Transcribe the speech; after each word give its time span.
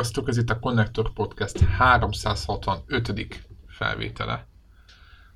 Sziasztok, 0.00 0.28
ez 0.28 0.36
itt 0.36 0.50
a 0.50 0.58
Connector 0.58 1.12
Podcast 1.12 1.58
365. 1.60 3.48
felvétele. 3.66 4.46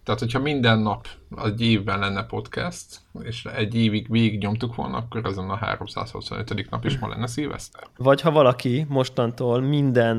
Tehát, 0.04 0.20
hogyha 0.20 0.38
minden 0.38 0.78
nap 0.78 1.08
egy 1.44 1.60
évben 1.60 1.98
lenne 1.98 2.22
podcast, 2.22 3.00
és 3.22 3.44
egy 3.44 3.74
évig 3.74 4.10
végig 4.10 4.40
nyomtuk 4.40 4.74
volna, 4.74 4.96
akkor 4.96 5.26
ezen 5.26 5.50
a 5.50 5.56
365. 5.56 6.70
nap 6.70 6.84
is 6.84 6.98
ma 6.98 7.08
lenne 7.08 7.26
szilveszter. 7.26 7.82
Vagy 7.96 8.20
ha 8.20 8.30
valaki 8.30 8.86
mostantól 8.88 9.60
minden 9.60 10.16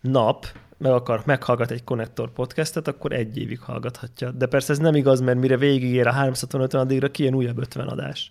nap 0.00 0.46
meg 0.76 0.92
akar, 0.92 1.22
meghallgat 1.24 1.70
egy 1.70 1.84
Connector 1.84 2.32
podcastet, 2.32 2.88
akkor 2.88 3.12
egy 3.12 3.38
évig 3.38 3.60
hallgathatja. 3.60 4.30
De 4.30 4.46
persze 4.46 4.72
ez 4.72 4.78
nem 4.78 4.94
igaz, 4.94 5.20
mert 5.20 5.38
mire 5.38 5.56
végigér 5.56 6.06
a 6.06 6.12
365 6.12 6.74
addigra 6.74 7.10
kijön 7.10 7.34
újabb 7.34 7.58
50 7.58 7.88
adás. 7.88 8.30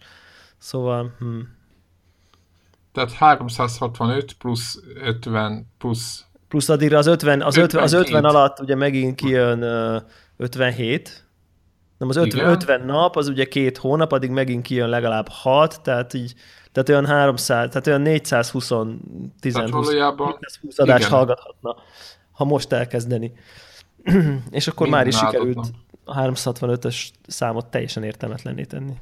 Szóval... 0.57 1.15
Hm. 1.19 1.39
Tehát 2.95 3.11
365 3.11 4.33
plusz 4.33 4.79
50 5.03 5.67
plusz... 5.77 6.25
Plusz 6.47 6.69
addigra 6.69 6.97
az 6.97 7.07
50, 7.07 7.41
az 7.41 7.57
50, 7.57 7.83
az 7.83 7.93
50 7.93 8.25
alatt 8.25 8.59
ugye 8.59 8.75
megint 8.75 9.15
kijön 9.15 9.63
uh, 9.63 10.01
57, 10.37 11.25
nem 11.97 12.09
az 12.09 12.15
50, 12.15 12.49
50 12.49 12.85
nap, 12.85 13.15
az 13.15 13.27
ugye 13.27 13.45
két 13.45 13.77
hónap, 13.77 14.11
addig 14.11 14.29
megint 14.29 14.63
kijön 14.63 14.89
legalább 14.89 15.27
6, 15.29 15.81
tehát 15.81 16.13
így 16.13 16.33
tehát 16.71 16.89
olyan 16.89 17.05
300, 17.05 17.69
tehát 17.69 17.87
olyan 17.87 18.01
420 18.01 18.71
10, 19.39 19.53
tehát 19.53 19.69
20, 19.69 19.87
420 19.89 20.79
adást 20.79 21.07
hallgathatna, 21.07 21.75
ha 22.31 22.43
most 22.45 22.71
elkezdeni. 22.71 23.33
És 24.49 24.67
akkor 24.67 24.87
Minden 24.87 24.99
már 24.99 25.07
is 25.07 25.17
sikerült 25.17 25.71
a 26.05 26.15
365-ös 26.15 27.09
számot 27.27 27.65
teljesen 27.65 28.03
értelmetlenné 28.03 28.63
tenni. 28.63 28.93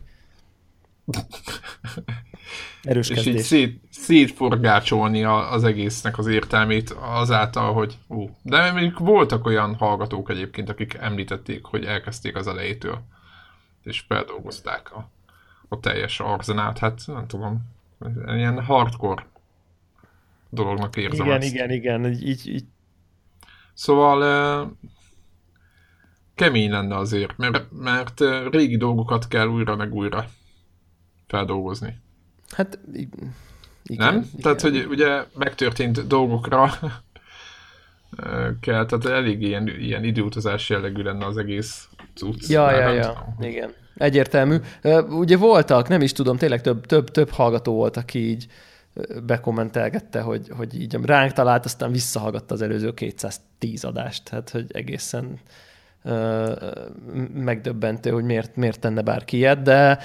Erős 2.84 3.09
és 3.09 3.16
kezdés. 3.16 3.34
így 3.36 3.42
szét, 3.42 3.82
szétforgácsolni 3.90 5.23
az 5.23 5.64
egésznek 5.64 6.18
az 6.18 6.28
értelmét 6.28 6.90
azáltal, 6.90 7.73
hogy 7.73 7.98
ú, 8.08 8.30
de 8.42 8.72
még 8.72 8.98
voltak 8.98 9.46
olyan 9.46 9.76
hallgatók 9.76 10.30
egyébként, 10.30 10.70
akik 10.70 10.94
említették, 10.94 11.66
hogy 11.66 11.86
elkezdték 11.86 12.36
az 12.36 12.48
elejétől, 12.48 13.02
és 13.84 14.04
feldolgozták 14.08 14.92
a, 14.94 15.09
a 15.68 15.80
teljes 15.80 16.20
arzenát, 16.20 16.78
hát 16.78 17.02
nem 17.06 17.28
tudom, 17.28 17.72
ilyen 18.26 18.64
hardcore 18.64 19.26
dolognak 20.50 20.96
érzem 20.96 21.26
Igen, 21.26 21.42
ezt. 21.42 21.54
igen, 21.54 21.72
igen, 21.72 22.06
így, 22.06 22.48
így. 22.48 22.66
Szóval 23.74 24.78
kemény 26.36 26.72
lenne 26.72 26.96
azért, 26.96 27.38
mert, 27.38 27.72
mert 27.72 28.20
régi 28.52 28.78
dolgokat 28.78 29.28
kell 29.28 29.48
újra 29.48 29.76
meg 29.76 29.94
újra 29.94 30.26
feldolgozni. 31.34 31.95
Hát 32.50 32.80
igen. 32.94 33.34
Nem? 33.86 34.16
Igen. 34.16 34.42
Tehát, 34.42 34.62
hogy 34.62 34.86
ugye 34.89 35.23
megtörtént 35.36 36.08
dolgokra 36.08 36.70
kell, 38.66 38.86
tehát 38.86 39.06
elég 39.06 39.42
ilyen, 39.42 39.67
ilyen 39.67 40.03
időutazás 40.03 40.70
jellegű 40.70 41.02
lenne 41.02 41.25
az 41.25 41.38
egész 41.38 41.88
cucc. 42.16 42.50
Ja, 42.50 42.72
ja, 42.72 42.90
ja, 42.90 43.08
tudom. 43.08 43.52
igen. 43.52 43.73
Egyértelmű. 43.98 44.58
Ugye 45.09 45.38
voltak, 45.38 45.88
nem 45.88 46.02
is 46.02 46.12
tudom, 46.12 46.38
tényleg 46.38 46.62
több, 46.62 46.86
több, 46.86 47.12
több 47.12 47.30
hallgató 47.30 47.73
volt, 47.73 47.97
aki 47.97 48.30
így 48.30 48.47
bekommentelgette, 49.25 50.22
hogy, 50.22 50.47
hogy 50.58 50.81
így 50.81 50.97
ránk 51.02 51.31
talált, 51.31 51.66
aztán 51.66 51.92
visszahallgatta 51.92 52.53
az 52.53 52.62
előző 52.62 52.94
210 52.94 53.84
adást, 53.84 54.30
tehát 54.30 54.50
hogy 54.50 54.66
egészen 54.68 55.40
megdöbbentő, 57.34 58.09
hogy 58.09 58.24
miért, 58.24 58.56
miért 58.56 58.80
tenne 58.80 59.02
bárki 59.02 59.38
ilyet, 59.38 59.62
de 59.62 60.00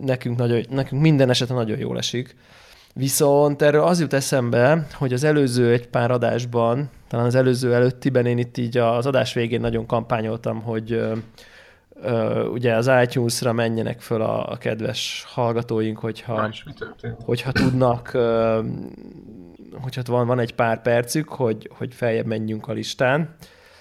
nekünk, 0.00 0.38
nagyon, 0.38 0.64
nekünk 0.70 1.02
minden 1.02 1.30
esetre 1.30 1.54
nagyon 1.54 1.78
jól 1.78 1.98
esik. 1.98 2.36
Viszont 2.94 3.62
erről 3.62 3.82
az 3.82 4.00
jut 4.00 4.12
eszembe, 4.12 4.86
hogy 4.94 5.12
az 5.12 5.24
előző 5.24 5.72
egy 5.72 5.88
pár 5.88 6.10
adásban, 6.10 6.90
talán 7.08 7.26
az 7.26 7.34
előző 7.34 7.74
előttiben 7.74 8.26
én 8.26 8.38
itt 8.38 8.56
így 8.56 8.76
az 8.76 9.06
adás 9.06 9.32
végén 9.32 9.60
nagyon 9.60 9.86
kampányoltam, 9.86 10.62
hogy 10.62 11.02
ugye 12.52 12.74
az 12.74 12.90
iTunes-ra 13.02 13.52
menjenek 13.52 14.00
föl 14.00 14.22
a, 14.22 14.50
a 14.50 14.56
kedves 14.56 15.24
hallgatóink, 15.28 15.98
hogyha, 15.98 16.52
hogyha 17.24 17.52
tudnak, 17.52 18.10
hogyha 19.80 20.02
van, 20.04 20.26
van 20.26 20.38
egy 20.38 20.54
pár 20.54 20.82
percük, 20.82 21.28
hogy, 21.28 21.70
hogy 21.78 21.94
feljebb 21.94 22.26
menjünk 22.26 22.68
a 22.68 22.72
listán, 22.72 23.34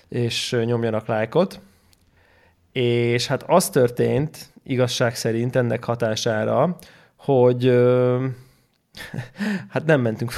és 0.09 0.57
nyomjanak 0.65 1.07
lájkot. 1.07 1.59
És 2.71 3.27
hát 3.27 3.43
az 3.47 3.69
történt, 3.69 4.53
igazság 4.63 5.15
szerint 5.15 5.55
ennek 5.55 5.83
hatására, 5.83 6.77
hogy 7.15 7.65
hát 9.73 9.85
nem 9.85 10.01
mentünk 10.01 10.31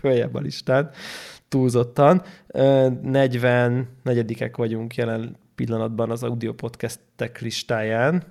följebb 0.00 0.34
a 0.34 0.40
listán 0.40 0.90
túlzottan. 1.48 2.22
44 3.02 4.50
vagyunk 4.56 4.94
jelen 4.94 5.36
pillanatban 5.54 6.10
az 6.10 6.22
audio 6.22 6.52
podcastek 6.52 7.40
listáján. 7.40 8.22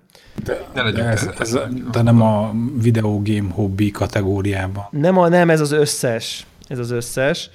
De, 0.43 0.67
de, 0.73 1.03
ez, 1.03 1.29
ez, 1.39 1.57
de 1.91 2.01
nem 2.01 2.21
a 2.21 2.53
videogame 2.81 3.51
hobby 3.51 3.91
kategóriában. 3.91 4.87
Nem, 4.91 5.17
a, 5.17 5.27
nem 5.27 5.49
ez 5.49 5.61
az 5.61 5.71
összes. 5.71 6.45
Ez 6.67 6.79
az 6.79 6.91
összes. 6.91 7.49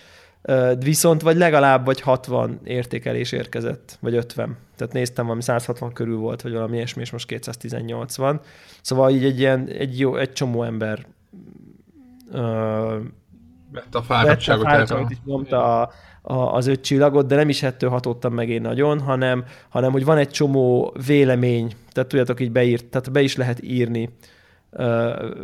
Viszont 0.79 1.23
vagy 1.23 1.37
legalább 1.37 1.85
vagy 1.85 2.01
60 2.01 2.61
értékelés 2.65 3.33
érkezett, 3.33 3.99
vagy 4.01 4.15
50. 4.15 4.57
Tehát 4.77 4.93
néztem, 4.93 5.25
valami 5.25 5.43
160 5.43 5.93
körül 5.93 6.17
volt, 6.17 6.43
vagy 6.43 6.53
valami 6.53 6.77
ilyesmi, 6.77 7.03
és 7.03 7.11
most 7.11 7.27
218 7.27 8.17
van. 8.17 8.41
Szóval 8.81 9.11
így 9.11 9.25
egy, 9.25 9.39
ilyen, 9.39 9.69
egy, 9.69 9.99
jó, 9.99 10.17
egy 10.17 10.33
csomó 10.33 10.63
ember 10.63 11.07
uh, 12.33 12.41
vett 13.73 13.95
a 13.95 14.03
fáradtságot. 14.03 14.63
Vett 14.63 14.73
a 14.73 14.75
fáradtságot 14.75 15.11
is 15.11 15.19
nyomta 15.25 15.81
a, 15.81 15.91
a, 16.23 16.55
az 16.55 16.67
öt 16.67 16.81
csillagot, 16.81 17.27
de 17.27 17.37
nem 17.37 17.49
is 17.49 17.63
ettől 17.63 17.91
hatottam 17.91 18.35
meg 18.35 18.49
én 18.49 18.61
nagyon, 18.61 19.01
hanem, 19.01 19.45
hanem 19.69 19.93
hogy 19.93 20.05
van 20.05 20.19
egy 20.19 20.31
csomó 20.31 20.95
vélemény, 21.07 21.73
tehát 21.93 22.09
tudjátok, 22.09 22.41
így 22.41 22.53
beírt, 22.53 22.85
tehát 22.85 23.13
be 23.13 23.21
is 23.21 23.37
lehet 23.37 23.63
írni 23.63 24.09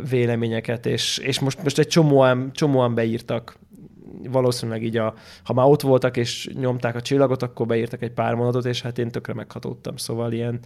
véleményeket, 0.09 0.85
és, 0.85 1.17
és 1.17 1.39
most, 1.39 1.63
most 1.63 1.79
egy 1.79 1.87
csomóan, 1.87 2.49
csomóan 2.53 2.93
beírtak 2.93 3.57
valószínűleg 4.29 4.83
így 4.83 4.97
a, 4.97 5.13
ha 5.43 5.53
már 5.53 5.65
ott 5.65 5.81
voltak 5.81 6.17
és 6.17 6.49
nyomták 6.53 6.95
a 6.95 7.01
csillagot, 7.01 7.43
akkor 7.43 7.65
beírtak 7.65 8.01
egy 8.01 8.11
pár 8.11 8.33
mondatot, 8.35 8.65
és 8.65 8.81
hát 8.81 8.97
én 8.97 9.11
tökre 9.11 9.33
meghatódtam, 9.33 9.97
szóval 9.97 10.31
ilyen, 10.31 10.59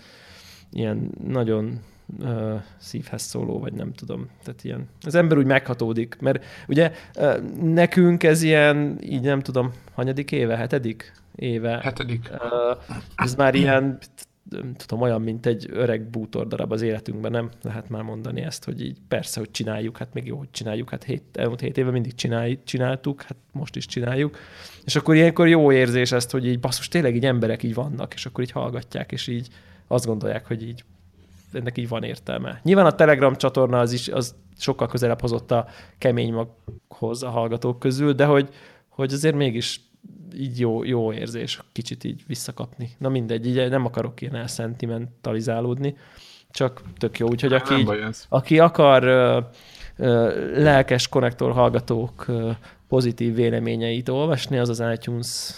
ilyen 0.71 1.09
nagyon 1.23 1.79
uh, 2.19 2.61
szívhez 2.77 3.21
szóló, 3.21 3.59
vagy 3.59 3.73
nem 3.73 3.93
tudom. 3.93 4.29
Tehát 4.43 4.63
ilyen, 4.63 4.89
az 5.05 5.15
ember 5.15 5.37
úgy 5.37 5.45
meghatódik, 5.45 6.17
mert 6.19 6.45
ugye 6.67 6.91
uh, 7.15 7.41
nekünk 7.61 8.23
ez 8.23 8.41
ilyen, 8.41 8.97
így 9.01 9.21
nem 9.21 9.39
tudom, 9.39 9.71
hanyadik 9.93 10.31
éve, 10.31 10.57
hetedik 10.57 11.13
éve. 11.35 11.79
Hetedik. 11.83 12.29
Uh, 12.31 12.77
ez 13.15 13.35
már 13.35 13.55
ilyen 13.55 13.97
tudom, 14.75 15.01
olyan, 15.01 15.21
mint 15.21 15.45
egy 15.45 15.67
öreg 15.71 16.09
bútor 16.09 16.47
darab 16.47 16.71
az 16.71 16.81
életünkben, 16.81 17.31
nem 17.31 17.49
lehet 17.61 17.89
már 17.89 18.01
mondani 18.01 18.41
ezt, 18.41 18.63
hogy 18.65 18.81
így 18.81 18.97
persze, 19.07 19.39
hogy 19.39 19.51
csináljuk, 19.51 19.97
hát 19.97 20.13
még 20.13 20.25
jó, 20.25 20.37
hogy 20.37 20.51
csináljuk, 20.51 20.89
hát 20.89 21.03
hét, 21.03 21.23
elmúlt 21.33 21.59
hét 21.59 21.77
éve 21.77 21.91
mindig 21.91 22.15
csinálj, 22.15 22.59
csináltuk, 22.63 23.21
hát 23.21 23.37
most 23.51 23.75
is 23.75 23.85
csináljuk. 23.85 24.37
És 24.83 24.95
akkor 24.95 25.15
ilyenkor 25.15 25.47
jó 25.47 25.71
érzés 25.71 26.11
ezt, 26.11 26.31
hogy 26.31 26.47
így 26.47 26.59
basszus, 26.59 26.87
tényleg 26.87 27.15
így 27.15 27.25
emberek 27.25 27.63
így 27.63 27.73
vannak, 27.73 28.13
és 28.13 28.25
akkor 28.25 28.43
így 28.43 28.51
hallgatják, 28.51 29.11
és 29.11 29.27
így 29.27 29.47
azt 29.87 30.05
gondolják, 30.05 30.47
hogy 30.47 30.67
így 30.67 30.83
ennek 31.53 31.77
így 31.77 31.87
van 31.87 32.03
értelme. 32.03 32.59
Nyilván 32.63 32.85
a 32.85 32.95
Telegram 32.95 33.35
csatorna 33.35 33.79
az 33.79 33.91
is 33.91 34.07
az 34.07 34.35
sokkal 34.57 34.87
közelebb 34.87 35.21
hozott 35.21 35.51
a 35.51 35.67
kemény 35.97 36.33
maghoz 36.33 37.23
a 37.23 37.29
hallgatók 37.29 37.79
közül, 37.79 38.13
de 38.13 38.25
hogy, 38.25 38.49
hogy 38.89 39.13
azért 39.13 39.35
mégis 39.35 39.81
így 40.35 40.59
jó, 40.59 40.83
jó 40.83 41.13
érzés 41.13 41.61
kicsit 41.71 42.03
így 42.03 42.23
visszakapni. 42.27 42.89
Na 42.97 43.09
mindegy, 43.09 43.47
így 43.47 43.69
nem 43.69 43.85
akarok 43.85 44.21
ilyen 44.21 44.35
elszentimentalizálódni, 44.35 45.95
csak 46.51 46.81
tök 46.97 47.17
jó. 47.17 47.27
Úgyhogy 47.27 47.53
aki, 47.53 47.75
így, 47.75 47.89
aki 48.29 48.59
akar 48.59 49.03
uh, 49.03 49.43
uh, 49.97 50.57
lelkes 50.57 51.07
konnektor 51.07 51.51
hallgatók 51.51 52.25
uh, 52.27 52.55
pozitív 52.87 53.35
véleményeit 53.35 54.09
olvasni, 54.09 54.57
az 54.57 54.69
az 54.69 54.83
iTunes 54.93 55.53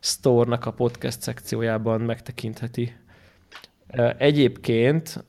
Store-nak 0.00 0.66
a 0.66 0.70
podcast 0.70 1.20
szekciójában 1.20 2.00
megtekintheti. 2.00 2.96
Egyébként 4.18 5.24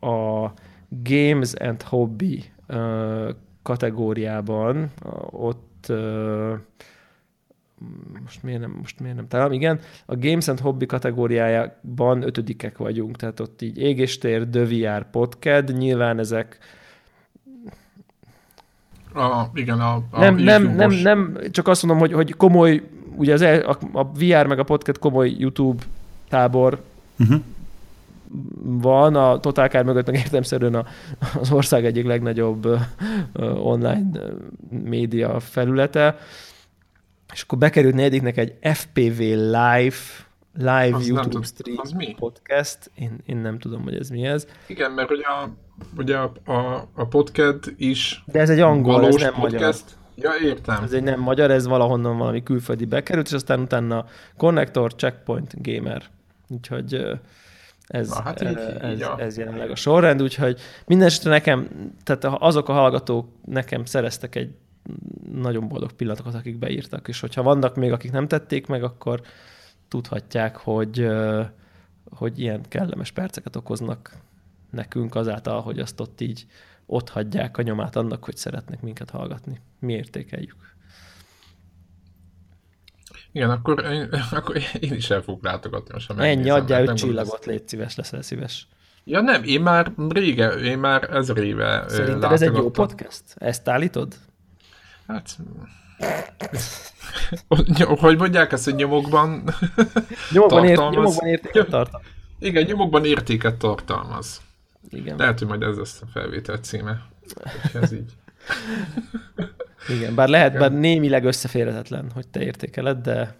a 0.00 0.52
Games 0.88 1.52
and 1.54 1.82
Hobby 1.82 2.44
kategóriában 3.62 4.92
uh, 5.04 5.54
ott 5.88 6.62
most 8.22 8.42
miért 8.42 8.60
nem, 8.60 8.76
most 8.80 9.00
miért 9.00 9.16
nem, 9.16 9.28
talán 9.28 9.52
igen, 9.52 9.80
a 10.06 10.16
Games 10.16 10.48
and 10.48 10.60
Hobby 10.60 10.86
kategóriájában 10.86 12.22
ötödikek 12.22 12.78
vagyunk, 12.78 13.16
tehát 13.16 13.40
ott 13.40 13.62
így 13.62 13.78
Égéstér, 13.78 14.48
VR, 14.50 15.10
Podcast, 15.10 15.76
nyilván 15.76 16.18
ezek 16.18 16.58
a, 19.14 19.50
igen, 19.54 19.80
a, 19.80 20.02
a 20.10 20.18
nem, 20.18 20.36
nem, 20.36 20.74
nem, 20.74 20.90
nem, 20.90 21.38
csak 21.50 21.68
azt 21.68 21.82
mondom, 21.82 22.00
hogy, 22.00 22.12
hogy 22.12 22.36
komoly, 22.36 22.82
ugye 23.16 23.32
az, 23.32 23.40
a, 23.40 23.78
a 23.92 24.04
VR 24.04 24.46
meg 24.46 24.58
a 24.58 24.64
podcast 24.64 24.98
komoly 24.98 25.34
YouTube 25.38 25.82
tábor, 26.28 26.82
uh-huh. 27.18 27.40
Van, 28.62 29.14
a 29.16 29.40
Total 29.40 29.82
mögött 29.82 30.06
meg 30.06 30.14
értemszerűen 30.14 30.86
az 31.40 31.52
ország 31.52 31.84
egyik 31.84 32.06
legnagyobb 32.06 32.78
online 33.56 34.06
média 34.68 35.40
felülete, 35.40 36.16
és 37.32 37.42
akkor 37.42 37.58
bekerült 37.58 37.94
negyediknek 37.94 38.36
egy 38.36 38.54
FPV 38.60 39.18
Live 39.20 39.96
live 40.56 40.96
az 40.96 41.06
YouTube 41.06 41.28
tud, 41.28 41.46
stream 41.46 41.78
az 41.80 41.90
mi? 41.90 42.14
podcast. 42.18 42.90
Én, 42.94 43.18
én 43.26 43.36
nem 43.36 43.58
tudom, 43.58 43.82
hogy 43.82 43.96
ez 43.96 44.08
mi 44.08 44.24
ez. 44.26 44.46
Igen, 44.66 44.90
mert 44.90 45.08
hogy 45.08 45.20
a, 45.20 45.48
ugye 45.96 46.16
a, 46.16 46.32
a, 46.52 46.88
a 46.94 47.04
podcast 47.06 47.74
is 47.76 48.24
De 48.26 48.40
ez 48.40 48.50
egy 48.50 48.60
angol, 48.60 49.06
ez 49.06 49.14
nem 49.14 49.34
podcast. 49.34 49.96
magyar. 50.16 50.32
Ja, 50.40 50.48
értem. 50.48 50.82
Ez 50.82 50.92
egy 50.92 51.02
nem 51.02 51.20
magyar, 51.20 51.50
ez 51.50 51.66
valahonnan 51.66 52.18
valami 52.18 52.42
külföldi 52.42 52.84
bekerült, 52.84 53.26
és 53.26 53.32
aztán 53.32 53.60
utána 53.60 54.04
Connector, 54.36 54.94
Checkpoint, 54.94 55.54
Gamer. 55.62 56.02
Úgyhogy 56.48 57.06
ez, 57.86 58.08
Na, 58.08 58.22
hát 58.22 58.42
így, 58.42 58.56
ez, 58.80 58.92
így 58.92 59.06
ez 59.16 59.38
jelenleg 59.38 59.70
a 59.70 59.74
sorrend, 59.74 60.22
úgyhogy 60.22 60.60
minden 60.86 61.06
esetre 61.06 61.30
nekem, 61.30 61.68
tehát 62.02 62.24
azok 62.24 62.68
a 62.68 62.72
hallgatók 62.72 63.28
nekem 63.44 63.84
szereztek 63.84 64.34
egy 64.34 64.54
nagyon 65.32 65.68
boldog 65.68 65.92
pillanatokat, 65.92 66.34
akik 66.34 66.58
beírtak, 66.58 67.08
és 67.08 67.20
hogyha 67.20 67.42
vannak 67.42 67.76
még, 67.76 67.92
akik 67.92 68.12
nem 68.12 68.28
tették 68.28 68.66
meg, 68.66 68.82
akkor 68.82 69.20
tudhatják, 69.88 70.56
hogy, 70.56 71.08
hogy 72.10 72.40
ilyen 72.40 72.60
kellemes 72.68 73.10
perceket 73.10 73.56
okoznak 73.56 74.16
nekünk 74.70 75.14
azáltal, 75.14 75.60
hogy 75.60 75.78
azt 75.78 76.00
ott 76.00 76.20
így 76.20 76.46
ott 76.86 77.08
hagyják 77.08 77.58
a 77.58 77.62
nyomát 77.62 77.96
annak, 77.96 78.24
hogy 78.24 78.36
szeretnek 78.36 78.80
minket 78.82 79.10
hallgatni. 79.10 79.60
Mi 79.78 79.92
értékeljük. 79.92 80.73
Igen, 83.34 83.50
akkor 83.50 83.84
én, 83.84 84.08
akkor 84.30 84.56
én 84.80 84.92
is 84.92 85.10
el 85.10 85.22
fogok 85.22 85.44
látogatni 85.44 85.92
most, 85.92 86.12
ha 86.12 86.24
Ennyi, 86.24 86.50
adjál 86.50 86.88
egy 86.88 86.94
csillagot, 86.94 87.44
légy 87.44 87.68
szíves, 87.68 87.96
leszel 87.96 88.22
szíves. 88.22 88.66
Ja 89.04 89.20
nem, 89.20 89.42
én 89.42 89.60
már 89.60 89.92
rége, 90.08 90.48
én 90.48 90.78
már 90.78 91.14
ezréve 91.14 91.84
Szerinted 91.88 92.32
ez 92.32 92.42
egy 92.42 92.56
jó 92.56 92.70
podcast? 92.70 93.22
Ezt 93.34 93.68
állítod? 93.68 94.14
Hát 95.06 95.38
hogy 97.98 98.16
mondják 98.16 98.52
ezt, 98.52 98.64
hogy 98.64 98.74
nyomokban 98.74 99.44
nyomokban, 100.32 100.64
ért, 100.64 100.90
nyomokban 100.90 101.28
értéket 101.28 101.68
tartalmaz. 101.68 102.10
Igen, 102.38 102.64
nyomokban 102.64 103.04
értéket 103.04 103.56
tartalmaz. 103.56 104.40
Igen. 104.90 105.16
Lehet, 105.16 105.38
hogy 105.38 105.48
majd 105.48 105.62
ez 105.62 105.76
lesz 105.76 106.00
a 106.02 106.06
felvétel 106.12 106.56
címe. 106.56 107.02
Ez 107.74 107.92
így. 107.92 108.12
Igen, 109.88 110.14
bár 110.14 110.28
lehet, 110.28 110.54
Igen. 110.54 110.60
bár 110.60 110.80
némileg 110.80 111.24
összeférhetetlen, 111.24 112.10
hogy 112.14 112.28
te 112.28 112.40
értékeled, 112.40 112.98
de 112.98 113.34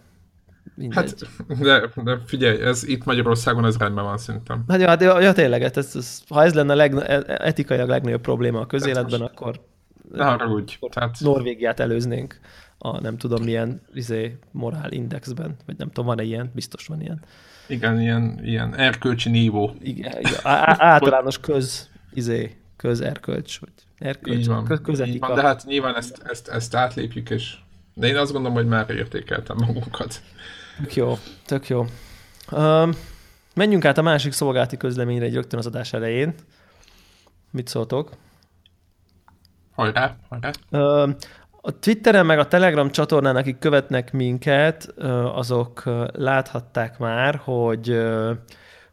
mindegy. 0.75 1.13
Hát, 1.47 1.59
de, 1.59 1.89
de 2.03 2.17
figyelj, 2.25 2.61
ez 2.61 2.83
itt 2.83 3.03
Magyarországon 3.03 3.65
ez 3.65 3.77
rendben 3.77 4.03
van 4.03 4.17
szerintem. 4.17 4.63
Hát 4.67 4.81
ja, 4.81 4.95
de, 4.95 5.05
ja 5.05 5.33
tényleg, 5.33 5.61
hát 5.61 5.77
ez, 5.77 5.95
ez, 5.95 6.21
ha 6.29 6.43
ez 6.43 6.53
lenne 6.53 6.73
a 6.73 6.75
leg, 6.75 6.95
e- 6.95 7.23
etikailag 7.27 7.89
legnagyobb 7.89 8.21
probléma 8.21 8.59
a 8.59 8.65
közéletben, 8.65 9.21
akkor 9.21 9.61
arra 10.17 10.47
úgy. 10.47 10.79
Tehát... 10.89 11.19
Norvégiát 11.19 11.79
előznénk 11.79 12.39
a 12.77 12.99
nem 13.01 13.17
tudom 13.17 13.43
milyen 13.43 13.81
izé, 13.93 14.37
morál 14.51 14.91
indexben, 14.91 15.55
vagy 15.65 15.77
nem 15.77 15.87
tudom, 15.87 16.05
van-e 16.05 16.23
ilyen, 16.23 16.51
biztos 16.53 16.87
van 16.87 17.01
ilyen. 17.01 17.21
Igen, 17.67 18.01
ilyen, 18.01 18.39
ilyen 18.43 18.75
erkölcsi 18.75 19.29
nívó. 19.29 19.75
Igen, 19.81 20.19
igen 20.19 20.39
általános 20.77 21.39
köz, 21.39 21.89
izé, 22.13 22.55
közerkölcs, 22.75 23.59
vagy 23.59 23.69
erkölcs, 23.97 24.45
van, 24.45 24.65
közetika. 24.83 25.05
Így 25.05 25.19
van, 25.19 25.35
de 25.35 25.41
hát 25.41 25.65
nyilván 25.65 25.95
ezt, 25.95 26.21
ezt, 26.23 26.47
ezt 26.47 26.75
átlépjük, 26.75 27.29
és 27.29 27.55
de 27.93 28.07
én 28.07 28.17
azt 28.17 28.31
gondolom, 28.31 28.57
hogy 28.57 28.67
már 28.67 28.89
értékeltem 28.89 29.57
magunkat. 29.65 30.21
Tök 30.77 30.95
jó, 30.95 31.17
tök 31.45 31.67
jó. 31.67 31.85
Um, 32.51 32.91
menjünk 33.55 33.85
át 33.85 33.97
a 33.97 34.01
másik 34.01 34.31
szolgálati 34.31 34.77
közleményre 34.77 35.25
egy 35.25 35.33
rögtön 35.33 35.59
az 35.59 35.65
adás 35.65 35.93
elején. 35.93 36.33
Mit 37.51 37.67
szóltok? 37.67 38.11
Hajrá, 39.71 40.15
hajrá. 40.29 40.51
A 41.61 41.79
Twitteren 41.79 42.25
meg 42.25 42.39
a 42.39 42.47
Telegram 42.47 42.91
csatornán, 42.91 43.35
akik 43.35 43.59
követnek 43.59 44.13
minket, 44.13 44.93
azok 45.33 45.83
láthatták 46.11 46.97
már, 46.97 47.35
hogy, 47.35 48.03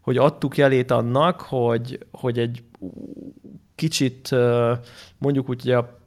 hogy 0.01 0.17
adtuk 0.17 0.57
jelét 0.57 0.91
annak, 0.91 1.41
hogy, 1.41 2.07
hogy 2.11 2.39
egy 2.39 2.63
kicsit 3.83 4.31
mondjuk 5.19 5.49
úgy, 5.49 5.63
hogy 5.63 5.71
a 5.71 5.99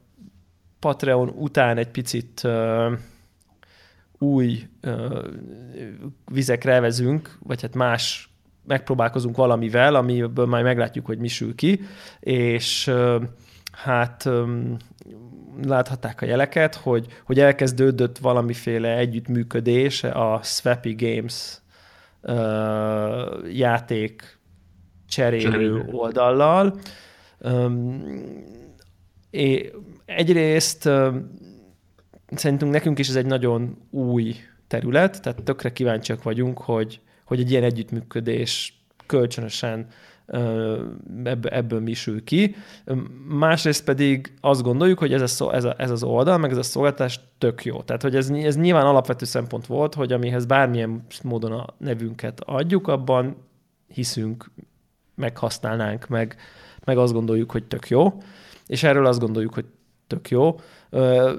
Patreon 0.78 1.28
után 1.28 1.76
egy 1.76 1.88
picit 1.88 2.48
új 4.18 4.68
vizekre 6.32 6.80
vezünk, 6.80 7.38
vagy 7.42 7.62
hát 7.62 7.74
más 7.74 8.30
megpróbálkozunk 8.66 9.36
valamivel, 9.36 9.94
amiből 9.94 10.46
majd 10.46 10.64
meglátjuk, 10.64 11.06
hogy 11.06 11.18
mi 11.18 11.28
sül 11.28 11.54
ki, 11.54 11.80
és 12.20 12.92
hát 13.72 14.28
láthatták 15.62 16.22
a 16.22 16.26
jeleket, 16.26 16.74
hogy, 16.74 17.06
hogy 17.24 17.40
elkezdődött 17.40 18.18
valamiféle 18.18 18.96
együttműködés 18.96 20.04
a 20.04 20.40
Swappy 20.42 20.94
Games 20.94 21.60
játék 23.52 24.38
Cserélő. 25.08 25.84
oldallal. 25.90 26.78
É, 29.30 29.72
egyrészt 30.04 30.88
szerintünk 32.34 32.72
nekünk 32.72 32.98
is 32.98 33.08
ez 33.08 33.16
egy 33.16 33.26
nagyon 33.26 33.76
új 33.90 34.34
terület, 34.66 35.22
tehát 35.22 35.42
tökre 35.42 35.72
kíváncsiak 35.72 36.22
vagyunk, 36.22 36.58
hogy, 36.58 37.00
hogy 37.24 37.40
egy 37.40 37.50
ilyen 37.50 37.62
együttműködés 37.62 38.80
kölcsönösen 39.06 39.88
ebből 41.42 41.80
mi 41.80 41.92
sül 41.92 42.24
ki. 42.24 42.54
Másrészt 43.28 43.84
pedig 43.84 44.32
azt 44.40 44.62
gondoljuk, 44.62 44.98
hogy 44.98 45.12
ez, 45.12 45.40
ez, 45.52 45.64
a, 45.64 45.74
ez 45.78 45.90
az 45.90 46.02
oldal, 46.02 46.38
meg 46.38 46.50
ez 46.50 46.56
a 46.56 46.62
szolgáltatás 46.62 47.20
tök 47.38 47.64
jó. 47.64 47.82
Tehát, 47.82 48.02
hogy 48.02 48.16
ez, 48.16 48.30
ez 48.30 48.56
nyilván 48.56 48.86
alapvető 48.86 49.24
szempont 49.24 49.66
volt, 49.66 49.94
hogy 49.94 50.12
amihez 50.12 50.46
bármilyen 50.46 51.06
módon 51.22 51.52
a 51.52 51.66
nevünket 51.78 52.40
adjuk, 52.40 52.88
abban 52.88 53.36
hiszünk, 53.88 54.50
meghasználnánk, 55.14 56.08
meg, 56.08 56.18
meg 56.18 56.36
azt 56.86 57.12
gondoljuk, 57.12 57.50
hogy 57.50 57.64
tök 57.64 57.88
jó. 57.88 58.22
És 58.66 58.82
erről 58.82 59.06
azt 59.06 59.20
gondoljuk, 59.20 59.54
hogy 59.54 59.64
tök 60.06 60.28
jó. 60.28 60.60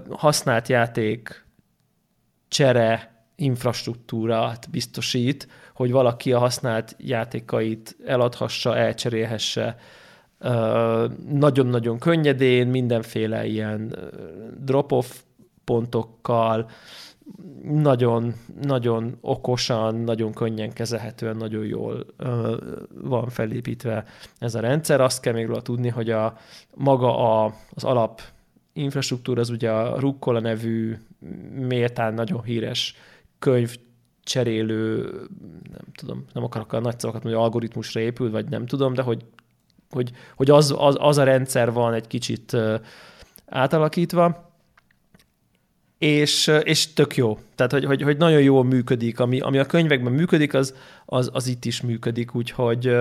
Használt 0.10 0.67
játék, 0.67 1.45
csere, 2.48 3.15
infrastruktúrát 3.36 4.69
biztosít, 4.69 5.48
hogy 5.74 5.91
valaki 5.91 6.33
a 6.33 6.39
használt 6.39 6.95
játékait 7.00 7.98
eladhassa, 8.05 8.77
elcserélhesse 8.77 9.77
nagyon-nagyon 11.29 12.00
könnyedén, 12.00 12.67
mindenféle 12.67 13.45
ilyen 13.45 13.95
drop-off 14.60 15.22
pontokkal, 15.63 16.69
nagyon, 17.63 18.34
nagyon 18.62 19.17
okosan, 19.22 19.96
nagyon 19.96 20.34
könnyen 20.34 20.74
kezelhetően, 20.74 21.38
nagyon 21.38 21.65
jól 21.65 22.05
ö, 22.17 22.57
van 23.01 23.29
felépítve 23.29 24.05
ez 24.39 24.55
a 24.55 24.60
rendszer. 24.60 25.01
Azt 25.01 25.22
kell 25.22 25.34
még 25.34 25.46
róla 25.46 25.62
tudni, 25.62 25.89
hogy 25.89 26.10
a 26.10 26.38
maga 26.75 27.43
a, 27.43 27.53
az 27.74 27.84
alap 27.84 28.22
infrastruktúra, 28.74 29.41
az 29.41 29.50
ugye 29.50 29.72
a 29.72 30.00
Rukkola 30.00 30.39
nevű 30.39 30.98
méltán 31.55 32.13
nagyon 32.13 32.43
híres 32.43 32.96
könyv 33.39 33.75
cserélő, 34.24 35.01
nem 35.72 35.86
tudom, 35.93 36.25
nem 36.34 36.43
akarok 36.43 36.74
a 36.74 36.79
nagy 36.79 37.00
szavakat 37.00 37.24
mondani, 37.24 37.43
algoritmusra 37.43 38.00
épül, 38.00 38.31
vagy 38.31 38.50
nem 38.50 38.65
tudom, 38.65 38.93
de 38.93 39.01
hogy, 39.01 39.25
hogy, 39.89 40.12
hogy 40.36 40.50
az, 40.50 40.75
az, 40.77 40.96
az 41.00 41.17
a 41.17 41.24
rendszer 41.24 41.72
van 41.72 41.93
egy 41.93 42.07
kicsit 42.07 42.57
átalakítva, 43.46 44.47
és, 45.98 46.51
és 46.63 46.94
tök 46.94 47.16
jó. 47.16 47.39
Tehát, 47.56 47.72
hogy, 47.72 47.86
hogy, 47.86 48.01
hogy 48.01 48.18
nagyon 48.18 48.42
jól 48.42 48.63
működik. 48.63 49.20
Ami, 49.20 49.39
ami 49.39 49.58
a 49.58 49.66
könyvekben 49.66 50.13
működik, 50.13 50.54
az, 50.54 50.75
az, 51.06 51.30
az 51.34 51.48
itt 51.48 51.66
is 51.66 51.82
működik, 51.82 52.36
úgyhogy 52.36 52.92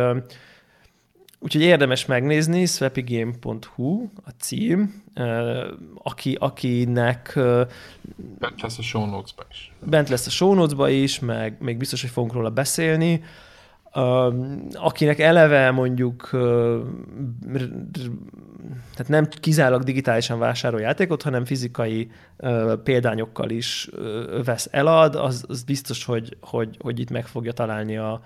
Úgyhogy 1.38 1.62
érdemes 1.62 2.06
megnézni, 2.06 2.66
swapigame.hu 2.66 4.08
a 4.24 4.30
cím, 4.38 5.02
aki, 5.94 6.36
akinek... 6.40 7.38
Bent 8.38 8.60
lesz 8.62 8.78
a 8.78 8.82
show 8.82 9.06
notes-ba 9.06 9.44
is. 9.50 9.72
Bent 9.84 10.08
lesz 10.08 10.26
a 10.26 10.30
show 10.30 10.54
notes 10.54 10.92
is, 10.92 11.18
meg 11.18 11.56
még 11.60 11.76
biztos, 11.76 12.00
hogy 12.00 12.10
fogunk 12.10 12.32
róla 12.32 12.50
beszélni. 12.50 13.22
Akinek 14.72 15.18
eleve 15.18 15.70
mondjuk 15.70 16.30
tehát 18.92 19.08
nem 19.08 19.28
kizárólag 19.40 19.82
digitálisan 19.82 20.38
vásárol 20.38 20.80
játékot, 20.80 21.22
hanem 21.22 21.44
fizikai 21.44 22.10
példányokkal 22.84 23.50
is 23.50 23.88
vesz 24.44 24.68
elad, 24.70 25.14
az, 25.14 25.44
az 25.48 25.62
biztos, 25.62 26.04
hogy, 26.04 26.36
hogy, 26.40 26.76
hogy 26.78 27.00
itt 27.00 27.10
meg 27.10 27.26
fogja 27.26 27.52
találni 27.52 27.96
a, 27.96 28.20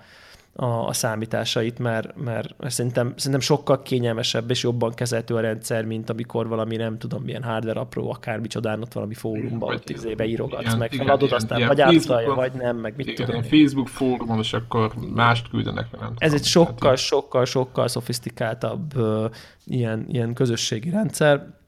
a, 0.53 0.65
a 0.65 0.93
számításait, 0.93 1.79
mert, 1.79 2.15
mert, 2.15 2.55
szerintem, 2.59 3.13
szerintem 3.15 3.39
sokkal 3.39 3.81
kényelmesebb 3.81 4.49
és 4.49 4.63
jobban 4.63 4.93
kezelhető 4.93 5.35
a 5.35 5.39
rendszer, 5.39 5.85
mint 5.85 6.09
amikor 6.09 6.47
valami 6.47 6.75
nem 6.75 6.97
tudom 6.97 7.23
milyen 7.23 7.43
hardware 7.43 7.79
apró, 7.79 8.11
akármi 8.11 8.47
csodán 8.47 8.81
ott 8.81 8.93
valami 8.93 9.13
fórumban, 9.13 9.73
ott 9.73 9.83
tíz 9.83 10.05
éve 10.05 10.25
írogatsz, 10.25 10.61
igen, 10.61 10.77
meg 10.77 10.91
feladod, 10.91 11.21
igen, 11.21 11.37
aztán 11.37 11.57
igen, 11.57 11.69
vagy 11.69 11.81
átszalja, 11.81 12.33
vagy 12.33 12.51
nem, 12.53 12.77
meg 12.77 12.93
mit 12.95 13.07
igen, 13.07 13.25
tudom. 13.25 13.41
Facebook 13.41 13.87
fórumon, 13.87 14.39
és 14.39 14.53
akkor 14.53 14.93
mást 15.13 15.49
küldenek, 15.49 15.99
nem 15.99 16.13
Ez 16.17 16.33
egy 16.33 16.45
sokkal, 16.45 16.95
sokkal, 16.95 17.45
sokkal 17.45 17.87
szofisztikáltabb 17.87 18.97
uh, 18.97 19.31
ilyen, 19.65 20.05
ilyen 20.07 20.33
közösségi 20.33 20.89
rendszer, 20.89 21.59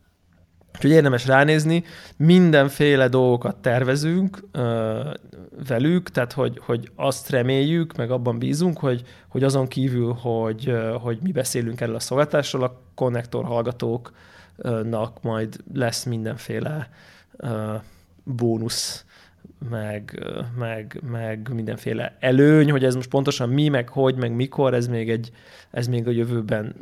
Úgyhogy 0.75 0.91
érdemes 0.91 1.27
ránézni, 1.27 1.83
mindenféle 2.17 3.07
dolgokat 3.07 3.55
tervezünk 3.55 4.43
ö, 4.51 4.99
velük, 5.67 6.09
tehát 6.09 6.33
hogy, 6.33 6.59
hogy 6.65 6.91
azt 6.95 7.29
reméljük, 7.29 7.95
meg 7.95 8.11
abban 8.11 8.39
bízunk, 8.39 8.79
hogy, 8.79 9.03
hogy 9.27 9.43
azon 9.43 9.67
kívül, 9.67 10.13
hogy, 10.13 10.73
hogy 11.01 11.17
mi 11.23 11.31
beszélünk 11.31 11.81
erről 11.81 11.95
a 11.95 11.99
szolgáltásról, 11.99 12.63
a 12.63 12.81
konnektor 12.95 13.45
hallgatóknak 13.45 15.21
majd 15.21 15.57
lesz 15.73 16.03
mindenféle 16.03 16.89
ö, 17.37 17.73
bónusz, 18.23 19.05
meg, 19.69 20.25
meg, 20.57 21.01
meg 21.11 21.49
mindenféle 21.53 22.15
előny, 22.19 22.71
hogy 22.71 22.83
ez 22.83 22.95
most 22.95 23.09
pontosan 23.09 23.49
mi, 23.49 23.67
meg 23.67 23.89
hogy, 23.89 24.15
meg 24.15 24.35
mikor, 24.35 24.73
ez 24.73 24.87
még, 24.87 25.09
egy, 25.09 25.31
ez 25.71 25.87
még 25.87 26.07
a 26.07 26.11
jövőben 26.11 26.75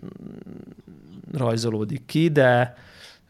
rajzolódik 1.33 2.05
ki, 2.05 2.27
de, 2.27 2.75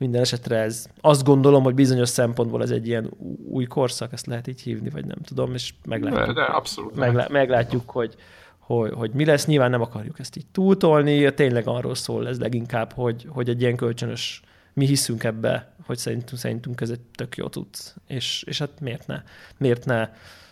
minden 0.01 0.22
esetre 0.22 0.58
ez, 0.58 0.88
azt 1.01 1.24
gondolom, 1.24 1.63
hogy 1.63 1.74
bizonyos 1.74 2.10
szempontból 2.10 2.62
ez 2.62 2.72
egy 2.72 2.88
ilyen 2.88 3.12
új 3.50 3.65
korszak, 3.65 4.13
ezt 4.13 4.25
lehet 4.25 4.48
így 4.48 4.62
hívni, 4.62 4.89
vagy 4.89 5.05
nem 5.05 5.17
tudom, 5.24 5.53
és 5.53 5.74
meglátjuk, 5.86 6.25
de, 6.25 6.34
de 6.34 6.41
abszolút 6.41 6.96
meglá, 6.96 7.27
meglátjuk 7.29 7.89
hogy, 7.89 8.15
hogy, 8.60 8.91
hogy 8.93 9.12
mi 9.13 9.25
lesz. 9.25 9.46
Nyilván 9.46 9.70
nem 9.70 9.81
akarjuk 9.81 10.20
ezt 10.20 10.36
így 10.36 10.46
túltolni, 10.51 11.34
tényleg 11.34 11.67
arról 11.67 11.96
szól 11.96 12.27
ez 12.27 12.39
leginkább, 12.39 12.93
hogy, 12.93 13.27
hogy 13.29 13.50
egy 13.50 13.62
ilyen 13.62 13.75
kölcsönös, 13.75 14.41
mi 14.74 14.86
hiszünk 14.86 15.24
ebbe, 15.24 15.74
hogy 15.86 15.98
szerintünk, 15.98 16.39
szerintünk 16.39 16.81
ez 16.81 16.89
egy 16.89 17.01
tök 17.15 17.38
jó 17.38 17.48
tud, 17.48 17.67
és, 18.08 18.43
és 18.48 18.60
hát 18.60 18.79
miért 18.79 19.08
ne, 19.08 19.24
miért 19.58 19.86
ne 19.86 20.10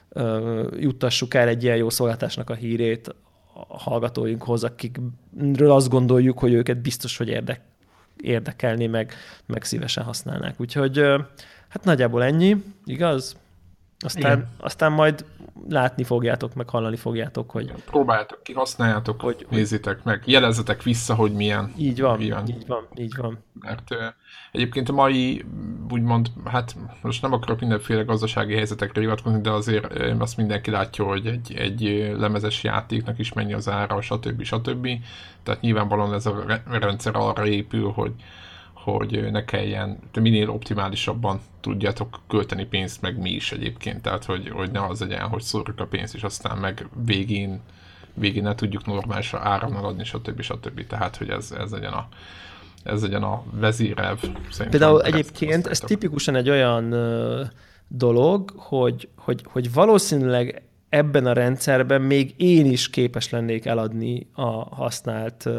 uh, 0.10 0.68
juttassuk 0.80 1.34
el 1.34 1.48
egy 1.48 1.64
ilyen 1.64 1.78
jó 1.78 1.90
szolgáltásnak 1.90 2.50
a 2.50 2.54
hírét 2.54 3.16
a 3.68 3.78
hallgatóinkhoz, 3.78 4.64
akikről 4.64 5.72
azt 5.72 5.90
gondoljuk, 5.90 6.40
hogy 6.40 6.54
őket 6.54 6.82
biztos, 6.82 7.18
hogy 7.18 7.28
érdek, 7.28 7.62
érdekelni, 8.22 8.88
meg, 8.88 9.14
meg 9.46 9.64
szívesen 9.64 10.04
használnák. 10.04 10.60
Úgyhogy 10.60 10.98
hát 11.70 11.84
nagyjából 11.84 12.24
ennyi, 12.24 12.64
igaz? 12.86 13.36
Aztán, 14.00 14.48
aztán 14.58 14.92
majd 14.92 15.26
látni 15.70 16.04
fogjátok, 16.04 16.54
meg 16.54 16.70
hallani 16.70 16.96
fogjátok, 16.96 17.52
hogy... 17.52 17.72
Próbáljátok 17.86 18.44
ki, 18.44 18.54
használjátok, 18.54 19.22
hogy, 19.22 19.46
nézzétek 19.50 20.04
meg, 20.04 20.22
jelezzetek 20.26 20.84
vissza, 20.84 21.16
hogy 21.16 21.34
milyen. 21.34 21.74
Így 21.78 22.02
van, 22.02 22.18
milyen. 22.18 22.48
így 22.48 22.68
van, 22.68 22.88
így 22.96 23.16
van. 23.18 23.44
Mert 23.60 23.96
egyébként 24.52 24.90
a 24.90 24.94
mai, 24.94 25.46
úgymond, 25.90 26.32
hát 26.46 26.76
most 27.02 27.22
nem 27.22 27.34
akarok 27.34 27.60
mindenféle 27.60 28.04
gazdasági 28.04 28.54
helyzetekre 28.54 29.02
hivatkozni, 29.02 29.42
de 29.42 29.52
azért 29.52 29.94
uh, 29.94 30.22
azt 30.22 30.38
mindenki 30.38 30.72
látja, 30.72 31.06
hogy 31.06 31.26
egy, 31.26 31.54
egy 31.56 32.14
lemezes 32.18 32.64
játéknak 32.64 33.20
is 33.20 33.34
mennyi 33.34 33.54
az 33.54 33.70
ára, 33.70 34.02
stb. 34.02 34.44
stb. 34.44 34.88
Tehát 35.44 35.62
nyilvánvalóan 35.62 36.14
ez 36.14 36.26
a 36.26 36.62
rendszer 36.70 37.16
arra 37.16 37.48
épül, 37.48 37.92
hogy 37.92 38.12
hogy 38.84 39.32
ne 39.32 39.46
kelljen, 39.46 40.00
minél 40.20 40.50
optimálisabban 40.50 41.40
tudjátok 41.60 42.20
költeni 42.28 42.66
pénzt, 42.66 43.02
meg 43.02 43.18
mi 43.18 43.30
is 43.30 43.52
egyébként, 43.52 44.02
tehát 44.02 44.26
hogy, 44.26 44.50
hogy 44.50 44.72
ne 44.72 44.86
az 44.86 45.00
legyen, 45.00 45.28
hogy 45.28 45.42
szórjuk 45.42 45.80
a 45.80 45.86
pénzt, 45.86 46.16
és 46.16 46.24
aztán 46.24 46.58
meg 46.58 46.88
végén, 47.06 47.60
végén 48.14 48.44
ne 48.44 48.56
tudjuk 48.56 48.86
normálisra 48.86 49.40
áramnak 49.40 49.84
adni, 49.84 50.04
stb. 50.04 50.42
stb. 50.42 50.88
Tehát, 50.88 51.16
hogy 51.16 51.30
ez, 51.30 51.52
ez 51.52 51.72
legyen 51.72 51.94
a, 51.94 52.08
ez 52.84 53.02
legyen 53.02 53.24
a 53.24 53.44
vezérelv. 53.52 54.20
Például 54.70 55.02
egyébként 55.02 55.68
ez 55.68 55.80
tipikusan 55.80 56.36
egy 56.36 56.50
olyan 56.50 56.96
dolog, 57.88 58.54
hogy, 58.56 59.10
hogy, 59.16 59.42
hogy 59.48 59.74
valószínűleg 59.74 60.62
ebben 60.90 61.26
a 61.26 61.34
rendszerben 61.34 62.02
még 62.02 62.34
én 62.38 62.66
is 62.66 62.90
képes 62.90 63.30
lennék 63.30 63.66
eladni 63.66 64.28
a 64.34 64.76
használt 64.76 65.50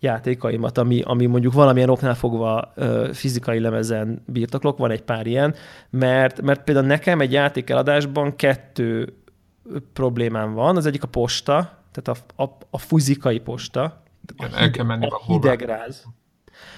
játékaimat, 0.00 0.78
ami, 0.78 1.00
ami 1.00 1.26
mondjuk 1.26 1.52
valamilyen 1.52 1.88
oknál 1.88 2.14
fogva 2.14 2.72
ö, 2.74 3.10
fizikai 3.12 3.58
lemezen 3.58 4.22
birtoklok, 4.26 4.78
van 4.78 4.90
egy 4.90 5.02
pár 5.02 5.26
ilyen, 5.26 5.54
mert, 5.90 6.40
mert 6.40 6.64
például 6.64 6.86
nekem 6.86 7.20
egy 7.20 7.32
játékeladásban 7.32 8.36
kettő 8.36 9.14
problémám 9.92 10.52
van, 10.52 10.76
az 10.76 10.86
egyik 10.86 11.02
a 11.02 11.06
posta, 11.06 11.78
tehát 11.92 12.20
a, 12.36 12.42
a, 12.42 12.56
a 12.70 12.78
fizikai 12.78 13.38
posta, 13.38 14.02
Igen, 14.36 14.54
el 14.54 14.70
kell 14.70 14.84
menni 14.84 15.06
a 15.06 15.22
hidegráz. 15.26 16.04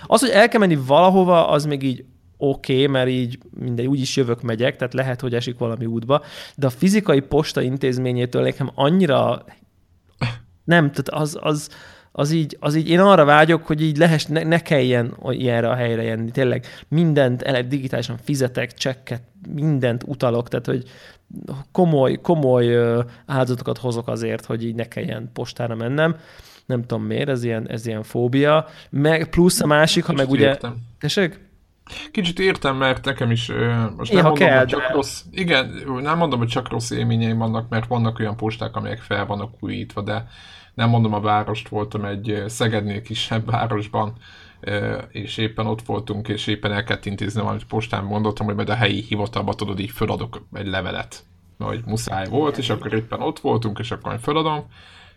Az, 0.07 0.21
hogy 0.21 0.31
el 0.31 0.49
kell 0.49 0.61
menni 0.61 0.76
valahova, 0.76 1.49
az 1.49 1.64
még 1.64 1.83
így 1.83 2.05
oké, 2.37 2.73
okay, 2.73 2.87
mert 2.87 3.09
így 3.09 3.38
mindegy, 3.50 3.87
úgyis 3.87 4.17
jövök, 4.17 4.43
megyek, 4.43 4.76
tehát 4.76 4.95
lehet, 4.95 5.21
hogy 5.21 5.35
esik 5.35 5.59
valami 5.59 5.87
útba, 5.87 6.23
de 6.57 6.67
a 6.67 6.71
fizikai 6.71 7.21
posta 7.21 7.61
intézményétől 7.61 8.43
nekem 8.43 8.71
annyira 8.75 9.45
nem, 10.64 10.91
tehát 10.91 11.09
az, 11.09 11.38
az, 11.41 11.71
az 12.12 12.31
így, 12.31 12.57
az 12.61 12.75
így, 12.75 12.88
én 12.88 13.00
arra 13.00 13.25
vágyok, 13.25 13.66
hogy 13.66 13.83
így 13.83 13.97
lehess, 13.97 14.25
ne, 14.25 14.42
ne 14.42 14.59
kelljen 14.59 15.16
ilyenre 15.28 15.69
a 15.69 15.75
helyre 15.75 16.02
jönni. 16.02 16.31
Tényleg 16.31 16.66
mindent 16.88 17.66
digitálisan 17.69 18.16
fizetek, 18.23 18.75
csekket, 18.75 19.23
mindent 19.54 20.02
utalok, 20.07 20.49
tehát 20.49 20.66
hogy 20.66 20.83
komoly, 21.73 22.21
komoly 22.21 22.76
áldozatokat 23.26 23.78
hozok 23.78 24.09
azért, 24.09 24.45
hogy 24.45 24.64
így 24.64 24.75
ne 24.75 24.88
kelljen 24.88 25.31
postára 25.33 25.75
mennem. 25.75 26.16
Nem 26.66 26.81
tudom 26.81 27.04
miért, 27.04 27.28
ez 27.28 27.45
ilyen, 27.45 27.69
ez 27.69 27.87
ilyen 27.87 28.02
fóbia. 28.02 28.66
Meg 28.90 29.28
plusz 29.28 29.61
a 29.61 29.66
másik, 29.66 30.04
ha 30.04 30.12
meg 30.12 30.31
ugye... 30.31 30.57
Tessék? 31.00 31.40
Kicsit 32.11 32.38
értem, 32.38 32.76
mert 32.76 33.04
nekem 33.04 33.31
is 33.31 33.50
most 33.97 34.12
nem 34.12 34.23
mondom, 34.23 34.47
kell, 34.47 34.59
hogy 34.59 34.66
csak 34.66 34.81
de... 34.81 34.92
rossz, 34.92 35.21
igen, 35.31 35.73
nem 36.02 36.19
mondom, 36.19 36.38
hogy 36.38 36.49
csak 36.49 36.71
rossz 36.71 36.90
élményeim 36.90 37.38
vannak, 37.38 37.69
mert 37.69 37.87
vannak 37.87 38.19
olyan 38.19 38.37
posták, 38.37 38.76
amelyek 38.76 38.99
fel 38.99 39.26
vannak 39.26 39.52
újítva, 39.61 40.02
de 40.02 40.26
nem 40.75 40.88
mondom 40.88 41.14
a 41.14 41.21
várost, 41.21 41.69
voltam 41.69 42.05
egy 42.05 42.43
Szegednél 42.47 43.02
kisebb 43.02 43.50
városban, 43.50 44.12
és 45.09 45.37
éppen 45.37 45.67
ott 45.67 45.83
voltunk, 45.83 46.29
és 46.29 46.47
éppen 46.47 46.73
el 46.73 46.85
kellett 46.85 47.07
intézni 47.07 47.41
valamit 47.41 47.64
postán, 47.64 48.05
mondottam, 48.05 48.47
hogy 48.47 48.55
majd 48.55 48.69
a 48.69 48.75
helyi 48.75 49.00
hivatalba 49.00 49.55
tudod, 49.55 49.79
így 49.79 49.91
feladok 49.91 50.47
egy 50.52 50.67
levelet, 50.67 51.25
hogy 51.59 51.83
muszáj 51.87 52.29
volt, 52.29 52.59
és 52.59 52.71
akkor 52.71 52.95
éppen 52.95 53.21
ott 53.21 53.38
voltunk, 53.41 53.79
és 53.79 53.91
akkor 53.91 54.19
feladom, 54.21 54.64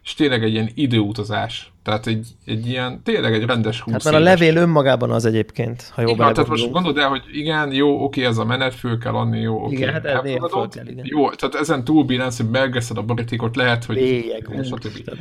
és 0.05 0.13
tényleg 0.13 0.43
egy 0.43 0.53
ilyen 0.53 0.69
időutazás. 0.73 1.73
Tehát 1.83 2.07
egy, 2.07 2.27
egy 2.45 2.67
ilyen, 2.67 3.03
tényleg 3.03 3.33
egy 3.33 3.45
rendes 3.45 3.81
húsz 3.81 3.93
Hát 3.93 4.03
mert 4.03 4.15
a 4.15 4.19
levél 4.19 4.55
önmagában 4.55 5.11
az 5.11 5.25
egyébként, 5.25 5.91
ha 5.93 6.01
jó 6.01 6.07
igen, 6.07 6.33
tehát 6.33 6.49
most 6.49 6.71
gondolod 6.71 6.97
el, 6.97 7.09
hogy 7.09 7.21
igen, 7.31 7.71
jó, 7.73 8.03
oké, 8.03 8.25
ez 8.25 8.37
a 8.37 8.45
menet, 8.45 8.75
föl 8.75 8.97
kell 8.97 9.13
adni, 9.13 9.39
jó, 9.39 9.63
oké. 9.63 9.75
Igen, 9.75 9.93
hát 9.93 10.05
ez 10.05 10.21
föl 10.51 10.67
kell, 10.67 10.87
igen. 10.87 11.05
Jó, 11.07 11.29
tehát 11.29 11.55
ezen 11.55 11.83
túl 11.83 12.03
bilánsz, 12.03 12.37
hogy 12.37 12.49
megveszed 12.49 12.97
a 12.97 13.01
borítékot, 13.01 13.55
lehet, 13.55 13.85
hogy... 13.85 13.95
Bélyeg, 13.95 14.47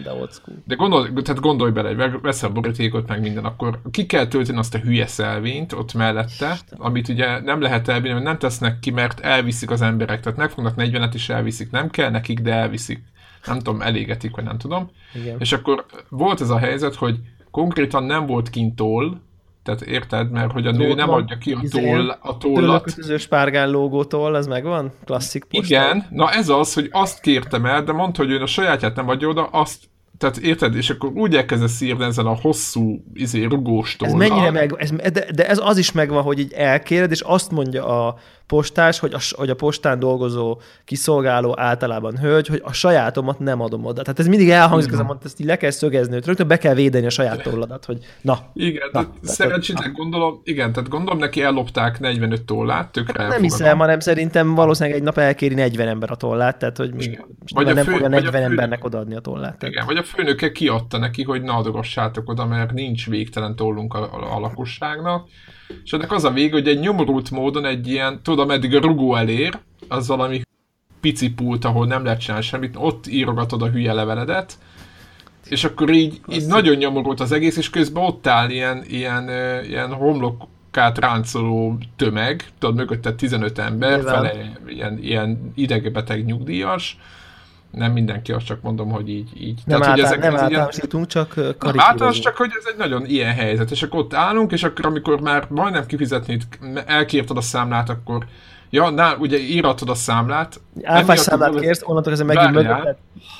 de 0.03 0.13
De 0.65 0.75
gondolj, 0.75 1.09
tehát 1.23 1.41
gondolj 1.41 1.71
bele, 1.71 1.95
hogy 1.95 2.21
veszel 2.23 2.49
a 2.49 2.53
borítékot, 2.53 3.09
meg 3.09 3.21
minden, 3.21 3.45
akkor 3.45 3.81
ki 3.91 4.07
kell 4.07 4.27
tölteni 4.27 4.59
azt 4.59 4.75
a 4.75 4.79
hülye 4.79 5.07
szelvényt 5.07 5.73
ott 5.73 5.95
mellette, 5.95 6.53
Isten. 6.53 6.79
amit 6.79 7.09
ugye 7.09 7.41
nem 7.41 7.61
lehet 7.61 7.89
elvinni, 7.89 8.13
mert 8.13 8.25
nem 8.25 8.39
tesznek 8.39 8.79
ki, 8.79 8.91
mert 8.91 9.21
elviszik 9.21 9.71
az 9.71 9.83
emberek, 9.83 10.21
tehát 10.21 10.39
megfognak 10.39 10.75
40-et 10.77 11.15
és 11.15 11.29
elviszik, 11.29 11.71
nem 11.71 11.91
kell 11.91 12.11
nekik, 12.11 12.41
de 12.41 12.53
elviszik 12.53 13.03
nem 13.47 13.59
tudom, 13.59 13.81
elégetik, 13.81 14.35
vagy 14.35 14.45
nem 14.45 14.59
tudom. 14.59 14.91
Igen. 15.15 15.37
És 15.39 15.53
akkor 15.53 15.85
volt 16.09 16.41
ez 16.41 16.51
a 16.51 16.59
helyzet, 16.59 16.95
hogy 16.95 17.19
konkrétan 17.51 18.05
nem 18.05 18.27
volt 18.27 18.51
kint 18.51 18.77
toll, 18.77 19.17
tehát 19.63 19.81
érted, 19.81 20.31
mert 20.31 20.53
hogy 20.53 20.67
a 20.67 20.71
nő 20.71 20.95
nem 20.95 21.07
van, 21.07 21.23
adja 21.23 21.39
ki 21.39 21.53
a, 21.53 21.61
toll, 21.71 22.09
a 22.09 22.37
tollat. 22.37 22.61
Tőlőkötöző 22.61 23.17
spárgán 23.17 23.71
lógótól, 23.71 24.37
ez 24.37 24.47
megvan? 24.47 24.93
Klasszik 25.05 25.45
posta. 25.45 25.75
Igen, 25.75 26.07
na 26.11 26.31
ez 26.31 26.49
az, 26.49 26.75
hogy 26.75 26.89
azt 26.93 27.21
kértem 27.21 27.67
el, 27.67 27.85
de 27.85 27.93
mondta, 27.93 28.23
hogy 28.23 28.31
ő 28.31 28.41
a 28.41 28.47
sajátját 28.47 28.97
nem 28.97 29.09
adja 29.09 29.29
oda, 29.29 29.45
azt 29.45 29.83
tehát 30.19 30.37
érted, 30.37 30.75
és 30.75 30.91
akkor 30.91 31.11
úgy 31.15 31.35
elkezdesz 31.37 31.81
írni 31.81 32.05
ezzel 32.05 32.27
a 32.27 32.39
hosszú 32.41 33.05
izé, 33.15 33.45
rugóstól. 33.45 34.09
Ez 34.09 34.15
mennyire 34.15 34.51
meg, 34.51 34.75
ez, 34.79 34.91
de, 34.91 35.27
de, 35.35 35.49
ez 35.49 35.59
az 35.63 35.77
is 35.77 35.93
megvan, 35.93 36.23
hogy 36.23 36.39
így 36.39 36.53
elkéred, 36.53 37.11
és 37.11 37.21
azt 37.21 37.51
mondja 37.51 38.07
a 38.07 38.19
postás, 38.47 38.99
hogy 38.99 39.15
a, 39.15 39.19
hogy 39.31 39.51
a 39.51 39.55
postán 39.55 39.99
dolgozó 39.99 40.61
kiszolgáló 40.85 41.55
általában 41.59 42.19
hölgy, 42.19 42.47
hogy 42.47 42.61
a 42.65 42.73
sajátomat 42.73 43.39
nem 43.39 43.61
adom 43.61 43.85
oda. 43.85 44.03
Tehát 44.03 44.19
ez 44.19 44.27
mindig 44.27 44.51
elhangzik, 44.51 44.93
ez 44.93 44.99
mondta, 44.99 45.27
ezt 45.27 45.41
így 45.41 45.47
le 45.47 45.57
kell 45.57 45.71
szögezni, 45.71 46.13
hogy 46.13 46.27
rögtön 46.27 46.47
be 46.47 46.59
kell 46.59 46.75
védeni 46.75 47.07
a 47.07 47.11
saját 47.11 47.43
tolladat, 47.43 47.85
hogy 47.85 47.99
na. 48.21 48.39
Igen, 48.55 48.89
na, 48.93 49.11
szerencsétlen 49.23 49.93
gondolom, 49.93 50.41
igen, 50.45 50.73
tehát 50.73 50.89
gondolom 50.89 51.19
neki 51.19 51.43
ellopták 51.43 52.01
45 52.01 52.43
tollát, 52.43 52.93
tökre 52.93 53.23
hát 53.23 53.33
Nem 53.33 53.43
hiszem, 53.43 53.79
hanem 53.79 54.01
szerintem 54.01 54.55
valószínűleg 54.55 54.99
egy 54.99 55.05
nap 55.05 55.19
elkéri 55.19 55.55
40 55.55 55.89
ember 55.89 56.11
a 56.11 56.17
tollát, 56.17 56.59
tehát 56.59 56.77
hogy 56.77 57.03
igen. 57.03 57.25
vagy 57.55 57.67
nem 57.67 57.85
fő, 57.85 57.91
fogja 57.91 58.09
40 58.09 58.33
vagy 58.33 58.41
embernek 58.41 58.85
odaadni 58.85 59.15
a 59.15 59.21
tollát. 59.21 59.59
Tehát. 59.59 59.75
Igen, 59.75 59.87
vagy 59.87 59.97
a 59.97 60.03
főnöke 60.03 60.53
kiadta 60.53 60.99
neki, 60.99 61.23
hogy 61.23 61.43
ne 61.43 61.53
adogassátok 61.53 62.29
oda, 62.29 62.47
mert 62.47 62.73
nincs 62.73 63.09
végtelen 63.09 63.57
tollunk 63.57 63.95
a, 63.95 64.15
a, 64.15 64.37
a 64.37 64.41
lakosságnak, 64.41 65.29
és 65.85 65.93
ennek 65.93 66.13
az 66.13 66.25
a 66.25 66.31
vége, 66.31 66.53
hogy 66.53 66.69
egy 66.69 66.81
nyomorult 66.81 67.31
módon 67.31 67.65
egy 67.65 67.89
ilyen, 67.89 68.23
tudom, 68.23 68.51
eddig 68.51 68.75
a 68.75 68.81
rugó 68.81 69.15
elér, 69.15 69.59
az 69.89 70.07
valami 70.07 70.43
pici 71.01 71.31
pult, 71.31 71.65
ahol 71.65 71.87
nem 71.87 72.05
lehet 72.05 72.21
csinálni 72.21 72.45
semmit, 72.45 72.77
ott 72.79 73.07
írogatod 73.07 73.63
a 73.63 73.69
hülye 73.69 73.93
leveledet, 73.93 74.59
és 75.49 75.65
akkor 75.65 75.91
így, 75.91 76.21
így 76.33 76.47
nagyon 76.47 76.77
nyomorult 76.77 77.21
az 77.21 77.33
egész, 77.33 77.57
és 77.57 77.71
közben 77.71 78.03
ott 78.03 78.27
áll 78.27 78.51
ilyen, 78.51 78.85
ilyen, 78.89 79.29
ilyen 79.65 79.93
homlokát 79.93 80.99
ráncoló 80.99 81.79
tömeg, 81.97 82.45
tudod, 82.59 82.75
mögötte 82.75 83.15
15 83.15 83.59
ember, 83.59 83.97
Nyilván. 83.97 84.15
fele 84.15 84.53
ilyen, 84.67 84.99
ilyen 85.03 85.53
idegbeteg 85.55 86.25
nyugdíjas, 86.25 86.99
nem 87.75 87.93
mindenki, 87.93 88.33
azt 88.33 88.47
csak 88.47 88.63
mondom, 88.63 88.91
hogy 88.91 89.09
így. 89.09 89.43
így. 89.43 89.61
Nem, 89.65 89.79
hogy 89.79 89.89
által, 89.89 90.05
ezek- 90.05 90.19
nem 90.19 90.27
ez 90.29 90.33
ilyen- 90.33 90.45
általánosítunk, 90.45 91.07
csak 91.07 91.29
karikírozunk. 91.29 91.81
általános, 91.81 92.19
csak 92.19 92.37
hogy 92.37 92.51
ez 92.59 92.65
egy 92.73 92.77
nagyon 92.79 93.07
ilyen 93.07 93.33
helyzet, 93.35 93.71
és 93.71 93.83
akkor 93.83 94.01
ott 94.01 94.15
állunk, 94.15 94.53
és 94.53 94.63
akkor 94.63 94.87
amikor 94.87 95.21
már 95.21 95.47
majdnem 95.49 95.87
kifizetni, 95.87 96.39
elkérted 96.87 97.37
a 97.37 97.41
számlát, 97.41 97.89
akkor 97.89 98.25
ja, 98.71 98.91
na, 98.91 99.17
ugye 99.19 99.39
íratod 99.39 99.89
a 99.89 99.95
számlát. 99.95 100.61
Áfás 100.83 101.19
számlát 101.19 101.61
kérsz, 101.61 101.83
onnantól 101.85 102.13
kezdve 102.13 102.35
megint 102.35 102.55
mögötted 102.55 102.97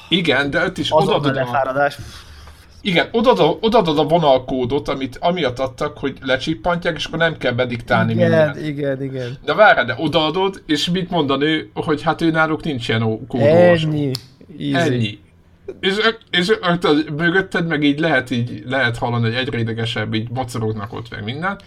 Igen, 0.09 0.51
de 0.51 0.65
ott 0.65 0.79
is 0.79 0.89
odaadod 0.91 1.37
a, 1.37 1.41
lefáradás. 1.41 1.99
Igen, 2.85 3.09
odaadod, 3.13 3.59
odaadod 3.61 3.99
a 3.99 4.05
vonalkódot, 4.05 4.89
amit 4.89 5.17
amiatt 5.21 5.59
adtak, 5.59 5.99
hogy 5.99 6.19
lecsippantják, 6.21 6.97
és 6.97 7.05
akkor 7.05 7.19
nem 7.19 7.37
kell 7.37 7.53
bediktálni 7.53 8.13
Igen, 8.13 8.31
mindent. 8.31 8.67
igen, 8.67 9.03
igen. 9.03 9.37
De 9.45 9.55
várj, 9.55 9.85
de 9.87 9.95
odaadod, 9.99 10.63
és 10.67 10.91
mit 10.91 11.11
mond 11.11 11.31
a 11.31 11.37
nő, 11.37 11.71
hogy 11.75 12.03
hát 12.03 12.23
ő 12.23 12.31
náluk 12.31 12.65
nincs 12.65 12.89
ilyen 12.89 13.27
kódolvasó. 13.27 13.89
Ennyi. 13.89 14.11
Easy. 14.59 14.95
Ennyi. 14.95 15.19
És, 15.81 15.95
és 16.31 16.49
ott 16.49 16.85
a 16.85 16.93
mögötted 17.17 17.67
meg 17.67 17.83
így 17.83 17.99
lehet, 17.99 18.31
így 18.31 18.63
lehet 18.67 18.99
hallani, 18.99 19.25
hogy 19.25 19.35
egyre 19.35 19.59
idegesebb, 19.59 20.15
így 20.15 20.31
mocorognak 20.31 20.93
ott 20.93 21.11
meg 21.11 21.25
minden. 21.25 21.59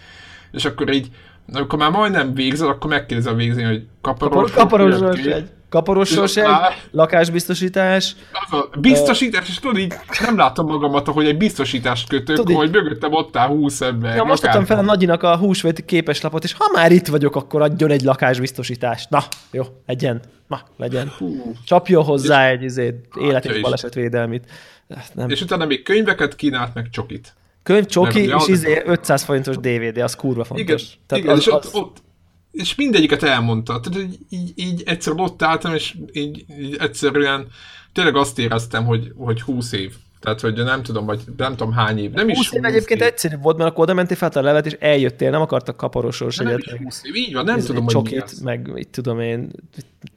És 0.52 0.64
akkor 0.64 0.92
így, 0.92 1.08
amikor 1.52 1.78
már 1.78 1.90
majdnem 1.90 2.34
végzel, 2.34 2.68
akkor 2.68 2.90
megkérdezi 2.90 3.28
a 3.28 3.34
végzén, 3.34 3.66
hogy 3.66 3.86
kaparós, 4.00 4.52
vagy 4.52 4.98
sors 4.98 5.24
egy. 5.24 5.50
Kaparos 5.68 6.10
És 6.10 6.16
sors 6.16 6.36
egy. 6.36 6.46
Lakásbiztosítás. 6.90 8.16
Biztosítás, 8.80 9.48
és 9.48 9.58
tudod 9.58 9.78
így, 9.78 9.94
nem 10.20 10.36
látom 10.36 10.66
magamat, 10.66 11.06
hogy 11.06 11.26
egy 11.26 11.36
biztosítást 11.36 12.08
kötök, 12.08 12.36
Tudod, 12.36 12.56
hogy 12.56 12.70
mögöttem 12.70 13.12
ott 13.12 13.36
áll 13.36 13.48
20 13.48 13.80
ember. 13.80 14.16
Ja, 14.16 14.24
most 14.24 14.44
adtam 14.44 14.64
fel 14.64 14.78
a 14.78 14.82
nagyinak 14.82 15.22
a 15.22 15.36
húsvéti 15.36 15.84
képeslapot, 15.84 16.44
és 16.44 16.52
ha 16.52 16.70
már 16.74 16.92
itt 16.92 17.06
vagyok, 17.06 17.36
akkor 17.36 17.62
adjon 17.62 17.90
egy 17.90 18.02
lakásbiztosítást. 18.02 19.10
Na, 19.10 19.22
jó, 19.50 19.64
legyen. 19.86 20.20
Na, 20.46 20.60
legyen. 20.76 21.12
Csapjon 21.64 22.04
hozzá 22.04 22.48
egy 22.48 22.62
izét, 22.62 23.08
élet 23.20 23.36
Atya 23.36 23.50
és 23.50 23.56
is. 23.56 23.62
balesetvédelmit. 23.62 24.44
Nem. 25.14 25.28
És 25.28 25.40
utána 25.40 25.66
még 25.66 25.82
könyveket 25.82 26.36
kínált, 26.36 26.74
meg 26.74 26.88
csokit. 26.90 27.34
Könyv, 27.68 27.86
csoki, 27.86 28.20
és 28.20 28.46
izé 28.46 28.82
500 28.84 29.22
forintos 29.22 29.56
DVD, 29.56 29.96
az 29.98 30.14
kurva 30.14 30.44
fontos. 30.44 30.82
Igen, 30.82 30.86
Tehát 31.06 31.24
igen 31.24 31.36
az, 31.36 31.40
és 31.40 31.52
ott, 31.52 31.64
az, 31.64 31.74
ott, 31.74 32.02
és 32.50 32.74
mindegyiket 32.74 33.22
elmondta. 33.22 33.80
Tehát 33.80 34.08
így, 34.08 34.18
így, 34.30 34.52
így 34.54 34.82
egyszer 34.86 35.12
ott 35.16 35.42
álltam, 35.42 35.74
és 35.74 35.96
így, 36.12 36.44
így 36.60 36.76
egyszerűen 36.78 37.46
tényleg 37.92 38.16
azt 38.16 38.38
éreztem, 38.38 38.84
hogy, 38.84 39.12
hogy 39.16 39.40
20 39.40 39.72
év. 39.72 39.94
Tehát, 40.20 40.40
hogy 40.40 40.54
nem 40.54 40.82
tudom, 40.82 41.06
vagy 41.06 41.20
nem 41.36 41.56
tudom 41.56 41.72
hány 41.72 41.98
év. 41.98 42.10
Nem 42.10 42.28
is 42.28 42.36
20 42.36 42.52
év 42.52 42.64
egyébként 42.64 43.02
egyszerű 43.02 43.36
volt, 43.42 43.56
mert 43.56 43.70
akkor 43.70 43.82
oda 43.82 43.94
mentél 43.94 44.16
fel 44.16 44.30
a 44.34 44.40
levet, 44.40 44.66
és 44.66 44.72
eljöttél, 44.80 45.30
nem 45.30 45.40
akartak 45.40 45.76
kaparosos 45.76 46.36
nem 46.36 46.46
egyet. 46.46 46.58
is 46.58 46.70
meg 46.72 46.82
20 46.82 47.02
év. 47.04 47.14
Így 47.14 47.32
van, 47.32 47.44
nem 47.44 47.56
izé, 47.56 47.66
tudom, 47.66 47.84
hogy 47.84 47.94
mi 47.94 48.00
csokit, 48.00 48.22
ez. 48.22 48.38
meg 48.38 48.72
mit 48.72 48.88
tudom 48.88 49.20
én. 49.20 49.50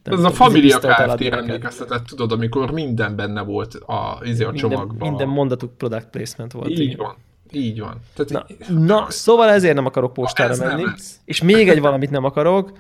Nem 0.04 0.18
Ez 0.18 0.24
a 0.24 0.30
Familia 0.30 0.80
pisztolyt 0.80 1.16
Kft. 1.16 1.34
emlékeztetett, 1.34 2.06
tudod, 2.06 2.32
amikor 2.32 2.72
minden 2.72 3.16
benne 3.16 3.42
volt 3.42 3.74
a, 3.74 4.20
izé 4.24 4.44
a 4.44 4.52
Minden, 4.52 4.70
csomagban. 4.70 5.10
minden 5.10 5.28
mondatuk 5.28 5.78
product 5.78 6.08
placement 6.10 6.52
volt. 6.52 6.70
Így 6.70 6.80
igen. 6.80 6.98
van. 6.98 7.16
Így 7.52 7.80
van. 7.80 8.02
Tehát 8.16 8.48
Na, 8.68 8.76
na, 8.80 9.06
szóval 9.10 9.50
ezért 9.50 9.76
nem 9.76 9.86
akarok 9.86 10.14
postára 10.14 10.52
ez 10.52 10.60
menni. 10.60 10.84
És 11.26 11.42
még 11.42 11.70
egy 11.70 11.82
valamit 11.82 12.10
nem 12.10 12.24
akarok, 12.24 12.72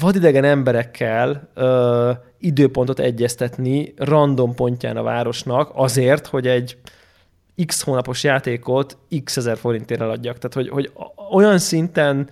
vadidegen 0.00 0.44
emberekkel 0.44 1.48
ö, 1.54 2.10
időpontot 2.38 2.98
egyeztetni 2.98 3.94
random 3.96 4.54
pontján 4.54 4.96
a 4.96 5.02
városnak 5.02 5.70
azért, 5.74 6.26
hogy 6.26 6.46
egy 6.46 6.76
x 7.66 7.82
hónapos 7.82 8.24
játékot 8.24 8.98
x 9.24 9.36
ezer 9.36 9.56
forintért 9.56 10.00
eladjak. 10.00 10.38
Tehát, 10.38 10.54
hogy, 10.54 10.68
hogy 10.68 10.92
olyan 11.30 11.58
szinten 11.58 12.28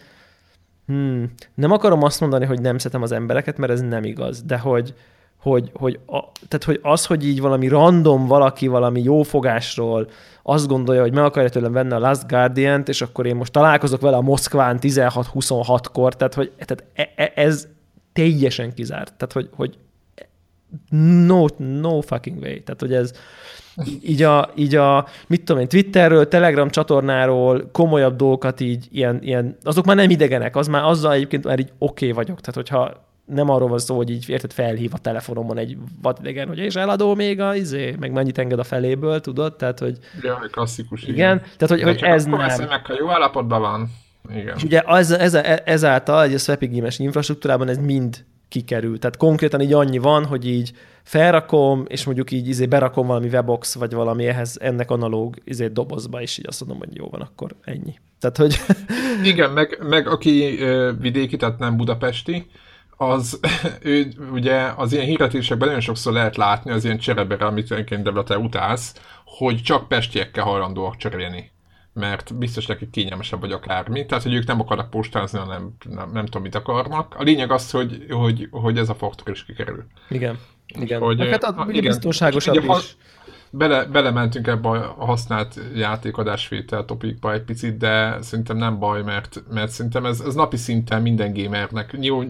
hmm, 0.86 1.32
nem 1.54 1.70
akarom 1.70 2.02
azt 2.02 2.20
mondani, 2.20 2.44
hogy 2.44 2.60
nem 2.60 2.78
szeretem 2.78 3.02
az 3.02 3.12
embereket, 3.12 3.56
mert 3.58 3.72
ez 3.72 3.80
nem 3.80 4.04
igaz, 4.04 4.42
de 4.42 4.58
hogy, 4.58 4.94
hogy, 5.40 5.70
hogy, 5.74 5.98
a, 6.06 6.20
tehát, 6.48 6.64
hogy 6.64 6.80
az, 6.82 7.06
hogy 7.06 7.26
így 7.26 7.40
valami 7.40 7.68
random 7.68 8.26
valaki 8.26 8.66
valami 8.66 9.02
jó 9.02 9.22
fogásról 9.22 10.08
azt 10.50 10.66
gondolja, 10.66 11.00
hogy 11.00 11.14
meg 11.14 11.24
akarja 11.24 11.48
tőlem 11.48 11.72
venni 11.72 11.92
a 11.92 11.98
Last 11.98 12.28
Guardian-t, 12.28 12.88
és 12.88 13.02
akkor 13.02 13.26
én 13.26 13.36
most 13.36 13.52
találkozok 13.52 14.00
vele 14.00 14.16
a 14.16 14.20
Moszkván 14.20 14.78
16-26-kor, 14.80 16.16
tehát, 16.16 16.34
hogy 16.34 16.52
tehát 16.66 16.84
e- 16.94 17.22
e- 17.22 17.32
ez 17.34 17.68
teljesen 18.12 18.74
kizárt. 18.74 19.14
Tehát, 19.14 19.32
hogy, 19.32 19.48
hogy 19.54 19.78
no, 21.26 21.44
no 21.56 22.00
fucking 22.00 22.38
way. 22.42 22.62
Tehát, 22.62 22.80
hogy 22.80 22.92
ez 22.92 23.12
így 24.02 24.22
a, 24.22 24.50
így 24.54 24.74
a, 24.74 25.06
mit 25.26 25.44
tudom 25.44 25.60
én, 25.60 25.68
Twitterről, 25.68 26.28
Telegram 26.28 26.70
csatornáról 26.70 27.68
komolyabb 27.72 28.16
dolgokat 28.16 28.60
így, 28.60 28.88
ilyen, 28.90 29.18
ilyen, 29.22 29.56
azok 29.62 29.84
már 29.84 29.96
nem 29.96 30.10
idegenek, 30.10 30.56
az 30.56 30.66
már 30.66 30.84
azzal 30.84 31.12
egyébként 31.12 31.44
már 31.44 31.58
így 31.58 31.72
oké 31.78 32.10
okay 32.10 32.24
vagyok. 32.24 32.40
Tehát, 32.40 32.54
hogyha 32.54 33.09
nem 33.30 33.48
arról 33.48 33.68
van 33.68 33.78
szó, 33.78 33.96
hogy 33.96 34.10
így 34.10 34.28
érted, 34.28 34.52
felhív 34.52 34.90
a 34.94 34.98
telefonomon 34.98 35.58
egy 35.58 35.76
vadidegen, 36.02 36.48
hogy 36.48 36.58
és 36.58 36.74
eladó 36.74 37.14
még 37.14 37.40
a 37.40 37.54
izé, 37.54 37.96
meg 38.00 38.12
mennyit 38.12 38.38
enged 38.38 38.58
a 38.58 38.64
feléből, 38.64 39.20
tudod? 39.20 39.56
Tehát, 39.56 39.78
hogy 39.78 39.98
Jaj, 40.22 40.48
klasszikus. 40.50 41.02
igen, 41.02 41.38
tehát, 41.38 41.68
hogy, 41.68 41.78
De 41.78 41.84
hogy 41.84 42.02
ez 42.02 42.24
nem. 42.24 42.38
veszem 42.38 42.68
meg, 42.68 42.86
ha 42.86 42.94
jó 42.98 43.10
állapotban 43.10 43.60
van. 43.60 43.90
Igen. 44.34 44.56
És 44.56 44.62
ugye 44.62 44.80
ez, 44.80 45.10
ez, 45.10 45.34
ezáltal 45.64 46.22
egy 46.22 46.38
Swapigame-es 46.38 46.98
infrastruktúrában 46.98 47.68
ez 47.68 47.78
mind 47.78 48.24
kikerül. 48.48 48.98
Tehát 48.98 49.16
konkrétan 49.16 49.60
így 49.60 49.72
annyi 49.72 49.98
van, 49.98 50.24
hogy 50.24 50.46
így 50.46 50.72
felrakom, 51.02 51.84
és 51.88 52.04
mondjuk 52.04 52.30
így 52.30 52.48
izé 52.48 52.66
berakom 52.66 53.06
valami 53.06 53.28
webox, 53.28 53.74
vagy 53.74 53.94
valami 53.94 54.26
ehhez 54.26 54.56
ennek 54.60 54.90
analóg 54.90 55.36
izé 55.44 55.66
dobozba, 55.66 56.20
és 56.22 56.38
így 56.38 56.46
azt 56.48 56.60
mondom, 56.60 56.78
hogy 56.78 56.96
jó 56.96 57.08
van, 57.08 57.20
akkor 57.20 57.50
ennyi. 57.64 57.94
Tehát, 58.20 58.36
hogy 58.36 58.56
Igen, 59.32 59.50
meg, 59.50 59.78
meg 59.88 60.08
aki 60.08 60.58
vidéki, 61.00 61.36
tehát 61.36 61.58
nem 61.58 61.76
budapesti, 61.76 62.46
az 63.00 63.40
ő 63.82 64.12
ugye 64.32 64.72
az 64.76 64.92
ilyen 64.92 65.04
hirdetésekben 65.04 65.66
nagyon 65.66 65.82
sokszor 65.82 66.12
lehet 66.12 66.36
látni 66.36 66.70
az 66.70 66.84
ilyen 66.84 66.98
cserebere, 66.98 67.46
amit 67.46 68.02
Debla, 68.02 68.22
te 68.22 68.38
utálsz, 68.38 68.94
hogy 69.24 69.62
csak 69.62 69.88
pestiekkel 69.88 70.44
hajlandóak 70.44 70.96
cserélni 70.96 71.50
mert 71.92 72.36
biztos 72.38 72.66
nekik 72.66 72.90
kényelmesebb 72.90 73.40
vagy 73.40 73.52
akármi, 73.52 74.06
tehát 74.06 74.22
hogy 74.22 74.34
ők 74.34 74.46
nem 74.46 74.60
akarnak 74.60 74.90
postázni, 74.90 75.38
hanem 75.38 75.76
nem, 75.88 76.10
nem 76.12 76.24
tudom, 76.24 76.42
mit 76.42 76.54
akarnak. 76.54 77.14
A 77.18 77.22
lényeg 77.22 77.50
az, 77.52 77.70
hogy, 77.70 78.06
hogy, 78.10 78.48
hogy 78.50 78.78
ez 78.78 78.88
a 78.88 78.94
faktor 78.94 79.28
is 79.28 79.44
kikerül. 79.44 79.84
igen. 80.08 80.38
Igen. 80.80 81.00
Hogy, 81.00 81.28
hát 81.28 81.42
a, 81.42 81.64
ugye 81.66 81.78
igen. 81.78 81.90
biztonságosabb 81.90 82.64
ha- 82.64 82.78
is. 82.78 82.96
Bele, 83.52 83.84
belementünk 83.84 84.46
ebbe 84.46 84.68
a 84.68 85.04
használt 85.04 85.60
játékadásvétel 85.74 86.84
topikba 86.84 87.32
egy 87.32 87.42
picit, 87.42 87.76
de 87.76 88.22
szerintem 88.22 88.56
nem 88.56 88.78
baj, 88.78 89.02
mert, 89.02 89.42
mert 89.50 89.70
szerintem 89.70 90.06
ez, 90.06 90.20
ez 90.20 90.34
napi 90.34 90.56
szinten 90.56 91.02
minden 91.02 91.32
gamernek. 91.32 91.96
Jó, 92.00 92.22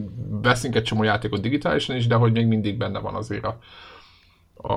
veszünk 0.42 0.74
egy 0.74 0.82
csomó 0.82 1.02
játékot 1.02 1.40
digitálisan 1.40 1.96
is, 1.96 2.06
de 2.06 2.14
hogy 2.14 2.32
még 2.32 2.46
mindig 2.46 2.76
benne 2.76 2.98
van 2.98 3.14
azért 3.14 3.44
a, 3.44 3.58
a, 4.54 4.72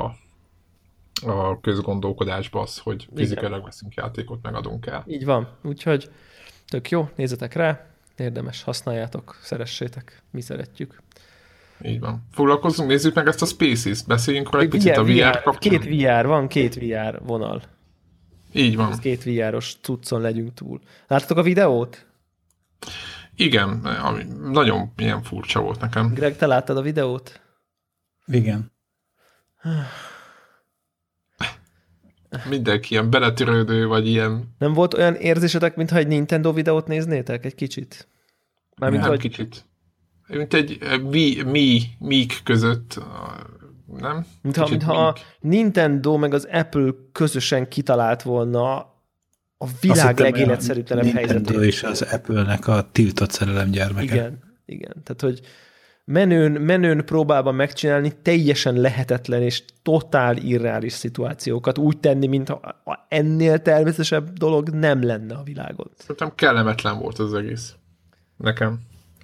a 1.29 1.59
közgondolkodásban 1.61 2.61
az, 2.61 2.77
hogy 2.77 3.07
fizikailag 3.15 3.63
veszünk 3.63 3.93
játékot, 3.93 4.41
megadunk 4.41 4.85
el. 4.85 5.03
Így 5.07 5.25
van. 5.25 5.47
Úgyhogy 5.61 6.09
tök 6.67 6.89
jó, 6.89 7.09
nézzetek 7.15 7.53
rá, 7.53 7.87
érdemes, 8.17 8.63
használjátok, 8.63 9.37
szeressétek, 9.41 10.21
mi 10.31 10.41
szeretjük. 10.41 11.01
Így 11.81 11.99
van. 11.99 12.27
Foglalkozzunk, 12.31 12.89
nézzük 12.89 13.13
meg 13.13 13.27
ezt 13.27 13.41
a 13.41 13.45
Spaces, 13.45 14.03
beszéljünk 14.03 14.51
róla 14.51 14.63
egy 14.63 14.69
picit 14.69 14.97
a 14.97 15.03
VR 15.03 15.41
kapcsán. 15.41 15.79
Két 15.79 16.01
VR, 16.01 16.25
van 16.25 16.47
két 16.47 16.75
VR 16.75 17.21
vonal. 17.25 17.61
Így 18.51 18.75
van. 18.75 18.97
Két 18.99 19.23
VR-os 19.23 19.75
cuccon 19.81 20.21
legyünk 20.21 20.53
túl. 20.53 20.81
Láttatok 21.07 21.37
a 21.37 21.41
videót? 21.41 22.05
Igen, 23.35 23.69
ami 23.85 24.23
nagyon 24.51 24.91
ilyen 24.97 25.23
furcsa 25.23 25.61
volt 25.61 25.79
nekem. 25.79 26.13
Greg, 26.13 26.35
te 26.35 26.45
láttad 26.45 26.77
a 26.77 26.81
videót? 26.81 27.41
Igen. 28.25 28.71
Mindenki 32.49 32.93
ilyen 32.93 33.09
beletörődő, 33.09 33.87
vagy 33.87 34.07
ilyen 34.07 34.55
Nem 34.57 34.73
volt 34.73 34.93
olyan 34.93 35.15
érzésetek, 35.15 35.75
mintha 35.75 35.97
egy 35.97 36.07
Nintendo 36.07 36.53
videót 36.53 36.87
néznétek 36.87 37.45
egy 37.45 37.55
kicsit? 37.55 38.07
Mármint, 38.75 39.01
nem 39.01 39.11
hogy 39.11 39.19
kicsit. 39.19 39.65
Mint 40.37 40.53
egy 40.53 40.77
eh, 40.81 40.99
mi, 40.99 41.41
mi, 41.45 41.81
mík 41.99 42.41
között, 42.43 42.99
nem? 43.99 44.25
mintha, 44.41 44.67
mintha 44.69 45.07
a 45.07 45.11
míg. 45.11 45.51
Nintendo 45.51 46.17
meg 46.17 46.33
az 46.33 46.47
Apple 46.51 46.91
közösen 47.11 47.67
kitalált 47.67 48.21
volna 48.21 48.75
a 49.57 49.67
világ 49.81 50.19
legéletszerűtlenebb 50.19 51.03
a 51.03 51.07
Nintendo 51.07 51.51
helyzetét. 51.51 51.73
és 51.73 51.83
az 51.83 52.01
Apple-nek 52.01 52.67
a 52.67 52.89
tiltott 52.91 53.31
szerelem 53.31 53.69
gyermeke. 53.69 54.13
Igen, 54.13 54.39
igen. 54.65 54.93
Tehát, 55.03 55.21
hogy 55.21 55.41
menőn, 56.05 56.51
menőn 56.51 57.05
próbálva 57.05 57.51
megcsinálni 57.51 58.11
teljesen 58.21 58.75
lehetetlen 58.75 59.41
és 59.41 59.63
totál 59.81 60.37
irreális 60.37 60.93
szituációkat 60.93 61.77
úgy 61.77 61.97
tenni, 61.97 62.27
mintha 62.27 62.83
ennél 63.07 63.61
természetesebb 63.61 64.33
dolog 64.33 64.69
nem 64.69 65.03
lenne 65.03 65.35
a 65.35 65.43
világon. 65.43 65.91
Szerintem 65.97 66.31
kellemetlen 66.35 66.99
volt 66.99 67.19
az 67.19 67.33
egész. 67.33 67.75
Nekem. 68.37 68.79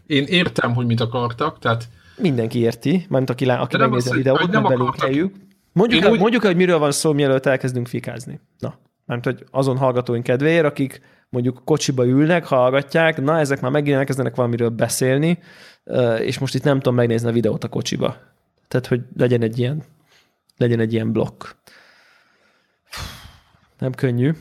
Én 0.10 0.24
értem, 0.24 0.74
hogy 0.74 0.86
mit 0.86 1.00
akartak, 1.00 1.60
tehát 1.60 1.90
Mindenki 2.18 2.60
érti, 2.60 3.06
mert 3.10 3.30
aki, 3.30 3.46
lá, 3.46 3.60
aki 3.62 3.78
megnézi 3.78 4.10
a 4.10 4.14
videót, 4.14 4.52
nem 4.52 4.64
belinkeljük. 4.64 5.36
Mondjuk, 5.74 6.04
el, 6.04 6.12
úgy- 6.12 6.20
mondjuk 6.20 6.44
hogy 6.46 6.56
miről 6.56 6.78
van 6.78 6.92
szó, 6.92 7.14
mielőtt 7.14 7.46
elkezdünk 7.46 7.88
fikázni. 7.88 8.40
Na, 8.60 8.78
mert 9.06 9.24
hogy 9.24 9.44
azon 9.52 9.78
hallgatóink 9.78 10.24
kedvéért, 10.24 10.66
akik 10.66 11.02
mondjuk 11.30 11.62
kocsiba 11.66 12.06
ülnek, 12.06 12.46
hallgatják, 12.46 13.22
na 13.22 13.40
ezek 13.40 13.62
már 13.62 13.72
megint 13.72 13.98
elkezdenek 13.98 14.36
valamiről 14.36 14.70
beszélni, 14.70 15.40
és 16.20 16.38
most 16.40 16.56
itt 16.56 16.64
nem 16.64 16.76
tudom 16.78 16.96
megnézni 16.96 17.30
a 17.30 17.32
videót 17.32 17.64
a 17.64 17.68
kocsiba. 17.68 18.18
Tehát, 18.68 18.88
hogy 18.88 19.02
legyen 19.18 19.42
egy 19.42 19.60
ilyen, 19.60 19.84
legyen 20.58 20.80
egy 20.80 20.94
ilyen 20.94 21.12
blokk. 21.12 21.44
Nem 23.80 23.92
könnyű. 23.92 24.32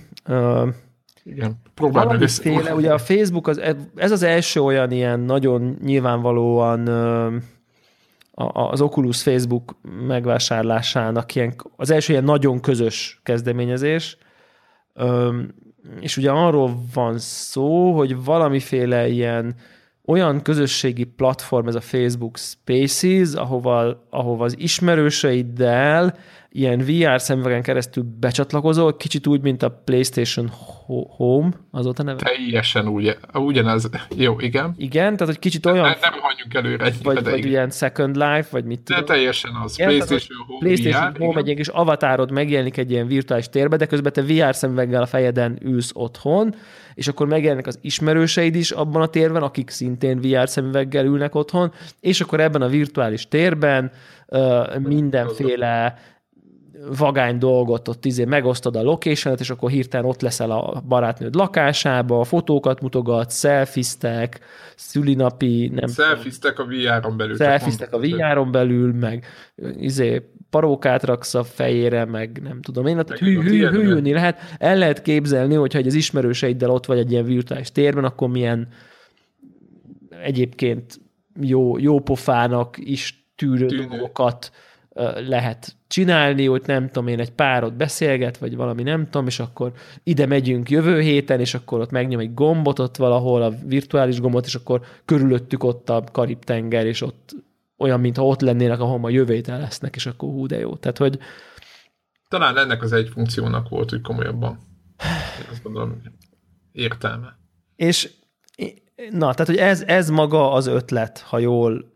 Igen, 1.29 1.61
próbálj 1.75 2.07
meg. 2.07 2.15
Valamiféle, 2.15 2.75
ugye 2.75 2.93
a 2.93 2.99
Facebook, 2.99 3.47
az, 3.47 3.61
ez 3.95 4.11
az 4.11 4.23
első 4.23 4.61
olyan 4.61 4.91
ilyen 4.91 5.21
nagyon 5.21 5.79
nyilvánvalóan 5.85 6.89
az 8.53 8.81
Oculus 8.81 9.23
Facebook 9.23 9.77
megvásárlásának 10.07 11.35
ilyen, 11.35 11.55
az 11.77 11.91
első 11.91 12.13
ilyen 12.13 12.25
nagyon 12.25 12.61
közös 12.61 13.21
kezdeményezés, 13.23 14.17
és 16.01 16.17
ugye 16.17 16.31
arról 16.31 16.79
van 16.95 17.19
szó, 17.19 17.97
hogy 17.97 18.25
valamiféle 18.25 19.09
ilyen 19.09 19.55
olyan 20.05 20.43
közösségi 20.43 21.05
platform, 21.05 21.69
ez 21.69 21.75
a 21.75 21.81
Facebook 21.81 22.39
Spaces, 22.39 23.35
ahova, 23.35 24.07
ahova 24.11 24.45
az 24.45 24.59
ismerőseiddel 24.59 26.17
ilyen 26.51 26.79
VR 26.79 27.21
szemüvegen 27.21 27.63
keresztül 27.63 28.05
becsatlakozol, 28.21 28.97
kicsit 28.97 29.27
úgy, 29.27 29.41
mint 29.41 29.63
a 29.63 29.71
PlayStation 29.85 30.51
Ho- 30.87 31.07
Home, 31.11 31.49
az 31.71 31.85
volt 31.85 31.99
a 31.99 32.03
neve? 32.03 32.19
Teljesen 32.19 32.89
úgy, 32.89 33.17
ugyanez. 33.35 33.89
Jó, 34.17 34.41
igen. 34.41 34.75
Igen, 34.77 35.13
tehát 35.13 35.27
hogy 35.27 35.39
kicsit 35.39 35.67
olyan, 35.67 35.83
nem 36.01 36.13
hagyjunk 36.21 36.55
előre 36.55 36.85
egy 36.85 37.03
vagy, 37.03 37.17
de 37.17 37.31
vagy 37.31 37.39
igen. 37.39 37.51
ilyen 37.51 37.71
Second 37.71 38.17
Life, 38.17 38.47
vagy 38.51 38.65
mit 38.65 38.83
De 38.83 38.95
tudom. 38.95 39.05
teljesen 39.05 39.51
az. 39.65 39.79
Igen, 39.79 39.91
tehát, 39.91 40.07
PlayStation 40.07 40.45
Home, 40.47 40.59
PlayStation 40.59 41.13
VR, 41.13 41.19
Home 41.19 41.31
igen. 41.41 41.47
egy 41.49 41.57
kis 41.57 41.69
avatárod 41.69 42.31
megjelenik 42.31 42.77
egy 42.77 42.91
ilyen 42.91 43.07
virtuális 43.07 43.49
térbe, 43.49 43.77
de 43.77 43.87
közben 43.87 44.13
te 44.13 44.23
VR 44.23 44.55
szemüveggel 44.55 45.03
a 45.03 45.07
fejeden 45.07 45.59
ülsz 45.63 45.91
otthon, 45.95 46.55
és 46.95 47.09
akkor 47.09 47.27
megjelennek 47.27 47.67
az 47.67 47.79
ismerőseid 47.83 48.55
is 48.55 48.71
abban 48.71 49.03
a 49.03 49.07
térben, 49.07 49.43
akik 49.43 49.71
szintén 49.71 50.21
VR 50.21 50.49
szemüveggel 50.49 51.05
ülnek 51.05 51.35
otthon, 51.35 51.73
és 52.01 52.21
akkor 52.21 52.41
ebben 52.41 52.63
a 52.63 52.69
virtuális 52.69 53.29
térben 53.29 53.91
ö, 54.27 54.63
mindenféle 54.83 55.99
vagány 56.97 57.39
dolgot 57.39 57.89
ott 57.89 58.05
izé 58.05 58.25
megosztod 58.25 58.77
a 58.77 58.83
location 58.83 59.37
és 59.39 59.51
akkor 59.51 59.71
hirtelen 59.71 60.07
ott 60.07 60.21
leszel 60.21 60.51
a 60.51 60.83
barátnőd 60.89 61.35
lakásába, 61.35 62.25
fotókat 62.25 62.81
mutogat, 62.81 63.31
szelfiztek, 63.31 64.41
szülinapi, 64.77 65.71
nem 65.75 65.87
Szelfiztek 65.87 66.59
a 66.59 66.65
VR-on 66.65 67.17
belül. 67.17 67.37
szelfiztek 67.37 67.93
a 67.93 67.99
VR-on 67.99 68.51
belül, 68.51 68.93
meg 68.93 69.27
izé, 69.77 70.31
parókát 70.51 71.03
raksz 71.03 71.35
a 71.35 71.45
fejére, 71.45 72.05
meg 72.05 72.41
nem 72.43 72.61
tudom 72.61 72.87
én, 72.87 72.95
Meg 72.97 73.07
hű, 73.09 73.41
hű, 73.41 73.67
hűlni 73.67 74.13
lehet. 74.13 74.41
El 74.59 74.77
lehet 74.77 75.03
képzelni, 75.03 75.55
hogyha 75.55 75.79
egy 75.79 75.87
az 75.87 75.95
ismerőseiddel 75.95 76.71
ott 76.71 76.87
vagy 76.87 76.99
egy 76.99 77.13
ilyen 77.13 77.25
virtuális 77.25 77.73
térben, 77.73 78.05
akkor 78.05 78.29
milyen 78.29 78.69
egyébként 80.23 81.01
jó, 81.41 81.79
jó 81.79 82.01
pofának 82.01 82.77
is 82.79 83.31
tűrő 83.37 83.67
Tűnő. 83.67 83.87
dolgokat 83.87 84.53
lehet 85.29 85.77
csinálni, 85.89 86.47
hogy 86.47 86.63
nem 86.67 86.87
tudom 86.87 87.09
én, 87.09 87.21
egy 87.21 87.33
párod 87.33 87.73
beszélget, 87.73 88.39
vagy 88.39 88.57
valami 88.57 88.83
nem 88.83 89.05
tudom, 89.05 89.27
és 89.27 89.41
akkor 89.41 89.73
ide 90.03 90.27
megyünk 90.27 90.71
jövő 90.71 91.01
héten, 91.01 91.41
és 91.41 91.55
akkor 91.55 91.81
ott 91.81 91.91
megnyom 91.91 92.21
egy 92.21 92.35
gombot 92.35 92.79
ott 92.79 92.97
valahol, 92.97 93.43
a 93.43 93.53
virtuális 93.65 94.21
gombot, 94.21 94.47
és 94.47 94.55
akkor 94.55 94.81
körülöttük 95.05 95.65
ott 95.65 95.91
a 95.91 96.05
Karib-tenger, 96.13 96.87
és 96.87 97.03
ott 97.03 97.35
olyan, 97.77 98.01
mintha 98.01 98.27
ott 98.27 98.41
lennének, 98.41 98.81
ahol 98.81 98.99
ma 98.99 99.09
jövő 99.09 99.35
héten 99.35 99.61
lesznek, 99.61 99.97
és 99.97 100.07
akkor 100.07 100.29
hú, 100.29 100.47
de 100.47 100.59
jó. 100.59 100.77
Tehát, 100.77 100.99
hogy 100.99 101.19
Talán 102.29 102.59
ennek 102.59 102.83
az 102.83 102.93
egy 102.93 103.09
funkciónak 103.09 103.69
volt 103.69 103.93
úgy 103.93 104.01
komolyabban. 104.01 104.59
Én 105.41 105.47
azt 105.51 105.63
gondolom, 105.63 106.03
értelme. 106.73 107.39
És 107.77 108.11
na, 109.11 109.35
tehát, 109.35 109.47
hogy 109.47 109.57
ez, 109.57 109.83
ez 109.83 110.11
maga 110.11 110.53
az 110.53 110.67
ötlet, 110.67 111.19
ha 111.19 111.39
jól, 111.39 111.91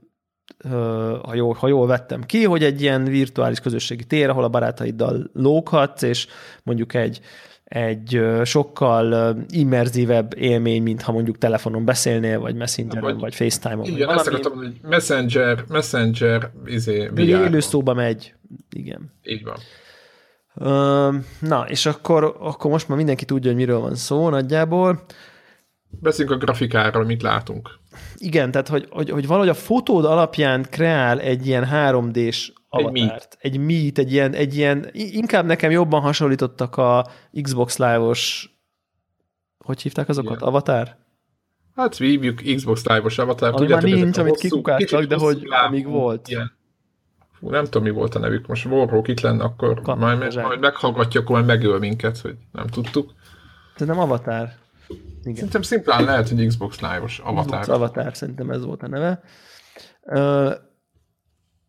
ha, 1.22 1.34
jól, 1.34 1.54
ha 1.54 1.68
jól 1.68 1.86
vettem 1.86 2.22
ki, 2.22 2.44
hogy 2.44 2.64
egy 2.64 2.80
ilyen 2.80 3.04
virtuális 3.04 3.60
közösségi 3.60 4.04
tér, 4.04 4.28
ahol 4.28 4.44
a 4.44 4.48
barátaiddal 4.48 5.30
lóghatsz, 5.32 6.02
és 6.02 6.26
mondjuk 6.62 6.94
egy, 6.94 7.20
egy 7.64 8.20
sokkal 8.44 9.36
immerzívebb 9.48 10.34
élmény, 10.38 10.82
mint 10.82 11.02
ha 11.02 11.12
mondjuk 11.12 11.38
telefonon 11.38 11.84
beszélnél, 11.84 12.40
vagy 12.40 12.54
Messengeren, 12.54 13.02
vagy, 13.02 13.12
Vagy- 13.12 13.20
vagy 13.20 13.34
FaceTime-on. 13.34 13.78
vagy 13.78 13.88
Igen, 13.88 14.08
ezt 14.08 14.24
valami. 14.24 14.42
akartam 14.44 14.56
hogy 14.62 14.90
Messenger, 14.90 15.64
Messenger, 15.68 16.50
izé, 16.66 17.10
élő 17.16 17.60
szóba 17.60 17.94
megy. 17.94 18.34
Igen. 18.70 19.12
Így 19.22 19.44
van. 19.44 19.56
Na, 21.40 21.64
és 21.68 21.86
akkor, 21.86 22.36
akkor 22.40 22.70
most 22.70 22.88
már 22.88 22.96
mindenki 22.96 23.24
tudja, 23.24 23.50
hogy 23.50 23.58
miről 23.58 23.78
van 23.80 23.94
szó 23.94 24.28
nagyjából. 24.28 25.04
Beszéljünk 26.00 26.36
a 26.36 26.44
grafikáról, 26.44 27.04
mit 27.04 27.22
látunk. 27.22 27.70
Igen, 28.16 28.50
tehát 28.50 28.68
hogy, 28.68 28.86
hogy, 28.90 29.10
hogy 29.10 29.26
valahogy 29.26 29.48
a 29.48 29.54
fotód 29.54 30.04
alapján 30.04 30.66
kreál 30.70 31.20
egy 31.20 31.46
ilyen 31.46 31.68
3D-s 31.72 32.52
avatárt. 32.68 33.36
Egy 33.40 33.58
meet, 33.58 33.98
egy 33.98 34.12
ilyen, 34.12 34.34
egy 34.34 34.56
ilyen, 34.56 34.88
inkább 34.92 35.46
nekem 35.46 35.70
jobban 35.70 36.00
hasonlítottak 36.00 36.76
a 36.76 37.06
Xbox 37.42 37.78
Live-os, 37.78 38.50
hogy 39.64 39.82
hívták 39.82 40.08
azokat? 40.08 40.36
Igen. 40.36 40.48
Avatar? 40.48 40.96
Hát 41.76 41.96
hívjuk 41.96 42.42
Xbox 42.54 42.84
Live-os 42.84 43.18
avatar. 43.18 43.54
Ami 43.54 43.66
már 43.66 43.82
nincs, 43.82 44.18
amit 44.18 44.36
kikukáltak, 44.36 45.02
de 45.04 45.16
hogy 45.16 45.42
amíg 45.66 45.86
volt. 45.86 46.28
Ilyen. 46.28 46.52
Fú, 47.32 47.50
nem 47.50 47.64
tudom, 47.64 47.82
mi 47.82 47.90
volt 47.90 48.14
a 48.14 48.18
nevük. 48.18 48.46
Most 48.46 48.64
Warhawk 48.64 49.08
itt 49.08 49.20
lenne, 49.20 49.44
akkor 49.44 49.80
Kap- 49.82 49.98
majd, 49.98 50.34
majd 50.34 50.60
meghallgatja, 50.60 51.20
akkor 51.20 51.34
majd 51.34 51.46
megöl 51.46 51.78
minket, 51.78 52.18
hogy 52.18 52.36
nem 52.52 52.66
tudtuk. 52.66 53.12
Ez 53.76 53.86
nem 53.86 53.98
Avatar. 53.98 54.48
Igen. 55.20 55.34
Szerintem 55.34 55.62
szimplán 55.62 56.04
lehet, 56.04 56.28
hogy 56.28 56.46
Xbox 56.46 56.80
Live-os 56.80 57.18
avatar. 57.18 57.60
Xbox 57.60 57.68
Avatar, 57.68 58.16
szerintem 58.16 58.50
ez 58.50 58.64
volt 58.64 58.82
a 58.82 58.88
neve. 58.88 59.22
Ö, 60.02 60.54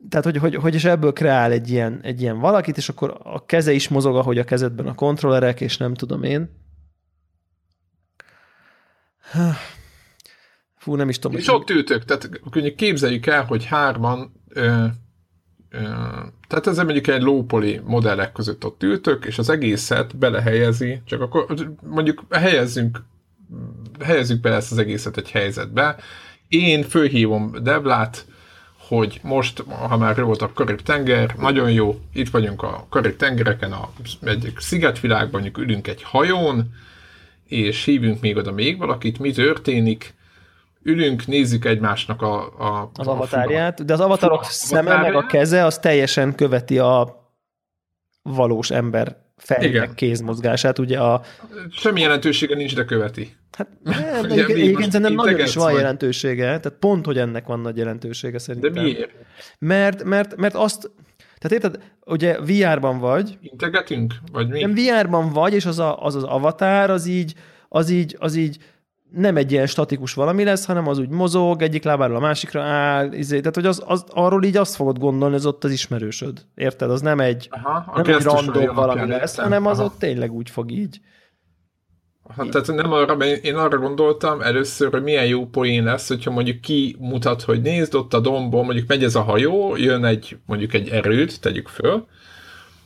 tehát, 0.10 0.26
hogy, 0.26 0.38
hogy, 0.38 0.56
hogy 0.56 0.76
is 0.76 0.86
ebből 0.86 1.14
kreál 1.14 1.52
egy 1.52 1.70
ilyen, 1.70 2.00
egy 2.02 2.22
ilyen 2.22 2.40
valakit, 2.40 2.78
és 2.78 2.90
akkor 2.90 3.20
a 3.24 3.46
keze 3.46 3.72
is 3.72 3.88
mozog, 3.88 4.16
ahogy 4.16 4.38
a 4.38 4.44
kezedben 4.44 4.88
a 4.88 4.96
kontrollerek, 4.96 5.62
és 5.62 5.78
nem 5.78 5.94
tudom 5.94 6.24
én. 6.24 6.62
Fú, 10.78 10.96
nem 10.96 11.10
is 11.10 11.20
tudom. 11.20 11.38
És 11.38 11.48
ott 11.48 11.70
ültök, 11.70 12.06
tehát 12.06 12.30
képzeljük 12.76 13.26
el, 13.26 13.44
hogy 13.44 13.66
hárman, 13.66 14.34
ö, 14.50 14.86
ö, 15.70 15.80
tehát 16.48 16.68
ez 16.68 16.78
mondjuk 16.78 17.08
egy 17.08 17.22
lópoli 17.22 17.82
modellek 17.84 18.32
között 18.32 18.66
ott 18.66 18.84
ültök, 18.84 19.26
és 19.26 19.38
az 19.38 19.50
egészet 19.50 20.18
belehelyezi, 20.18 21.02
csak 21.06 21.22
akkor 21.22 21.46
mondjuk 21.82 22.26
helyezzünk, 22.30 23.04
helyezzük 24.00 24.42
bele 24.42 24.56
ezt 24.56 24.72
az 24.72 24.78
egészet 24.78 25.18
egy 25.18 25.32
helyzetbe. 25.32 25.96
Én 26.48 26.84
fölhívom 26.84 27.56
Deblát, 27.62 28.26
hogy 28.88 29.20
most, 29.24 29.64
ha 29.68 29.98
már 29.98 30.24
volt 30.24 30.42
a 30.42 30.52
Karib-tenger, 30.54 31.36
nagyon 31.38 31.72
jó, 31.72 32.00
itt 32.14 32.30
vagyunk 32.30 32.64
a 32.64 32.86
Karib-tengereken, 32.90 33.72
a, 33.72 33.90
egy 34.24 34.54
szigetvilágban, 34.58 35.42
mondjuk 35.42 35.58
ülünk 35.58 35.88
egy 35.88 36.04
hajón, 36.04 36.74
és 37.48 37.84
hívunk 37.84 38.22
még 38.22 38.38
oda 38.38 38.52
még 38.52 38.78
valakit, 38.78 39.20
mi 39.20 39.32
történik, 39.32 40.14
ülünk, 40.82 41.28
nézzük 41.28 41.66
egymásnak 41.66 42.22
a, 42.22 42.42
a 42.42 42.92
az 42.94 43.08
a 43.08 43.12
avatárját, 43.12 43.86
de 43.86 43.94
az 43.94 44.00
avatarok 44.00 44.42
a 44.42 44.44
szeme 44.44 44.82
meg 44.82 44.94
a 44.94 44.98
avatárját. 44.98 45.32
keze 45.32 45.66
az 45.66 45.80
teljesen 45.80 46.36
követi 46.36 46.78
a 46.78 47.22
valós 48.22 48.72
ember 48.72 49.18
fejnek 49.38 49.94
kézmozgását, 49.94 50.80
ugye 50.80 51.00
a 51.00 51.22
Semmi 51.72 52.02
jelentősége 52.02 52.56
nincs, 52.56 52.76
de 52.76 52.86
követi. 52.86 53.36
Hát 53.58 53.68
nem, 53.84 54.20
Ugye 54.20 54.34
egyébként, 54.34 54.58
egyébként 54.58 54.92
szerintem 54.92 55.16
nagyon 55.16 55.40
is 55.40 55.56
van 55.56 55.66
vagy? 55.66 55.76
jelentősége, 55.76 56.44
tehát 56.44 56.74
pont, 56.80 57.06
hogy 57.06 57.18
ennek 57.18 57.46
van 57.46 57.60
nagy 57.60 57.78
jelentősége 57.78 58.34
De 58.34 58.40
szerintem. 58.40 58.84
miért? 58.84 59.12
Mert, 59.60 60.04
mert, 60.04 60.36
mert 60.36 60.56
azt, 60.56 60.92
tehát 61.40 61.52
érted, 61.64 61.84
ugye 62.06 62.40
VR-ban 62.40 63.00
vagy, 63.00 63.38
Integetünk? 63.42 64.14
Vagy 64.32 64.50
mi? 64.50 64.62
nem 64.62 64.74
VR-ban 64.74 65.30
vagy, 65.30 65.54
és 65.54 65.66
az, 65.66 65.80
a, 65.80 66.04
az 66.04 66.16
az 66.16 66.24
avatár, 66.24 66.90
az 66.90 67.06
így, 67.06 67.34
az 67.70 67.90
így, 67.90 68.16
az 68.20 68.36
így 68.36 68.58
nem 69.12 69.38
egy 69.38 69.52
ilyen 69.52 69.68
statikus 69.68 70.14
valami 70.14 70.44
lesz, 70.44 70.66
hanem 70.66 70.88
az 70.88 71.00
úgy 71.00 71.10
mozog, 71.10 71.62
egyik 71.62 71.84
lábáról 71.84 72.16
a 72.16 72.20
másikra 72.20 72.62
áll, 72.62 73.12
izé, 73.12 73.40
tehát 73.40 73.56
hogy 73.56 73.66
az, 73.66 73.84
az, 73.86 74.06
arról 74.10 74.44
így 74.44 74.58
azt 74.58 74.76
fogod 74.76 75.00
gondolni, 75.00 75.36
az 75.36 75.46
ott 75.46 75.64
az 75.64 75.72
ismerősöd. 75.72 76.46
Érted? 76.56 76.92
Az 76.92 77.02
nem 77.02 77.20
egy, 77.20 77.48
Aha, 77.52 78.02
nem 78.04 78.16
egy 78.16 78.24
random 78.24 78.74
valami 78.76 79.08
lesz, 79.08 79.38
hanem 79.38 79.66
az 79.66 79.80
Aha. 79.80 79.88
ott 79.88 80.00
tényleg 80.00 80.32
úgy 80.32 80.50
fog 80.50 80.72
így. 80.72 81.00
Aha, 82.24 82.50
tehát 82.50 82.68
nem 82.68 82.92
arra, 82.92 83.16
mert 83.16 83.44
én 83.44 83.56
arra 83.56 83.78
gondoltam 83.78 84.42
először, 84.42 84.92
hogy 84.92 85.04
milyen 85.04 85.26
jó 85.26 85.46
poén 85.46 85.84
lesz, 85.84 86.08
hogyha 86.08 86.32
mondjuk 86.32 86.62
ki 86.62 86.96
mutat, 87.00 87.42
hogy 87.42 87.62
nézd 87.62 87.96
ott 87.96 88.14
a 88.14 88.20
dombon, 88.20 88.66
mondjuk 88.66 88.88
megy 88.88 89.04
ez 89.04 89.16
a 89.16 89.22
hajó, 89.22 89.76
jön 89.76 90.06
egy, 90.06 90.38
mondjuk 90.46 90.74
egy 90.74 90.90
erőt, 90.90 91.42
tegyük 91.42 91.68
föl, 91.68 92.08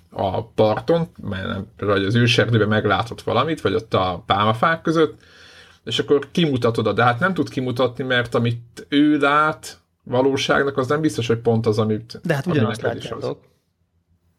a 0.09 0.43
parton, 0.43 1.07
mert 1.21 1.47
nem, 1.47 1.67
vagy 1.77 2.03
az 2.03 2.15
őserdőben 2.15 2.67
meglátott 2.67 3.21
valamit, 3.21 3.61
vagy 3.61 3.73
ott 3.73 3.93
a 3.93 4.23
pálmafák 4.25 4.81
között, 4.81 5.19
és 5.83 5.99
akkor 5.99 6.27
kimutatod, 6.31 6.95
de 6.95 7.03
hát 7.03 7.19
nem 7.19 7.33
tud 7.33 7.49
kimutatni, 7.49 8.03
mert 8.03 8.35
amit 8.35 8.85
ő 8.89 9.17
lát, 9.17 9.79
valóságnak, 10.03 10.77
az 10.77 10.87
nem 10.87 11.01
biztos, 11.01 11.27
hogy 11.27 11.37
pont 11.37 11.65
az, 11.65 11.79
amit... 11.79 12.19
De 12.23 12.33
hát 12.33 12.45
ugyanazt 12.45 12.81
látjátok. 12.81 13.39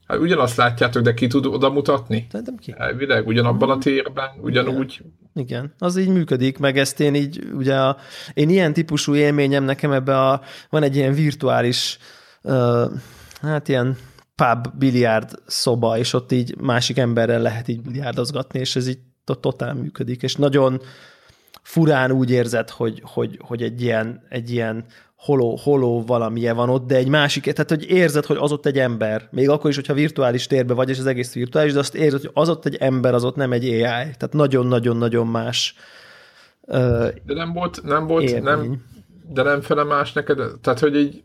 Hát 0.08 0.18
ugyanazt 0.18 0.56
látjátok, 0.56 1.02
de 1.02 1.14
ki 1.14 1.26
tud 1.26 1.46
oda 1.46 1.70
mutatni? 1.70 2.26
Szerintem 2.30 2.56
ki. 2.56 2.74
Elvileg, 2.78 3.26
ugyanabban 3.26 3.70
a 3.70 3.78
térben, 3.78 4.30
ugyanúgy. 4.40 4.92
Igen. 5.00 5.16
Igen, 5.34 5.74
az 5.78 5.96
így 5.96 6.08
működik, 6.08 6.58
meg 6.58 6.78
ezt 6.78 7.00
én 7.00 7.14
így, 7.14 7.46
ugye 7.52 7.74
a, 7.80 7.96
én 8.34 8.48
ilyen 8.48 8.72
típusú 8.72 9.14
élményem 9.14 9.64
nekem 9.64 9.92
ebbe 9.92 10.20
a, 10.20 10.40
van 10.70 10.82
egy 10.82 10.96
ilyen 10.96 11.12
virtuális, 11.12 11.98
uh, 12.42 12.92
hát 13.42 13.68
ilyen 13.68 13.96
pub 14.34 14.78
biliárd 14.78 15.30
szoba, 15.46 15.98
és 15.98 16.12
ott 16.12 16.32
így 16.32 16.56
másik 16.60 16.98
emberrel 16.98 17.42
lehet 17.42 17.68
így 17.68 17.82
biliárdozgatni, 17.82 18.58
és 18.58 18.76
ez 18.76 18.88
így 18.88 18.98
totál 19.40 19.74
működik, 19.74 20.22
és 20.22 20.34
nagyon 20.34 20.80
furán 21.62 22.12
úgy 22.12 22.30
érzed, 22.30 22.70
hogy, 22.70 23.02
hogy, 23.04 23.38
hogy 23.42 23.62
egy 23.62 23.82
ilyen, 23.82 24.22
egy 24.28 24.50
ilyen 24.50 24.84
holó, 25.18 25.58
holó 25.62 26.04
valamilyen 26.06 26.56
van 26.56 26.68
ott, 26.68 26.86
de 26.86 26.96
egy 26.96 27.08
másik, 27.08 27.42
tehát 27.42 27.68
hogy 27.68 27.90
érzed, 27.90 28.24
hogy 28.24 28.36
az 28.40 28.52
ott 28.52 28.66
egy 28.66 28.78
ember, 28.78 29.28
még 29.30 29.48
akkor 29.48 29.70
is, 29.70 29.76
hogyha 29.76 29.94
virtuális 29.94 30.46
térbe 30.46 30.74
vagy, 30.74 30.88
és 30.88 30.98
az 30.98 31.06
egész 31.06 31.32
virtuális, 31.32 31.72
de 31.72 31.78
azt 31.78 31.94
érzed, 31.94 32.20
hogy 32.20 32.30
az 32.34 32.48
ott 32.48 32.66
egy 32.66 32.74
ember, 32.74 33.14
az 33.14 33.24
ott 33.24 33.36
nem 33.36 33.52
egy 33.52 33.64
AI. 33.64 33.80
Tehát 33.82 34.30
nagyon-nagyon-nagyon 34.32 35.26
más 35.26 35.74
uh, 36.60 37.08
De 37.24 37.34
nem 37.34 37.52
volt, 37.52 37.82
nem 37.82 38.06
volt, 38.06 38.42
nem, 38.42 38.84
de 39.28 39.42
nem 39.42 39.60
fele 39.60 39.84
más 39.84 40.12
neked, 40.12 40.38
tehát 40.60 40.78
hogy 40.78 40.96
így 40.96 41.22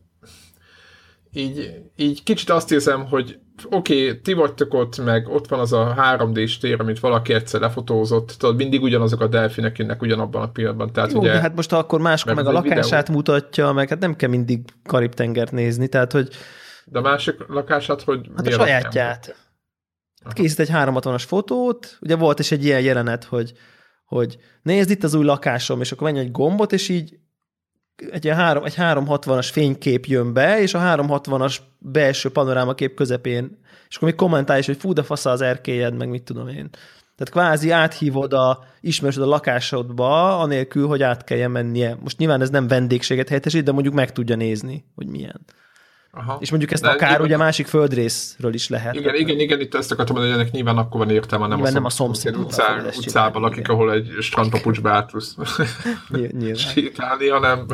így, 1.34 1.82
így 1.96 2.24
kicsit 2.24 2.50
azt 2.50 2.72
érzem, 2.72 3.06
hogy 3.06 3.39
oké, 3.69 4.08
okay, 4.08 4.22
ti 4.22 4.34
vagytok 4.34 4.74
ott, 4.74 5.04
meg 5.04 5.28
ott 5.28 5.48
van 5.48 5.60
az 5.60 5.74
a 5.74 5.96
3D-s 5.98 6.58
tér, 6.58 6.82
amit 6.82 7.00
valaki 7.00 7.34
egyszer 7.34 7.62
lefotózott, 7.62 8.36
tudod, 8.38 8.56
mindig 8.56 8.82
ugyanazok 8.82 9.22
a 9.22 9.28
delfinek 9.28 9.78
jönnek 9.78 10.02
ugyanabban 10.02 10.41
a 10.41 10.52
pillanatban. 10.52 10.91
Tehát 10.91 11.12
Jó, 11.12 11.19
ugye, 11.19 11.32
de 11.32 11.39
hát 11.39 11.56
most 11.56 11.74
akkor 11.74 12.02
máskor 12.02 12.34
meg 12.34 12.48
a 12.48 12.52
lakását 12.52 13.08
videó. 13.08 13.15
mutatja, 13.15 13.72
meg 13.72 13.89
hát 13.89 14.00
nem 14.00 14.15
kell 14.15 14.30
mindig 14.30 14.60
Karib-tengert 14.84 15.52
nézni, 15.52 15.88
tehát 15.88 16.12
hogy... 16.12 16.30
De 16.86 17.00
a 17.00 17.02
másik 17.02 17.36
lakását, 17.48 18.02
hogy... 18.02 18.30
Hát 18.36 18.48
a 18.48 18.52
sajátját. 18.52 19.36
Hát 20.24 20.34
készít 20.34 20.60
egy 20.60 20.69
360-as 20.72 21.24
fotót, 21.28 21.98
ugye 22.02 22.15
volt 22.15 22.39
is 22.39 22.52
egy 22.52 22.65
ilyen 22.65 22.82
jelenet, 22.82 23.24
hogy, 23.24 23.54
hogy 24.06 24.38
nézd 24.62 24.89
itt 24.89 25.04
az 25.04 25.13
új 25.13 25.26
lakásom, 25.26 25.82
és 25.82 25.91
akkor 25.91 26.12
menj 26.12 26.19
egy 26.26 26.32
gombot, 26.32 26.72
és 26.72 26.89
így 26.89 27.19
egy, 28.12 28.23
ilyen 28.23 28.38
három, 28.38 28.63
egy 28.63 28.75
360-as 28.77 29.49
fénykép 29.51 30.06
jön 30.06 30.34
be, 30.34 30.62
és 30.62 30.73
a 30.73 30.79
360-as 30.79 31.58
belső 31.79 32.29
panorámakép 32.29 32.95
közepén, 32.95 33.58
és 33.89 33.95
akkor 33.95 34.08
még 34.08 34.17
kommentálj 34.17 34.60
is, 34.60 34.65
hogy 34.65 34.77
fú, 34.77 34.93
de 34.93 35.03
fasza 35.03 35.29
az 35.29 35.41
erkélyed, 35.41 35.97
meg 35.97 36.10
mit 36.10 36.23
tudom 36.23 36.47
én. 36.47 36.69
Tehát 37.15 37.32
kvázi 37.32 37.69
áthívod 37.69 38.34
a, 38.34 38.63
ismerősöd 38.82 39.23
a 39.23 39.27
lakásodba, 39.27 40.39
anélkül, 40.39 40.88
hogy 40.88 41.03
át 41.03 41.23
kelljen 41.23 41.51
mennie. 41.51 41.97
Most 42.01 42.17
nyilván 42.17 42.41
ez 42.41 42.49
nem 42.49 42.67
vendégséget 42.67 43.27
helyettesít, 43.27 43.63
de 43.63 43.71
mondjuk 43.71 43.93
meg 43.93 44.12
tudja 44.12 44.36
nézni, 44.36 44.86
hogy 44.95 45.08
milyen. 45.08 45.45
Aha. 46.15 46.38
És 46.39 46.49
mondjuk 46.49 46.71
ezt 46.71 46.82
De 46.82 46.89
akár 46.89 47.10
nyilván... 47.10 47.28
ugye 47.28 47.38
másik 47.38 47.67
földrészről 47.67 48.54
is 48.54 48.69
lehet. 48.69 48.95
Igen, 48.95 49.15
igen, 49.15 49.39
igen, 49.39 49.60
itt 49.60 49.76
ezt 49.76 49.91
akartam 49.91 50.15
mondani, 50.15 50.36
hogy 50.36 50.43
ennek 50.43 50.54
nyilván 50.56 50.78
akkor 50.78 50.99
van 50.99 51.10
értelme, 51.10 51.47
nem, 51.47 51.60
nyilván 51.60 51.84
a, 51.84 51.89
szomszéd, 51.89 52.32
nem 52.32 52.45
a 52.45 52.52
szomszéd 52.52 52.86
utcá, 52.86 52.97
utcában 52.97 53.41
lakik, 53.41 53.69
ahol 53.69 53.93
egy 53.93 54.15
strandpapucsba 54.19 54.89
át 54.89 55.12
tudsz 55.12 55.36
sétálni, 56.73 57.28
hanem... 57.28 57.65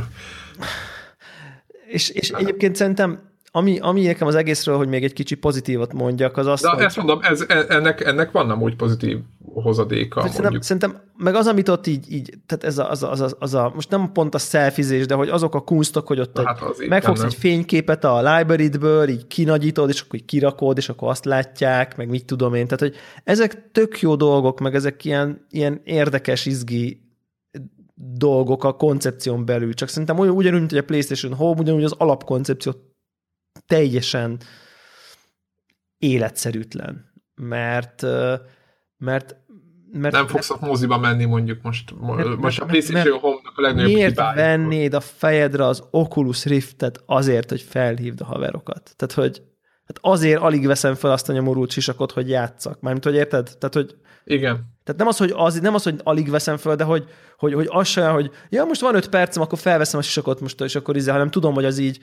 És, 1.88 2.10
és 2.10 2.30
egyébként 2.30 2.76
szerintem 2.76 3.29
ami, 3.52 3.80
ami 3.80 4.06
nekem 4.06 4.28
az 4.28 4.36
egészről, 4.36 4.78
hogy 4.78 4.88
még 4.88 5.04
egy 5.04 5.14
kicsi 5.14 5.36
pozitívat 5.36 5.94
mondjak, 5.94 6.38
az 6.38 6.46
az, 6.46 6.62
De 6.62 6.70
hogy... 6.70 6.84
ezt 6.84 6.98
mondom, 6.98 7.20
ez, 7.22 7.46
e- 7.48 7.66
ennek, 7.70 8.02
ennek 8.02 8.32
van 8.32 8.48
nem 8.48 8.62
úgy 8.62 8.76
pozitív 8.76 9.18
hozadéka. 9.54 10.28
Szerintem, 10.28 10.62
szerintem, 10.62 11.02
meg 11.18 11.36
az, 11.36 11.48
amit 11.48 11.70
ott 11.70 11.88
így, 11.88 12.12
így 12.12 12.34
tehát 12.46 12.64
ez 12.64 12.78
a, 12.78 12.90
az, 12.90 13.04
a, 13.04 13.12
az, 13.12 13.22
a, 13.22 13.30
az 13.40 13.54
a, 13.54 13.72
most 13.76 13.90
nem 13.90 14.12
pont 14.12 14.36
a 14.36 14.38
szelfizés, 14.38 15.06
de 15.06 15.14
hogy 15.14 15.30
azok 15.30 15.56
a 15.56 15.62
kunstok, 15.62 16.08
hogy 16.08 16.20
ott 16.20 16.40
hát 16.40 16.62
egy, 16.80 16.90
megfogsz 16.90 17.24
egy 17.24 17.34
fényképet 17.34 18.04
a 18.04 18.36
library-ből, 18.36 19.08
így 19.08 19.28
kinagyítod, 19.28 19.90
és 19.90 20.02
akkor 20.02 20.20
így 20.20 20.26
kirakod, 20.26 20.78
és 20.78 20.90
akkor 20.90 21.10
azt 21.10 21.26
látják, 21.26 21.98
meg 21.98 22.10
mit 22.10 22.26
tudom 22.26 22.54
én. 22.54 22.66
Tehát, 22.66 22.80
hogy 22.80 22.96
ezek 23.24 23.72
tök 23.72 24.00
jó 24.00 24.16
dolgok, 24.16 24.60
meg 24.60 24.76
ezek 24.76 25.06
ilyen, 25.06 25.46
ilyen 25.50 25.82
érdekes, 25.84 26.46
izgi 26.46 27.08
dolgok 28.18 28.64
a 28.64 28.76
koncepción 28.76 29.46
belül. 29.46 29.74
Csak 29.74 29.90
szerintem 29.90 30.20
olyan 30.20 30.36
ugyanúgy, 30.36 30.60
mint 30.60 30.72
hogy 30.72 30.80
a 30.80 30.84
PlayStation 30.84 31.34
Home, 31.34 31.60
ugyanúgy 31.60 31.84
az 31.84 31.96
alapkoncepció 31.98 32.74
teljesen 33.66 34.40
életszerűtlen, 35.98 37.14
mert 37.36 38.02
mert 38.98 39.36
mert, 39.92 40.14
nem 40.14 40.28
fogsz 40.28 40.50
a 40.50 40.58
moziba 40.60 40.98
menni 40.98 41.26
mondjuk 41.26 41.62
most. 41.62 41.94
Mert, 42.02 42.38
most 42.38 42.60
a 42.60 42.66
PlayStation 42.66 43.20
Home-nak 43.20 43.58
a 43.58 43.62
legnagyobb 43.62 43.92
Miért 43.94 44.10
hibája. 44.10 44.36
vennéd 44.36 44.94
a 44.94 45.00
fejedre 45.00 45.66
az 45.66 45.84
Oculus 45.92 46.46
Riftet 46.46 47.04
azért, 47.06 47.50
hogy 47.50 47.62
felhívd 47.62 48.22
a 48.22 48.26
haverokat? 48.26 48.94
Tehát, 48.96 49.14
hogy 49.14 49.42
hát 49.86 49.98
azért 50.02 50.42
alig 50.42 50.68
veszem 50.68 50.96
fel 50.96 51.12
azt 51.12 51.30
a 51.30 51.34
nyomorult 51.34 51.72
sisakot, 51.72 52.12
hogy 52.12 52.30
játszak. 52.30 52.80
Mármint, 52.82 53.04
hogy 53.04 53.16
érted? 53.16 53.44
Tehát, 53.58 53.74
hogy 53.74 53.96
igen. 54.24 54.78
Tehát 54.84 55.00
nem 55.00 55.08
az, 55.08 55.18
hogy, 55.18 55.34
az, 55.36 55.60
nem 55.60 55.74
az, 55.74 55.84
hogy 55.84 56.00
alig 56.04 56.30
veszem 56.30 56.58
fel, 56.58 56.76
de 56.76 56.84
hogy, 56.84 57.10
hogy, 57.38 57.54
hogy 57.54 57.68
az 57.70 57.88
sem, 57.88 58.14
hogy 58.14 58.32
ja, 58.50 58.66
most 58.66 58.82
van 58.82 58.96
öt 58.96 59.10
percem, 59.10 59.42
akkor 59.42 59.58
felveszem 59.60 60.00
a 60.00 60.04
sisakot 60.04 60.42
most, 60.42 60.62
és 60.62 60.76
akkor 60.76 60.96
izé, 60.96 61.12
hanem 61.12 61.30
tudom, 61.30 61.54
hogy 61.54 61.66
az 61.66 61.78
így 61.78 62.00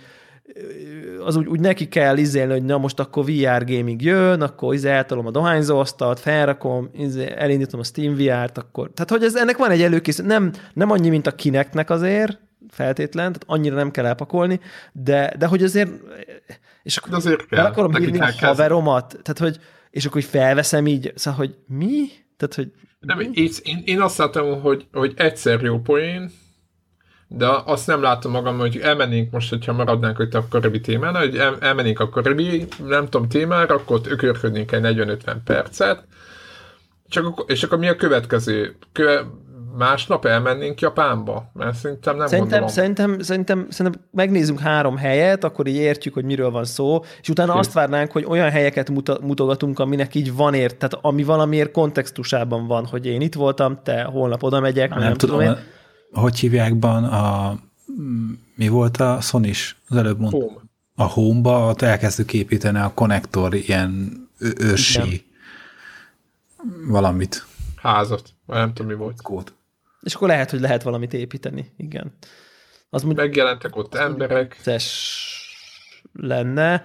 az 1.24 1.36
úgy, 1.36 1.46
úgy 1.46 1.60
neki 1.60 1.88
kell 1.88 2.16
izélni, 2.16 2.52
hogy 2.52 2.64
na 2.64 2.78
most 2.78 3.00
akkor 3.00 3.24
VR 3.24 3.64
gaming 3.64 4.02
jön, 4.02 4.40
akkor 4.42 4.74
izé 4.74 4.88
eltolom 4.88 5.26
a 5.26 5.30
dohányzóasztalt, 5.30 6.20
felrakom, 6.20 6.90
izé 6.92 7.32
elindítom 7.36 7.80
a 7.80 7.84
Steam 7.84 8.14
VR-t, 8.14 8.58
akkor... 8.58 8.90
Tehát, 8.94 9.10
hogy 9.10 9.22
ez, 9.22 9.34
ennek 9.34 9.56
van 9.56 9.70
egy 9.70 9.82
előkész, 9.82 10.16
nem, 10.16 10.52
nem 10.72 10.90
annyi, 10.90 11.08
mint 11.08 11.26
a 11.26 11.34
kineknek 11.34 11.90
azért, 11.90 12.38
feltétlen, 12.70 13.32
tehát 13.32 13.44
annyira 13.46 13.74
nem 13.74 13.90
kell 13.90 14.06
elpakolni, 14.06 14.60
de, 14.92 15.34
de 15.38 15.46
hogy 15.46 15.62
azért, 15.62 15.90
és 16.82 16.96
akkor 16.96 17.14
azért 17.14 17.46
kell, 17.46 17.64
akarom 17.64 17.96
írni 17.96 18.18
a 18.18 18.32
haveromat, 18.40 19.08
tehát 19.08 19.38
hogy, 19.38 19.58
és 19.90 20.04
akkor 20.04 20.20
hogy 20.20 20.30
felveszem 20.30 20.86
így, 20.86 21.12
szóval, 21.14 21.38
hogy 21.38 21.54
mi? 21.66 22.06
Tehát, 22.36 22.54
hogy 22.54 22.72
nem, 23.00 23.20
így, 23.20 23.60
én, 23.62 23.82
én 23.84 24.00
azt 24.00 24.18
látom, 24.18 24.60
hogy, 24.60 24.86
hogy 24.92 25.12
egyszer 25.16 25.62
jó 25.62 25.78
poén, 25.78 26.30
de 27.28 27.46
azt 27.64 27.86
nem 27.86 28.02
látom 28.02 28.32
magam, 28.32 28.58
hogy 28.58 28.76
elmennénk 28.76 29.30
most, 29.30 29.48
hogyha 29.48 29.72
maradnánk 29.72 30.18
itt 30.18 30.34
a 30.34 30.46
karibi 30.50 30.80
témánál, 30.80 31.22
hogy 31.22 31.36
el, 31.36 31.56
elmennénk 31.60 32.00
a 32.00 32.08
karibi, 32.08 32.66
nem 32.86 33.08
tudom, 33.08 33.28
témára, 33.28 33.74
akkor 33.74 33.96
ott 33.96 34.06
ökörködnénk 34.06 34.72
egy 34.72 34.82
40-50 34.82 35.36
percet, 35.44 36.04
csak, 37.08 37.44
és 37.46 37.62
akkor 37.62 37.78
mi 37.78 37.88
a 37.88 37.96
következő? 37.96 38.76
Köve, 38.92 39.24
másnap 39.76 40.24
elmennénk 40.24 40.80
Japánba? 40.80 41.50
Mert 41.52 41.76
szerintem 41.76 42.16
nem 42.16 42.26
szerintem, 42.26 42.60
gondolom. 42.60 42.74
Szerintem, 42.74 43.18
szerintem, 43.18 43.66
szerintem 43.70 44.02
megnézzünk 44.10 44.60
három 44.60 44.96
helyet, 44.96 45.44
akkor 45.44 45.66
így 45.66 45.76
értjük, 45.76 46.14
hogy 46.14 46.24
miről 46.24 46.50
van 46.50 46.64
szó, 46.64 47.04
és 47.20 47.28
utána 47.28 47.52
Hé. 47.52 47.58
azt 47.58 47.72
várnánk, 47.72 48.12
hogy 48.12 48.24
olyan 48.28 48.50
helyeket 48.50 48.90
mutogatunk, 49.20 49.78
aminek 49.78 50.14
így 50.14 50.34
van 50.34 50.54
ért, 50.54 50.76
tehát 50.76 51.04
ami 51.04 51.24
valamiért 51.24 51.70
kontextusában 51.70 52.66
van, 52.66 52.86
hogy 52.86 53.06
én 53.06 53.20
itt 53.20 53.34
voltam, 53.34 53.78
te 53.82 54.02
holnap 54.02 54.42
oda 54.42 54.60
megyek, 54.60 54.90
nem, 54.90 54.98
nem 54.98 55.14
tudom, 55.14 55.38
tudom 55.38 55.54
én 55.54 55.74
hogy 56.20 56.38
hívják 56.38 56.78
ban 56.78 57.04
a, 57.04 57.58
mi 58.54 58.68
volt 58.68 58.96
a 58.96 59.20
sony 59.20 59.50
az 59.88 59.96
előbb 59.96 60.18
mondta? 60.18 60.38
Home. 60.38 60.60
A 60.94 61.02
Home-ba, 61.04 61.68
ott 61.68 61.82
elkezdtük 61.82 62.32
építeni 62.32 62.78
a 62.78 62.92
konnektor 62.94 63.54
ilyen 63.54 64.20
ősi 64.38 65.26
valamit. 66.86 67.46
Házat, 67.76 68.28
vagy 68.46 68.56
nem 68.56 68.72
tudom 68.74 68.86
mi 68.90 68.98
volt. 68.98 69.22
Kód. 69.22 69.52
És 70.02 70.14
akkor 70.14 70.28
lehet, 70.28 70.50
hogy 70.50 70.60
lehet 70.60 70.82
valamit 70.82 71.12
építeni, 71.12 71.72
igen. 71.76 72.12
Az 72.90 73.02
Megjelentek 73.02 73.76
ott 73.76 73.94
emberek. 73.94 74.60
lenne. 76.12 76.84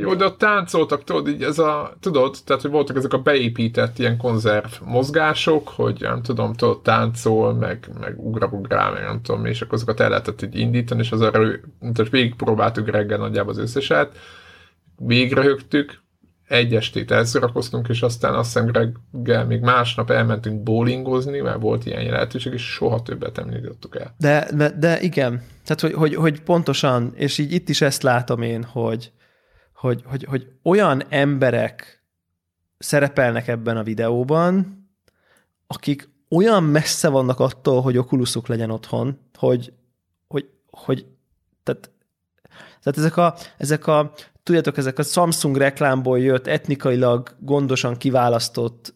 Jó, 0.00 0.14
de 0.14 0.24
ott 0.24 0.38
táncoltak, 0.38 1.04
tudod, 1.04 1.28
így 1.28 1.42
ez 1.42 1.58
a, 1.58 1.96
tudod, 2.00 2.36
tehát, 2.44 2.62
hogy 2.62 2.70
voltak 2.70 2.96
ezek 2.96 3.12
a 3.12 3.18
beépített 3.18 3.98
ilyen 3.98 4.16
konzerv 4.16 4.72
mozgások, 4.84 5.68
hogy 5.68 5.96
nem 6.00 6.22
tudom, 6.22 6.52
tudod, 6.52 6.82
táncol, 6.82 7.54
meg, 7.54 7.88
meg 8.00 8.26
ugrabugrál, 8.26 8.92
meg 8.92 9.02
nem 9.02 9.20
tudom, 9.22 9.44
és 9.44 9.60
akkor 9.60 9.74
azokat 9.74 10.00
el 10.00 10.08
lehetett 10.08 10.42
így 10.42 10.58
indítani, 10.58 11.00
és 11.00 11.12
az 11.12 11.20
arra, 11.20 11.48
tehát 11.80 12.10
végigpróbáltuk 12.10 12.90
reggel 12.90 13.18
nagyjából 13.18 13.52
az 13.52 13.58
összeset, 13.58 14.16
végrehögtük, 14.96 16.06
egy 16.48 16.74
estét 16.74 17.10
elszórakoztunk, 17.10 17.88
és 17.88 18.02
aztán 18.02 18.34
azt 18.34 18.52
hiszem 18.52 18.70
reggel 18.70 19.46
még 19.46 19.60
másnap 19.60 20.10
elmentünk 20.10 20.62
bowlingozni, 20.62 21.40
mert 21.40 21.60
volt 21.60 21.86
ilyen 21.86 22.10
lehetőség, 22.10 22.52
és 22.52 22.62
soha 22.62 23.02
többet 23.02 23.36
nem 23.36 23.48
indítottuk 23.50 23.96
el. 23.96 24.14
De, 24.18 24.48
de, 24.54 24.70
de 24.70 25.00
igen, 25.00 25.42
tehát 25.64 25.80
hogy, 25.80 25.92
hogy, 25.92 26.14
hogy 26.14 26.40
pontosan, 26.42 27.12
és 27.14 27.38
így 27.38 27.52
itt 27.52 27.68
is 27.68 27.80
ezt 27.80 28.02
látom 28.02 28.42
én, 28.42 28.64
hogy, 28.64 29.12
hogy, 29.80 30.02
hogy, 30.04 30.24
hogy 30.24 30.46
olyan 30.62 31.02
emberek 31.08 32.02
szerepelnek 32.78 33.48
ebben 33.48 33.76
a 33.76 33.82
videóban, 33.82 34.86
akik 35.66 36.08
olyan 36.28 36.62
messze 36.62 37.08
vannak 37.08 37.40
attól, 37.40 37.80
hogy 37.80 37.96
okuluszuk 37.96 38.46
legyen 38.46 38.70
otthon, 38.70 39.18
hogy, 39.34 39.72
hogy, 40.26 40.48
hogy 40.70 41.06
tehát 41.62 41.90
Tehát 42.82 42.98
ezek 42.98 43.16
a, 43.16 43.34
ezek 43.56 43.86
a 43.86 44.12
tudjátok, 44.42 44.76
ezek 44.76 44.98
a 44.98 45.02
Samsung 45.02 45.56
reklámból 45.56 46.18
jött 46.18 46.46
etnikailag 46.46 47.36
gondosan 47.40 47.96
kiválasztott, 47.96 48.94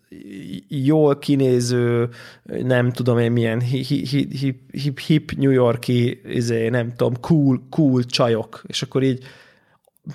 jól 0.69 1.19
kinéző, 1.19 2.09
nem 2.43 2.93
tudom 2.93 3.19
én 3.19 3.33
milyen 3.33 3.61
hip, 3.61 3.85
hip, 3.85 4.71
hip, 4.71 4.99
hip 4.99 5.33
New 5.33 5.51
Yorki, 5.51 6.21
izé, 6.25 6.69
nem 6.69 6.95
tudom, 6.97 7.21
cool, 7.21 7.63
cool 7.71 8.05
csajok. 8.05 8.63
És 8.67 8.83
akkor 8.83 9.03
így 9.03 9.25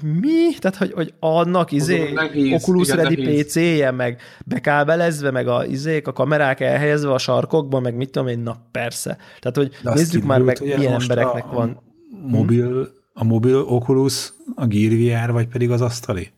mi? 0.02 0.54
Tehát, 0.60 0.78
hogy, 0.78 0.92
hogy 0.92 1.14
annak 1.20 1.72
izé, 1.72 2.12
nehéz, 2.12 2.54
Oculus 2.54 2.88
igen, 2.88 3.04
Ready 3.04 3.44
PC-je, 3.44 3.92
meg 3.92 4.22
bekábelezve, 4.46 5.32
meg 5.32 5.48
a 5.48 5.66
izék, 5.66 6.08
a 6.08 6.14
kamerák 6.14 6.60
elhelyezve 6.60 7.12
a 7.14 7.18
sarkokban, 7.18 7.82
meg 7.82 7.96
mit 7.96 8.10
tudom 8.10 8.28
én, 8.28 8.40
na 8.40 8.56
persze. 8.72 9.18
Tehát, 9.40 9.58
hogy 9.58 9.72
De 9.84 9.94
nézzük 9.94 10.24
már 10.24 10.42
meg, 10.42 10.58
milyen 10.62 10.94
embereknek 10.94 11.46
a 11.46 11.54
van. 11.54 11.82
Mobil, 12.26 12.90
a 13.14 13.24
mobil 13.24 13.58
Oculus, 13.58 14.34
a 14.56 14.66
Gear 14.66 14.94
VR, 14.94 15.32
vagy 15.32 15.48
pedig 15.48 15.72
az 15.72 15.82
asztali? 15.82 16.32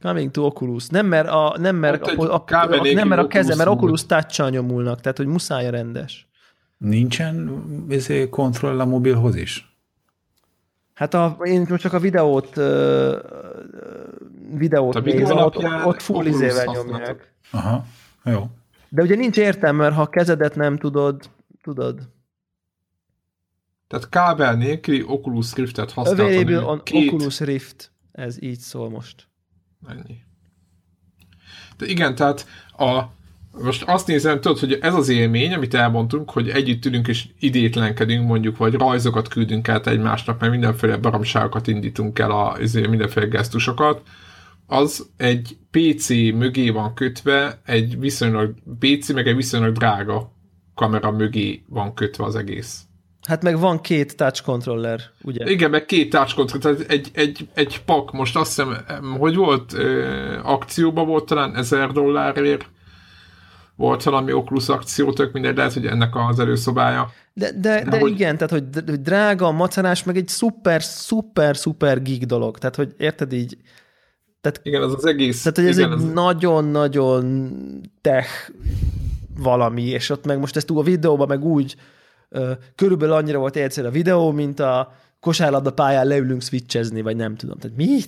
Coming 0.00 0.30
to 0.30 0.42
Oculus. 0.42 0.86
Nem, 0.86 1.06
mert 1.06 1.28
a, 1.28 1.56
nem, 1.58 1.76
mert 1.76 2.06
hát 2.06 2.18
a, 2.18 2.34
a, 2.34 2.44
a, 2.46 2.92
nem, 2.92 3.08
mert 3.08 3.22
a 3.22 3.26
keze, 3.26 3.54
mert 3.54 3.68
Oculus 3.68 4.06
touch 4.06 4.50
nyomulnak, 4.50 5.00
tehát, 5.00 5.16
hogy 5.16 5.26
muszáj 5.26 5.66
a 5.66 5.70
rendes. 5.70 6.28
Nincsen 6.78 7.64
izé, 7.88 8.28
kontroll 8.28 8.80
a 8.80 8.84
mobilhoz 8.84 9.36
is? 9.36 9.77
Hát 10.98 11.14
a, 11.14 11.38
én 11.42 11.66
most 11.68 11.82
csak 11.82 11.92
a 11.92 11.98
videót, 11.98 12.56
uh, 12.56 13.14
videót 14.50 14.94
a 14.94 15.00
nézem, 15.00 15.36
ott, 15.36 15.56
ott 15.84 16.02
full 16.02 16.26
izével 16.26 16.64
nyomják. 16.64 17.34
Aha, 17.50 17.84
jó. 18.24 18.50
De 18.88 19.02
ugye 19.02 19.14
nincs 19.14 19.36
értelme, 19.36 19.82
mert 19.82 19.94
ha 19.94 20.02
a 20.02 20.08
kezedet 20.08 20.54
nem 20.54 20.78
tudod, 20.78 21.30
tudod. 21.62 22.08
Tehát 23.86 24.08
kábel 24.08 24.54
nélküli 24.54 25.02
Oculus 25.06 25.54
Rift-et 25.54 25.92
használtam. 25.92 26.26
Available 26.26 26.64
on 26.64 26.82
két... 26.82 27.12
Oculus 27.12 27.40
Rift. 27.40 27.92
Ez 28.12 28.42
így 28.42 28.58
szól 28.58 28.90
most. 28.90 29.28
Ennyi. 29.88 30.22
De 31.76 31.86
igen, 31.86 32.14
tehát 32.14 32.46
a, 32.76 33.02
most 33.62 33.82
azt 33.86 34.06
nézem, 34.06 34.40
tudod, 34.40 34.58
hogy 34.58 34.78
ez 34.80 34.94
az 34.94 35.08
élmény, 35.08 35.52
amit 35.52 35.74
elmondtunk, 35.74 36.30
hogy 36.30 36.48
együtt 36.48 36.84
ülünk 36.84 37.08
és 37.08 37.28
idétlenkedünk 37.38 38.26
mondjuk, 38.26 38.56
vagy 38.56 38.74
rajzokat 38.74 39.28
küldünk 39.28 39.68
át 39.68 39.86
egymásnak, 39.86 40.40
mert 40.40 40.52
mindenféle 40.52 40.96
baromságokat 40.96 41.66
indítunk 41.66 42.18
el, 42.18 42.30
a, 42.30 42.56
mindenféle 42.72 43.26
gesztusokat, 43.26 44.02
az 44.66 45.10
egy 45.16 45.56
PC 45.70 46.08
mögé 46.08 46.70
van 46.70 46.94
kötve, 46.94 47.60
egy 47.64 47.98
viszonylag 47.98 48.54
PC, 48.78 49.12
meg 49.12 49.26
egy 49.26 49.36
viszonylag 49.36 49.72
drága 49.72 50.32
kamera 50.74 51.10
mögé 51.10 51.64
van 51.68 51.94
kötve 51.94 52.24
az 52.24 52.36
egész. 52.36 52.82
Hát 53.28 53.42
meg 53.42 53.58
van 53.58 53.80
két 53.80 54.16
touch 54.16 54.42
controller, 54.42 55.00
ugye? 55.22 55.50
Igen, 55.50 55.70
meg 55.70 55.84
két 55.84 56.10
touch 56.10 56.34
controller, 56.34 56.76
tehát 56.76 56.90
egy, 56.90 57.10
egy, 57.12 57.48
egy 57.54 57.82
pak, 57.84 58.12
most 58.12 58.36
azt 58.36 58.48
hiszem, 58.48 58.76
hogy 59.18 59.36
volt, 59.36 59.72
akcióban 60.42 61.06
volt 61.06 61.26
talán 61.26 61.56
1000 61.56 61.92
dollárért, 61.92 62.68
volt 63.78 64.02
valami 64.02 64.32
Oculus 64.32 64.68
akció, 64.68 65.12
tök 65.12 65.32
mindegy, 65.32 65.56
lehet, 65.56 65.72
hogy 65.72 65.86
ennek 65.86 66.16
az 66.28 66.38
előszobája. 66.38 67.10
De, 67.32 67.52
de, 67.52 67.82
de, 67.82 67.90
de 67.90 67.98
hogy... 67.98 68.10
igen, 68.10 68.36
tehát 68.36 68.50
hogy 68.50 69.00
drága, 69.00 69.50
macerás, 69.50 70.04
meg 70.04 70.16
egy 70.16 70.28
szuper, 70.28 70.82
szuper, 70.82 71.56
szuper 71.56 72.02
gig 72.02 72.26
dolog. 72.26 72.58
Tehát, 72.58 72.76
hogy 72.76 72.94
érted 72.96 73.32
így, 73.32 73.56
tehát, 74.40 74.60
igen, 74.62 74.82
az 74.82 74.94
az 74.94 75.06
egész. 75.06 75.42
Tehát, 75.42 75.58
hogy 75.58 75.66
ez 75.66 75.78
igen, 75.78 75.92
egy 75.92 76.12
nagyon-nagyon 76.12 77.50
tech 78.00 78.50
valami, 79.38 79.82
és 79.82 80.10
ott 80.10 80.26
meg 80.26 80.38
most 80.38 80.56
ezt 80.56 80.70
a 80.70 80.82
videóban 80.82 81.28
meg 81.28 81.44
úgy 81.44 81.76
körülbelül 82.74 83.14
annyira 83.14 83.38
volt 83.38 83.56
egyszer 83.56 83.86
a 83.86 83.90
videó, 83.90 84.30
mint 84.32 84.60
a 84.60 84.92
kosárlabda 85.20 85.72
pályán 85.72 86.06
leülünk 86.06 86.42
switchezni, 86.42 87.02
vagy 87.02 87.16
nem 87.16 87.36
tudom. 87.36 87.58
Tehát 87.58 87.76
mi? 87.76 87.98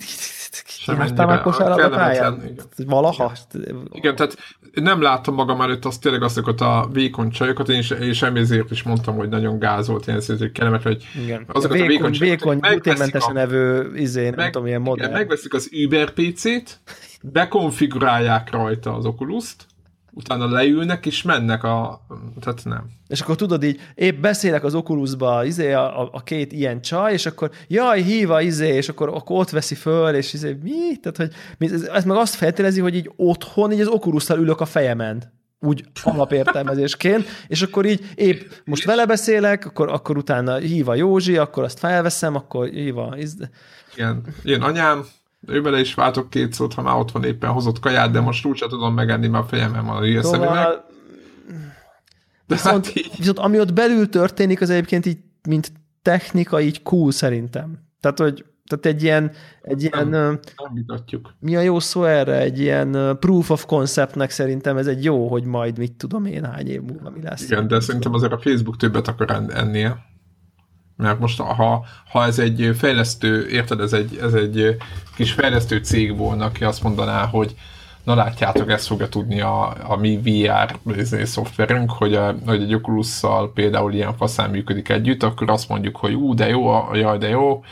Jártál 0.87 1.27
már 1.27 1.41
kosárlabda 1.41 1.89
pályán? 1.89 2.55
Valaha? 2.87 3.33
Igen. 3.55 3.89
igen, 3.93 4.17
tehát 4.17 4.37
nem 4.75 5.03
láttam 5.03 5.35
magam 5.35 5.61
előtt 5.61 5.85
azt 5.85 6.01
tényleg 6.01 6.23
azokat 6.23 6.61
a 6.61 6.89
vékony 6.93 7.31
csajokat, 7.31 7.69
én 7.69 7.79
is, 7.79 7.91
és 7.91 8.23
ezért 8.23 8.71
is 8.71 8.83
mondtam, 8.83 9.17
hogy 9.17 9.29
nagyon 9.29 9.59
gáz 9.59 9.89
volt, 9.89 10.07
én 10.07 10.15
ezt 10.15 10.29
hogy 10.29 10.53
kellemet, 10.53 10.83
hogy 10.83 11.05
igen. 11.23 11.45
azokat 11.53 11.77
vékony, 11.77 11.95
a 11.95 12.19
vékony 12.19 12.19
vékony 12.19 12.59
gluténmentesen 12.59 13.33
nevő 13.33 13.93
izé, 13.97 14.25
nem 14.25 14.35
meg, 14.35 14.51
tudom, 14.51 14.67
ilyen 14.67 14.81
modell. 14.81 15.07
Igen, 15.07 15.19
megveszik 15.19 15.55
az 15.55 15.71
Uber 15.85 16.11
PC-t, 16.11 16.81
bekonfigurálják 17.23 18.51
rajta 18.51 18.95
az 18.95 19.05
Oculus-t, 19.05 19.67
utána 20.21 20.51
leülnek 20.51 21.07
és 21.07 21.23
mennek 21.23 21.65
a... 21.65 22.07
Tehát 22.41 22.65
nem. 22.65 22.91
És 23.09 23.21
akkor 23.21 23.37
tudod 23.37 23.63
így, 23.63 23.81
épp 23.95 24.21
beszélek 24.21 24.65
az 24.65 24.75
Oculusba 24.75 25.45
izé, 25.45 25.73
a, 25.73 26.11
a, 26.13 26.23
két 26.23 26.53
ilyen 26.53 26.81
csaj, 26.83 27.13
és 27.13 27.27
akkor 27.27 27.51
jaj, 27.69 28.03
híva, 28.03 28.41
izé, 28.41 28.69
és 28.69 28.89
akkor, 28.89 29.09
akkor 29.09 29.39
ott 29.39 29.51
veszi 29.51 29.75
föl, 29.75 30.15
és 30.15 30.33
izé, 30.33 30.59
mi? 30.63 30.97
Tehát, 31.03 31.33
hogy 31.59 31.73
ez 31.93 32.05
meg 32.05 32.17
azt 32.17 32.35
feltélezi, 32.35 32.81
hogy 32.81 32.95
így 32.95 33.11
otthon 33.17 33.73
így 33.73 33.81
az 33.81 33.87
oculus 33.87 34.29
ülök 34.29 34.61
a 34.61 34.65
fejemen 34.65 35.39
úgy 35.61 35.85
alapértelmezésként, 36.03 37.27
és 37.47 37.63
akkor 37.63 37.87
így 37.87 38.11
épp 38.15 38.41
most 38.65 38.85
vele 38.85 39.07
beszélek, 39.07 39.67
akkor, 39.67 39.89
akkor 39.89 40.17
utána 40.17 40.57
hív 40.57 40.89
a 40.89 40.95
Józsi, 40.95 41.37
akkor 41.37 41.63
azt 41.65 41.79
felveszem, 41.79 42.35
akkor 42.35 42.69
hív 42.69 42.99
a... 42.99 43.17
Igen, 43.95 44.23
én 44.45 44.63
anyám, 44.63 45.05
ő 45.47 45.63
bele 45.63 45.81
is 45.81 45.95
váltok 45.95 46.31
két 46.31 46.53
szót, 46.53 46.75
ha 46.75 46.83
már 46.83 46.97
ott 46.97 47.11
van 47.11 47.25
éppen 47.25 47.51
hozott 47.51 47.81
kaját, 47.81 48.11
de 48.11 48.21
most 48.21 48.47
úgyse 48.47 48.67
tudom 48.67 48.95
megenni, 48.95 49.29
mert 49.29 49.45
a 49.45 49.47
fejemben 49.47 49.87
van 49.87 49.97
a 49.97 50.01
hülye 50.01 50.23
szóval... 50.23 50.89
De 52.47 52.55
viszont, 52.57 52.87
hát 52.87 52.97
így... 52.97 53.11
viszont 53.17 53.39
ami 53.39 53.61
ott 53.61 53.73
belül 53.73 54.09
történik, 54.09 54.61
az 54.61 54.71
egyébként 54.71 55.07
így, 55.07 55.19
mint 55.49 55.73
technika, 56.03 56.61
így 56.61 56.83
cool 56.83 57.11
szerintem. 57.11 57.79
Tehát, 58.01 58.19
hogy 58.19 58.45
tehát 58.71 58.87
egy 58.87 59.03
ilyen, 59.03 59.33
egy 59.63 59.83
ilyen 59.83 60.09
nem, 60.09 60.39
nem 60.57 60.75
vitatjuk. 60.75 61.35
Mi 61.39 61.57
a 61.57 61.61
jó 61.61 61.81
szó 61.81 62.05
erre? 62.05 62.41
Egy 62.41 62.59
ilyen 62.59 63.17
proof 63.21 63.51
of 63.51 63.67
conceptnek 63.67 64.31
szerintem 64.31 64.77
ez 64.77 64.87
egy 64.87 65.05
jó, 65.05 65.29
hogy 65.29 65.45
majd 65.45 65.79
mit 65.79 65.93
tudom 65.93 66.25
én 66.25 66.45
hány 66.45 66.69
év 66.69 66.83
múlva 66.83 67.11
mi 67.11 67.23
lesz. 67.23 67.43
Igen, 67.43 67.67
de 67.67 67.81
szerintem 67.81 68.15
azért 68.15 68.33
a 68.33 68.39
Facebook 68.39 68.77
többet 68.77 69.09
akar 69.09 69.47
ennél. 69.49 69.99
Mert 71.01 71.19
most, 71.19 71.41
ha, 71.41 71.85
ha 72.11 72.25
ez 72.25 72.39
egy 72.39 72.71
fejlesztő, 72.79 73.49
érted, 73.49 73.81
ez 73.81 73.93
egy, 73.93 74.19
ez 74.23 74.35
egy 74.35 74.77
kis 75.17 75.33
fejlesztő 75.33 75.79
cég 75.79 76.17
volna, 76.17 76.45
aki 76.45 76.65
azt 76.65 76.83
mondaná, 76.83 77.27
hogy 77.27 77.55
na 78.05 78.15
látjátok, 78.15 78.71
ezt 78.71 78.87
fogja 78.87 79.09
tudni 79.09 79.41
a, 79.41 79.75
a 79.91 79.97
mi 79.97 80.17
VR 80.17 80.79
szoftverünk, 81.25 81.91
hogy, 81.91 82.15
a, 82.15 82.35
hogy 82.47 82.63
egy 82.63 82.75
oculus 82.75 83.21
például 83.55 83.93
ilyen 83.93 84.17
faszán 84.17 84.51
működik 84.51 84.89
együtt, 84.89 85.23
akkor 85.23 85.51
azt 85.51 85.69
mondjuk, 85.69 85.97
hogy 85.97 86.15
ú, 86.15 86.35
de 86.35 86.49
jó, 86.49 86.95
jaj, 86.95 87.19
de 87.19 87.29
jó, 87.29 87.65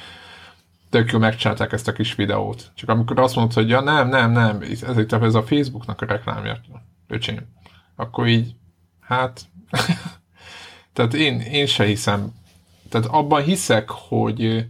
tök 0.90 1.12
jó 1.12 1.18
megcsinálták 1.18 1.72
ezt 1.72 1.88
a 1.88 1.92
kis 1.92 2.14
videót. 2.14 2.70
Csak 2.74 2.88
amikor 2.88 3.20
azt 3.20 3.34
mondod, 3.34 3.54
hogy 3.54 3.68
ja, 3.68 3.80
nem, 3.80 4.08
nem, 4.08 4.30
nem, 4.30 4.60
ez, 4.60 4.98
itt 4.98 5.12
ez 5.12 5.34
a 5.34 5.42
Facebooknak 5.42 6.00
a 6.00 6.06
reklámja, 6.06 6.60
öcsém, 7.08 7.38
akkor 7.96 8.26
így, 8.26 8.54
hát, 9.00 9.40
tehát 10.92 11.14
én, 11.14 11.40
én 11.40 11.66
se 11.66 11.84
hiszem 11.84 12.32
tehát 12.88 13.06
abban 13.06 13.42
hiszek, 13.42 13.90
hogy, 13.90 14.66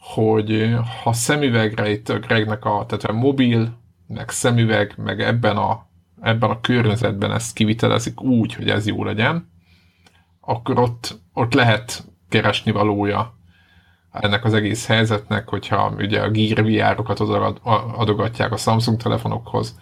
hogy 0.00 0.76
ha 1.02 1.12
szemüvegre 1.12 1.90
itt 1.90 2.08
a 2.08 2.18
Gregnek 2.18 2.64
a, 2.64 2.84
tehát 2.86 3.04
a 3.04 3.12
mobil, 3.12 3.78
meg 4.06 4.30
szemüveg, 4.30 4.94
meg 4.96 5.20
ebben 5.20 5.56
a, 5.56 5.86
ebben 6.20 6.50
a 6.50 6.60
környezetben 6.60 7.32
ezt 7.32 7.54
kivitelezik 7.54 8.20
úgy, 8.20 8.54
hogy 8.54 8.70
ez 8.70 8.86
jó 8.86 9.04
legyen, 9.04 9.50
akkor 10.40 10.78
ott, 10.78 11.20
ott 11.32 11.54
lehet 11.54 12.04
keresni 12.28 12.70
valója 12.70 13.38
ennek 14.10 14.44
az 14.44 14.54
egész 14.54 14.86
helyzetnek, 14.86 15.48
hogyha 15.48 15.92
ugye 15.96 16.20
a 16.20 16.30
Gear 16.30 16.64
VR-okat 16.64 17.20
adogatják 17.96 18.52
a 18.52 18.56
Samsung 18.56 19.02
telefonokhoz, 19.02 19.78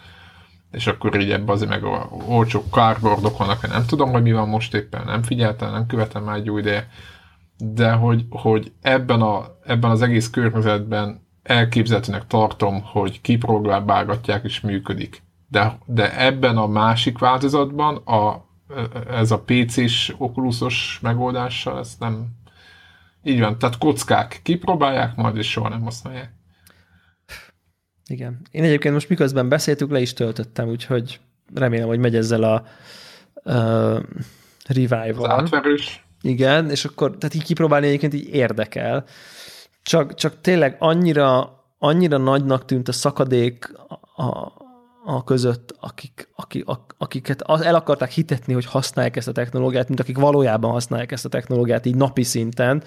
és 0.71 0.87
akkor 0.87 1.21
így 1.21 1.31
ebben 1.31 1.55
azért 1.55 1.71
meg 1.71 1.85
olcsó 2.29 2.65
cardboardok 2.71 3.39
vannak, 3.39 3.69
nem 3.69 3.87
tudom, 3.87 4.11
hogy 4.11 4.23
mi 4.23 4.33
van 4.33 4.49
most 4.49 4.75
éppen, 4.75 5.05
nem 5.05 5.23
figyeltem, 5.23 5.71
nem 5.71 5.87
követem 5.87 6.25
már 6.25 6.37
egy 6.37 6.51
új 6.51 6.61
ideje, 6.61 6.89
de 7.59 7.93
hogy, 7.93 8.25
hogy 8.31 8.73
ebben, 8.81 9.21
a, 9.21 9.57
ebben 9.65 9.91
az 9.91 10.03
egész 10.03 10.31
környezetben 10.31 11.21
elképzelhetőnek 11.43 12.27
tartom, 12.27 12.83
hogy 12.83 13.21
kipróbálgatják 13.21 14.45
és 14.45 14.61
működik. 14.61 15.23
De, 15.49 15.79
de 15.87 16.19
ebben 16.21 16.57
a 16.57 16.67
másik 16.67 17.19
változatban 17.19 17.97
a, 17.97 18.45
ez 19.11 19.31
a 19.31 19.41
PC-s 19.41 20.15
okuluszos 20.19 20.99
megoldással 21.03 21.79
ezt 21.79 22.01
nem 22.01 22.27
így 23.23 23.41
van, 23.41 23.59
tehát 23.59 23.79
kockák 23.79 24.41
kipróbálják 24.43 25.17
majd, 25.17 25.37
és 25.37 25.51
soha 25.51 25.69
nem 25.69 25.83
használják. 25.83 26.35
Igen. 28.07 28.41
Én 28.51 28.65
egyébként 28.65 28.95
most 28.95 29.09
miközben 29.09 29.49
beszéltük, 29.49 29.91
le 29.91 30.01
is 30.01 30.13
töltöttem, 30.13 30.69
úgyhogy 30.69 31.21
remélem, 31.55 31.87
hogy 31.87 31.99
megy 31.99 32.17
ezzel 32.17 32.43
a 32.43 32.65
uh, 33.45 34.03
revival. 34.67 35.31
Az 35.31 35.31
átverős. 35.31 36.06
Igen, 36.27 36.71
és 36.71 36.85
akkor, 36.85 37.17
tehát 37.19 37.35
így 37.35 37.45
kipróbálni 37.45 37.87
egyébként 37.87 38.15
így 38.15 38.29
érdekel. 38.29 39.05
Csak, 39.83 40.15
csak 40.15 40.41
tényleg 40.41 40.77
annyira, 40.79 41.61
annyira 41.79 42.17
nagynak 42.17 42.65
tűnt 42.65 42.89
a 42.89 42.93
szakadék 42.93 43.73
a, 44.17 44.53
a 45.05 45.25
között, 45.25 45.77
akik, 45.81 46.29
akik, 46.35 46.65
akiket 46.99 47.43
el 47.43 47.75
akarták 47.75 48.11
hitetni, 48.11 48.53
hogy 48.53 48.65
használják 48.65 49.17
ezt 49.17 49.29
a 49.29 49.33
technológiát, 49.33 49.89
mint 49.89 50.01
akik 50.01 50.19
valójában 50.19 50.71
használják 50.71 51.13
ezt 51.13 51.25
a 51.25 51.29
technológiát 51.29 51.87
így 51.87 51.95
napi 51.95 52.23
szinten, 52.23 52.83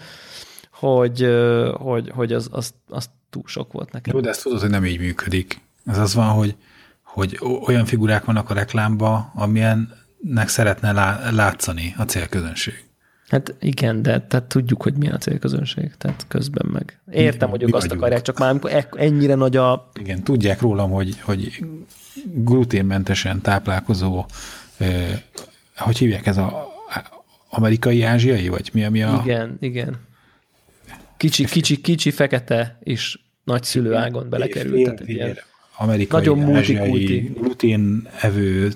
hogy, 0.72 1.30
hogy, 1.74 2.12
hogy 2.16 2.34
az, 2.34 2.48
az, 2.52 2.74
az 2.88 3.10
túl 3.30 3.44
sok 3.46 3.72
volt 3.72 3.92
nekem. 3.92 4.16
Jó, 4.16 4.22
de 4.22 4.30
ezt 4.30 4.44
tudod, 4.44 4.60
hogy 4.60 4.70
nem 4.70 4.86
így 4.86 5.00
működik. 5.00 5.62
Ez 5.86 5.98
az 5.98 6.14
van, 6.14 6.28
hogy, 6.28 6.56
hogy 7.04 7.40
olyan 7.66 7.86
figurák 7.86 8.26
vannak 8.26 8.50
a 8.50 8.54
reklámba, 8.54 9.32
amilyennek 9.36 10.48
szeretne 10.48 10.92
lá, 10.92 11.32
látszani 11.32 11.96
a 11.98 12.04
célközönség. 12.04 12.89
Hát 13.30 13.56
igen, 13.60 14.02
de 14.02 14.22
tehát 14.22 14.46
tudjuk, 14.46 14.84
hogy 14.84 14.94
mi 14.94 15.10
a 15.10 15.18
célközönség, 15.18 15.92
tehát 15.98 16.26
közben 16.28 16.70
meg. 16.72 17.00
Értem, 17.12 17.50
mi, 17.50 17.58
hogy 17.58 17.64
ők 17.64 17.76
azt 17.76 17.84
vagyunk. 17.84 18.02
akarják, 18.02 18.22
csak 18.22 18.38
már 18.38 18.50
amikor 18.50 18.86
ennyire 18.92 19.36
nagy 19.36 19.58
a... 19.58 19.92
Igen, 20.00 20.24
tudják 20.24 20.62
rólam, 20.62 20.92
hogy, 20.92 21.20
hogy 21.20 21.66
gluténmentesen 22.34 23.42
táplálkozó, 23.42 24.26
eh, 24.78 25.22
hogy 25.76 25.98
hívják 25.98 26.26
ez 26.26 26.38
a 26.38 26.68
amerikai, 27.50 28.04
ázsiai, 28.04 28.48
vagy 28.48 28.70
mi, 28.74 28.88
mi 28.88 29.04
a... 29.04 29.22
Igen, 29.24 29.58
igen. 29.60 29.98
Kicsi, 31.18 31.46
kicsi, 31.46 31.82
kicsi, 31.82 32.12
fekete 32.12 32.78
és 32.84 33.20
nagyszülő 33.44 33.96
ágon 33.96 34.30
belekerült. 34.30 34.84
Tehát 34.84 35.08
ilyen 35.08 35.38
amerikai, 35.78 36.20
nagyon 36.20 36.38
multikulti. 36.38 37.32
glutén 37.40 38.08
evő 38.22 38.72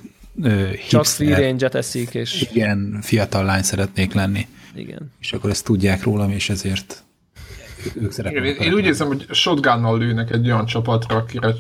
Csak 0.90 1.06
free 1.06 1.40
range 1.40 1.70
eszik, 1.70 2.14
és... 2.14 2.42
Igen, 2.42 3.00
fiatal 3.02 3.46
lány 3.46 3.62
szeretnék 3.62 4.14
lenni. 4.14 4.48
Igen. 4.76 5.12
És 5.20 5.34
akkor 5.34 5.50
ezt 5.50 5.66
tudják 5.66 6.04
rólam, 6.04 6.30
és 6.30 6.50
ezért 6.50 7.04
ők 7.96 8.12
szeretnek. 8.12 8.44
Én, 8.44 8.56
én 8.56 8.74
úgy 8.74 8.86
érzem, 8.86 9.08
hogy 9.08 9.26
shotgunnal 9.30 9.98
lőnek 9.98 10.32
egy 10.32 10.46
olyan 10.46 10.66
csapatra, 10.66 11.16
akire 11.16 11.54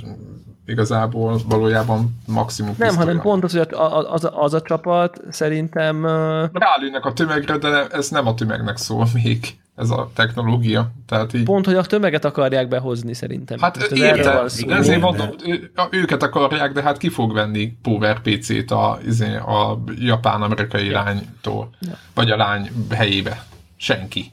igazából 0.65 1.39
valójában 1.45 2.19
maximum 2.27 2.75
Nem, 2.77 2.95
hanem 2.95 3.21
pont 3.21 3.43
az, 3.43 3.51
hogy 3.51 3.67
az, 3.71 4.05
az, 4.09 4.29
az 4.33 4.53
a 4.53 4.61
csapat 4.61 5.21
szerintem... 5.29 6.05
Rálőnek 6.53 7.05
a 7.05 7.13
tömegre, 7.13 7.57
de 7.57 7.87
ez 7.87 8.09
nem 8.09 8.27
a 8.27 8.33
tömegnek 8.33 8.77
szól 8.77 9.07
még 9.13 9.55
ez 9.75 9.89
a 9.89 10.11
technológia. 10.13 10.91
Tehát 11.07 11.33
így... 11.33 11.43
Pont, 11.43 11.65
hogy 11.65 11.75
a 11.75 11.81
tömeget 11.81 12.25
akarják 12.25 12.67
behozni 12.67 13.13
szerintem. 13.13 13.59
Hát 13.59 13.77
ez 13.77 13.91
értem, 13.91 14.45
de 14.67 14.75
ezért 14.75 15.01
mondom, 15.01 15.29
őket 15.89 16.23
akarják, 16.23 16.71
de 16.71 16.81
hát 16.81 16.97
ki 16.97 17.09
fog 17.09 17.33
venni 17.33 17.77
Power 17.81 18.21
PC-t 18.21 18.71
a, 18.71 18.99
izé, 19.05 19.35
a 19.35 19.83
japán-amerikai 19.95 20.85
ja. 20.85 21.03
lánytól, 21.03 21.69
ja. 21.79 21.97
vagy 22.13 22.31
a 22.31 22.35
lány 22.35 22.69
helyébe? 22.89 23.45
Senki. 23.75 24.31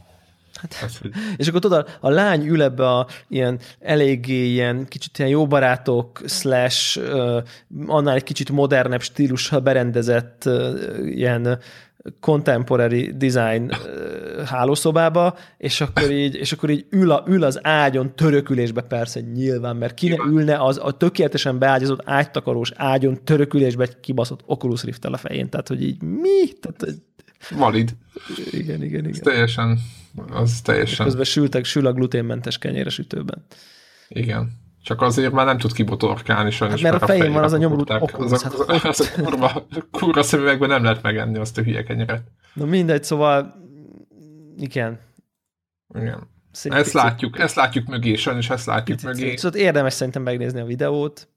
Hát, 0.61 1.01
és 1.37 1.49
akkor 1.49 1.61
tudod, 1.61 1.89
a 2.01 2.11
lány 2.11 2.47
ül 2.47 2.63
ebbe 2.63 2.89
a 2.89 3.07
ilyen 3.29 3.59
eléggé 3.81 4.45
ilyen 4.45 4.87
kicsit 4.89 5.19
ilyen 5.19 5.31
jó 5.31 5.47
barátok, 5.47 6.21
slash 6.27 6.99
uh, 6.99 7.43
annál 7.87 8.15
egy 8.15 8.23
kicsit 8.23 8.51
modernebb 8.51 9.03
stílusra 9.03 9.61
berendezett 9.61 10.43
uh, 10.47 10.79
ilyen 11.05 11.59
contemporary 12.21 13.13
design 13.17 13.71
hálószobába, 14.53 15.37
és 15.57 15.81
akkor 15.81 16.11
így, 16.11 16.35
és 16.35 16.53
akkor 16.53 16.71
így 16.71 16.87
ül, 16.91 17.11
a, 17.11 17.25
ül 17.27 17.45
az 17.45 17.59
ágyon 17.63 18.15
törökülésbe 18.15 18.81
persze 18.81 19.21
nyilván, 19.21 19.77
mert 19.77 19.95
ki 19.95 20.09
ne 20.09 20.17
ülne 20.27 20.57
az 20.65 20.79
a 20.83 20.91
tökéletesen 20.91 21.59
beágyazott 21.59 22.01
ágytakarós 22.05 22.73
ágyon 22.75 23.25
törökülésbe 23.25 23.83
egy 23.83 24.01
kibaszott 24.01 24.43
Oculus 24.47 24.83
rift 24.83 25.05
a 25.05 25.17
fején, 25.17 25.49
tehát 25.49 25.69
hogy 25.69 25.83
így 25.83 26.03
mi? 26.03 26.53
Tehát, 26.61 27.03
Valid. 27.51 27.97
Igen, 28.51 28.83
igen, 28.83 29.05
igen. 29.05 29.11
Ez 29.11 29.19
teljesen, 29.19 29.79
az 30.31 30.61
teljesen. 30.61 31.07
Közben 31.07 31.25
sültek, 31.25 31.65
sül 31.65 31.87
a 31.87 31.93
gluténmentes 31.93 32.59
kenyéres 32.59 32.99
ütőben. 32.99 33.45
Igen. 34.09 34.53
Csak 34.83 35.01
azért 35.03 35.33
már 35.33 35.47
nem 35.47 35.59
tud 35.59 35.73
kibotorkálni 35.73 36.51
sajnos. 36.51 36.83
Hát 36.83 36.91
mert, 36.91 37.01
mert 37.01 37.13
a 37.13 37.19
fején 37.19 37.33
van 37.33 37.45
az 37.45 37.53
a 37.53 37.57
nyomorult 37.57 37.91
okulus. 37.91 38.33
Az, 38.33 38.45
a, 38.45 38.73
hát, 38.73 38.85
az 38.85 39.13
a 39.17 39.23
kurva, 39.23 39.67
kurva 39.91 40.23
szemüvegben 40.23 40.69
nem 40.69 40.83
lehet 40.83 41.03
megenni 41.03 41.39
azt 41.39 41.59
a 41.59 41.63
hülye 41.63 41.83
kenyeret. 41.83 42.23
Na 42.55 42.65
mindegy, 42.65 43.05
szóval 43.05 43.55
igen. 44.57 45.01
Igen. 45.95 46.29
Szép 46.53 46.73
ezt 46.73 46.83
picit. 46.83 47.01
látjuk, 47.01 47.39
ezt 47.39 47.55
látjuk 47.55 47.87
mögé, 47.87 48.15
sajnos 48.15 48.51
ezt 48.51 48.67
látjuk 48.67 49.01
picit, 49.01 49.21
mögé. 49.21 49.37
Szóval 49.37 49.61
érdemes 49.61 49.93
szerintem 49.93 50.23
megnézni 50.23 50.61
a 50.61 50.65
videót. 50.65 51.29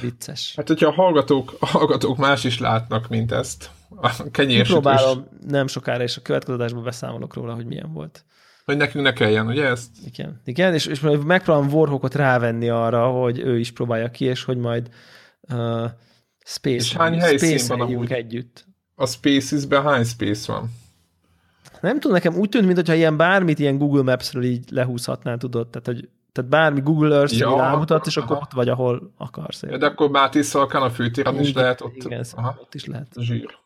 Vicces. 0.00 0.52
Hát, 0.56 0.68
hogyha 0.68 0.88
a 0.88 0.92
hallgatók, 0.92 1.56
a 1.60 1.66
hallgatók 1.66 2.16
más 2.16 2.44
is 2.44 2.58
látnak, 2.58 3.08
mint 3.08 3.32
ezt, 3.32 3.70
a 4.00 4.30
kenyérsütős... 4.30 4.72
Próbálom 4.72 5.28
nem 5.46 5.66
sokára, 5.66 6.02
és 6.02 6.16
a 6.16 6.22
következő 6.22 6.54
adásban 6.54 6.82
beszámolok 6.82 7.34
róla, 7.34 7.54
hogy 7.54 7.66
milyen 7.66 7.92
volt. 7.92 8.24
Hogy 8.68 8.76
nekünk 8.76 9.04
ne 9.04 9.12
kelljen, 9.12 9.46
ugye 9.46 9.64
ezt? 9.64 9.90
Igen, 10.04 10.40
igen 10.44 10.74
és, 10.74 10.86
és 10.86 11.00
megpróbálom 11.00 11.72
Warhawkot 11.72 12.14
rávenni 12.14 12.68
arra, 12.68 13.06
hogy 13.06 13.38
ő 13.38 13.58
is 13.58 13.72
próbálja 13.72 14.10
ki, 14.10 14.24
és 14.24 14.44
hogy 14.44 14.56
majd 14.56 14.88
uh, 15.52 15.84
space 16.44 16.74
és 16.74 16.96
hány 16.96 17.20
helyszín 17.20 17.76
van 17.76 17.80
amúgy? 17.80 18.12
együtt. 18.12 18.66
A 18.94 19.06
Spaces-ben 19.06 19.82
hány 19.82 20.04
space 20.04 20.52
van? 20.52 20.70
Nem 21.80 21.94
tudom, 22.00 22.12
nekem 22.12 22.34
úgy 22.34 22.48
tűnt, 22.48 22.66
mintha 22.66 22.94
ilyen 22.94 23.16
bármit 23.16 23.58
ilyen 23.58 23.78
Google 23.78 24.02
Maps-ről 24.02 24.44
így 24.44 24.70
lehúzhatnál, 24.70 25.36
tudod, 25.36 25.68
tehát 25.68 25.86
hogy 25.86 26.08
tehát 26.32 26.50
bármi 26.50 26.80
Google 26.80 27.16
Earth 27.16 27.38
ja, 27.38 27.56
rámutat, 27.56 28.06
és 28.06 28.16
akkor 28.16 28.36
ott 28.36 28.52
vagy, 28.52 28.68
ahol 28.68 29.12
akarsz. 29.16 29.62
Ja, 29.62 29.78
de 29.78 29.86
akkor 29.86 30.10
Máté 30.10 30.42
Szalkán 30.42 30.82
a 30.82 30.90
főtéren 30.90 31.40
is 31.40 31.52
lehet 31.52 31.80
ott. 31.80 31.96
Igen, 31.96 32.24
aha. 32.32 32.56
ott 32.60 32.74
is 32.74 32.84
lehet. 32.84 33.08
Zsír. 33.16 33.58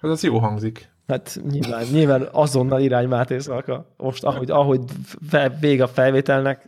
Hát 0.00 0.10
ez 0.10 0.22
jó 0.22 0.38
hangzik. 0.38 0.93
Hát 1.06 1.40
nyilván, 1.50 1.84
nyilván 1.92 2.28
azonnal 2.32 2.80
irány 2.80 3.08
Máté 3.08 3.38
Szalka. 3.38 3.94
Most 3.96 4.24
ahogy, 4.24 4.50
ahogy 4.50 4.80
vég 5.60 5.82
a 5.82 5.88
felvételnek. 5.88 6.66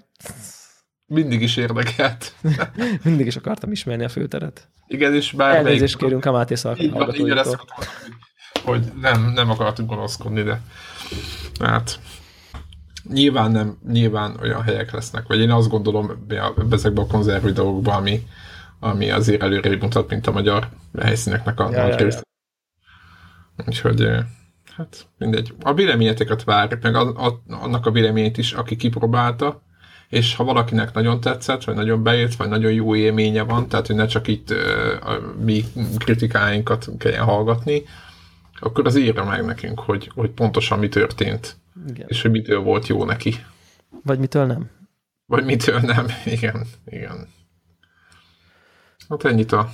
Mindig 1.07 1.43
is 1.43 1.57
érdekelt. 1.57 2.35
Mindig 3.05 3.27
is 3.27 3.37
akartam 3.37 3.73
ismerni 3.73 4.05
a 4.05 4.09
főteret. 4.09 4.69
Igen, 4.87 5.15
és 5.15 5.33
bár 5.33 5.57
Elnézést 5.57 5.97
kérünk 5.97 6.25
a 6.25 6.33
Máté 6.33 6.55
Szalka 6.55 6.91
hallgatóitól. 6.91 7.61
hogy 8.65 8.93
nem, 9.01 9.33
nem 9.35 9.51
akartunk 9.51 9.89
gonoszkodni, 9.89 10.43
de 10.43 10.61
hát 11.61 12.01
nyilván 13.13 13.51
nem, 13.51 13.79
nyilván 13.89 14.37
olyan 14.43 14.63
helyek 14.63 14.93
lesznek, 14.93 15.27
vagy 15.27 15.41
én 15.41 15.51
azt 15.51 15.69
gondolom 15.69 16.27
ezekben 16.71 17.05
a 17.05 17.07
konzerv 17.07 17.45
videókban, 17.45 17.95
ami, 17.95 18.27
ami 18.81 19.11
azért 19.11 19.43
előrébb 19.43 19.83
mutat, 19.83 20.11
mint 20.11 20.27
a 20.27 20.33
magyar 20.33 20.69
helyszíneknek 20.99 21.61
a 21.61 21.71
ja, 21.71 21.83
nagy 21.83 22.01
ja, 22.01 22.07
ja. 22.07 22.25
Úgyhogy 23.67 24.09
hát 24.77 25.07
mindegy. 25.19 25.55
A 25.61 25.75
véleményeteket 25.75 26.45
várjuk, 26.45 26.83
meg 26.83 26.95
a, 26.95 27.27
a, 27.27 27.43
annak 27.49 27.87
a 27.87 27.91
véleményét 27.91 28.39
is, 28.39 28.53
aki 28.53 28.77
kipróbálta, 28.77 29.63
és 30.09 30.35
ha 30.35 30.45
valakinek 30.45 30.93
nagyon 30.93 31.21
tetszett, 31.21 31.65
vagy 31.65 31.75
nagyon 31.75 32.03
bejött, 32.03 32.35
vagy 32.35 32.49
nagyon 32.49 32.73
jó 32.73 32.95
élménye 32.95 33.43
van, 33.43 33.69
tehát 33.69 33.87
hogy 33.87 33.97
ne 33.97 34.07
csak 34.07 34.27
itt 34.27 34.51
uh, 34.51 34.59
mi 35.45 35.65
kritikáinkat 35.99 36.89
kelljen 36.99 37.25
hallgatni, 37.25 37.83
akkor 38.61 38.87
az 38.87 38.97
írja 38.97 39.25
meg 39.25 39.45
nekünk, 39.45 39.81
hogy, 39.81 40.11
hogy 40.15 40.31
pontosan 40.31 40.79
mi 40.79 40.89
történt, 40.89 41.57
igen. 41.89 42.07
és 42.09 42.23
hogy 42.23 42.31
mitől 42.31 42.61
volt 42.61 42.87
jó 42.87 43.05
neki. 43.05 43.35
Vagy 44.03 44.19
mitől 44.19 44.47
nem. 44.47 44.71
Vagy 45.27 45.45
mitől 45.45 45.81
nem, 45.81 46.07
igen, 46.37 46.67
igen. 46.85 47.29
Hát 49.09 49.25
ennyit 49.25 49.53
a 49.53 49.71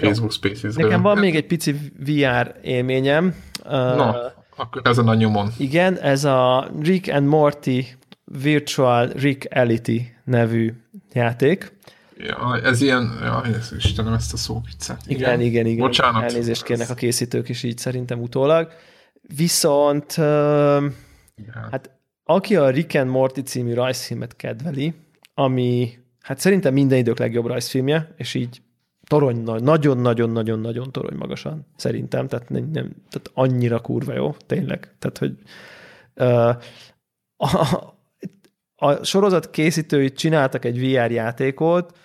Facebook 0.00 0.32
spaces 0.32 0.74
Nekem 0.74 1.02
van 1.02 1.18
még 1.18 1.36
egy 1.36 1.46
pici 1.46 1.74
VR 1.98 2.54
élményem. 2.62 3.34
Na, 3.64 4.10
uh, 4.10 4.16
akkor 4.56 4.82
ezen 4.84 5.08
a 5.08 5.14
nyomon. 5.14 5.50
Igen, 5.58 5.98
ez 5.98 6.24
a 6.24 6.70
Rick 6.80 7.12
and 7.12 7.26
Morty 7.26 7.80
Virtual 8.24 9.12
Reality 9.50 10.00
nevű 10.24 10.72
játék. 11.12 11.72
Ja, 12.16 12.60
ez 12.62 12.80
ilyen, 12.80 13.18
ja, 13.22 13.44
ez, 13.44 13.72
Istenem, 13.76 14.12
ezt 14.12 14.32
a 14.32 14.36
szóviccet. 14.36 15.00
Igen, 15.06 15.20
igen, 15.20 15.40
igen. 15.40 15.66
igen. 15.66 15.86
Bocsánat. 15.86 16.22
Elnézést 16.22 16.62
kérnek 16.62 16.90
a 16.90 16.94
készítők 16.94 17.48
is 17.48 17.62
így 17.62 17.78
szerintem 17.78 18.20
utólag. 18.20 18.72
Viszont, 19.36 20.14
uh, 20.18 20.84
hát 21.70 21.90
aki 22.24 22.56
a 22.56 22.70
Rick 22.70 22.94
and 22.94 23.10
Morty 23.10 23.40
című 23.40 23.74
rajzfilmet 23.74 24.36
kedveli, 24.36 24.94
ami 25.34 25.98
hát 26.20 26.38
szerintem 26.38 26.72
minden 26.72 26.98
idők 26.98 27.18
legjobb 27.18 27.46
rajzfilmje, 27.46 28.14
és 28.16 28.34
így 28.34 28.62
torony, 29.10 29.42
nagyon-nagyon-nagyon-nagyon 29.42 30.92
torony 30.92 31.16
magasan, 31.16 31.66
szerintem, 31.76 32.28
tehát, 32.28 32.48
nem, 32.48 32.70
nem, 32.72 32.92
tehát 33.10 33.30
annyira 33.34 33.78
kurva 33.80 34.14
jó, 34.14 34.34
tényleg. 34.46 34.94
Tehát, 34.98 35.18
hogy 35.18 35.34
uh, 36.14 36.56
a, 37.36 37.94
a 38.76 39.04
sorozat 39.04 39.50
készítői 39.50 40.12
csináltak 40.12 40.64
egy 40.64 40.78
VR 40.78 41.10
játékot, 41.10 41.98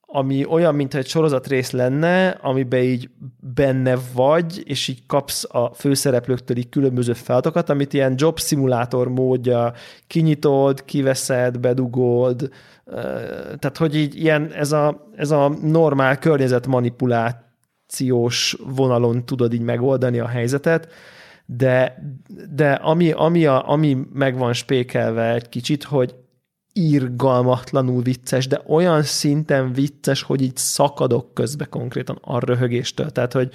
ami 0.00 0.44
olyan, 0.44 0.74
mintha 0.74 0.98
egy 0.98 1.06
sorozat 1.06 1.46
rész 1.46 1.70
lenne, 1.70 2.28
amiben 2.28 2.82
így 2.82 3.10
benne 3.54 3.96
vagy, 4.14 4.62
és 4.64 4.88
így 4.88 5.06
kapsz 5.06 5.44
a 5.48 5.74
főszereplőktől 5.74 6.56
így 6.56 6.68
különböző 6.68 7.12
feladatokat, 7.12 7.70
amit 7.70 7.92
ilyen 7.92 8.14
job 8.16 8.38
szimulátor 8.38 9.08
módja, 9.08 9.72
kinyitod, 10.06 10.84
kiveszed, 10.84 11.58
bedugod, 11.58 12.50
tehát 13.58 13.76
hogy 13.76 13.96
így 13.96 14.16
ilyen, 14.16 14.52
ez 14.52 14.72
a, 14.72 15.08
ez 15.16 15.30
a 15.30 15.48
normál 15.48 16.18
környezet 16.18 16.66
manipulációs 16.66 18.56
vonalon 18.74 19.24
tudod 19.24 19.52
így 19.52 19.60
megoldani 19.60 20.18
a 20.18 20.26
helyzetet, 20.26 20.88
de, 21.46 22.02
de 22.54 22.72
ami, 22.72 23.10
ami, 23.10 23.46
a, 23.46 23.68
ami 23.68 23.98
meg 24.12 24.38
van 24.38 24.52
spékelve 24.52 25.34
egy 25.34 25.48
kicsit, 25.48 25.82
hogy 25.82 26.14
irgalmatlanul 26.72 28.02
vicces, 28.02 28.46
de 28.46 28.62
olyan 28.66 29.02
szinten 29.02 29.72
vicces, 29.72 30.22
hogy 30.22 30.42
így 30.42 30.56
szakadok 30.56 31.34
közbe 31.34 31.64
konkrétan 31.64 32.18
a 32.20 32.44
röhögéstől. 32.44 33.10
Tehát, 33.10 33.32
hogy 33.32 33.50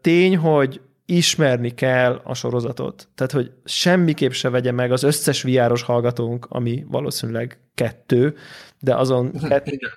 tény, 0.00 0.36
hogy 0.36 0.80
ismerni 1.10 1.74
kell 1.74 2.20
a 2.24 2.34
sorozatot. 2.34 3.08
Tehát, 3.14 3.32
hogy 3.32 3.50
semmiképp 3.64 4.30
se 4.30 4.50
vegye 4.50 4.72
meg 4.72 4.92
az 4.92 5.02
összes 5.02 5.42
viáros 5.42 5.82
hallgatónk, 5.82 6.46
ami 6.48 6.84
valószínűleg 6.88 7.58
kettő, 7.74 8.36
de 8.80 8.94
azon, 8.94 9.32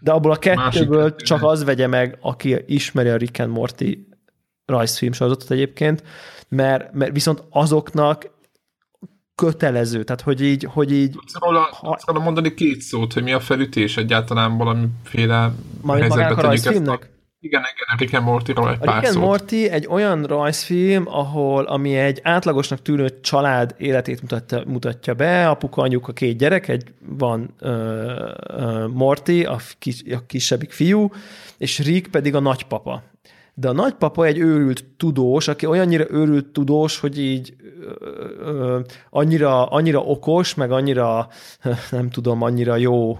de 0.01 0.11
abból 0.11 0.31
a 0.31 0.35
kettőből 0.35 1.15
csak 1.15 1.43
az 1.43 1.63
vegye 1.63 1.87
meg, 1.87 2.17
aki 2.21 2.63
ismeri 2.67 3.09
a 3.09 3.15
Rick 3.15 3.39
and 3.39 3.51
Morty 3.51 4.07
rajzfilm 4.65 5.11
sorozatot 5.11 5.51
egyébként, 5.51 6.03
mert, 6.49 6.93
mert 6.93 7.11
viszont 7.11 7.43
azoknak 7.49 8.29
kötelező, 9.35 10.03
tehát 10.03 10.21
hogy 10.21 10.41
így... 10.41 10.67
Hogy 10.69 10.91
így 10.91 11.15
róla, 11.39 11.61
ha... 11.71 11.99
róla 12.05 12.19
mondani 12.19 12.53
két 12.53 12.81
szót, 12.81 13.13
hogy 13.13 13.23
mi 13.23 13.33
a 13.33 13.39
felütés 13.39 13.97
egyáltalán 13.97 14.57
valamiféle 14.57 15.51
helyzetbe 15.87 16.25
a 16.25 16.41
rajzfilmnek? 16.41 17.09
Igen, 17.43 17.61
igen, 17.61 17.97
Rick 17.97 18.13
and 18.13 18.25
Morty-ról 18.25 18.69
egy 18.69 18.77
a 18.81 18.83
pár 18.85 19.01
Rick 19.01 19.15
and 19.15 19.25
Morty 19.25 19.69
egy 19.69 19.87
olyan 19.87 20.23
rajzfilm, 20.23 21.07
ahol, 21.07 21.63
ami 21.63 21.95
egy 21.95 22.19
átlagosnak 22.23 22.81
tűnő 22.81 23.19
család 23.21 23.75
életét 23.77 24.21
mutatja, 24.21 24.63
mutatja 24.65 25.13
be, 25.13 25.49
apuka, 25.49 25.81
anyuka, 25.81 26.13
két 26.13 26.37
gyerek, 26.37 26.67
egy 26.67 26.93
van 26.99 27.55
uh, 27.61 27.71
uh, 28.47 28.87
Morty, 28.87 29.43
a, 29.43 29.57
kis, 29.79 30.03
a 30.11 30.25
kisebbik 30.27 30.71
fiú, 30.71 31.11
és 31.57 31.79
Rick 31.79 32.11
pedig 32.11 32.35
a 32.35 32.39
nagypapa 32.39 33.03
de 33.53 33.69
a 33.69 33.71
nagypapa 33.71 34.25
egy 34.25 34.37
őrült 34.37 34.85
tudós, 34.97 35.47
aki 35.47 35.65
olyannyira 35.65 36.05
őrült 36.09 36.45
tudós, 36.45 36.99
hogy 36.99 37.19
így 37.19 37.55
ö, 37.81 38.25
ö, 38.39 38.79
annyira, 39.09 39.65
annyira 39.65 39.99
okos, 39.99 40.53
meg 40.53 40.71
annyira, 40.71 41.27
nem 41.91 42.09
tudom, 42.09 42.41
annyira 42.41 42.75
jó, 42.75 43.19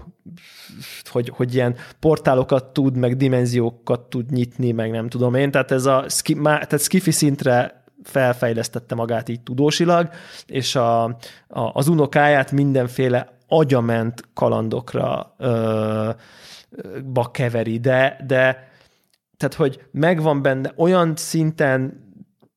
hogy, 1.04 1.28
hogy 1.28 1.54
ilyen 1.54 1.76
portálokat 2.00 2.64
tud, 2.64 2.96
meg 2.96 3.16
dimenziókat 3.16 4.00
tud 4.00 4.30
nyitni, 4.30 4.72
meg 4.72 4.90
nem 4.90 5.08
tudom 5.08 5.34
én. 5.34 5.50
Tehát 5.50 5.70
ez 5.70 5.86
a 5.86 6.04
tehát 6.32 6.80
skifi 6.80 7.10
szintre 7.10 7.84
felfejlesztette 8.02 8.94
magát 8.94 9.28
így 9.28 9.40
tudósilag, 9.40 10.08
és 10.46 10.76
a, 10.76 11.04
a, 11.04 11.14
az 11.48 11.88
unokáját 11.88 12.52
mindenféle 12.52 13.38
agyament 13.48 14.22
kalandokra 14.34 15.34
ö, 15.38 16.10
ba 17.12 17.30
keveri, 17.30 17.78
de, 17.78 18.24
de 18.26 18.70
tehát, 19.42 19.56
hogy 19.56 19.86
megvan 19.90 20.42
benne 20.42 20.72
olyan 20.76 21.16
szinten 21.16 22.10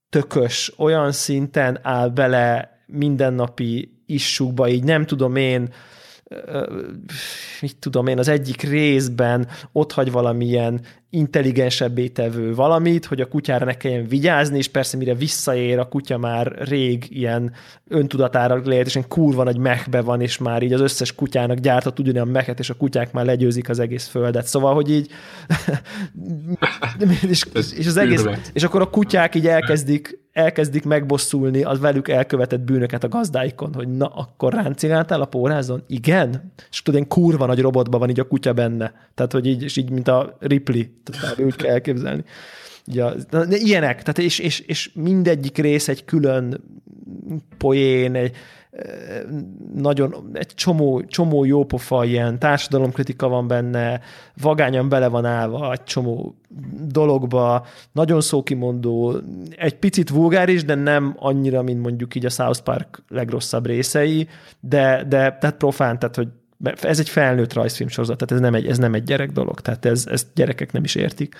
tökös, 0.09 0.73
olyan 0.77 1.11
szinten 1.11 1.79
áll 1.81 2.09
bele 2.09 2.69
mindennapi 2.85 4.03
issukba, 4.05 4.67
így 4.67 4.83
nem 4.83 5.05
tudom 5.05 5.35
én, 5.35 5.73
mit 7.61 7.77
tudom 7.79 8.07
én, 8.07 8.19
az 8.19 8.27
egyik 8.27 8.61
részben 8.61 9.47
ott 9.71 9.91
hagy 9.91 10.11
valamilyen 10.11 10.81
intelligensebbé 11.15 12.07
tevő 12.07 12.53
valamit, 12.53 13.05
hogy 13.05 13.21
a 13.21 13.27
kutyára 13.27 13.65
ne 13.65 13.73
kelljen 13.73 14.07
vigyázni, 14.07 14.57
és 14.57 14.67
persze 14.67 14.97
mire 14.97 15.13
visszaér, 15.13 15.79
a 15.79 15.87
kutya 15.87 16.17
már 16.17 16.55
rég 16.57 17.05
ilyen 17.09 17.53
öntudatára 17.87 18.61
lehet, 18.63 18.85
és 18.85 18.95
egy 18.95 19.07
kurva 19.07 19.43
nagy 19.43 19.57
mechbe 19.57 20.01
van, 20.01 20.21
és 20.21 20.37
már 20.37 20.63
így 20.63 20.73
az 20.73 20.81
összes 20.81 21.15
kutyának 21.15 21.57
gyártott 21.57 21.99
ugyanilyen 21.99 22.27
mechet, 22.27 22.59
és 22.59 22.69
a 22.69 22.73
kutyák 22.73 23.11
már 23.11 23.25
legyőzik 23.25 23.69
az 23.69 23.79
egész 23.79 24.07
földet. 24.07 24.45
Szóval, 24.45 24.73
hogy 24.73 24.91
így 24.91 25.09
és, 27.29 27.45
és, 27.77 27.87
az 27.87 27.97
egész, 27.97 28.25
és 28.53 28.63
akkor 28.63 28.81
a 28.81 28.89
kutyák 28.89 29.35
így 29.35 29.47
elkezdik 29.47 30.23
elkezdik 30.35 30.85
megbosszulni 30.85 31.63
az 31.63 31.79
velük 31.79 32.07
elkövetett 32.07 32.59
bűnöket 32.59 33.03
a 33.03 33.07
gazdáikon, 33.07 33.73
hogy 33.73 33.87
na, 33.87 34.05
akkor 34.05 34.53
ráncigáltál 34.53 35.21
a 35.21 35.25
pórázon? 35.25 35.83
Igen? 35.87 36.53
És 36.69 36.81
tudod, 36.81 37.01
egy 37.01 37.07
kurva 37.07 37.45
nagy 37.45 37.61
robotban 37.61 37.99
van 37.99 38.09
így 38.09 38.19
a 38.19 38.27
kutya 38.27 38.53
benne. 38.53 38.93
Tehát, 39.13 39.31
hogy 39.31 39.45
így, 39.45 39.63
és 39.63 39.77
így, 39.77 39.89
mint 39.89 40.07
a 40.07 40.37
Ripley, 40.39 40.83
tehát 41.11 41.39
úgy 41.39 41.55
kell 41.55 41.71
elképzelni. 41.71 42.23
Ja, 42.85 43.13
ilyenek, 43.49 44.01
tehát 44.01 44.17
és, 44.17 44.39
és, 44.39 44.59
és 44.59 44.91
mindegyik 44.93 45.57
rész 45.57 45.87
egy 45.87 46.05
külön 46.05 46.63
poén, 47.57 48.15
egy, 48.15 48.35
nagyon, 49.75 50.29
egy 50.33 50.53
csomó, 50.55 51.03
csomó 51.03 51.45
jópofa 51.45 52.05
ilyen 52.05 52.39
társadalomkritika 52.39 53.27
van 53.27 53.47
benne, 53.47 54.01
vagányan 54.41 54.89
bele 54.89 55.07
van 55.07 55.25
állva 55.25 55.71
egy 55.71 55.83
csomó 55.83 56.35
dologba, 56.87 57.65
nagyon 57.91 58.21
szókimondó, 58.21 59.15
egy 59.57 59.75
picit 59.75 60.09
vulgáris, 60.09 60.63
de 60.63 60.75
nem 60.75 61.15
annyira, 61.19 61.61
mint 61.61 61.81
mondjuk 61.81 62.15
így 62.15 62.25
a 62.25 62.29
South 62.29 62.59
Park 62.59 63.03
legrosszabb 63.07 63.65
részei, 63.65 64.27
de, 64.59 65.03
de 65.07 65.37
tehát 65.39 65.57
profán, 65.57 65.99
tehát 65.99 66.15
hogy 66.15 66.27
ez 66.81 66.99
egy 66.99 67.09
felnőtt 67.09 67.53
rajzfilm 67.53 67.89
sorozat, 67.89 68.17
tehát 68.17 68.33
ez 68.33 68.39
nem 68.49 68.55
egy, 68.55 68.67
ez 68.67 68.77
nem 68.77 68.93
egy 68.93 69.03
gyerek 69.03 69.31
dolog, 69.31 69.61
tehát 69.61 69.85
ez, 69.85 70.07
ezt 70.07 70.27
gyerekek 70.33 70.71
nem 70.71 70.83
is 70.83 70.95
értik. 70.95 71.35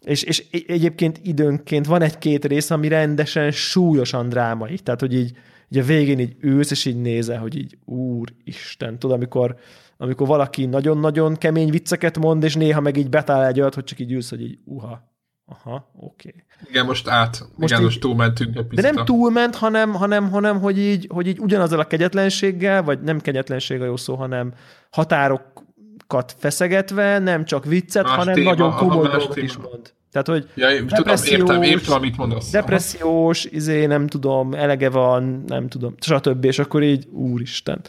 És, 0.00 0.22
és 0.22 0.44
egyébként 0.66 1.20
időnként 1.22 1.86
van 1.86 2.02
egy-két 2.02 2.44
rész, 2.44 2.70
ami 2.70 2.88
rendesen 2.88 3.50
súlyosan 3.50 4.28
drámai, 4.28 4.78
tehát 4.78 5.00
hogy 5.00 5.14
így, 5.14 5.32
így 5.68 5.78
a 5.78 5.84
végén 5.84 6.18
így 6.18 6.36
ülsz, 6.40 6.70
és 6.70 6.84
így 6.84 7.00
nézel, 7.00 7.38
hogy 7.38 7.56
így 7.56 7.78
úristen, 7.84 8.98
tudod, 8.98 9.16
amikor, 9.16 9.56
amikor 9.96 10.26
valaki 10.26 10.66
nagyon-nagyon 10.66 11.36
kemény 11.36 11.70
vicceket 11.70 12.18
mond, 12.18 12.42
és 12.42 12.54
néha 12.54 12.80
meg 12.80 12.96
így 12.96 13.08
betál 13.08 13.46
egy 13.46 13.60
olyat, 13.60 13.74
hogy 13.74 13.84
csak 13.84 13.98
így 13.98 14.12
ülsz, 14.12 14.30
hogy 14.30 14.42
így 14.42 14.58
uha, 14.64 15.09
Aha, 15.50 15.90
oké. 15.96 16.28
Okay. 16.28 16.42
Igen, 16.70 16.86
most 16.86 17.08
át, 17.08 17.40
most 17.56 17.72
igen, 17.72 17.78
így, 17.78 17.84
most 17.84 18.00
túlmentünk 18.00 18.56
egy 18.56 18.66
picit. 18.66 18.84
De 18.84 18.90
nem 18.90 19.04
túlment, 19.04 19.56
hanem, 19.56 19.94
hanem, 19.94 20.30
hanem 20.30 20.60
hogy, 20.60 20.78
így, 20.78 21.06
hogy 21.12 21.26
így 21.26 21.38
ugyanazzal 21.38 21.80
a 21.80 21.84
kegyetlenséggel, 21.84 22.82
vagy 22.82 23.00
nem 23.00 23.20
kegyetlenség 23.20 23.80
a 23.80 23.84
jó 23.84 23.96
szó, 23.96 24.14
hanem 24.14 24.52
határokat 24.90 26.34
feszegetve, 26.38 27.18
nem 27.18 27.44
csak 27.44 27.64
viccet, 27.64 28.04
más 28.04 28.14
hanem 28.14 28.34
téma, 28.34 28.50
nagyon 28.50 28.76
komoly 28.76 29.08
dolgot 29.08 29.36
is 29.36 29.56
mond. 29.56 29.92
Tehát, 30.12 30.26
hogy 30.26 30.48
ja, 30.54 30.84
tudom, 30.86 31.16
értem, 31.24 31.62
értem, 31.62 31.94
amit 31.94 32.16
mondasz. 32.16 32.50
Depressziós, 32.50 33.44
izé, 33.44 33.86
nem 33.86 34.06
tudom, 34.06 34.54
elege 34.54 34.90
van, 34.90 35.44
nem 35.46 35.68
tudom, 35.68 35.94
stb. 36.00 36.44
És 36.44 36.58
akkor 36.58 36.82
így, 36.82 37.06
úristen. 37.12 37.80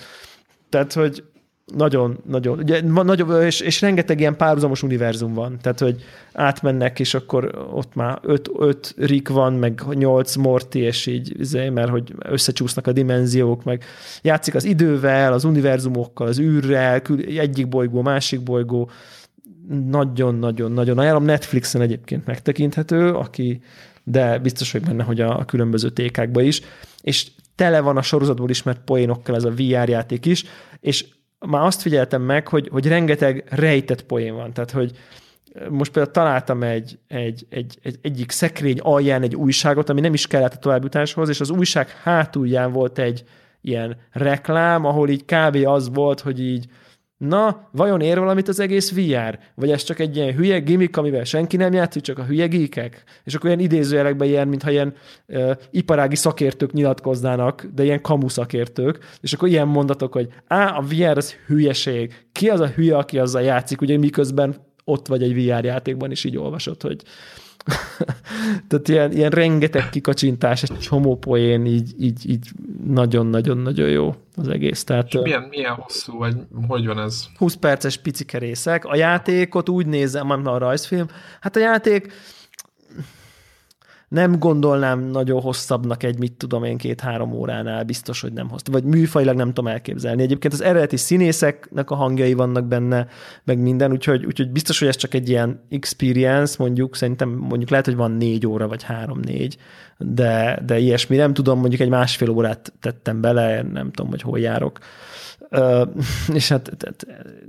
Tehát, 0.69 0.93
hogy 0.93 1.23
nagyon, 1.75 2.17
nagyon, 2.29 2.59
ugye, 2.59 2.81
nagyon 2.81 3.41
és, 3.41 3.59
és 3.59 3.81
rengeteg 3.81 4.19
ilyen 4.19 4.35
párhuzamos 4.35 4.83
univerzum 4.83 5.33
van, 5.33 5.57
tehát, 5.61 5.79
hogy 5.79 6.03
átmennek, 6.33 6.99
és 6.99 7.13
akkor 7.13 7.67
ott 7.73 7.95
már 7.95 8.19
öt, 8.21 8.49
öt 8.57 8.93
Rick 8.97 9.29
van, 9.29 9.53
meg 9.53 9.83
nyolc 9.93 10.35
Morty, 10.35 10.75
és 10.75 11.05
így, 11.05 11.39
izé, 11.39 11.69
mert 11.69 11.89
hogy 11.89 12.13
összecsúsznak 12.19 12.87
a 12.87 12.91
dimenziók, 12.91 13.63
meg 13.63 13.83
játszik 14.21 14.55
az 14.55 14.63
idővel, 14.63 15.33
az 15.33 15.43
univerzumokkal, 15.43 16.27
az 16.27 16.39
űrrel, 16.39 17.01
egyik 17.37 17.67
bolygó, 17.67 18.01
másik 18.01 18.41
bolygó, 18.41 18.89
nagyon-nagyon-nagyon 19.89 20.97
ajánlom. 20.97 21.23
Netflixen 21.23 21.81
egyébként 21.81 22.25
megtekinthető, 22.25 23.11
aki, 23.11 23.61
de 24.03 24.39
biztos 24.39 24.71
hogy 24.71 24.81
benne, 24.81 25.03
hogy 25.03 25.21
a, 25.21 25.39
a 25.39 25.45
különböző 25.45 25.89
tékákba 25.89 26.41
is, 26.41 26.61
és 27.01 27.27
tele 27.55 27.79
van 27.79 27.97
a 27.97 28.01
sorozatból 28.01 28.49
ismert 28.49 28.81
poénokkal 28.85 29.35
ez 29.35 29.43
a 29.43 29.51
VR 29.51 29.89
játék 29.89 30.25
is, 30.25 30.43
és 30.79 31.05
már 31.45 31.65
azt 31.65 31.81
figyeltem 31.81 32.21
meg, 32.21 32.47
hogy, 32.47 32.69
hogy 32.71 32.87
rengeteg 32.87 33.43
rejtett 33.49 34.03
poén 34.03 34.35
van, 34.35 34.53
tehát 34.53 34.71
hogy 34.71 34.91
most 35.69 35.91
például 35.91 36.13
találtam 36.13 36.63
egy, 36.63 36.99
egy, 37.07 37.45
egy, 37.49 37.77
egy, 37.81 37.99
egyik 38.01 38.31
szekrény 38.31 38.79
alján 38.79 39.21
egy 39.21 39.35
újságot, 39.35 39.89
ami 39.89 40.01
nem 40.01 40.13
is 40.13 40.27
kellett 40.27 40.53
a 40.53 40.57
továbbjutáshoz, 40.57 41.29
és 41.29 41.39
az 41.39 41.49
újság 41.49 41.89
hátulján 41.89 42.71
volt 42.71 42.99
egy 42.99 43.23
ilyen 43.61 43.97
reklám, 44.11 44.85
ahol 44.85 45.09
így 45.09 45.25
kb. 45.25 45.55
az 45.65 45.89
volt, 45.93 46.19
hogy 46.19 46.41
így 46.41 46.65
Na, 47.27 47.69
vajon 47.71 48.01
ér 48.01 48.19
valamit 48.19 48.47
az 48.47 48.59
egész 48.59 48.91
VR? 48.91 49.39
Vagy 49.55 49.71
ez 49.71 49.83
csak 49.83 49.99
egy 49.99 50.15
ilyen 50.15 50.35
hülye 50.35 50.59
gimmick, 50.59 50.97
amivel 50.97 51.23
senki 51.23 51.57
nem 51.57 51.73
játszik, 51.73 52.01
csak 52.01 52.19
a 52.19 52.23
hülye 52.23 52.47
geekek? 52.47 53.03
És 53.23 53.35
akkor 53.35 53.49
ilyen 53.49 53.61
idézőjelekben 53.61 54.27
ilyen, 54.27 54.47
mintha 54.47 54.71
ilyen 54.71 54.93
uh, 55.27 55.51
iparági 55.71 56.15
szakértők 56.15 56.71
nyilatkoznának, 56.71 57.67
de 57.75 57.83
ilyen 57.83 58.01
kamu 58.01 58.29
szakértők, 58.29 58.99
és 59.19 59.33
akkor 59.33 59.47
ilyen 59.47 59.67
mondatok, 59.67 60.13
hogy 60.13 60.27
á, 60.47 60.77
a 60.77 60.81
VR 60.81 61.17
az 61.17 61.35
hülyeség. 61.47 62.13
Ki 62.31 62.49
az 62.49 62.59
a 62.59 62.67
hülye, 62.67 62.97
aki 62.97 63.19
azzal 63.19 63.41
játszik, 63.41 63.81
ugye 63.81 63.97
miközben 63.97 64.55
ott 64.83 65.07
vagy 65.07 65.23
egy 65.23 65.33
VR 65.33 65.63
játékban, 65.63 66.11
és 66.11 66.23
így 66.23 66.37
olvasod, 66.37 66.81
hogy 66.81 67.03
Tehát 68.67 68.87
ilyen, 68.87 69.11
ilyen 69.11 69.29
rengeteg 69.29 69.89
kikacsintás, 69.89 70.63
egy 70.63 70.79
csomó 70.79 71.17
poén, 71.17 71.65
így, 71.65 71.93
így, 71.99 72.29
így 72.29 72.49
nagyon-nagyon-nagyon 72.85 73.89
jó 73.89 74.15
az 74.35 74.47
egész. 74.47 74.83
Tehát, 74.83 75.13
milyen, 75.13 75.41
milyen 75.49 75.73
hosszú, 75.73 76.17
vagy 76.17 76.35
hogy 76.67 76.85
van 76.85 76.99
ez? 76.99 77.25
20 77.37 77.55
perces 77.55 77.97
picike 77.97 78.37
részek. 78.37 78.85
A 78.85 78.95
játékot 78.95 79.69
úgy 79.69 79.85
nézem, 79.85 80.29
a 80.29 80.57
rajzfilm, 80.57 81.07
hát 81.39 81.55
a 81.55 81.59
játék 81.59 82.13
nem 84.11 84.39
gondolnám 84.39 84.99
nagyon 84.99 85.41
hosszabbnak 85.41 86.03
egy, 86.03 86.19
mit 86.19 86.33
tudom 86.33 86.63
én, 86.63 86.77
két-három 86.77 87.33
óránál, 87.33 87.83
biztos, 87.83 88.21
hogy 88.21 88.33
nem 88.33 88.49
hosszabb. 88.49 88.73
Vagy 88.73 88.83
műfajilag 88.83 89.35
nem 89.35 89.47
tudom 89.47 89.67
elképzelni. 89.67 90.21
Egyébként 90.21 90.53
az 90.53 90.61
eredeti 90.61 90.97
színészeknek 90.97 91.89
a 91.89 91.95
hangjai 91.95 92.33
vannak 92.33 92.65
benne, 92.65 93.07
meg 93.43 93.59
minden, 93.59 93.91
úgyhogy, 93.91 94.25
úgyhogy 94.25 94.51
biztos, 94.51 94.79
hogy 94.79 94.87
ez 94.87 94.95
csak 94.95 95.13
egy 95.13 95.29
ilyen 95.29 95.61
experience, 95.69 96.55
mondjuk, 96.57 96.95
szerintem 96.95 97.29
mondjuk 97.29 97.69
lehet, 97.69 97.85
hogy 97.85 97.95
van 97.95 98.11
négy 98.11 98.47
óra, 98.47 98.67
vagy 98.67 98.83
három-négy, 98.83 99.57
de, 99.97 100.61
de 100.65 100.79
ilyesmi. 100.79 101.15
Nem 101.15 101.33
tudom, 101.33 101.59
mondjuk 101.59 101.81
egy 101.81 101.89
másfél 101.89 102.29
órát 102.29 102.73
tettem 102.79 103.21
bele, 103.21 103.61
nem 103.61 103.91
tudom, 103.91 104.11
hogy 104.11 104.21
hol 104.21 104.39
járok 104.39 104.79
és 106.33 106.49
hát 106.49 106.77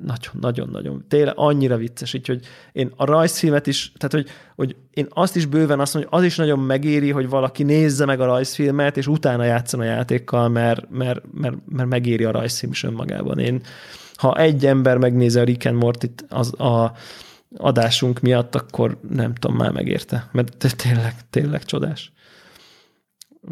nagyon-nagyon-nagyon, 0.02 1.04
tényleg 1.08 1.34
annyira 1.36 1.76
vicces, 1.76 2.14
így, 2.14 2.26
hogy 2.26 2.44
én 2.72 2.92
a 2.96 3.04
rajzfilmet 3.04 3.66
is, 3.66 3.92
tehát 3.96 4.12
hogy, 4.12 4.34
hogy 4.56 4.76
én 4.90 5.06
azt 5.08 5.36
is 5.36 5.46
bőven 5.46 5.80
azt 5.80 5.94
mondom, 5.94 6.12
hogy 6.12 6.20
az 6.20 6.26
is 6.26 6.36
nagyon 6.36 6.58
megéri, 6.58 7.10
hogy 7.10 7.28
valaki 7.28 7.62
nézze 7.62 8.04
meg 8.04 8.20
a 8.20 8.24
rajzfilmet, 8.24 8.96
és 8.96 9.06
utána 9.06 9.44
játszon 9.44 9.80
a 9.80 9.84
játékkal, 9.84 10.48
mert, 10.48 10.90
mert, 10.90 11.20
mert, 11.32 11.56
mert 11.68 11.88
megéri 11.88 12.24
a 12.24 12.30
rajzfilm 12.30 12.72
is 12.72 12.82
önmagában. 12.82 13.38
Én, 13.38 13.60
ha 14.14 14.36
egy 14.36 14.66
ember 14.66 14.96
megnézi 14.96 15.38
a 15.38 15.44
Rick 15.44 15.66
and 15.66 15.76
Morty-t 15.76 16.24
az, 16.28 16.60
a 16.60 16.92
adásunk 17.56 18.20
miatt, 18.20 18.54
akkor 18.54 18.98
nem 19.08 19.34
tudom, 19.34 19.56
már 19.56 19.70
megérte, 19.70 20.28
mert 20.32 20.66
tényleg, 20.76 21.14
tényleg 21.30 21.64
csodás. 21.64 22.12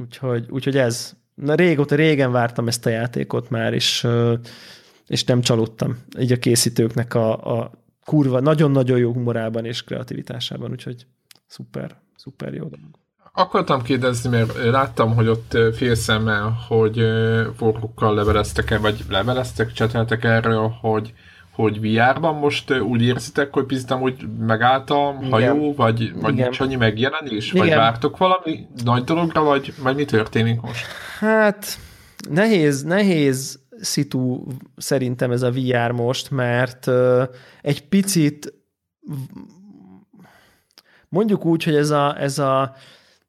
Úgyhogy, 0.00 0.46
úgyhogy 0.50 0.76
ez. 0.76 1.16
Na 1.42 1.54
régóta, 1.54 1.94
régen 1.94 2.32
vártam 2.32 2.68
ezt 2.68 2.86
a 2.86 2.90
játékot 2.90 3.50
már, 3.50 3.72
és, 3.72 4.06
és 5.06 5.24
nem 5.24 5.40
csalódtam. 5.40 5.98
Így 6.18 6.32
a 6.32 6.38
készítőknek 6.38 7.14
a, 7.14 7.58
a 7.58 7.70
kurva, 8.04 8.40
nagyon-nagyon 8.40 8.98
jó 8.98 9.12
humorában 9.12 9.64
és 9.64 9.84
kreativitásában, 9.84 10.70
úgyhogy 10.70 11.06
szuper, 11.46 11.96
szuper 12.16 12.54
jó 12.54 12.64
dolog. 12.64 12.98
Akartam 13.32 13.82
kérdezni, 13.82 14.30
mert 14.30 14.64
láttam, 14.64 15.14
hogy 15.14 15.28
ott 15.28 15.58
félszemmel, 15.74 16.58
hogy 16.68 17.02
forkukkal 17.56 18.14
leveleztek-e, 18.14 18.78
vagy 18.78 19.04
leveleztek, 19.08 19.72
cseteltek 19.72 20.24
erről, 20.24 20.68
hogy 20.80 21.12
hogy 21.50 21.80
VR-ban 21.80 22.34
most 22.34 22.78
úgy 22.80 23.02
érzitek, 23.02 23.52
hogy 23.52 23.64
picit 23.64 23.90
hogy 23.90 24.14
megállt 24.38 24.90
a 24.90 25.16
hajó, 25.30 25.54
Igen. 25.54 25.74
vagy, 25.74 26.12
vagy 26.20 26.32
Igen. 26.32 26.44
nincs 26.44 26.60
annyi 26.60 26.76
megjelenés? 26.76 27.52
Igen. 27.52 27.66
Vagy 27.66 27.76
vártok 27.76 28.18
valami 28.18 28.66
nagy 28.84 29.04
dologra, 29.04 29.42
vagy, 29.42 29.74
vagy 29.82 29.96
mi 29.96 30.04
történik 30.04 30.60
most? 30.60 30.86
Hát 31.20 31.78
nehéz, 32.30 32.82
nehéz 32.82 33.58
szitu 33.80 34.44
szerintem 34.76 35.30
ez 35.30 35.42
a 35.42 35.50
VR 35.50 35.90
most, 35.90 36.30
mert 36.30 36.86
uh, 36.86 37.22
egy 37.62 37.88
picit 37.88 38.54
mondjuk 41.08 41.44
úgy, 41.44 41.64
hogy 41.64 41.74
ez 41.74 41.90
a, 41.90 42.20
ez 42.20 42.38
a 42.38 42.74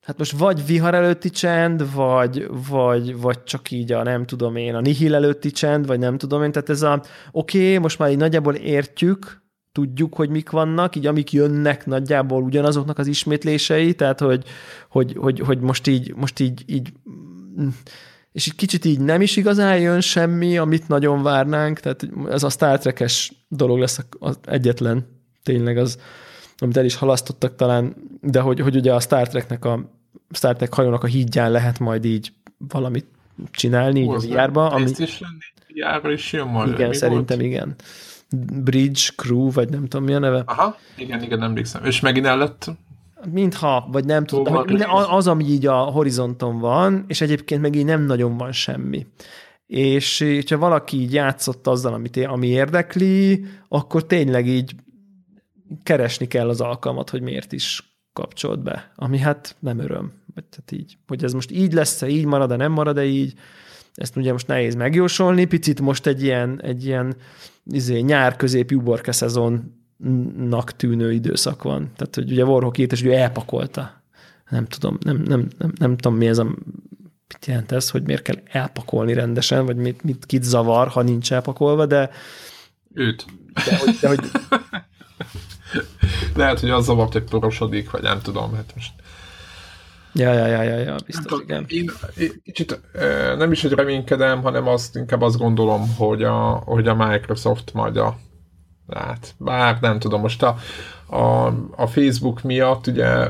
hát 0.01 0.17
most 0.17 0.31
vagy 0.31 0.65
vihar 0.65 0.93
előtti 0.93 1.29
csend, 1.29 1.93
vagy, 1.93 2.47
vagy, 2.69 3.21
vagy 3.21 3.43
csak 3.43 3.71
így 3.71 3.91
a 3.91 4.03
nem 4.03 4.25
tudom 4.25 4.55
én, 4.55 4.75
a 4.75 4.81
nihil 4.81 5.15
előtti 5.15 5.51
csend, 5.51 5.87
vagy 5.87 5.99
nem 5.99 6.17
tudom 6.17 6.43
én, 6.43 6.51
tehát 6.51 6.69
ez 6.69 6.81
a 6.81 7.03
oké, 7.31 7.57
okay, 7.65 7.77
most 7.77 7.99
már 7.99 8.11
így 8.11 8.17
nagyjából 8.17 8.55
értjük, 8.55 9.41
tudjuk, 9.71 10.15
hogy 10.15 10.29
mik 10.29 10.49
vannak, 10.49 10.95
így 10.95 11.07
amik 11.07 11.31
jönnek 11.31 11.85
nagyjából 11.85 12.43
ugyanazoknak 12.43 12.97
az 12.97 13.07
ismétlései, 13.07 13.93
tehát 13.93 14.19
hogy, 14.19 14.43
hogy, 14.89 15.15
hogy, 15.17 15.39
hogy 15.39 15.59
most 15.59 15.87
így, 15.87 16.15
most 16.15 16.39
így, 16.39 16.63
így 16.65 16.93
és 18.31 18.47
egy 18.47 18.55
kicsit 18.55 18.85
így 18.85 18.99
nem 18.99 19.21
is 19.21 19.35
igazán 19.35 19.79
jön 19.79 20.01
semmi, 20.01 20.57
amit 20.57 20.87
nagyon 20.87 21.23
várnánk, 21.23 21.79
tehát 21.79 22.07
ez 22.29 22.43
a 22.43 22.49
Star 22.49 22.79
Trek-es 22.79 23.31
dolog 23.47 23.77
lesz 23.79 23.99
az 24.19 24.39
egyetlen, 24.45 25.07
tényleg 25.43 25.77
az, 25.77 25.99
amit 26.57 26.77
el 26.77 26.85
is 26.85 26.95
halasztottak 26.95 27.55
talán, 27.55 27.95
de 28.21 28.39
hogy, 28.39 28.59
hogy 28.59 28.75
ugye 28.75 28.93
a 28.93 28.99
Star 28.99 29.27
Treknek 29.27 29.65
a 29.65 29.89
Star 30.31 30.55
Trek 30.55 30.73
hajónak 30.73 31.03
a 31.03 31.07
hídján 31.07 31.51
lehet 31.51 31.79
majd 31.79 32.05
így 32.05 32.33
valamit 32.57 33.05
csinálni 33.51 34.01
így 34.01 34.09
a 34.09 34.19
VR-ba. 34.19 34.69
Ami... 34.69 34.89
is 34.97 35.21
is 36.03 36.33
jön 36.33 36.47
majd. 36.47 36.73
Igen, 36.73 36.89
Mi 36.89 36.95
szerintem 36.95 37.37
volt? 37.37 37.49
igen. 37.49 37.75
Bridge 38.63 39.01
Crew, 39.15 39.51
vagy 39.51 39.69
nem 39.69 39.87
tudom 39.87 40.05
mi 40.05 40.13
a 40.13 40.19
neve. 40.19 40.43
Aha, 40.45 40.77
igen, 40.97 41.23
igen, 41.23 41.43
emlékszem. 41.43 41.85
És 41.85 41.99
megint 41.99 42.25
el 42.25 42.37
lett 42.37 42.71
Mintha, 43.29 43.87
vagy 43.91 44.05
nem 44.05 44.25
tudom, 44.25 44.65
de 44.65 44.87
az, 45.09 45.27
ami 45.27 45.43
így 45.43 45.65
a 45.65 45.75
horizonton 45.75 46.59
van, 46.59 47.03
és 47.07 47.21
egyébként 47.21 47.61
meg 47.61 47.75
így 47.75 47.85
nem 47.85 48.01
nagyon 48.01 48.37
van 48.37 48.51
semmi. 48.51 49.05
És 49.65 50.25
ha 50.49 50.57
valaki 50.57 50.97
így 50.97 51.13
játszott 51.13 51.67
azzal, 51.67 51.93
amit, 51.93 52.17
ami 52.17 52.47
érdekli, 52.47 53.45
akkor 53.67 54.05
tényleg 54.05 54.47
így 54.47 54.75
keresni 55.83 56.27
kell 56.27 56.49
az 56.49 56.61
alkalmat, 56.61 57.09
hogy 57.09 57.21
miért 57.21 57.51
is 57.51 57.95
kapcsolt 58.13 58.63
be, 58.63 58.91
ami 58.95 59.17
hát 59.17 59.55
nem 59.59 59.79
öröm. 59.79 60.11
Tehát 60.33 60.71
így, 60.71 60.97
hogy 61.07 61.23
ez 61.23 61.33
most 61.33 61.51
így 61.51 61.73
lesz-e, 61.73 62.07
így 62.07 62.25
marad-e, 62.25 62.55
nem 62.55 62.71
marad-e 62.71 63.03
így, 63.03 63.33
ezt 63.93 64.15
ugye 64.15 64.31
most 64.31 64.47
nehéz 64.47 64.75
megjósolni, 64.75 65.45
picit 65.45 65.81
most 65.81 66.07
egy 66.07 66.23
ilyen, 66.23 66.61
egy 66.61 66.85
ilyen 66.85 67.15
izé, 67.65 67.99
nyár 67.99 68.35
közép 68.35 68.71
uborka 68.71 69.11
szezonnak 70.01 70.71
tűnő 70.71 71.13
időszak 71.13 71.63
van. 71.63 71.91
Tehát, 71.95 72.15
hogy 72.15 72.31
ugye 72.31 72.45
Warhawk 72.45 72.77
írt, 72.77 72.91
és 72.91 73.01
ugye 73.01 73.17
elpakolta. 73.17 74.03
Nem 74.49 74.65
tudom, 74.65 74.97
nem, 75.01 75.17
nem, 75.17 75.47
nem, 75.57 75.73
nem 75.77 75.97
tudom, 75.97 76.17
mi 76.17 76.27
ez 76.27 76.37
a 76.37 76.43
mit 76.43 77.45
jelent 77.45 77.71
ez, 77.71 77.89
hogy 77.89 78.03
miért 78.03 78.21
kell 78.21 78.35
elpakolni 78.45 79.13
rendesen, 79.13 79.65
vagy 79.65 79.75
mit, 79.75 80.03
mit 80.03 80.25
kit 80.25 80.43
zavar, 80.43 80.87
ha 80.87 81.01
nincs 81.01 81.33
elpakolva, 81.33 81.85
de 81.85 82.09
őt. 82.93 83.25
De, 83.53 83.77
hogy, 83.77 83.97
de, 84.01 84.07
hogy 84.07 84.19
Lehet, 86.35 86.59
hogy 86.59 86.69
az 86.69 86.85
zavart, 86.85 87.13
hogy 87.13 87.23
porosodik, 87.23 87.91
vagy 87.91 88.01
nem 88.01 88.21
tudom, 88.21 88.53
hát 88.53 88.71
most... 88.75 88.93
Ja, 90.13 90.33
ja, 90.33 90.45
ja, 90.45 90.61
ja, 90.61 90.77
ja 90.77 90.95
biztos, 91.05 91.31
hát, 91.31 91.41
igen. 91.41 91.65
Én, 91.67 91.91
én 92.17 92.41
kicsit 92.43 92.81
nem 93.37 93.51
is, 93.51 93.61
hogy 93.61 93.71
reménykedem, 93.71 94.41
hanem 94.41 94.67
azt, 94.67 94.95
inkább 94.95 95.21
azt 95.21 95.37
gondolom, 95.37 95.95
hogy 95.95 96.23
a, 96.23 96.39
hogy 96.65 96.87
a 96.87 96.95
Microsoft 96.95 97.73
majd 97.73 97.97
a 97.97 98.17
hát, 98.99 99.35
bár 99.37 99.77
nem 99.81 99.99
tudom, 99.99 100.21
most 100.21 100.43
a, 100.43 100.55
a, 101.07 101.45
a 101.75 101.87
Facebook 101.87 102.41
miatt 102.41 102.87
ugye 102.87 103.29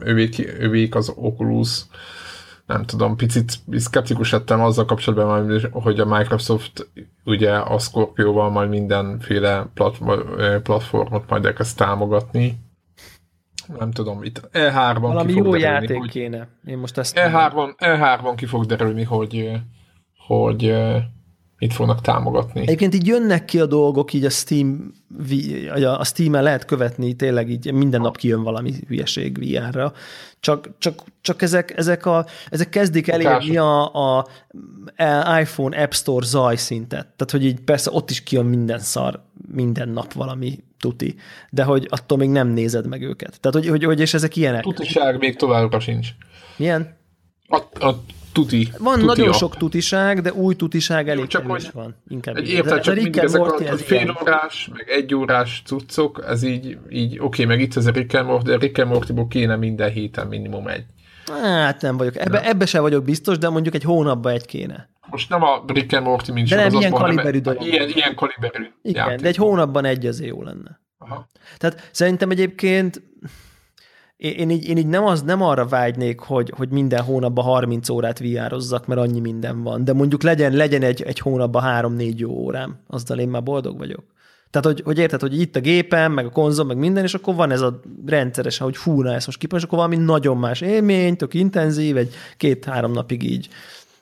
övék, 0.00 0.54
övék 0.58 0.94
az 0.94 1.12
Oculus 1.16 1.84
nem 2.66 2.84
tudom, 2.84 3.16
picit 3.16 3.52
szkeptikus 3.72 4.32
lettem 4.32 4.60
azzal 4.60 4.84
kapcsolatban, 4.84 5.60
hogy 5.72 6.00
a 6.00 6.04
Microsoft 6.04 6.88
ugye 7.24 7.52
a 7.56 7.78
Scorpio-val 7.78 8.50
majd 8.50 8.68
mindenféle 8.68 9.66
plat, 9.74 9.98
platformot 10.62 11.28
majd 11.28 11.44
elkezd 11.44 11.76
támogatni. 11.76 12.58
Nem 13.78 13.90
tudom, 13.90 14.22
itt 14.22 14.48
E3-ban 14.52 14.98
Valami 15.00 15.32
ki 15.32 15.38
fog 15.38 15.44
jó 15.44 15.50
derülni, 15.50 15.72
játék 15.72 15.98
hogy, 15.98 16.10
kéne. 16.10 16.48
Én 16.64 16.78
most 16.78 16.98
ezt 16.98 17.18
E3-ban, 17.20 17.74
E3-ban 17.78 18.32
ki 18.36 18.46
fog 18.46 18.64
derülni, 18.64 19.02
hogy, 19.02 19.50
hogy 20.26 20.76
mit 21.58 21.72
fognak 21.72 22.00
támogatni. 22.00 22.60
Egyébként 22.60 22.94
így 22.94 23.06
jönnek 23.06 23.44
ki 23.44 23.60
a 23.60 23.66
dolgok, 23.66 24.12
így 24.12 24.24
a 24.24 24.30
Steam 24.30 24.92
a 25.98 26.04
Steam-en 26.04 26.42
lehet 26.42 26.64
követni, 26.64 27.14
tényleg 27.14 27.50
így 27.50 27.72
minden 27.72 28.00
nap 28.00 28.16
kijön 28.16 28.42
valami 28.42 28.72
hülyeség 28.88 29.38
VR-ra, 29.38 29.92
csak, 30.40 30.70
csak, 30.78 31.02
csak 31.20 31.42
ezek, 31.42 31.76
ezek, 31.76 32.06
a, 32.06 32.26
ezek 32.50 32.68
kezdik 32.68 33.08
elérni 33.08 33.56
a, 33.56 33.94
a, 33.94 34.18
a 34.18 35.40
iPhone 35.40 35.82
App 35.82 35.92
Store 35.92 36.26
zajszintet. 36.26 37.06
Tehát, 37.06 37.30
hogy 37.30 37.44
így 37.44 37.60
persze 37.60 37.90
ott 37.92 38.10
is 38.10 38.22
kijön 38.22 38.46
minden 38.46 38.78
szar, 38.78 39.22
minden 39.52 39.88
nap 39.88 40.12
valami 40.12 40.64
tuti, 40.78 41.14
de 41.50 41.64
hogy 41.64 41.86
attól 41.90 42.18
még 42.18 42.28
nem 42.28 42.48
nézed 42.48 42.86
meg 42.86 43.02
őket. 43.02 43.40
Tehát, 43.40 43.56
hogy, 43.58 43.68
hogy, 43.68 43.84
hogy 43.84 44.00
és 44.00 44.14
ezek 44.14 44.36
ilyenek. 44.36 44.62
Tutiság 44.62 45.18
még 45.18 45.36
továbbra 45.36 45.80
sincs. 45.80 46.08
Milyen? 46.56 46.96
A, 47.48 47.56
a 47.86 48.02
tuti. 48.36 48.68
Van 48.78 48.94
tuti 48.94 49.06
nagyon 49.06 49.32
sok 49.32 49.56
tutiság, 49.56 50.20
de 50.20 50.32
új 50.32 50.54
tutiság 50.54 51.08
elég 51.08 51.26
csak 51.26 51.50
hogy 51.50 51.70
van. 51.72 51.94
Inkább 52.08 52.36
egy 52.36 52.48
érted, 52.48 52.80
csak 52.80 52.94
mindig 52.94 53.16
ezek 53.16 53.40
a, 53.40 53.54
a 53.54 53.76
fél 53.76 54.18
órás, 54.22 54.68
meg 54.72 54.88
egy 54.88 55.14
órás 55.14 55.62
cuccok, 55.64 56.24
ez 56.28 56.42
így, 56.42 56.78
így 56.90 57.18
oké, 57.18 57.24
okay, 57.24 57.44
meg 57.44 57.60
itt 57.60 57.76
ez 57.76 57.86
a 57.86 57.90
Rick 57.90 58.14
and 58.14 58.26
Morty, 58.26 58.44
de 58.44 58.56
Rick 58.56 58.78
and 58.78 58.88
Morty-ból 58.88 59.26
kéne 59.28 59.56
minden 59.56 59.90
héten 59.90 60.26
minimum 60.26 60.66
egy. 60.66 60.84
Hát 61.42 61.82
nem 61.82 61.96
vagyok. 61.96 62.16
Ebbe, 62.16 62.44
ebbe 62.44 62.66
sem 62.66 62.82
vagyok 62.82 63.04
biztos, 63.04 63.38
de 63.38 63.48
mondjuk 63.48 63.74
egy 63.74 63.82
hónapban 63.82 64.32
egy 64.32 64.46
kéne. 64.46 64.88
Most 65.10 65.30
nem 65.30 65.42
a 65.42 65.64
Rick 65.66 65.92
and 65.92 66.06
Morty, 66.06 66.32
mint 66.32 66.48
de 66.48 66.56
nem, 66.56 66.72
ilyen 66.72 66.92
kaliberű 66.92 67.38
dolog. 67.38 67.62
Ilyen, 67.62 67.88
ilyen 67.88 68.14
kaliberű 68.14 68.64
Igen, 68.82 69.04
játék. 69.04 69.20
de 69.20 69.28
egy 69.28 69.36
hónapban 69.36 69.84
egy 69.84 70.06
azért 70.06 70.30
jó 70.30 70.42
lenne. 70.42 70.80
Aha. 70.98 71.28
Tehát 71.58 71.88
szerintem 71.92 72.30
egyébként 72.30 73.02
én 74.16 74.50
így, 74.50 74.68
én 74.68 74.76
így 74.76 74.86
nem, 74.86 75.04
az, 75.04 75.22
nem 75.22 75.42
arra 75.42 75.66
vágynék, 75.66 76.20
hogy, 76.20 76.52
hogy 76.56 76.68
minden 76.68 77.02
hónapban 77.02 77.44
30 77.44 77.88
órát 77.88 78.18
viározzak, 78.18 78.86
mert 78.86 79.00
annyi 79.00 79.20
minden 79.20 79.62
van, 79.62 79.84
de 79.84 79.92
mondjuk 79.92 80.22
legyen, 80.22 80.52
legyen 80.52 80.82
egy, 80.82 81.02
egy 81.02 81.18
hónapban 81.18 81.62
3-4 81.96 82.16
jó 82.16 82.30
órám, 82.30 82.78
azzal 82.86 83.18
én 83.18 83.28
már 83.28 83.42
boldog 83.42 83.78
vagyok. 83.78 84.04
Tehát, 84.50 84.66
hogy, 84.66 84.82
hogy 84.84 84.98
érted, 84.98 85.20
hogy 85.20 85.40
itt 85.40 85.56
a 85.56 85.60
gépem, 85.60 86.12
meg 86.12 86.26
a 86.26 86.30
konzol, 86.30 86.64
meg 86.64 86.76
minden, 86.76 87.04
és 87.04 87.14
akkor 87.14 87.34
van 87.34 87.50
ez 87.50 87.60
a 87.60 87.80
rendszeresen, 88.06 88.66
hogy 88.66 88.76
fú, 88.76 89.02
na 89.02 89.14
ezt 89.14 89.26
most 89.26 89.38
kipon, 89.38 89.58
és 89.58 89.64
akkor 89.64 89.78
valami 89.78 89.96
nagyon 89.96 90.36
más 90.36 90.60
élmény, 90.60 91.16
tök 91.16 91.34
intenzív, 91.34 91.96
egy 91.96 92.14
két-három 92.36 92.92
napig 92.92 93.22
így 93.22 93.48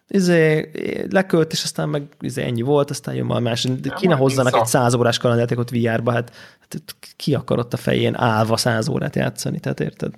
izé, 0.09 0.71
lekölt, 1.11 1.53
és 1.53 1.63
aztán 1.63 1.89
meg 1.89 2.03
izé, 2.21 2.43
ennyi 2.43 2.63
volt, 2.63 2.91
aztán 2.91 3.15
jön 3.15 3.27
majd 3.27 3.43
más. 3.43 3.67
Kine 3.97 4.15
hozzanak 4.15 4.57
egy 4.57 4.67
száz 4.67 4.95
órás 4.95 5.19
kalandjátékot 5.19 5.71
VR-ba, 5.71 6.13
hát, 6.13 6.33
hát 6.61 6.83
ki 7.17 7.35
akarott 7.35 7.73
a 7.73 7.77
fején 7.77 8.15
állva 8.15 8.57
száz 8.57 8.89
órát 8.89 9.17
játszani, 9.17 9.61
tehát 9.61 9.81
érted? 9.81 10.15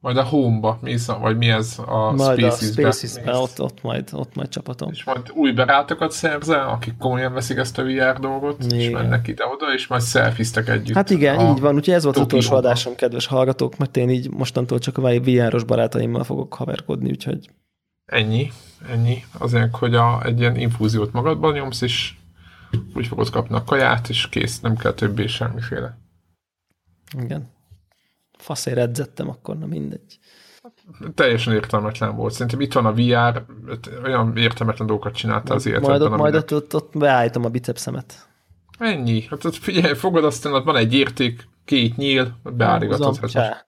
Majd 0.00 0.16
a 0.16 0.24
Home-ba, 0.24 0.78
mi 0.82 0.96
vagy 1.20 1.36
mi 1.36 1.48
ez 1.48 1.78
a 1.86 2.12
majd 2.12 2.52
Spaces-be? 2.52 3.32
a 3.32 3.40
ott, 3.40 3.60
ott, 3.60 3.82
majd, 3.82 4.08
ott 4.12 4.34
majd 4.34 4.48
csapatom. 4.48 4.90
És 4.92 5.04
majd 5.04 5.30
új 5.34 5.52
barátokat 5.52 6.12
szerzel, 6.12 6.68
akik 6.68 6.96
komolyan 6.96 7.32
veszik 7.32 7.56
ezt 7.56 7.78
a 7.78 7.82
VR 7.82 8.18
dolgot, 8.20 8.64
igen. 8.64 8.78
és 8.78 8.90
mennek 8.90 9.28
ide-oda, 9.28 9.72
és 9.74 9.86
majd 9.86 10.02
szelfiztek 10.02 10.68
együtt. 10.68 10.94
Hát 10.94 11.10
igen, 11.10 11.40
így 11.40 11.60
van, 11.60 11.74
úgyhogy 11.74 11.94
ez 11.94 12.04
volt 12.04 12.16
az 12.16 12.22
utolsó 12.22 12.54
adásom, 12.54 12.94
kedves 12.94 13.26
hallgatók, 13.26 13.76
mert 13.76 13.96
én 13.96 14.10
így 14.10 14.30
mostantól 14.30 14.78
csak 14.78 14.98
a 14.98 15.20
VR-os 15.20 15.64
barátaimmal 15.64 16.24
fogok 16.24 16.54
haverkodni, 16.54 17.10
úgyhogy 17.10 17.48
Ennyi, 18.04 18.50
ennyi. 18.88 19.24
Azért, 19.38 19.76
hogy 19.76 19.94
a, 19.94 20.24
egy 20.24 20.40
ilyen 20.40 20.56
infúziót 20.56 21.12
magadban 21.12 21.52
nyomsz, 21.52 21.80
és 21.80 22.14
úgy 22.94 23.06
fogod 23.06 23.30
kapni 23.30 23.54
a 23.54 23.64
kaját, 23.64 24.08
és 24.08 24.28
kész, 24.28 24.60
nem 24.60 24.76
kell 24.76 24.92
többé 24.92 25.26
semmiféle. 25.26 25.98
Igen. 27.18 27.52
Faszért 28.38 28.78
edzettem 28.78 29.28
akkor, 29.28 29.58
na 29.58 29.66
mindegy. 29.66 30.18
Teljesen 31.14 31.52
értelmetlen 31.52 32.16
volt. 32.16 32.32
Szerintem 32.32 32.60
itt 32.60 32.72
van 32.72 32.86
a 32.86 32.92
VR, 32.92 33.44
olyan 34.04 34.36
értelmetlen 34.36 34.86
dolgokat 34.86 35.14
csinálta 35.14 35.54
az 35.54 35.66
életedben. 35.66 35.98
Majd, 35.98 36.12
ott, 36.12 36.18
majd 36.18 36.34
ott, 36.34 36.52
ott, 36.52 36.74
ott 36.74 36.98
beállítom 36.98 37.44
a 37.44 37.48
bicepszemet. 37.48 38.28
Ennyi. 38.78 39.20
Hát 39.20 39.44
ott 39.44 39.54
figyelj, 39.54 39.94
fogod 39.94 40.24
aztán, 40.24 40.52
ott 40.52 40.64
van 40.64 40.76
egy 40.76 40.94
érték, 40.94 41.48
két 41.64 41.96
nyíl, 41.96 42.38
beállígatod. 42.42 43.30
Hát 43.32 43.66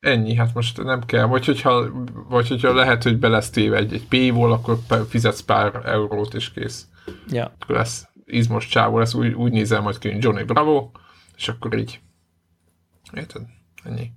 ennyi, 0.00 0.34
hát 0.34 0.54
most 0.54 0.82
nem 0.82 1.00
kell. 1.04 1.24
Vagy 1.24 1.44
hogyha, 1.44 1.90
vagy 2.28 2.48
hogyha 2.48 2.74
lehet, 2.74 3.02
hogy 3.02 3.18
be 3.18 3.28
lesz 3.28 3.50
téve 3.50 3.76
egy, 3.76 3.92
egy 3.92 4.06
paywall, 4.08 4.52
akkor 4.52 4.78
fizetsz 5.08 5.40
pár 5.40 5.80
eurót, 5.84 6.34
és 6.34 6.50
kész. 6.52 6.86
Ja. 7.28 7.52
Akkor 7.58 7.76
lesz 7.76 8.08
izmos 8.24 8.66
csávó, 8.66 8.98
lesz 8.98 9.14
úgy, 9.14 9.32
úgy 9.32 9.52
nézel 9.52 9.80
majd 9.80 9.98
ki, 9.98 10.16
Johnny 10.20 10.42
Bravo, 10.42 10.90
és 11.36 11.48
akkor 11.48 11.78
így. 11.78 12.00
Érted? 13.12 13.42
Ennyi. 13.84 14.10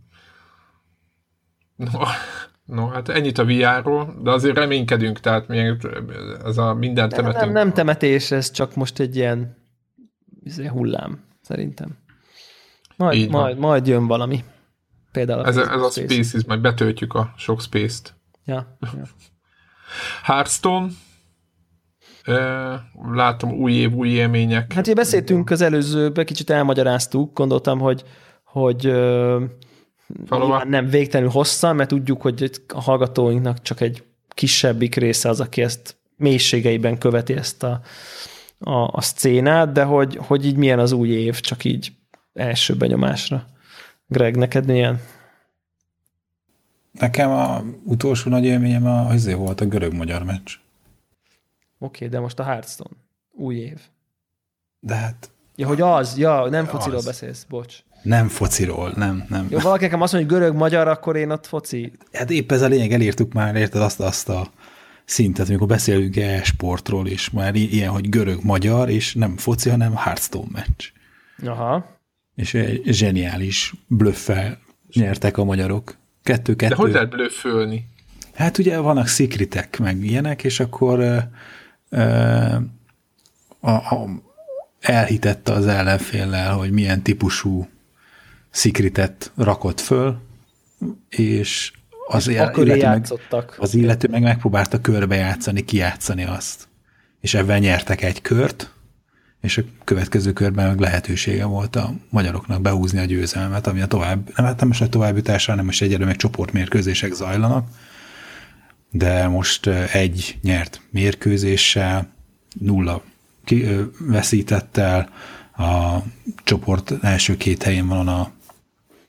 No, 1.76 2.00
no, 2.76 2.88
hát 2.88 3.10
ennyit 3.10 3.38
a 3.38 3.46
VR-ról, 3.46 4.16
de 4.24 4.32
azért 4.32 4.58
reménykedünk, 4.58 5.20
tehát 5.20 5.48
még 5.48 5.88
ez 6.44 6.58
a 6.58 6.74
minden 6.74 7.10
temetünk. 7.10 7.44
Nem, 7.44 7.52
nem, 7.52 7.74
temetés, 7.74 8.32
ez 8.32 8.52
csak 8.52 8.76
most 8.76 9.00
egy 9.00 9.16
ilyen 9.16 9.58
izé, 10.44 10.66
hullám, 10.66 11.24
szerintem. 11.42 11.98
Majd, 12.96 13.30
majd, 13.30 13.58
majd 13.58 13.88
jön 13.88 14.08
valami. 14.08 14.44
Például 15.12 15.40
a 15.40 15.48
ez, 15.48 15.58
a, 15.58 15.72
ez 15.72 15.82
a 15.82 15.90
Spaces, 15.90 16.44
majd 16.48 16.62
betöltjük 16.62 17.14
a 17.14 17.34
sok 17.38 17.62
Space-t. 17.62 18.16
Ja, 18.46 18.78
ja. 18.80 19.04
Hearthstone, 20.24 20.88
látom 23.14 23.52
új 23.52 23.74
év, 23.74 23.94
új 23.94 24.10
élmények. 24.10 24.74
Hát 24.74 24.86
ugye 24.86 24.96
beszéltünk 24.96 25.50
az 25.50 25.62
előzőben, 25.62 26.26
kicsit 26.26 26.50
elmagyaráztuk, 26.50 27.34
gondoltam, 27.34 27.80
hogy, 27.80 28.04
hogy 28.44 28.86
nem 30.68 30.88
végtelenül 30.90 31.32
hosszan, 31.32 31.76
mert 31.76 31.90
tudjuk, 31.90 32.22
hogy 32.22 32.52
a 32.74 32.82
hallgatóinknak 32.82 33.62
csak 33.62 33.82
egy 33.82 34.04
kisebbik 34.34 34.96
része 34.96 35.30
az, 35.30 35.40
aki 35.40 35.62
ezt 35.62 35.96
mélységeiben 36.16 36.98
követi 36.98 37.34
ezt 37.34 37.64
a, 37.64 37.82
a, 38.60 38.90
a 38.92 39.02
szcénát, 39.02 39.72
de 39.72 39.84
hogy, 39.84 40.16
hogy 40.16 40.46
így 40.46 40.56
milyen 40.56 40.80
az 40.80 40.92
új 40.92 41.10
év, 41.10 41.40
csak 41.40 41.64
így 41.64 41.92
első 42.34 42.76
benyomásra. 42.76 43.46
Greg, 44.12 44.36
neked 44.36 44.66
milyen? 44.66 45.02
Nekem 46.92 47.30
a 47.30 47.64
utolsó 47.84 48.30
nagy 48.30 48.44
élményem 48.44 48.86
a, 48.86 49.06
azért 49.06 49.38
volt 49.38 49.62
a 49.62 49.66
görög-magyar 49.66 50.24
meccs. 50.24 50.52
Oké, 51.80 52.06
okay, 52.06 52.08
de 52.08 52.20
most 52.20 52.40
a 52.40 52.44
Hearthstone. 52.44 52.96
Új 53.32 53.56
év. 53.56 53.80
De 54.80 54.96
hát... 54.96 55.32
Ja, 55.56 55.68
hogy 55.68 55.82
az, 55.82 56.18
ja, 56.18 56.50
nem 56.50 56.66
fociról 56.66 56.98
az. 56.98 57.06
beszélsz, 57.06 57.46
bocs. 57.50 57.84
Nem 58.04 58.28
fociról, 58.28 58.94
nem, 58.96 59.26
nem. 59.30 59.48
Jó, 59.50 59.60
valaki 59.60 59.84
nekem 59.84 60.02
azt 60.02 60.14
mondja, 60.14 60.32
hogy 60.32 60.40
görög-magyar, 60.40 60.88
akkor 60.88 61.16
én 61.16 61.30
ott 61.30 61.46
foci. 61.46 61.92
Hát 62.14 62.30
épp 62.30 62.52
ez 62.52 62.62
a 62.62 62.68
lényeg, 62.68 62.92
elértük 62.92 63.34
már, 63.34 63.56
érted 63.56 63.82
azt, 63.82 64.00
azt 64.00 64.30
a 64.30 64.48
szintet, 65.06 65.50
amikor 65.50 65.68
beszélünk 65.68 66.16
e-sportról, 66.16 67.08
és 67.08 67.30
már 67.30 67.56
ilyen, 67.56 67.90
hogy 67.90 68.10
görög-magyar, 68.10 68.90
és 68.90 69.14
nem 69.14 69.38
foci, 69.38 69.70
hanem 69.70 69.96
Hearthstone 69.96 70.50
meccs. 70.52 70.92
Aha. 71.46 72.00
És 72.42 72.54
egy 72.54 72.82
zseniális 72.86 73.74
blöffel 73.88 74.60
nyertek 74.94 75.38
a 75.38 75.44
magyarok. 75.44 75.98
Kettő-kettő. 76.24 76.76
De 76.76 76.82
hogy 76.82 76.92
lehet 76.92 77.10
blöffölni? 77.10 77.88
Hát 78.34 78.58
ugye 78.58 78.78
vannak 78.78 79.08
szikritek, 79.08 79.80
meg 79.80 80.04
ilyenek, 80.04 80.44
és 80.44 80.60
akkor 80.60 81.00
ö, 81.00 81.18
ö, 81.90 82.00
a, 83.60 83.70
a, 83.70 84.10
elhitette 84.80 85.52
az 85.52 85.68
ellenféllel, 85.68 86.54
hogy 86.54 86.72
milyen 86.72 87.02
típusú 87.02 87.68
szikritet 88.50 89.32
rakott 89.36 89.80
föl, 89.80 90.18
és 91.10 91.72
az, 92.08 92.28
és 92.28 92.36
illető 92.36 92.66
meg, 92.76 93.06
az 93.58 93.76
illető 93.76 94.08
meg 94.08 94.22
megpróbálta 94.22 94.82
körbe 94.82 95.16
játszani, 95.16 95.66
kijátszani 95.66 96.24
azt. 96.24 96.68
És 97.20 97.34
ebben 97.34 97.60
nyertek 97.60 98.02
egy 98.02 98.22
kört, 98.22 98.74
és 99.42 99.58
a 99.58 99.62
következő 99.84 100.34
körben 100.34 100.68
meg 100.68 100.80
lehetősége 100.80 101.46
volt 101.46 101.76
a 101.76 101.94
magyaroknak 102.10 102.62
behúzni 102.62 103.00
a 103.00 103.06
győzelmet, 103.06 103.68
ami 103.68 103.82
a 103.82 103.88
tovább, 103.88 104.32
nem, 104.36 104.46
hát 104.46 104.60
nem 104.60 104.68
most 104.68 104.82
a 104.82 104.90
továbbjutásra, 104.90 105.52
hanem 105.52 105.66
most 105.66 105.82
egyre 105.82 106.06
meg 106.06 106.16
csoportmérkőzések 106.16 107.14
zajlanak, 107.14 107.68
de 108.92 109.28
most 109.28 109.68
egy 109.68 110.38
nyert 110.42 110.82
mérkőzéssel, 110.90 112.14
nulla 112.60 113.04
ki, 113.44 113.66
veszítettel, 114.00 115.10
a 115.58 115.98
csoport 116.44 116.94
első 117.02 117.38
két 117.38 117.64
helyén 117.64 117.88
van 117.88 118.08
a 118.08 118.32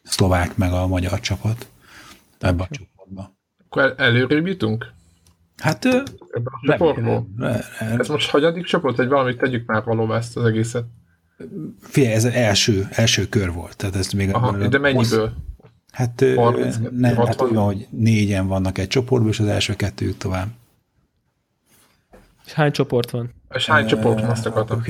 szlovák 0.03 0.57
meg 0.57 0.73
a 0.73 0.87
magyar 0.87 1.21
csapat 1.21 1.69
ebben 2.39 2.67
a 2.71 2.75
csoportban. 2.75 3.39
Akkor 3.65 3.95
előrébb 3.97 4.47
jutunk? 4.47 4.93
Hát 5.57 5.89
Ebben 6.33 6.53
a 6.61 6.67
csoportból? 6.67 7.29
Ez 7.99 8.09
most 8.09 8.31
hagyadik 8.31 8.65
csoport, 8.65 8.97
hogy 8.97 9.09
valamit 9.09 9.39
tegyük 9.39 9.67
már 9.67 9.85
valóban 9.85 10.17
ezt 10.17 10.37
az 10.37 10.45
egészet? 10.45 10.85
Figyelj, 11.81 12.15
ez 12.15 12.25
első, 12.25 12.89
első 12.91 13.29
kör 13.29 13.53
volt. 13.53 13.77
Tehát 13.77 13.97
ezt 13.97 14.15
még 14.15 14.35
Aha, 14.35 14.49
a, 14.49 14.69
de 14.69 14.79
mennyiből? 14.79 15.33
Hát, 15.93 16.25
30, 16.37 16.77
nem, 16.91 17.17
hát 17.17 17.41
olyan, 17.41 17.65
hogy 17.65 17.87
négyen 17.91 18.47
vannak 18.47 18.79
egy 18.79 18.89
csoportban, 18.89 19.31
és 19.31 19.41
az 19.41 19.47
első 19.47 19.75
kettő 19.75 20.13
tovább. 20.13 20.49
És 22.47 22.53
hány 22.53 22.73
csoport 22.73 23.11
van? 23.11 23.35
És 23.55 23.67
hány 23.67 23.87
csoport 23.87 24.21
van, 24.21 24.31
azt 24.31 24.47
akartam 24.47 24.83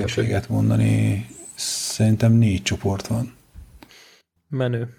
mondani. 0.48 1.26
Szerintem 1.54 2.32
négy 2.32 2.62
csoport 2.62 3.06
van. 3.06 3.34
Menő. 4.48 4.94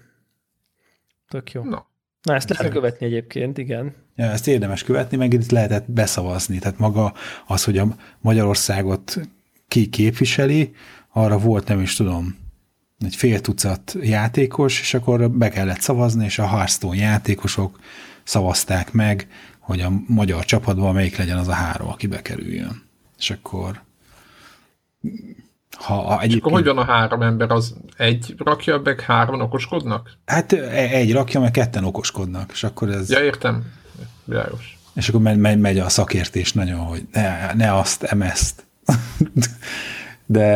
Tök 1.28 1.52
jó. 1.52 1.64
Na. 1.64 1.86
Na, 2.24 2.34
ezt 2.34 2.48
lehet 2.48 2.72
követni 2.72 3.06
egyébként, 3.06 3.58
igen. 3.58 3.94
Ja, 4.16 4.24
ezt 4.24 4.48
érdemes 4.48 4.82
követni, 4.82 5.16
meg 5.16 5.32
itt 5.32 5.50
lehetett 5.50 5.90
beszavazni. 5.90 6.58
Tehát 6.58 6.78
maga 6.78 7.12
az, 7.46 7.64
hogy 7.64 7.78
a 7.78 7.96
Magyarországot 8.20 9.20
ki 9.68 9.88
képviseli, 9.88 10.74
arra 11.12 11.38
volt, 11.38 11.68
nem 11.68 11.80
is 11.80 11.94
tudom, 11.94 12.36
egy 12.98 13.16
fél 13.16 13.40
tucat 13.40 13.96
játékos, 14.00 14.80
és 14.80 14.94
akkor 14.94 15.30
be 15.30 15.48
kellett 15.48 15.80
szavazni, 15.80 16.24
és 16.24 16.38
a 16.38 16.46
Hearthstone 16.46 16.96
játékosok 16.96 17.78
szavazták 18.22 18.92
meg, 18.92 19.28
hogy 19.58 19.80
a 19.80 19.92
magyar 20.06 20.44
csapatban 20.44 20.94
melyik 20.94 21.16
legyen 21.16 21.38
az 21.38 21.48
a 21.48 21.52
három, 21.52 21.88
aki 21.88 22.06
bekerüljön. 22.06 22.82
És 23.18 23.30
akkor 23.30 23.82
ha 25.76 26.20
egyébként... 26.20 26.32
És 26.32 26.36
akkor 26.36 26.52
hogy 26.52 26.64
van 26.64 26.78
a 26.78 26.84
három 26.84 27.22
ember? 27.22 27.50
Az 27.50 27.74
egy 27.96 28.34
rakja, 28.38 28.80
meg 28.84 29.00
hárman 29.00 29.40
okoskodnak? 29.40 30.10
Hát 30.26 30.52
e, 30.52 30.70
egy 30.72 31.12
rakja, 31.12 31.40
meg 31.40 31.50
ketten 31.50 31.84
okoskodnak, 31.84 32.50
és 32.52 32.64
akkor 32.64 32.88
ez... 32.88 33.10
Ja, 33.10 33.24
értem. 33.24 33.64
Világos. 34.24 34.78
És 34.94 35.08
akkor 35.08 35.20
megy, 35.20 35.38
megy, 35.38 35.58
megy 35.58 35.78
a 35.78 35.88
szakértés 35.88 36.52
nagyon, 36.52 36.78
hogy 36.78 37.06
ne, 37.12 37.52
ne 37.54 37.74
azt, 37.74 38.02
emezt. 38.02 38.64
de, 40.26 40.48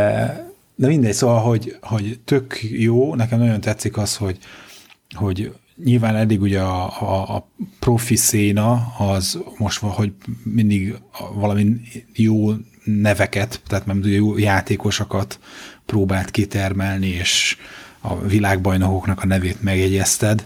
de 0.74 0.86
mindegy, 0.86 1.12
szóval, 1.12 1.40
hogy, 1.40 1.76
hogy 1.80 2.20
tök 2.24 2.58
jó, 2.62 3.14
nekem 3.14 3.38
nagyon 3.38 3.60
tetszik 3.60 3.96
az, 3.96 4.16
hogy, 4.16 4.38
hogy 5.14 5.52
nyilván 5.84 6.16
eddig 6.16 6.40
ugye 6.40 6.60
a, 6.60 7.00
a, 7.00 7.36
a 7.36 7.48
profi 7.78 8.16
széna 8.16 8.86
az 8.98 9.38
most 9.58 9.78
hogy 9.80 10.12
mindig 10.42 10.96
valami 11.34 11.80
jó 12.14 12.50
neveket, 13.00 13.60
tehát 13.66 13.86
nem 13.86 14.04
jó 14.04 14.38
játékosokat 14.38 15.38
próbált 15.86 16.30
kitermelni, 16.30 17.06
és 17.06 17.56
a 18.00 18.20
világbajnokoknak 18.20 19.22
a 19.22 19.26
nevét 19.26 19.62
megjegyezted, 19.62 20.44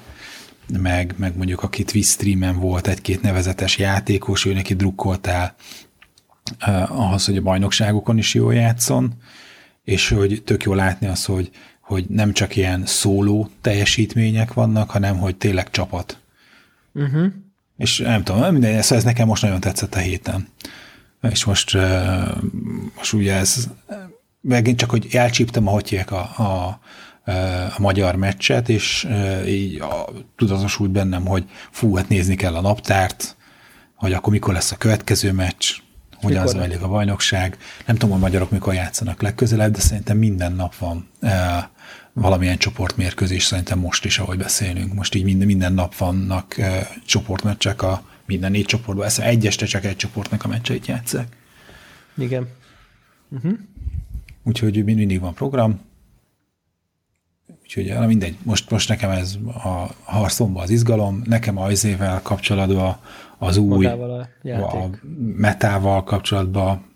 meg, 0.78 1.14
meg 1.16 1.36
mondjuk 1.36 1.62
a 1.62 1.68
Twitch 1.68 2.10
streamen 2.10 2.58
volt 2.58 2.86
egy-két 2.86 3.22
nevezetes 3.22 3.78
játékos, 3.78 4.44
ő 4.44 4.52
neki 4.52 4.74
drukkoltál 4.74 5.54
uh, 6.66 7.00
ahhoz, 7.00 7.24
hogy 7.24 7.36
a 7.36 7.42
bajnokságokon 7.42 8.18
is 8.18 8.34
jól 8.34 8.54
játszon, 8.54 9.12
és 9.84 10.08
hogy 10.08 10.42
tök 10.44 10.62
jó 10.62 10.74
látni 10.74 11.06
az, 11.06 11.24
hogy, 11.24 11.50
hogy 11.80 12.04
nem 12.08 12.32
csak 12.32 12.56
ilyen 12.56 12.86
szóló 12.86 13.50
teljesítmények 13.60 14.52
vannak, 14.52 14.90
hanem 14.90 15.18
hogy 15.18 15.36
tényleg 15.36 15.70
csapat. 15.70 16.18
Uh-huh. 16.94 17.26
És 17.76 17.98
nem 17.98 18.24
tudom, 18.24 18.52
minden, 18.52 18.82
szóval 18.82 18.98
ez 18.98 19.04
nekem 19.04 19.26
most 19.26 19.42
nagyon 19.42 19.60
tetszett 19.60 19.94
a 19.94 19.98
héten. 19.98 20.48
És 21.30 21.44
most, 21.44 21.76
most 22.96 23.12
ugye 23.12 23.34
ez, 23.34 23.68
megint 24.40 24.78
csak, 24.78 24.90
hogy 24.90 25.06
elcsíptem, 25.12 25.66
ahogy 25.68 25.88
hívják 25.88 26.10
a, 26.10 26.30
a, 26.36 26.80
a 27.76 27.80
magyar 27.80 28.16
meccset, 28.16 28.68
és 28.68 29.08
így 29.46 29.80
a, 29.80 30.08
tudatosult 30.36 30.90
bennem, 30.90 31.26
hogy 31.26 31.44
fú, 31.70 31.94
hát 31.96 32.08
nézni 32.08 32.34
kell 32.34 32.54
a 32.54 32.60
naptárt, 32.60 33.36
hogy 33.94 34.12
akkor 34.12 34.32
mikor 34.32 34.54
lesz 34.54 34.72
a 34.72 34.76
következő 34.76 35.32
meccs, 35.32 35.70
hogyan 36.22 36.46
zajlik 36.46 36.82
a 36.82 36.88
bajnokság. 36.88 37.56
Nem 37.86 37.96
tudom, 37.96 38.10
hogy 38.10 38.20
magyarok 38.20 38.50
mikor 38.50 38.74
játszanak 38.74 39.22
legközelebb, 39.22 39.72
de 39.72 39.80
szerintem 39.80 40.16
minden 40.16 40.52
nap 40.52 40.76
van 40.76 41.08
e, 41.20 41.70
valamilyen 42.12 42.56
csoportmérkőzés, 42.56 43.44
szerintem 43.44 43.78
most 43.78 44.04
is, 44.04 44.18
ahogy 44.18 44.38
beszélünk. 44.38 44.94
Most 44.94 45.14
így 45.14 45.24
minden, 45.24 45.46
minden 45.46 45.72
nap 45.72 45.96
vannak 45.96 46.58
e, 46.58 46.88
csoportmeccsek 47.06 47.82
a 47.82 48.02
minden 48.26 48.50
négy 48.50 48.64
csoportban. 48.64 49.06
Ezt 49.06 49.18
egy 49.18 49.46
este 49.46 49.66
csak 49.66 49.84
egy 49.84 49.96
csoportnak 49.96 50.44
a 50.44 50.48
meccseit 50.48 50.86
játszák. 50.86 51.36
Igen. 52.16 52.48
Uh-huh. 53.28 53.52
Úgyhogy 54.42 54.84
mindig 54.84 55.20
van 55.20 55.34
program. 55.34 55.80
Úgyhogy 57.62 57.98
na 57.98 58.06
mindegy, 58.06 58.36
most, 58.42 58.70
most 58.70 58.88
nekem 58.88 59.10
ez 59.10 59.38
a 59.46 59.94
harcomban 60.02 60.62
az 60.62 60.70
izgalom, 60.70 61.22
nekem 61.24 61.58
az 61.58 61.70
izével 61.70 62.22
kapcsolatban 62.22 62.96
az 63.38 63.56
új, 63.56 63.84
Magával 63.84 64.20
a 64.20 64.28
játék. 64.42 64.80
a 64.80 64.90
metával 65.36 66.04
kapcsolatban 66.04 66.90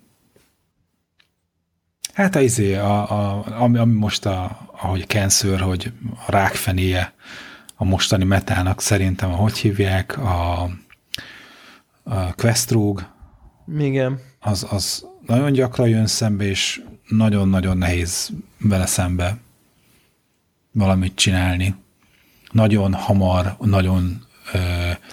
Hát 2.17 2.35
a 2.35 2.41
izé, 2.41 2.75
a, 2.75 3.11
a, 3.11 3.45
ami, 3.61 3.77
ami 3.77 3.93
most 3.93 4.25
a, 4.25 4.59
ahogy 4.81 5.07
Cancer, 5.07 5.59
hogy 5.59 5.91
a 6.27 6.31
rákfenéje 6.31 7.13
a 7.75 7.83
mostani 7.83 8.23
metának 8.23 8.81
szerintem, 8.81 9.31
hogy 9.31 9.57
hívják, 9.57 10.17
a, 10.17 10.69
a 12.07 12.33
Questrogue, 12.33 13.15
Igen. 13.79 14.19
az, 14.39 14.67
az 14.69 15.05
nagyon 15.25 15.51
gyakran 15.51 15.89
jön 15.89 16.07
szembe, 16.07 16.43
és 16.43 16.81
nagyon-nagyon 17.07 17.77
nehéz 17.77 18.29
vele 18.59 18.85
szembe 18.85 19.37
valamit 20.71 21.15
csinálni. 21.15 21.75
Nagyon 22.51 22.93
hamar, 22.93 23.55
nagyon 23.59 24.25
ö, 24.53 24.57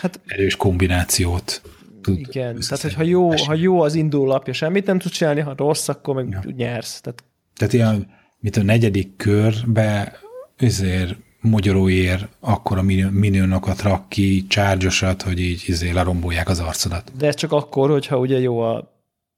Hát 0.00 0.20
erős 0.26 0.56
kombinációt 0.56 1.62
tud 2.00 2.18
igen, 2.18 2.58
tehát 2.60 2.82
hogyha 2.82 3.02
jó, 3.02 3.30
ha 3.36 3.54
jó 3.54 3.80
az 3.80 3.94
induló 3.94 4.26
lapja, 4.26 4.52
semmit 4.52 4.86
nem 4.86 4.98
tud 4.98 5.12
csinálni, 5.12 5.40
ha 5.40 5.54
rossz, 5.56 5.88
akkor 5.88 6.14
meg 6.14 6.28
ja. 6.30 6.42
nyersz. 6.56 7.00
Tehát 7.00 7.24
Tehát 7.56 7.72
ilyen, 7.72 8.10
mint 8.38 8.56
a 8.56 8.62
negyedik 8.62 9.16
körbe 9.16 10.12
ezért 10.56 11.16
magyaróér 11.50 12.28
akkor 12.40 12.78
a 12.78 12.82
minionokat 13.10 13.82
rak 13.82 14.08
ki, 14.08 14.46
csárgyosat, 14.46 15.22
hogy 15.22 15.40
így 15.40 15.64
izé 15.66 15.90
lerombolják 15.90 16.48
az 16.48 16.60
arcodat. 16.60 17.12
De 17.16 17.26
ez 17.26 17.34
csak 17.34 17.52
akkor, 17.52 17.90
hogyha 17.90 18.18
ugye 18.18 18.38
jó 18.38 18.60
a 18.60 18.92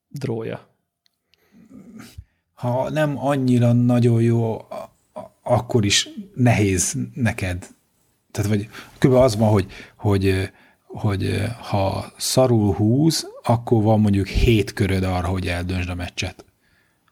drója. 0.09 0.68
Ha 2.54 2.90
nem 2.90 3.18
annyira 3.18 3.72
nagyon 3.72 4.22
jó, 4.22 4.54
a- 4.54 4.90
a- 5.12 5.30
akkor 5.42 5.84
is 5.84 6.09
nehéz 6.34 6.96
neked. 7.14 7.66
Tehát 8.30 8.50
vagy 8.50 8.68
kb. 8.98 9.12
az 9.12 9.36
van, 9.36 9.48
hogy, 9.50 9.66
hogy, 9.96 10.50
hogy 10.86 11.42
ha 11.61 12.12
szarul 12.16 12.74
húz, 12.74 13.28
akkor 13.42 13.82
van 13.82 14.00
mondjuk 14.00 14.26
hét 14.26 14.72
köröd 14.72 15.02
arra, 15.02 15.26
hogy 15.26 15.46
eldöntsd 15.46 15.88
a 15.88 15.94
meccset. 15.94 16.44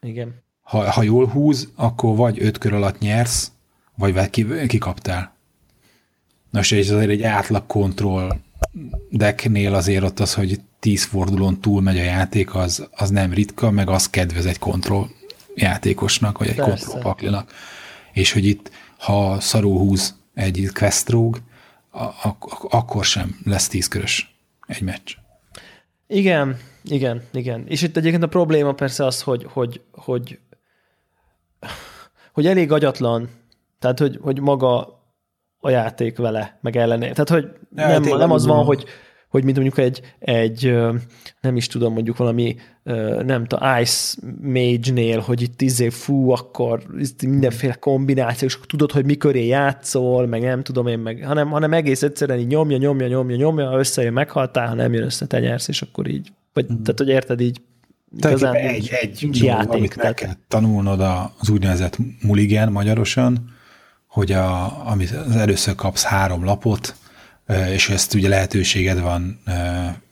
Igen. 0.01 0.43
Ha, 0.61 0.91
ha 0.91 1.03
jól 1.03 1.27
húz, 1.27 1.71
akkor 1.75 2.15
vagy 2.15 2.41
öt 2.41 2.57
kör 2.57 2.73
alatt 2.73 2.99
nyersz, 2.99 3.51
vagy 3.95 4.29
kikaptál. 4.67 5.35
Nos, 6.49 6.71
és 6.71 6.89
azért 6.89 7.09
egy 7.09 7.23
átlag 7.23 7.65
kontroll 7.67 8.35
decknél 9.09 9.73
azért 9.73 10.03
ott 10.03 10.19
az, 10.19 10.33
hogy 10.33 10.59
10 10.79 11.03
fordulón 11.03 11.61
túl 11.61 11.81
megy 11.81 11.97
a 11.97 12.03
játék, 12.03 12.55
az, 12.55 12.87
az 12.91 13.09
nem 13.09 13.33
ritka, 13.33 13.71
meg 13.71 13.89
az 13.89 14.09
kedvez 14.09 14.45
egy 14.45 14.59
kontroll 14.59 15.07
játékosnak, 15.55 16.37
vagy 16.37 16.47
egy 16.47 16.55
Persze. 16.55 16.71
kontroll 16.85 17.01
paklinak. 17.01 17.53
És 18.13 18.31
hogy 18.31 18.45
itt, 18.45 18.71
ha 18.97 19.39
szarul 19.39 19.77
húz 19.77 20.15
egy 20.33 20.69
quest 20.73 21.09
rogue, 21.09 21.39
a- 21.89 22.13
ak- 22.23 22.73
akkor 22.73 23.05
sem 23.05 23.39
lesz 23.43 23.67
10 23.67 23.87
körös 23.87 24.35
egy 24.67 24.81
meccs. 24.81 25.11
Igen, 26.07 26.57
igen, 26.83 27.23
igen. 27.33 27.65
És 27.67 27.81
itt 27.81 27.97
egyébként 27.97 28.23
a 28.23 28.27
probléma 28.27 28.73
persze 28.73 29.05
az, 29.05 29.21
hogy, 29.21 29.47
hogy, 29.49 29.81
hogy, 29.91 30.39
hogy 32.31 32.47
elég 32.47 32.71
agyatlan, 32.71 33.29
tehát 33.93 33.99
hogy, 33.99 34.19
hogy 34.21 34.39
maga 34.41 35.03
a 35.59 35.69
játék 35.69 36.17
vele, 36.17 36.57
meg 36.61 36.75
ellené. 36.77 37.11
Tehát, 37.11 37.29
hogy 37.29 37.47
Ja, 37.75 37.99
nem, 37.99 38.17
nem 38.17 38.31
az 38.31 38.45
van, 38.45 38.55
van. 38.55 38.65
hogy, 38.65 38.85
hogy 39.29 39.43
mint 39.43 39.55
mondjuk 39.55 39.77
egy, 39.77 40.01
egy, 40.19 40.75
nem 41.41 41.55
is 41.55 41.67
tudom, 41.67 41.93
mondjuk 41.93 42.17
valami, 42.17 42.55
nem 43.23 43.45
tudom, 43.45 43.79
Ice 43.81 44.17
Mage-nél, 44.41 45.19
hogy 45.19 45.41
itt 45.41 45.61
izé, 45.61 45.89
fú, 45.89 46.29
akkor 46.31 46.83
mindenféle 47.27 47.73
kombináció, 47.73 48.47
és 48.47 48.59
tudod, 48.67 48.91
hogy 48.91 49.05
miköré 49.05 49.45
játszol, 49.45 50.27
meg 50.27 50.41
nem 50.41 50.63
tudom 50.63 50.87
én, 50.87 50.99
meg, 50.99 51.23
hanem, 51.25 51.49
hanem 51.49 51.73
egész 51.73 52.03
egyszerűen 52.03 52.39
így 52.39 52.47
nyomja, 52.47 52.77
nyomja, 52.77 53.07
nyomja, 53.07 53.35
nyomja, 53.35 53.71
összejön, 53.71 54.13
meghaltál, 54.13 54.67
ha 54.67 54.73
nem 54.73 54.93
jön 54.93 55.03
össze, 55.03 55.25
te 55.25 55.39
nyersz, 55.39 55.67
és 55.67 55.81
akkor 55.81 56.07
így, 56.07 56.31
vagy, 56.53 56.65
mm. 56.65 56.81
tehát, 56.81 56.99
hogy 56.99 57.09
érted 57.09 57.41
így, 57.41 57.61
igazán 58.17 58.53
egy, 58.53 58.89
egy 59.01 59.19
dolog, 59.31 59.35
játék. 59.35 59.71
amit 59.71 59.95
meg 59.95 60.13
kell 60.13 60.33
tanulnod 60.47 61.01
az 61.39 61.49
úgynevezett 61.49 61.97
mulligan 62.21 62.71
magyarosan, 62.71 63.53
hogy 64.15 64.31
a, 64.31 64.87
amit 64.89 65.11
az 65.11 65.35
először 65.35 65.75
kapsz 65.75 66.03
három 66.03 66.43
lapot, 66.43 66.95
és 67.73 67.89
ezt 67.89 68.13
ugye 68.13 68.29
lehetőséged 68.29 69.01
van 69.01 69.41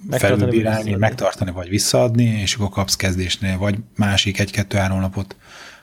vagy 0.09 0.19
felülbírálni, 0.19 0.77
visszaadni. 0.77 0.95
megtartani, 0.95 1.51
vagy 1.51 1.69
visszaadni, 1.69 2.23
és 2.23 2.55
akkor 2.55 2.69
kapsz 2.69 2.95
kezdésnél 2.95 3.57
vagy 3.57 3.77
másik 3.95 4.39
egy-kettő-három 4.39 5.01
lapot, 5.01 5.35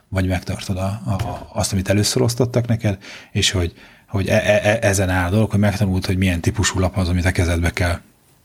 vagy 0.08 0.26
megtartod 0.26 0.76
a, 0.76 0.86
a, 0.86 1.48
azt, 1.52 1.72
amit 1.72 1.88
először 1.88 2.22
osztottak 2.22 2.66
neked, 2.66 2.98
és 3.32 3.50
hogy, 3.50 3.72
hogy 4.06 4.28
e, 4.28 4.34
e, 4.34 4.60
e- 4.62 4.78
ezen 4.80 5.08
áll 5.08 5.26
a 5.26 5.30
dolog, 5.30 5.50
hogy 5.50 5.60
megtanult, 5.60 6.06
hogy 6.06 6.16
milyen 6.16 6.40
típusú 6.40 6.78
lap 6.78 6.96
az, 6.96 7.08
amit 7.08 7.24
a 7.24 7.32
kezedbe 7.32 7.70
kell 7.70 8.00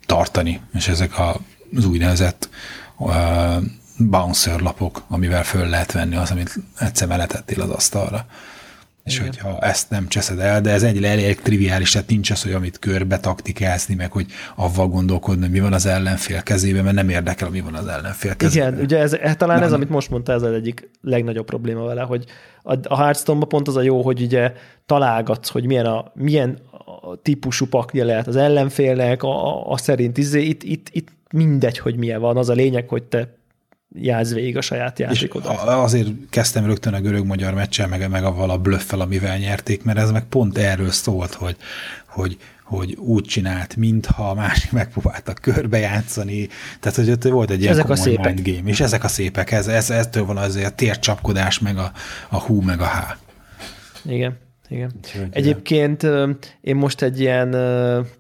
tartani, 0.06 0.62
és 0.74 0.88
ezek 0.88 1.20
a, 1.20 1.40
az 1.76 1.86
úgynevezett 1.86 2.50
uh, 2.98 3.14
bouncer 3.98 4.60
lapok, 4.60 5.04
amivel 5.08 5.44
föl 5.44 5.68
lehet 5.68 5.92
venni 5.92 6.16
az, 6.16 6.32
amit 6.32 6.60
egyszer 6.80 7.08
meletettél 7.08 7.62
az 7.62 7.70
asztalra. 7.70 8.26
És 9.06 9.20
hogyha 9.20 9.60
ezt 9.60 9.90
nem 9.90 10.08
cseszed 10.08 10.40
el, 10.40 10.62
de 10.62 10.72
ez 10.72 10.84
egy 10.84 11.04
elég 11.04 11.42
triviális, 11.42 11.92
tehát 11.92 12.10
nincs 12.10 12.32
az, 12.32 12.44
hogy 12.44 12.52
amit 12.52 12.80
körbe 12.80 13.20
taktikázni, 13.20 13.96
meg 13.96 14.12
hogy 14.12 14.26
avval 14.56 14.88
gondolkodni, 14.88 15.42
hogy 15.42 15.52
mi 15.52 15.60
van 15.60 15.74
az 15.74 15.86
ellenfél 15.86 16.44
kezében, 16.44 16.84
mert 16.84 16.96
nem 16.96 17.10
érdekel, 17.10 17.50
mi 17.50 17.62
van 17.62 17.74
az 17.74 17.88
ellenfél 17.88 18.36
kezében. 18.36 18.72
Igen, 18.72 18.84
ugye 18.84 19.00
ez, 19.00 19.14
ez 19.14 19.36
talán 19.36 19.58
Nem. 19.58 19.66
ez, 19.68 19.74
amit 19.74 19.90
most 19.90 20.10
mondta, 20.10 20.34
ez 20.34 20.42
az 20.42 20.52
egyik 20.52 20.90
legnagyobb 21.02 21.46
probléma 21.46 21.86
vele, 21.86 22.02
hogy 22.02 22.26
a, 22.64 22.78
a 22.84 22.98
hearthstone 22.98 23.46
pont 23.46 23.68
az 23.68 23.76
a 23.76 23.82
jó, 23.82 24.02
hogy 24.02 24.22
ugye 24.22 24.54
találgatsz, 24.86 25.50
hogy 25.50 25.66
milyen, 25.66 25.86
a, 25.86 26.12
milyen 26.14 26.60
a 27.02 27.16
típusú 27.22 27.66
pakja 27.66 28.06
lehet 28.06 28.28
az 28.28 28.36
ellenfélnek, 28.36 29.24
a, 29.24 29.48
a, 29.48 29.72
a 29.72 29.78
szerint 29.78 30.18
izé, 30.18 30.42
itt, 30.42 30.64
itt, 30.64 30.88
itt 30.92 31.08
mindegy, 31.32 31.78
hogy 31.78 31.96
milyen 31.96 32.20
van, 32.22 32.38
az 32.38 32.50
a 32.50 32.54
lényeg, 32.54 32.90
hogy 32.90 33.04
te 33.04 33.38
játsz 33.94 34.34
végig 34.34 34.58
a 34.58 34.62
saját 34.62 35.00
játékodat. 35.00 35.58
a- 35.58 35.84
azért 35.84 36.10
kezdtem 36.30 36.66
rögtön 36.66 36.94
a 36.94 37.00
görög-magyar 37.02 37.54
meccsen, 37.54 37.90
meg, 37.90 38.10
meg 38.10 38.24
avval 38.24 38.50
a 38.50 38.58
blöffel, 38.58 39.00
amivel 39.00 39.38
nyerték, 39.38 39.84
mert 39.84 39.98
ez 39.98 40.12
meg 40.12 40.24
pont 40.26 40.58
erről 40.58 40.92
szólt, 40.92 41.34
hogy, 41.34 41.56
hogy, 42.08 42.38
hogy 42.64 42.96
úgy 42.96 43.24
csinált, 43.24 43.76
mintha 43.76 44.30
a 44.30 44.34
másik 44.34 44.72
megpróbálta 44.82 45.34
körbejátszani, 45.34 46.48
tehát 46.80 46.98
hogy 46.98 47.10
ott 47.10 47.24
volt 47.24 47.50
egy 47.50 47.60
ilyen 47.62 47.72
Ezek 47.74 47.84
a 47.84 47.88
komoly 47.88 48.04
szépek. 48.04 48.34
mind 48.36 48.48
game, 48.48 48.70
és 48.70 48.80
ezek 48.80 49.04
a 49.04 49.08
szépek, 49.08 49.52
ez, 49.52 49.68
ez, 49.68 49.90
ettől 49.90 50.26
van 50.26 50.38
azért 50.38 50.68
a 50.72 50.76
tércsapkodás, 50.76 51.60
meg 51.60 51.78
a, 51.78 51.92
a 52.30 52.40
hú, 52.40 52.62
meg 52.62 52.80
a 52.82 52.86
há. 52.86 53.18
Igen. 54.06 54.38
Igen. 54.70 54.92
Egyébként 55.32 56.04
én 56.62 56.76
most 56.76 57.02
egy 57.02 57.20
ilyen 57.20 57.56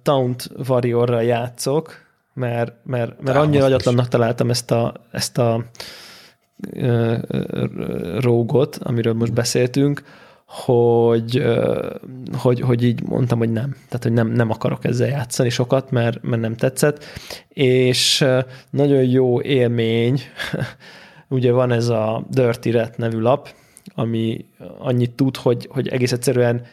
Taunt 0.02 0.50
Warriorral 0.68 1.24
játszok, 1.24 2.05
mert, 2.36 2.74
mert, 2.84 3.22
mert 3.22 3.38
annyira 3.38 3.66
agyatlannak 3.66 4.08
találtam 4.08 4.50
ezt 4.50 4.72
a, 4.72 4.94
ezt 5.12 5.38
a 5.38 5.66
ö, 6.72 7.18
rógot, 8.20 8.76
amiről 8.76 9.14
most 9.14 9.34
beszéltünk, 9.34 10.04
hogy, 10.46 11.44
hogy, 12.38 12.60
hogy 12.60 12.84
így 12.84 13.04
mondtam, 13.04 13.38
hogy 13.38 13.52
nem. 13.52 13.72
Tehát, 13.72 14.04
hogy 14.04 14.14
nem, 14.14 14.28
nem 14.28 14.50
akarok 14.50 14.86
ezzel 14.86 15.08
játszani 15.08 15.50
sokat, 15.50 15.92
mert, 15.92 16.22
mert 16.22 16.42
nem 16.42 16.56
tetszett. 16.56 17.04
És 17.50 18.26
nagyon 18.70 19.04
jó 19.04 19.42
élmény, 19.42 20.22
ugye 21.30 21.52
van 21.52 21.72
ez 21.72 21.88
a 21.88 22.26
Dirty 22.30 22.72
Rat 22.72 22.98
nevű 22.98 23.20
lap, 23.20 23.50
ami 23.96 24.46
annyit 24.78 25.12
tud, 25.12 25.38
hogy, 25.38 25.68
hogy 25.72 25.88
egész 25.88 26.12
egyszerűen 26.12 26.66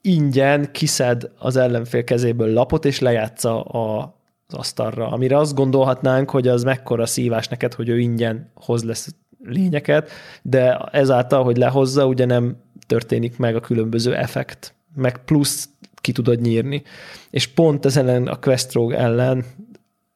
ingyen 0.00 0.68
kiszed 0.72 1.30
az 1.38 1.56
ellenfél 1.56 2.04
kezéből 2.04 2.52
lapot, 2.52 2.84
és 2.84 2.98
lejátsza 2.98 3.62
a, 3.62 4.16
az 4.48 4.58
asztalra, 4.58 5.08
amire 5.08 5.36
azt 5.36 5.54
gondolhatnánk, 5.54 6.30
hogy 6.30 6.48
az 6.48 6.62
mekkora 6.62 7.06
szívás 7.06 7.48
neked, 7.48 7.74
hogy 7.74 7.88
ő 7.88 7.98
ingyen 7.98 8.50
hoz 8.54 8.84
lesz 8.84 9.14
lényeket, 9.42 10.10
de 10.42 10.76
ezáltal, 10.76 11.44
hogy 11.44 11.56
lehozza, 11.56 12.06
ugye 12.06 12.24
nem 12.24 12.56
történik 12.86 13.36
meg 13.36 13.56
a 13.56 13.60
különböző 13.60 14.14
effekt, 14.14 14.74
meg 14.94 15.24
plusz 15.24 15.68
ki 15.94 16.12
tudod 16.12 16.40
nyírni. 16.40 16.82
És 17.30 17.46
pont 17.46 17.84
ez 17.84 17.96
ellen, 17.96 18.26
a 18.26 18.36
Quest 18.36 18.72
Rogue 18.72 18.98
ellen 18.98 19.44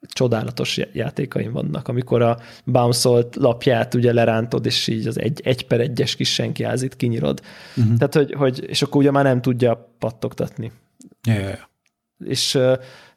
csodálatos 0.01 0.76
já- 0.76 0.95
játékaim 0.95 1.53
vannak, 1.53 1.89
amikor 1.89 2.22
a 2.22 2.39
bounce 2.64 3.26
lapját 3.35 3.95
ugye 3.95 4.12
lerántod, 4.12 4.66
és 4.66 4.89
így 4.89 5.07
az 5.07 5.18
egy, 5.20 5.41
egy 5.45 5.66
per 5.66 5.80
egyes 5.80 6.16
kis 6.16 6.33
senkiházit 6.33 6.97
kinyírod. 6.97 7.41
Uh-huh. 7.76 7.97
Tehát, 7.97 8.14
hogy, 8.14 8.33
hogy, 8.33 8.64
és 8.68 8.83
akkor 8.83 9.01
ugye 9.01 9.11
már 9.11 9.24
nem 9.24 9.41
tudja 9.41 9.95
pattogtatni. 9.99 10.72
Ja. 11.22 11.70
És, 12.24 12.59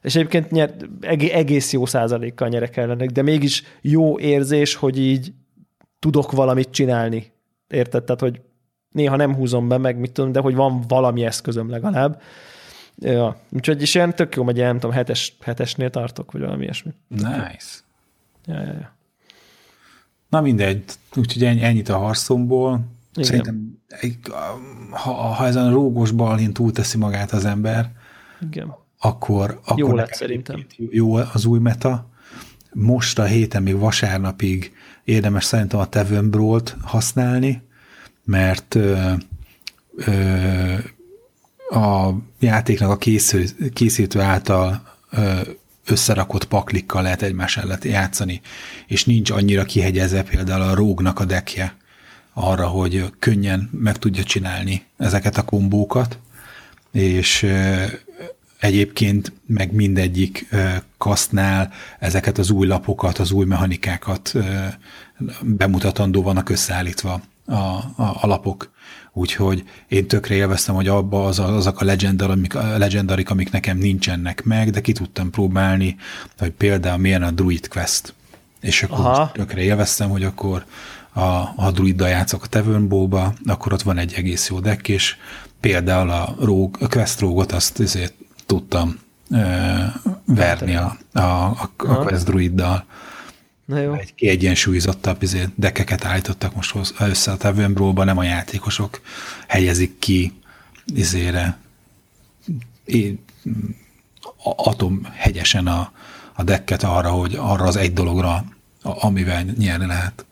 és 0.06 0.14
egyébként 0.16 0.50
nyer, 0.50 0.74
eg- 1.00 1.30
egész 1.30 1.72
jó 1.72 1.86
százalékkal 1.86 2.48
nyerek 2.48 2.76
ellenek, 2.76 3.10
de 3.10 3.22
mégis 3.22 3.62
jó 3.80 4.18
érzés, 4.18 4.74
hogy 4.74 4.98
így 4.98 5.32
tudok 5.98 6.32
valamit 6.32 6.70
csinálni. 6.70 7.32
Érted? 7.68 8.04
Tehát, 8.04 8.20
hogy 8.20 8.40
néha 8.90 9.16
nem 9.16 9.34
húzom 9.34 9.68
be, 9.68 9.78
meg 9.78 9.98
mit 9.98 10.12
tudom, 10.12 10.32
de 10.32 10.40
hogy 10.40 10.54
van 10.54 10.80
valami 10.88 11.24
eszközöm 11.24 11.70
legalább. 11.70 12.20
Ja, 12.98 13.40
úgyhogy 13.50 13.82
is 13.82 13.94
ilyen 13.94 14.14
tök 14.14 14.34
jó, 14.36 14.44
hogy 14.44 14.56
nem 14.56 14.74
tudom, 14.78 14.96
hetes, 14.96 15.36
hetesnél 15.40 15.90
tartok, 15.90 16.32
vagy 16.32 16.40
valami 16.40 16.62
ilyesmi. 16.62 16.92
Nice. 17.08 17.78
Ja, 18.44 18.54
ja, 18.54 18.72
ja. 18.72 18.94
Na 20.28 20.40
mindegy, 20.40 20.84
úgyhogy 21.14 21.44
ennyi- 21.44 21.62
ennyit 21.62 21.88
a 21.88 21.98
harcomból. 21.98 22.80
Igen. 23.14 23.24
Szerintem, 23.24 23.78
ha, 24.90 25.12
ha 25.12 25.46
ezen 25.46 25.66
a 25.66 25.70
rógos 25.70 26.10
balhén 26.10 26.52
túlteszi 26.52 26.98
magát 26.98 27.30
az 27.32 27.44
ember, 27.44 27.90
Igen. 28.50 28.74
Akkor, 29.06 29.60
akkor 29.64 29.78
jó 29.78 29.94
lett 29.94 30.14
szerintem. 30.14 30.66
Jó 30.76 31.14
az 31.14 31.44
új 31.44 31.58
meta. 31.58 32.08
Most 32.72 33.18
a 33.18 33.24
héten, 33.24 33.62
még 33.62 33.78
vasárnapig 33.78 34.72
érdemes 35.04 35.44
szerintem 35.44 35.80
a 35.80 35.88
Tevön 35.88 36.34
használni, 36.80 37.62
mert 38.24 38.74
ö, 38.74 39.12
ö, 39.96 40.74
a 41.70 42.10
játéknak 42.38 42.90
a 42.90 42.96
készül, 42.96 43.44
készítő 43.72 44.20
által 44.20 44.82
ö, 45.10 45.40
összerakott 45.86 46.44
paklikkal 46.44 47.02
lehet 47.02 47.22
egymás 47.22 47.56
ellen 47.56 47.78
játszani, 47.82 48.40
és 48.86 49.04
nincs 49.04 49.30
annyira 49.30 49.64
kihegyezve 49.64 50.22
például 50.22 50.62
a 50.62 50.74
rógnak 50.74 51.20
a 51.20 51.24
dekje 51.24 51.76
arra, 52.32 52.66
hogy 52.66 53.04
könnyen 53.18 53.70
meg 53.72 53.98
tudja 53.98 54.22
csinálni 54.22 54.82
ezeket 54.96 55.36
a 55.36 55.44
kombókat, 55.44 56.18
és 56.92 57.46
egyébként 58.58 59.32
meg 59.46 59.72
mindegyik 59.72 60.48
kasztnál 60.98 61.72
ezeket 61.98 62.38
az 62.38 62.50
új 62.50 62.66
lapokat, 62.66 63.18
az 63.18 63.30
új 63.30 63.44
mechanikákat 63.44 64.32
bemutatandó 65.42 66.22
vannak 66.22 66.48
összeállítva 66.48 67.20
a, 67.46 67.54
a, 67.54 68.16
a 68.20 68.26
lapok. 68.26 68.70
Úgyhogy 69.12 69.64
én 69.88 70.06
tökre 70.06 70.34
élveztem, 70.34 70.74
hogy 70.74 70.88
abba 70.88 71.24
az, 71.24 71.38
azok 71.38 71.80
a, 71.80 71.84
legendar, 71.84 72.30
amik, 72.30 72.54
a 72.54 72.78
legendarik, 72.78 73.30
amik 73.30 73.50
nekem 73.50 73.78
nincsenek 73.78 74.44
meg, 74.44 74.70
de 74.70 74.80
ki 74.80 74.92
tudtam 74.92 75.30
próbálni, 75.30 75.96
hogy 76.38 76.50
például 76.50 76.98
milyen 76.98 77.22
a 77.22 77.30
Druid 77.30 77.68
Quest. 77.68 78.14
És 78.60 78.82
akkor 78.82 78.98
Aha. 78.98 79.30
tökre 79.32 79.60
élveztem, 79.60 80.10
hogy 80.10 80.22
akkor 80.22 80.64
a, 81.12 81.52
a 81.56 81.70
druiddal 81.74 82.08
játszok 82.08 82.42
a 82.42 82.46
Tavernbowba, 82.46 83.34
akkor 83.46 83.72
ott 83.72 83.82
van 83.82 83.98
egy 83.98 84.12
egész 84.16 84.48
jó 84.48 84.60
deck, 84.60 84.88
és 84.88 85.16
például 85.60 86.10
a, 86.10 86.36
rogue, 86.40 86.86
a 86.86 86.88
Quest 86.88 87.20
rogue 87.20 87.54
azt 87.54 87.80
ezért 87.80 88.14
tudtam 88.46 88.98
ö, 89.30 89.36
verni 90.24 90.76
a, 90.76 90.96
a, 91.12 91.20
a, 91.20 91.70
a 91.76 91.98
Quest 91.98 92.24
druiddal. 92.24 92.84
Na 93.64 93.78
jó. 93.78 93.92
Egy 93.92 94.14
kiegyensúlyozottabb 94.14 95.22
izé, 95.22 95.44
dekeket 95.54 96.04
állítottak 96.04 96.54
most 96.54 96.74
össze 96.98 97.30
a 97.30 97.36
Tavernbowba, 97.36 98.04
nem 98.04 98.18
a 98.18 98.22
játékosok 98.22 99.00
helyezik 99.46 99.98
ki 99.98 100.32
izére 100.94 101.58
atom 104.42 105.04
hegyesen 105.12 105.66
a, 105.66 105.92
a 106.34 106.42
dekket 106.42 106.82
arra, 106.82 107.10
hogy 107.10 107.34
arra 107.34 107.64
az 107.64 107.76
egy 107.76 107.92
dologra, 107.92 108.44
amivel 108.82 109.42
nyerni 109.42 109.86
lehet. 109.86 110.24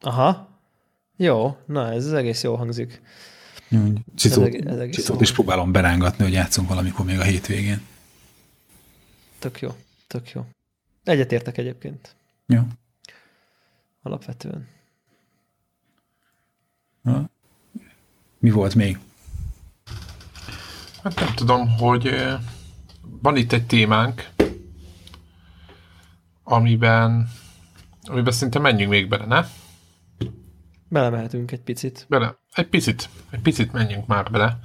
Aha. 0.00 0.48
Jó, 1.16 1.56
na 1.66 1.92
ez 1.92 2.06
az 2.06 2.12
egész 2.12 2.42
jó 2.42 2.54
hangzik. 2.54 3.02
Cicót, 4.16 4.54
ez, 4.54 4.66
ez 4.66 4.78
egész 4.78 4.96
cicót 4.96 5.20
is 5.20 5.32
próbálom 5.32 5.72
berángatni, 5.72 6.24
hogy 6.24 6.32
játszunk 6.32 6.68
valamikor 6.68 7.04
még 7.06 7.18
a 7.18 7.22
hétvégén. 7.22 7.80
Tök 9.38 9.60
jó, 9.60 9.76
tök 10.06 10.30
jó. 10.30 10.46
Egyetértek 11.04 11.58
egyébként. 11.58 12.16
Jó. 12.46 12.60
Alapvetően. 14.02 14.68
Na. 17.02 17.30
Mi 18.38 18.50
volt 18.50 18.74
még? 18.74 18.98
Hát 21.02 21.14
nem 21.14 21.34
tudom, 21.34 21.68
hogy 21.68 22.10
van 23.02 23.36
itt 23.36 23.52
egy 23.52 23.66
témánk, 23.66 24.28
amiben, 26.42 27.28
amiben 28.02 28.32
szinte 28.32 28.58
menjünk 28.58 28.90
még 28.90 29.08
bele, 29.08 29.24
ne? 29.24 29.44
Belemehetünk 30.88 31.50
egy 31.50 31.60
picit. 31.60 32.06
Bele. 32.08 32.38
Egy 32.54 32.66
picit. 32.68 33.08
Egy 33.30 33.40
picit 33.40 33.72
menjünk 33.72 34.06
már 34.06 34.30
bele. 34.30 34.58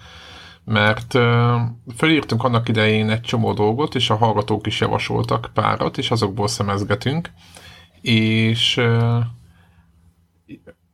Mert 0.63 1.13
uh, 1.13 1.61
felírtunk 1.95 2.43
annak 2.43 2.69
idején 2.69 3.09
egy 3.09 3.21
csomó 3.21 3.53
dolgot, 3.53 3.95
és 3.95 4.09
a 4.09 4.15
hallgatók 4.15 4.67
is 4.67 4.79
javasoltak 4.79 5.49
párat, 5.53 5.97
és 5.97 6.11
azokból 6.11 6.47
szemezgetünk. 6.47 7.31
És 8.01 8.77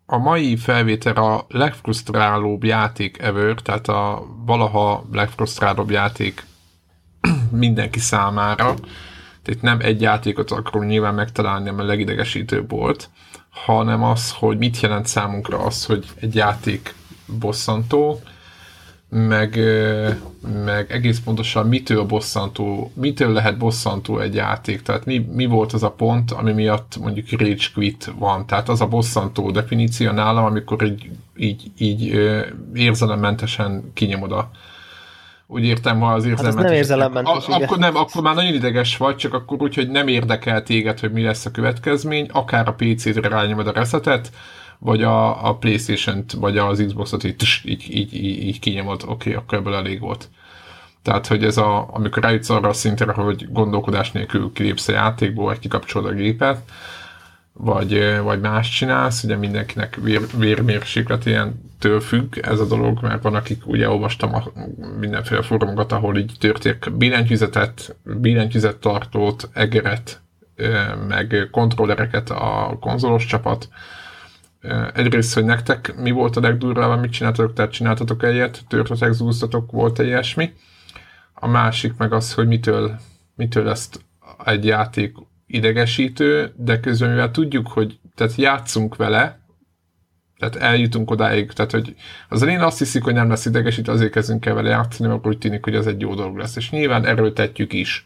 a 0.06 0.18
mai 0.18 0.58
felvétel 0.58 1.16
a 1.16 1.46
legfrusztrálóbb 1.50 2.64
játék 2.64 3.18
ever, 3.18 3.56
tehát 3.56 3.88
a 3.88 4.26
valaha 4.46 5.06
legfrusztrálóbb 5.12 5.90
játék 5.90 6.46
mindenki 7.52 8.00
számára. 8.00 8.74
Tehát 9.42 9.62
nem 9.62 9.80
egy 9.80 10.02
játékot 10.02 10.52
akarunk 10.52 10.90
nyilván 10.90 11.14
megtalálni, 11.14 11.70
a 11.70 11.84
legidegesítőbb 11.84 12.70
volt, 12.70 13.10
hanem 13.56 14.04
az, 14.04 14.32
hogy 14.32 14.58
mit 14.58 14.80
jelent 14.80 15.08
számunkra 15.08 15.58
az, 15.58 15.86
hogy 15.86 16.06
egy 16.20 16.36
játék 16.36 16.96
bosszantó, 17.40 18.22
meg, 19.10 19.60
meg 20.66 20.92
egész 20.92 21.20
pontosan 21.20 21.68
mitől 21.68 22.04
bosszantó, 22.04 22.92
mitől 22.94 23.32
lehet 23.32 23.58
bosszantó 23.58 24.20
egy 24.20 24.34
játék, 24.34 24.82
tehát 24.82 25.06
mi, 25.06 25.18
mi 25.18 25.46
volt 25.46 25.74
az 25.74 25.84
a 25.84 25.92
pont, 25.92 26.32
ami 26.32 26.52
miatt 26.52 26.98
mondjuk 26.98 27.32
rage 27.32 27.66
quit 27.74 28.14
van, 28.18 28.46
tehát 28.46 28.70
az 28.70 28.82
a 28.82 28.88
bosszantó 28.88 29.52
definíció 29.52 30.12
nálam, 30.12 30.46
amikor 30.46 30.84
így, 30.84 31.10
így, 31.36 31.72
így 31.78 32.20
érzelemmentesen 32.74 33.92
kinyomod 33.94 34.32
a, 34.32 34.50
úgy 35.48 35.64
értem, 35.64 36.00
ha 36.00 36.14
az 36.14 36.26
érzelmet... 36.26 36.56
Hát 36.56 36.64
nem 36.64 36.74
érzelemmentes, 36.74 37.48
a, 37.48 37.56
Akkor 37.56 37.78
nem, 37.78 37.96
akkor 37.96 38.22
már 38.22 38.36
nagyon 38.36 38.54
ideges 38.54 38.98
vagy, 38.98 39.16
csak 39.16 39.34
akkor 39.34 39.62
úgy, 39.62 39.76
hogy 39.76 39.90
nem 39.90 40.08
érdekel 40.08 40.64
téged, 40.64 41.00
hogy 41.00 41.12
mi 41.12 41.22
lesz 41.22 41.46
a 41.46 41.52
következmény, 41.52 42.30
akár 42.32 42.68
a 42.68 42.74
PC-re 42.74 43.30
rányomod 43.30 43.68
a 43.68 43.72
resetet, 43.72 44.32
vagy 44.80 45.04
a, 45.04 45.48
a 45.48 45.56
Playstation-t, 45.56 46.32
vagy 46.32 46.58
az 46.58 46.84
Xbox-ot 46.88 47.24
így, 47.24 47.62
így, 47.64 47.96
így, 47.96 48.14
így, 48.48 48.60
kinyomod, 48.60 49.02
oké, 49.04 49.12
okay, 49.12 49.34
akkor 49.34 49.58
ebből 49.58 49.76
elég 49.76 50.00
volt. 50.00 50.30
Tehát, 51.02 51.28
hogy 51.28 51.44
ez 51.44 51.58
a, 51.58 51.88
amikor 51.92 52.24
rájutsz 52.24 52.50
arra 52.50 52.70
a 52.70 52.74
szintre, 52.74 53.12
hogy 53.12 53.52
gondolkodás 53.52 54.12
nélkül 54.12 54.52
kilépsz 54.54 54.88
a 54.88 54.92
játékból, 54.92 55.46
vagy 55.46 55.60
kikapcsolod 55.60 56.12
a 56.12 56.14
gépet, 56.14 56.60
vagy, 57.58 58.20
vagy 58.24 58.40
más 58.40 58.70
csinálsz, 58.70 59.24
ugye 59.24 59.36
mindenkinek 59.36 59.96
vér, 59.96 60.22
vérmérséklet 60.38 61.30
től 61.80 62.00
függ 62.00 62.38
ez 62.38 62.60
a 62.60 62.68
dolog, 62.68 63.02
mert 63.02 63.24
van, 63.24 63.36
akik 63.36 63.68
ugye 63.68 63.90
olvastam 63.90 64.34
a 64.34 64.44
mindenféle 65.00 65.42
fórumokat, 65.42 65.92
ahol 65.92 66.18
így 66.18 66.36
törték 66.40 66.92
billentyűzetet, 66.98 67.96
billentyűzet 68.04 68.78
tartót, 68.78 69.50
egeret, 69.54 70.22
meg 71.08 71.48
kontrollereket 71.52 72.30
a 72.30 72.78
konzolos 72.80 73.26
csapat. 73.26 73.70
Egyrészt, 74.94 75.34
hogy 75.34 75.46
nektek 75.46 75.96
mi 75.98 76.12
volt 76.12 76.36
a 76.36 76.42
legdurvább, 76.42 76.90
amit 76.90 77.12
csináltatok, 77.12 77.54
tehát 77.54 77.72
csináltatok 77.72 78.24
egyet, 78.24 78.62
törtetek, 78.68 79.12
zúztatok, 79.12 79.72
volt 79.72 80.00
egy 80.00 80.08
ilyesmi. 80.08 80.54
A 81.34 81.48
másik 81.48 81.98
meg 81.98 82.14
az, 82.14 82.34
hogy 82.34 82.48
mitől, 82.48 83.00
mitől 83.36 83.70
ezt 83.70 84.06
egy 84.46 84.66
játék 84.66 85.16
idegesítő, 85.48 86.54
de 86.58 86.80
közben 86.80 87.10
mivel 87.10 87.32
tudjuk, 87.32 87.68
hogy 87.68 88.00
tehát 88.16 88.36
játszunk 88.36 88.96
vele, 88.96 89.40
tehát 90.38 90.56
eljutunk 90.56 91.12
odáig, 91.12 91.52
tehát 91.52 91.72
hogy 91.72 91.96
az 92.30 92.42
elén 92.42 92.62
azt 92.62 92.78
hiszik, 92.78 93.04
hogy 93.04 93.14
nem 93.14 93.30
lesz 93.30 93.46
idegesítő, 93.46 93.92
azért 93.92 94.12
kezdünk 94.12 94.46
el 94.46 94.54
vele 94.54 94.70
játszani, 94.70 95.10
mert 95.10 95.28
úgy 95.28 95.38
tűnik, 95.38 95.64
hogy 95.64 95.76
ez 95.76 95.86
egy 95.86 96.02
jó 96.02 96.14
dolog 96.14 96.38
lesz, 96.38 96.56
és 96.56 96.70
nyilván 96.70 97.06
erőltetjük 97.06 97.74
is. 97.74 98.06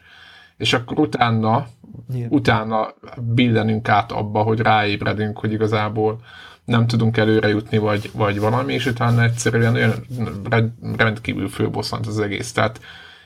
És 0.58 0.74
akkor 0.74 1.00
utána, 1.00 1.68
nyilván. 2.12 2.32
utána 2.32 2.94
billenünk 3.34 3.90
át 3.90 4.12
abba, 4.12 4.42
hogy 4.42 4.60
ráébredünk, 4.60 5.40
hogy 5.40 5.52
igazából 5.52 6.20
nem 6.66 6.88
tudunk 6.88 7.18
előre 7.18 7.48
jutni, 7.48 7.78
vagy, 7.78 8.10
vagy 8.14 8.40
valami, 8.40 8.74
és 8.74 8.86
utána 8.86 9.24
egyszerűen 9.24 9.74
olyan 9.74 9.94
rendkívül 10.98 11.50
főbosszant 11.50 12.08
az 12.08 12.20
egész. 12.20 12.52
Tehát 12.52 12.82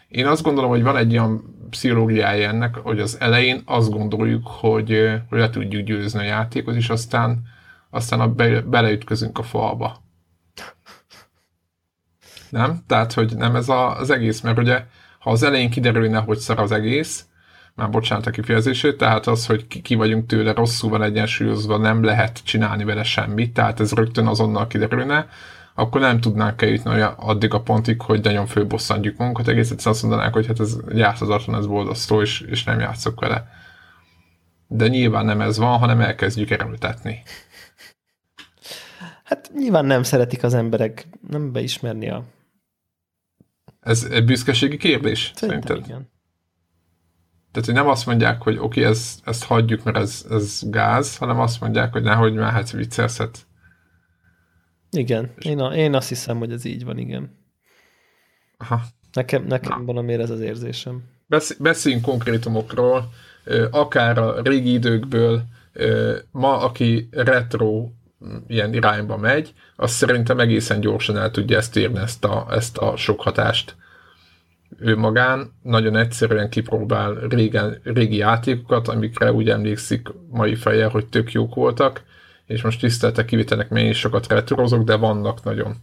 én 0.07 0.27
azt 0.27 0.43
gondolom, 0.43 0.69
hogy 0.69 0.83
van 0.83 0.97
egy 0.97 1.11
olyan 1.11 1.43
pszichológiája 1.73 2.47
ennek, 2.49 2.75
hogy 2.75 2.99
az 2.99 3.17
elején 3.19 3.61
azt 3.65 3.91
gondoljuk, 3.91 4.47
hogy, 4.47 5.19
hogy 5.29 5.39
le 5.39 5.49
tudjuk 5.49 5.83
győzni 5.85 6.19
a 6.19 6.23
játékot, 6.23 6.75
és 6.75 6.89
aztán, 6.89 7.41
aztán 7.89 8.19
a 8.19 8.27
be, 8.27 8.61
beleütközünk 8.61 9.37
a 9.37 9.43
falba. 9.43 10.03
Nem? 12.49 12.83
Tehát, 12.87 13.13
hogy 13.13 13.35
nem 13.35 13.55
ez 13.55 13.69
a, 13.69 13.97
az 13.97 14.09
egész, 14.09 14.41
mert 14.41 14.57
ugye, 14.57 14.85
ha 15.19 15.31
az 15.31 15.43
elején 15.43 15.69
kiderülne, 15.69 16.19
hogy 16.19 16.37
szar 16.37 16.59
az 16.59 16.71
egész, 16.71 17.25
már 17.75 17.89
bocsánat 17.89 18.25
a 18.25 18.31
kifejezését, 18.31 18.97
tehát 18.97 19.27
az, 19.27 19.45
hogy 19.45 19.67
ki, 19.67 19.81
ki 19.81 19.95
vagyunk 19.95 20.25
tőle, 20.25 20.53
rosszul 20.53 20.89
van 20.89 21.03
egyensúlyozva, 21.03 21.77
nem 21.77 22.03
lehet 22.03 22.43
csinálni 22.43 22.83
vele 22.83 23.03
semmit, 23.03 23.53
tehát 23.53 23.79
ez 23.79 23.91
rögtön 23.91 24.27
azonnal 24.27 24.67
kiderülne, 24.67 25.27
akkor 25.75 26.01
nem 26.01 26.19
tudnánk 26.19 26.61
eljutni 26.61 27.01
addig 27.01 27.53
a 27.53 27.61
pontig, 27.61 28.01
hogy 28.01 28.21
nagyon 28.21 28.45
főbosszantjuk 28.45 29.17
magunkat, 29.17 29.47
egész 29.47 29.71
egyszerűen 29.71 29.95
azt 29.95 30.03
mondanánk, 30.03 30.33
hogy 30.33 30.47
hát 30.47 30.59
ez 30.59 30.77
játszhatatlan, 30.89 31.59
ez 31.59 31.67
boldasztó, 31.67 32.21
és, 32.21 32.41
és 32.41 32.63
nem 32.63 32.79
játszok 32.79 33.19
vele. 33.19 33.47
De 34.67 34.87
nyilván 34.87 35.25
nem 35.25 35.41
ez 35.41 35.57
van, 35.57 35.79
hanem 35.79 36.01
elkezdjük 36.01 36.49
erőltetni. 36.49 37.23
Hát 39.23 39.51
nyilván 39.53 39.85
nem 39.85 40.03
szeretik 40.03 40.43
az 40.43 40.53
emberek 40.53 41.07
nem 41.29 41.51
beismerni 41.51 42.09
a... 42.09 42.23
Ez 43.79 44.03
egy 44.03 44.25
büszkeségi 44.25 44.77
kérdés, 44.77 45.31
Szerintem 45.35 45.67
szerinted? 45.67 45.89
igen. 45.89 46.11
Tehát, 47.51 47.67
hogy 47.67 47.77
nem 47.77 47.87
azt 47.87 48.05
mondják, 48.05 48.41
hogy 48.41 48.57
oké, 48.57 48.79
okay, 48.79 48.83
ezt, 48.83 49.27
ezt 49.27 49.43
hagyjuk, 49.43 49.83
mert 49.83 49.97
ez, 49.97 50.25
ez 50.29 50.61
gáz, 50.69 51.17
hanem 51.17 51.39
azt 51.39 51.61
mondják, 51.61 51.91
hogy 51.91 52.03
nehogy 52.03 52.33
már 52.33 52.51
hát 52.51 52.71
viccelszet 52.71 53.47
Igen, 54.93 55.31
én, 55.39 55.59
a, 55.59 55.75
én 55.75 55.93
azt 55.93 56.09
hiszem, 56.09 56.37
hogy 56.37 56.51
ez 56.51 56.65
így 56.65 56.85
van, 56.85 56.97
igen. 56.97 57.37
Aha. 58.57 58.81
Nekem, 59.13 59.45
nekem 59.45 59.85
valamiért 59.85 60.21
ez 60.21 60.29
az 60.29 60.39
érzésem. 60.39 61.03
Beszéljünk 61.59 62.03
konkrétumokról, 62.03 63.09
akár 63.71 64.17
a 64.17 64.41
régi 64.41 64.73
időkből, 64.73 65.43
ma, 66.31 66.57
aki 66.57 67.07
retro 67.11 67.89
ilyen 68.47 68.73
irányba 68.73 69.17
megy, 69.17 69.53
az 69.75 69.91
szerintem 69.91 70.39
egészen 70.39 70.79
gyorsan 70.79 71.17
el 71.17 71.31
tudja 71.31 71.57
ezt 71.57 71.75
érni, 71.75 71.99
ezt 71.99 72.25
a, 72.25 72.47
ezt 72.49 72.77
a 72.77 72.95
sok 72.95 73.21
hatást. 73.21 73.75
Ő 74.79 74.97
magán 74.97 75.51
nagyon 75.61 75.95
egyszerűen 75.95 76.49
kipróbál 76.49 77.13
régen, 77.13 77.81
régi 77.83 78.15
játékokat, 78.15 78.87
amikre 78.87 79.33
úgy 79.33 79.49
emlékszik 79.49 80.07
mai 80.29 80.55
fejjel, 80.55 80.89
hogy 80.89 81.05
tök 81.05 81.31
jók 81.31 81.55
voltak, 81.55 82.03
és 82.45 82.61
most 82.61 82.79
tiszteltek 82.79 83.25
kivételnek 83.25 83.69
még 83.69 83.89
is 83.89 83.99
sokat 83.99 84.27
retrozok, 84.27 84.83
de 84.83 84.95
vannak 84.95 85.43
nagyon 85.43 85.75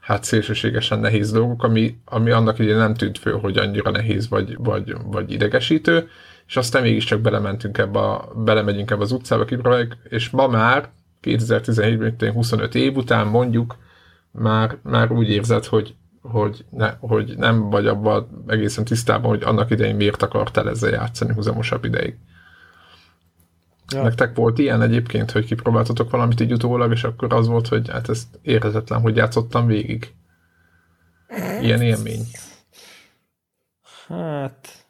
hát 0.00 0.24
szélsőségesen 0.24 0.98
nehéz 0.98 1.32
dolgok, 1.32 1.62
ami, 1.62 1.96
ami 2.04 2.30
annak 2.30 2.58
idején 2.58 2.78
nem 2.78 2.94
tűnt 2.94 3.18
föl, 3.18 3.38
hogy 3.38 3.58
annyira 3.58 3.90
nehéz 3.90 4.28
vagy, 4.28 4.56
vagy, 4.58 4.96
vagy 5.04 5.32
idegesítő, 5.32 6.08
és 6.46 6.56
aztán 6.56 6.82
mégiscsak 6.82 7.20
belementünk 7.20 7.78
ebbe 7.78 7.98
a, 7.98 8.32
belemegyünk 8.36 8.90
ebbe 8.90 9.02
az 9.02 9.12
utcába, 9.12 9.44
kipróbáljuk, 9.44 9.96
és 10.08 10.30
ma 10.30 10.46
már 10.46 10.88
2017-ben 11.22 12.32
25 12.32 12.74
év 12.74 12.96
után 12.96 13.26
mondjuk 13.26 13.76
már, 14.30 14.76
már 14.82 15.12
úgy 15.12 15.30
érzed, 15.30 15.64
hogy, 15.64 15.94
hogy, 16.20 16.64
ne, 16.70 16.90
hogy 17.00 17.34
nem 17.36 17.70
vagy 17.70 17.86
abban 17.86 18.44
egészen 18.46 18.84
tisztában, 18.84 19.30
hogy 19.30 19.42
annak 19.42 19.70
idején 19.70 19.96
miért 19.96 20.22
akartál 20.22 20.68
ezzel 20.68 20.90
játszani 20.90 21.32
húzamosabb 21.32 21.84
ideig. 21.84 22.16
Ja. 23.88 24.02
Nektek 24.02 24.36
volt 24.36 24.58
ilyen 24.58 24.82
egyébként, 24.82 25.30
hogy 25.30 25.44
kipróbáltatok 25.44 26.10
valamit 26.10 26.40
így 26.40 26.52
utólag, 26.52 26.92
és 26.92 27.04
akkor 27.04 27.32
az 27.32 27.46
volt, 27.46 27.68
hogy 27.68 27.90
hát 27.90 28.08
ez 28.08 28.26
érhetetlen, 28.42 29.00
hogy 29.00 29.16
játszottam 29.16 29.66
végig. 29.66 30.14
Ilyen 31.60 31.80
élmény. 31.80 32.26
Hát 34.06 34.86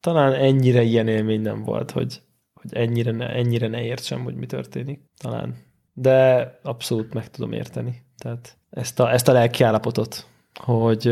talán 0.00 0.32
ennyire 0.32 0.82
ilyen 0.82 1.08
élmény 1.08 1.40
nem 1.40 1.62
volt, 1.62 1.90
hogy, 1.90 2.20
hogy 2.52 2.74
ennyire, 2.74 3.10
ne, 3.10 3.28
ennyire 3.28 3.68
ne 3.68 3.82
értsem, 3.82 4.22
hogy 4.22 4.34
mi 4.34 4.46
történik. 4.46 5.00
Talán. 5.18 5.56
De 5.92 6.50
abszolút 6.62 7.14
meg 7.14 7.30
tudom 7.30 7.52
érteni. 7.52 8.02
Tehát 8.18 8.56
ezt 8.70 9.00
a, 9.00 9.12
ezt 9.12 9.28
a 9.28 9.32
lelki 9.32 9.64
állapotot, 9.64 10.26
hogy 10.54 11.06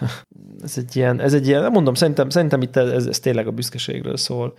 ez 0.62 0.78
egy 0.78 0.96
ilyen, 0.96 1.20
ez 1.20 1.34
egy 1.34 1.46
ilyen, 1.46 1.70
mondom, 1.70 1.94
szerintem, 1.94 2.28
szerintem 2.28 2.62
itt 2.62 2.76
ez, 2.76 3.06
ez 3.06 3.18
tényleg 3.18 3.46
a 3.46 3.52
büszkeségről 3.52 4.16
szól. 4.16 4.54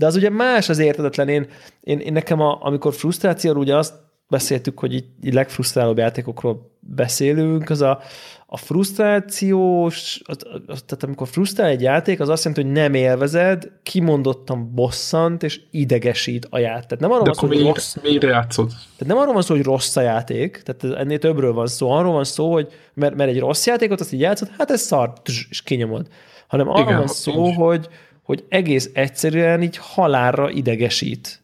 De 0.00 0.06
az 0.06 0.16
ugye 0.16 0.30
más 0.30 0.68
az 0.68 0.78
értetetlen. 0.78 1.28
Én, 1.28 1.46
én, 1.80 1.98
én 1.98 2.12
nekem, 2.12 2.40
a, 2.40 2.58
amikor 2.60 2.94
frusztrációról 2.94 3.62
ugye 3.62 3.76
azt 3.76 3.94
beszéltük, 4.28 4.78
hogy 4.78 4.94
így, 4.94 5.04
így 5.22 5.34
legfrusztrálóbb 5.34 5.98
játékokról 5.98 6.70
beszélünk, 6.80 7.70
az 7.70 7.80
a, 7.80 8.00
a 8.46 8.56
frusztrációs, 8.56 10.20
az, 10.24 10.36
az, 10.66 10.82
tehát 10.86 11.02
amikor 11.02 11.28
frusztrál 11.28 11.68
egy 11.68 11.80
játék, 11.80 12.20
az 12.20 12.28
azt 12.28 12.44
jelenti, 12.44 12.66
hogy 12.66 12.72
nem 12.72 12.94
élvezed, 12.94 13.70
kimondottan 13.82 14.74
bosszant 14.74 15.42
és 15.42 15.60
idegesít 15.70 16.46
a 16.50 16.58
játék. 16.58 16.88
Tehát 16.88 17.00
nem 17.00 17.10
arról 17.10 17.24
van 17.24 17.34
szó, 17.34 17.46
hogy 17.46 17.62
rossz, 17.62 17.96
miért 18.02 18.22
játszod? 18.22 18.68
Tehát 18.68 19.06
nem 19.06 19.16
arról 19.16 19.32
van 19.32 19.42
szó, 19.42 19.54
hogy 19.54 19.64
rossz 19.64 19.96
a 19.96 20.00
játék, 20.00 20.62
tehát 20.64 20.98
ennél 20.98 21.18
többről 21.18 21.52
van 21.52 21.66
szó. 21.66 21.90
Arról 21.90 22.12
van 22.12 22.24
szó, 22.24 22.52
hogy 22.52 22.68
mert, 22.94 23.14
mert 23.14 23.30
egy 23.30 23.38
rossz 23.38 23.66
játékot 23.66 24.00
azt 24.00 24.12
így 24.12 24.20
játszod, 24.20 24.48
hát 24.58 24.70
ez 24.70 24.80
szar, 24.80 25.12
és 25.50 25.62
kinyomod. 25.62 26.06
Hanem 26.48 26.68
arról 26.68 26.82
Igen, 26.82 26.98
van 26.98 27.06
szó, 27.06 27.42
nincs. 27.42 27.56
hogy, 27.56 27.88
hogy 28.30 28.44
egész 28.48 28.90
egyszerűen 28.92 29.62
így 29.62 29.76
halálra 29.76 30.50
idegesít. 30.50 31.42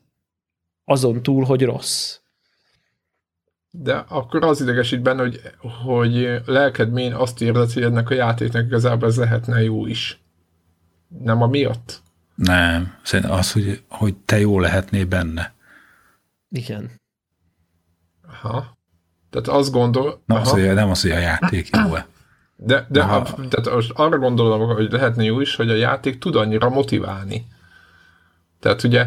Azon 0.85 1.23
túl, 1.23 1.45
hogy 1.45 1.63
rossz. 1.63 2.19
De 3.71 3.95
akkor 3.95 4.45
az 4.45 4.61
idegesít 4.61 5.03
benne, 5.03 5.23
hogy, 5.23 5.41
hogy 5.85 6.41
lelkedmén 6.45 7.15
azt 7.15 7.43
érzed, 7.43 7.73
hogy 7.73 7.83
ennek 7.83 8.11
a 8.11 8.15
játéknak 8.15 8.67
igazából 8.67 9.09
ez 9.09 9.17
lehetne 9.17 9.63
jó 9.63 9.87
is. 9.87 10.21
Nem 11.09 11.43
a 11.43 11.47
miatt? 11.47 12.03
Nem, 12.35 12.99
szerintem 13.03 13.35
az, 13.35 13.53
hogy, 13.53 13.83
hogy 13.89 14.17
te 14.17 14.39
jó 14.39 14.61
lehetnél 14.61 15.07
benne. 15.07 15.55
Igen. 16.49 16.91
Aha. 18.29 18.79
Tehát 19.31 19.49
azt 19.49 19.71
gondol... 19.71 20.23
Nem, 20.27 20.41
az, 20.41 20.51
hogy, 20.51 20.75
nem 20.75 20.91
az, 20.91 21.03
hogy 21.03 21.11
a 21.11 21.19
játék 21.19 21.69
jó-e. 21.77 22.07
De, 22.57 22.87
de 22.89 23.03
ha, 23.03 23.23
tehát 23.23 23.75
most 23.75 23.91
arra 23.95 24.19
gondolom, 24.19 24.75
hogy 24.75 24.93
lehetne 24.93 25.25
jó 25.25 25.41
is, 25.41 25.55
hogy 25.55 25.71
a 25.71 25.75
játék 25.75 26.19
tud 26.19 26.37
annyira 26.37 26.69
motiválni. 26.69 27.47
Tehát 28.61 28.83
ugye, 28.83 29.07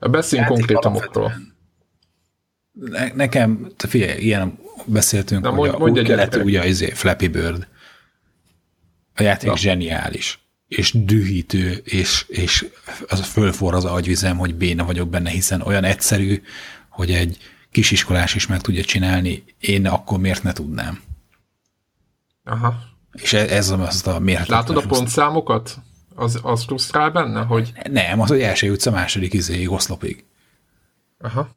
beszéljünk 0.00 0.50
konkrétumokról. 0.50 1.32
Ne, 2.72 3.12
nekem, 3.12 3.70
te 3.76 3.88
figyelj, 3.88 4.20
ilyen 4.20 4.58
beszéltünk, 4.84 5.42
Na, 5.42 5.48
hogy 5.48 5.58
mondj, 5.58 5.74
a, 5.74 5.78
mondj 5.78 6.00
úgy 6.00 6.06
kelet, 6.06 6.34
ugye 6.34 6.66
izé, 6.66 6.90
Flappy 6.90 7.28
Bird. 7.28 7.66
A 9.14 9.22
játék 9.22 9.48
Na. 9.48 9.56
zseniális, 9.56 10.38
és 10.68 10.92
dühítő, 11.04 11.82
és, 11.84 12.24
és 12.28 12.66
az 13.08 13.20
fölfor 13.20 13.74
az 13.74 13.84
agyvizem, 13.84 14.36
hogy 14.36 14.54
béna 14.54 14.84
vagyok 14.84 15.08
benne, 15.08 15.30
hiszen 15.30 15.60
olyan 15.60 15.84
egyszerű, 15.84 16.42
hogy 16.88 17.10
egy 17.10 17.38
kisiskolás 17.70 18.34
is 18.34 18.46
meg 18.46 18.60
tudja 18.60 18.84
csinálni, 18.84 19.44
én 19.58 19.86
akkor 19.86 20.18
miért 20.18 20.42
ne 20.42 20.52
tudnám. 20.52 21.00
Aha. 22.50 22.78
És 23.12 23.32
e- 23.32 23.54
ez 23.56 23.70
az 23.70 24.06
a 24.06 24.18
mérhetetlen. 24.18 24.58
Látod 24.58 24.76
a 24.76 24.86
pontszámokat? 24.86 25.76
Az, 26.14 26.40
az 26.42 26.64
frusztrál 26.64 27.10
benne, 27.10 27.42
hogy... 27.42 27.72
Nem, 27.90 28.20
az, 28.20 28.28
hogy 28.28 28.40
első 28.40 28.66
jutsz 28.66 28.86
a 28.86 28.90
második 28.90 29.32
izé 29.32 29.66
oszlopig. 29.66 30.24
Aha, 31.18 31.48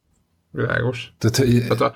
világos. 0.52 1.14
Tehát, 1.18 1.38
hogy... 1.38 1.62
Tehát 1.62 1.82
a, 1.82 1.94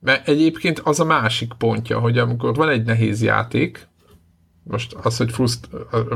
mert 0.00 0.28
egyébként 0.28 0.78
az 0.78 1.00
a 1.00 1.04
másik 1.04 1.52
pontja, 1.58 1.98
hogy 1.98 2.18
amikor 2.18 2.54
van 2.54 2.68
egy 2.68 2.84
nehéz 2.84 3.22
játék, 3.22 3.88
most 4.62 4.92
az, 4.92 5.16
hogy 5.16 5.32
fruszt, 5.32 5.68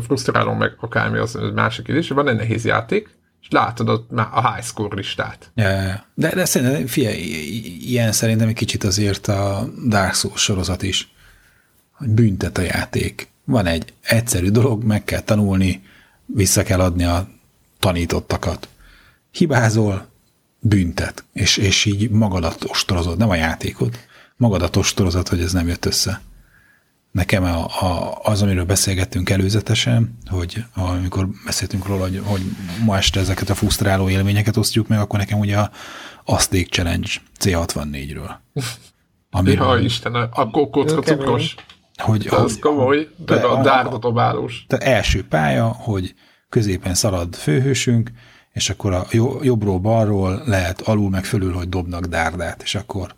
frusztrálom 0.03 0.59
meg 0.59 0.76
akármi, 0.80 1.18
az 1.18 1.38
másik 1.55 1.88
is, 1.88 2.09
van 2.09 2.28
egy 2.28 2.36
nehéz 2.36 2.64
játék, 2.64 3.18
és 3.40 3.49
látod 3.51 4.05
már 4.11 4.28
a 4.32 4.53
high 4.53 4.66
score 4.66 4.97
listát. 4.97 5.51
Ja, 5.55 5.70
ja. 5.70 6.07
De, 6.14 6.34
de 6.34 6.45
szerintem, 6.45 6.86
figyelj, 6.86 7.16
ilyen 7.80 8.12
szerintem 8.12 8.49
egy 8.49 8.55
kicsit 8.55 8.84
azért 8.84 9.28
a 9.28 9.68
Dark 9.88 10.14
Souls 10.14 10.42
sorozat 10.42 10.82
is 10.82 11.13
hogy 11.95 12.09
büntet 12.09 12.59
a 12.59 12.62
játék. 12.62 13.28
Van 13.45 13.66
egy 13.66 13.92
egyszerű 14.01 14.51
dolog, 14.51 14.84
meg 14.84 15.05
kell 15.05 15.20
tanulni, 15.20 15.82
vissza 16.26 16.62
kell 16.62 16.80
adni 16.80 17.05
a 17.05 17.28
tanítottakat. 17.78 18.68
Hibázol, 19.30 20.07
büntet, 20.61 21.24
és, 21.32 21.57
és 21.57 21.84
így 21.84 22.11
magadat 22.11 22.64
ostorozod, 22.64 23.18
nem 23.18 23.30
a 23.30 23.34
játékot, 23.34 23.99
magadat 24.36 24.76
ostorozod, 24.76 25.28
hogy 25.28 25.40
ez 25.40 25.53
nem 25.53 25.68
jött 25.68 25.84
össze. 25.84 26.20
Nekem 27.11 27.45
a, 27.45 27.66
a, 27.66 28.18
az, 28.22 28.42
amiről 28.42 28.64
beszélgettünk 28.64 29.30
előzetesen, 29.30 30.18
hogy 30.26 30.64
amikor 30.74 31.28
beszéltünk 31.45 31.86
róla, 31.86 32.03
hogy, 32.03 32.20
hogy 32.24 32.42
ma 32.84 32.97
este 32.97 33.20
ezeket 33.20 33.51
a 33.51 33.55
frusztráló 33.55 34.09
élményeket 34.09 34.57
osztjuk 34.57 34.88
meg, 34.88 34.99
akkor 34.99 35.18
nekem 35.18 35.38
ugye 35.38 35.59
a 35.59 35.70
Azték 36.24 36.68
Challenge 36.68 37.09
C64-ről. 37.40 38.30
Amiről, 39.30 39.78
ja, 39.78 39.84
Isten, 39.84 40.14
a 40.14 40.51
kókocka 40.51 41.01
cukros. 41.01 41.55
Hogy, 42.03 42.22
de 42.22 42.36
hogy, 42.36 42.45
az 42.45 42.59
komoly, 42.59 43.09
de, 43.16 43.34
de 43.34 43.47
a, 43.47 43.62
dárdadobálós. 43.62 44.64
Tehát 44.68 44.84
első 44.84 45.24
pálya, 45.28 45.66
hogy 45.66 46.14
középen 46.49 46.95
szalad 46.95 47.34
főhősünk, 47.34 48.11
és 48.53 48.70
akkor 48.70 48.92
a 48.92 49.07
jobbról 49.42 49.79
balról 49.79 50.42
lehet 50.46 50.80
alul 50.80 51.11
meg 51.11 51.25
fölül, 51.25 51.53
hogy 51.53 51.68
dobnak 51.68 52.04
dárdát, 52.04 52.62
és 52.62 52.75
akkor 52.75 53.14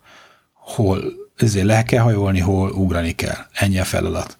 hol 0.53 1.01
ezért 1.35 1.65
le 1.65 1.83
kell 1.83 2.01
hajolni, 2.01 2.39
hol 2.39 2.71
ugrani 2.71 3.11
kell. 3.11 3.37
Ennyi 3.53 3.79
a 3.79 3.83
feladat. 3.83 4.37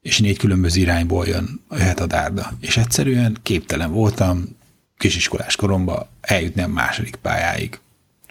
És 0.00 0.20
négy 0.20 0.38
különböző 0.38 0.80
irányból 0.80 1.26
jön, 1.26 1.60
jöhet 1.70 2.00
a 2.00 2.06
dárda. 2.06 2.50
És 2.60 2.76
egyszerűen 2.76 3.36
képtelen 3.42 3.92
voltam 3.92 4.56
kisiskolás 4.96 5.56
koromban 5.56 6.06
eljutni 6.20 6.62
a 6.62 6.68
második 6.68 7.16
pályáig. 7.16 7.80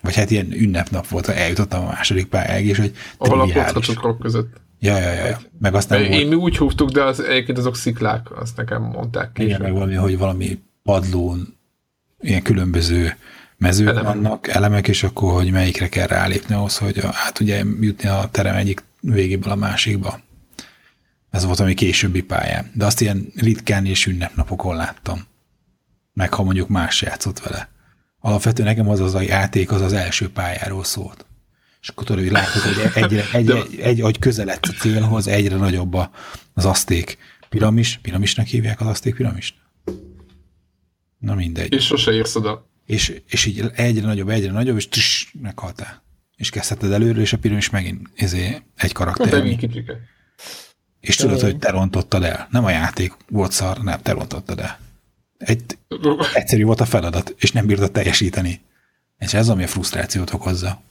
Vagy 0.01 0.15
hát 0.15 0.31
ilyen 0.31 0.51
ünnepnap 0.51 1.07
volt, 1.07 1.25
ha 1.25 1.33
eljutottam 1.33 1.85
a 1.85 1.87
második 1.87 2.25
pályáig, 2.25 2.67
és 2.67 2.77
hogy 2.77 2.95
Ahol 3.17 3.41
a 3.41 4.17
között. 4.21 4.61
Ja, 4.83 4.97
ja, 4.97 5.11
ja. 5.11 5.39
Meg 5.59 5.75
aztán 5.75 6.03
Én 6.03 6.27
mi 6.27 6.35
úgy 6.35 6.57
húztuk, 6.57 6.89
de 6.89 7.03
az, 7.03 7.19
egyébként 7.19 7.57
azok 7.57 7.75
sziklák, 7.75 8.39
azt 8.39 8.57
nekem 8.57 8.81
mondták 8.81 9.31
ki. 9.31 9.43
Igen, 9.43 9.61
meg 9.61 9.73
valami, 9.73 9.95
hogy 9.95 10.17
valami 10.17 10.59
padlón 10.83 11.57
ilyen 12.19 12.41
különböző 12.41 13.15
mezők 13.57 13.87
elemek. 13.87 14.13
vannak, 14.13 14.47
elemek, 14.47 14.87
és 14.87 15.03
akkor, 15.03 15.33
hogy 15.33 15.51
melyikre 15.51 15.89
kell 15.89 16.07
rálépni 16.07 16.55
ahhoz, 16.55 16.77
hogy 16.77 17.01
hát 17.11 17.39
ugye 17.39 17.63
jutni 17.79 18.09
a 18.09 18.29
terem 18.31 18.55
egyik 18.55 18.83
végéből 18.99 19.51
a 19.51 19.55
másikba. 19.55 20.19
Ez 21.29 21.45
volt 21.45 21.59
ami 21.59 21.73
későbbi 21.73 22.21
pályán. 22.21 22.71
De 22.73 22.85
azt 22.85 23.01
ilyen 23.01 23.31
ritkán 23.35 23.85
és 23.85 24.05
ünnepnapokon 24.05 24.75
láttam. 24.75 25.19
Meg 26.13 26.33
ha 26.33 26.43
mondjuk 26.43 26.67
más 26.67 27.01
játszott 27.01 27.39
vele. 27.39 27.69
Alapvetően 28.19 28.67
nekem 28.67 28.89
az 28.89 28.99
az 28.99 29.15
a 29.15 29.21
játék, 29.21 29.71
az 29.71 29.81
az 29.81 29.93
első 29.93 30.29
pályáról 30.29 30.83
szólt 30.83 31.25
és 31.81 31.87
akkor 31.87 32.03
tudod, 32.03 32.21
hogy 32.23 32.31
látod, 32.31 32.61
hogy 32.61 33.03
egyre, 33.03 33.25
egy, 33.33 33.49
egy, 33.79 34.01
egy 34.01 34.19
közeledsz 34.19 34.69
a 34.69 34.71
célhoz, 34.71 35.27
egyre 35.27 35.55
nagyobb 35.55 35.93
az 36.53 36.65
aszték 36.65 37.17
piramis. 37.49 37.99
Piramisnak 38.01 38.45
hívják 38.45 38.81
az 38.81 38.87
aszték 38.87 39.15
piramist? 39.15 39.55
Na 41.17 41.35
mindegy. 41.35 41.73
És 41.73 41.85
sose 41.85 42.11
érsz 42.11 42.35
oda. 42.35 42.69
És, 42.85 43.21
és 43.27 43.45
így 43.45 43.65
egyre 43.75 44.05
nagyobb, 44.05 44.29
egyre 44.29 44.51
nagyobb, 44.51 44.75
és 44.75 44.87
tss, 44.87 45.27
meghaltál. 45.41 46.03
és 46.35 46.49
kezdheted 46.49 46.91
előről, 46.91 47.21
és 47.21 47.33
a 47.33 47.37
piramis 47.37 47.69
megint 47.69 48.09
ezé 48.15 48.61
egy 48.75 48.91
karakter. 48.91 49.41
Megint 49.41 49.59
kicsike. 49.59 49.99
És 50.99 51.15
tudod, 51.15 51.41
hogy 51.41 51.57
te 51.57 51.69
rontottad 51.69 52.23
el. 52.23 52.47
Nem 52.51 52.65
a 52.65 52.69
játék 52.69 53.13
volt 53.29 53.51
szar, 53.51 53.77
nem, 53.77 54.01
te 54.01 54.11
rontottad 54.11 54.59
el. 54.59 54.79
Egy, 55.37 55.63
egyszerű 56.33 56.63
volt 56.63 56.81
a 56.81 56.85
feladat, 56.85 57.35
és 57.37 57.51
nem 57.51 57.65
bírtad 57.65 57.91
teljesíteni. 57.91 58.61
És 59.17 59.33
ez 59.33 59.49
ami 59.49 59.63
a 59.63 59.67
frusztrációt 59.67 60.33
okozza. 60.33 60.81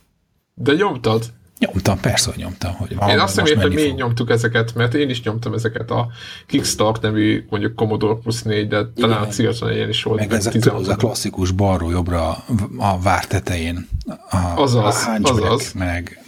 De 0.55 0.73
nyomtad? 0.75 1.33
Nyomtam, 1.59 2.01
persze, 2.01 2.31
hogy 2.31 2.39
nyomtam. 2.39 2.75
Hogy 2.75 2.91
én 3.09 3.19
azt 3.19 3.37
nem 3.37 3.47
értem, 3.47 3.63
hogy 3.63 3.75
miért 3.75 3.97
nyomtuk 3.97 4.31
ezeket, 4.31 4.75
mert 4.75 4.95
én 4.95 5.11
is 5.11 5.23
nyomtam 5.23 5.55
ezeket 5.55 5.91
a 5.91 6.09
Kickstart 6.47 7.03
nevű, 7.03 7.47
mondjuk 7.51 7.75
Commodore 7.75 8.21
Plus 8.21 8.43
4, 8.43 8.69
de 8.69 8.79
Igen, 8.79 8.93
talán 8.95 9.23
a 9.23 9.27
Ciaton 9.27 9.73
ilyen 9.73 9.89
is 9.89 10.03
volt. 10.03 10.19
Meg 10.19 10.33
ez 10.33 10.47
a, 10.47 10.75
az 10.75 10.89
a 10.89 10.97
klasszikus 10.97 11.51
balról 11.51 11.93
jobbra 11.93 12.45
a 12.77 13.01
vár 13.01 13.27
tetején. 13.27 13.89
A, 14.07 14.37
azaz, 14.57 15.07
a 15.07 15.19
azaz. 15.23 15.73
Meg 15.73 16.23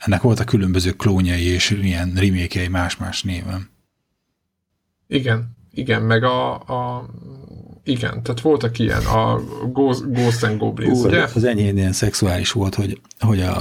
ennek 0.00 0.22
voltak 0.22 0.46
különböző 0.46 0.90
klónjai 0.90 1.44
és 1.44 1.70
ilyen 1.70 2.12
remékjei 2.16 2.68
más-más 2.68 3.22
néven. 3.22 3.70
Igen, 5.06 5.56
igen, 5.72 6.02
meg 6.02 6.24
a, 6.24 6.54
a 6.54 7.06
igen, 7.84 8.22
tehát 8.22 8.40
voltak 8.40 8.78
ilyen, 8.78 9.04
a 9.04 9.40
Ghost, 9.72 10.12
Ghost 10.12 10.42
and 10.42 10.58
Goblins, 10.58 10.98
Ú, 10.98 11.04
ugye? 11.04 11.22
Az 11.34 11.44
enyhén 11.44 11.76
ilyen 11.76 11.92
szexuális 11.92 12.52
volt, 12.52 12.74
hogy, 12.74 13.00
hogy 13.18 13.40
a, 13.40 13.58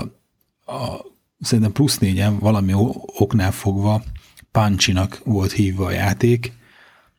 a 0.65 1.05
szerintem 1.39 1.71
plusz 1.71 1.97
négyen 1.97 2.39
valami 2.39 2.73
oknál 3.17 3.51
fogva 3.51 4.03
Pancsinak 4.51 5.21
volt 5.23 5.51
hívva 5.51 5.85
a 5.85 5.91
játék, 5.91 6.53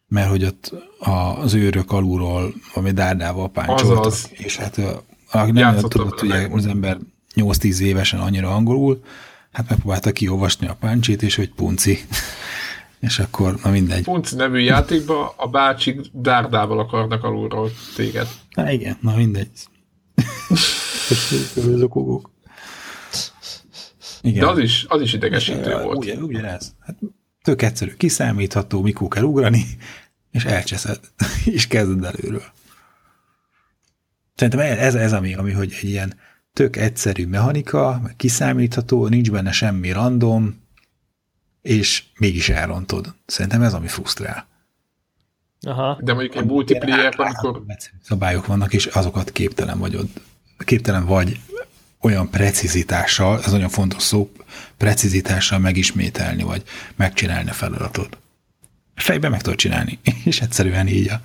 mert 0.09 0.29
hogy 0.29 0.45
ott 0.45 0.75
az 1.41 1.55
őrök 1.55 1.93
alulról 1.93 2.55
valami 2.75 2.93
dárdával 2.93 3.51
páncsoltak. 3.51 4.15
És 4.31 4.57
hát 4.57 4.81
aki 5.31 5.51
nem 5.51 5.77
tudott 5.77 6.23
ugye 6.23 6.49
az 6.53 6.67
ember 6.67 6.99
8-10 7.35 7.79
évesen 7.79 8.21
annyira 8.21 8.55
angolul, 8.55 9.03
hát 9.53 9.69
megpróbálta 9.69 10.13
kiolvasni 10.13 10.67
a 10.67 10.77
páncsit, 10.81 11.23
és 11.23 11.35
hogy 11.35 11.51
punci. 11.51 11.99
És 13.01 13.19
akkor, 13.19 13.59
na 13.63 13.71
mindegy. 13.71 14.05
Punci 14.05 14.35
nevű 14.35 14.59
játékban 14.59 15.29
a 15.37 15.49
bácsik 15.49 16.01
dárdával 16.13 16.79
akarnak 16.79 17.25
alulról 17.25 17.71
téged. 17.97 18.29
Na 18.55 18.71
igen, 18.71 18.99
na 19.01 19.17
mindegy. 19.17 19.51
Zokogók. 21.55 22.31
Igen. 24.23 24.41
De 24.41 24.51
az 24.51 24.59
is, 24.59 24.87
az 24.89 25.01
is 25.01 25.13
idegesítő 25.13 25.83
volt. 25.83 25.97
Ugyan, 25.97 26.23
ugyanez. 26.23 26.75
Hát, 26.81 26.97
tök 27.43 27.63
egyszerű, 27.63 27.95
kiszámítható, 27.97 28.83
mikor 28.83 29.09
kell 29.09 29.23
ugrani, 29.23 29.65
és 30.31 30.45
elcseszed, 30.45 31.01
és 31.45 31.67
kezded 31.67 32.05
előről. 32.05 32.45
Szerintem 34.35 34.79
ez, 34.79 34.95
ez 34.95 35.13
ami, 35.13 35.35
ami, 35.35 35.53
hogy 35.53 35.73
egy 35.83 35.89
ilyen 35.89 36.15
tök 36.53 36.77
egyszerű 36.77 37.27
mechanika, 37.27 38.01
meg 38.03 38.17
kiszámítható, 38.17 39.09
nincs 39.09 39.31
benne 39.31 39.53
semmi 39.53 39.93
random, 39.93 40.60
és 41.63 42.03
mégis 42.19 42.49
elrontod. 42.49 43.15
Szerintem 43.27 43.63
ez, 43.63 43.75
ami 43.75 43.89
frusztrál. 43.89 44.49
Aha. 45.61 45.99
De 46.01 46.13
mondjuk 46.13 46.37
egy 46.37 46.45
multiplayer, 46.45 47.15
amikor... 47.17 47.63
Szabályok 48.03 48.47
vannak, 48.47 48.73
és 48.73 48.87
azokat 48.87 49.33
képtelen 49.33 49.79
vagy 49.79 49.99
képtelen 50.65 51.05
vagy 51.05 51.41
olyan 52.01 52.31
precizitással, 52.31 53.41
ez 53.45 53.51
nagyon 53.51 53.69
fontos 53.69 54.03
szó, 54.03 54.33
precizitással 54.77 55.59
megismételni, 55.59 56.43
vagy 56.43 56.63
megcsinálni 56.97 57.51
a 57.51 57.53
feladatot. 57.53 58.19
Fejben 58.95 59.31
meg 59.31 59.43
tudod 59.43 59.59
csinálni, 59.59 59.99
és 60.25 60.41
egyszerűen 60.41 60.87
így 60.89 61.09
a, 61.09 61.21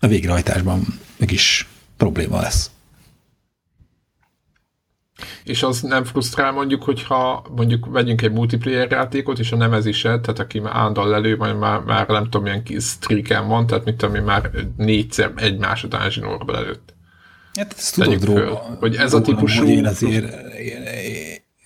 a 0.00 0.06
végrehajtásban 0.06 0.86
meg 1.16 1.30
is 1.30 1.68
probléma 1.96 2.40
lesz. 2.40 2.70
És 5.44 5.62
az 5.62 5.80
nem 5.80 6.04
frusztrál 6.04 6.52
mondjuk, 6.52 6.82
hogyha 6.82 7.44
mondjuk 7.56 7.86
vegyünk 7.86 8.22
egy 8.22 8.32
multiplayer 8.32 8.90
játékot, 8.90 9.38
és 9.38 9.52
a 9.52 9.56
nemezised, 9.56 10.20
tehát 10.20 10.38
aki 10.38 10.58
már 10.58 10.76
ándal 10.76 11.14
elő, 11.14 11.36
vagy 11.36 11.56
már, 11.56 11.80
már 11.80 12.08
nem 12.08 12.24
tudom, 12.24 12.42
milyen 12.42 12.62
kis 12.62 12.84
streaken 12.84 13.48
van, 13.48 13.66
tehát 13.66 13.84
mit 13.84 13.96
tudom 13.96 14.14
én, 14.14 14.22
már 14.22 14.50
négyszer 14.76 15.32
egymás 15.36 15.84
után 15.84 16.10
zsinórba 16.10 16.56
előtt. 16.56 16.94
Hát 17.54 17.74
ezt 17.78 17.94
tudod 17.94 18.24
róla. 18.24 18.76
Hogy 18.80 18.96
ez 18.96 19.14
a 19.14 19.20
típusú... 19.20 19.60
Hogy 19.60 19.68
én 19.68 19.86
azért, 19.86 20.54
én, 20.54 20.84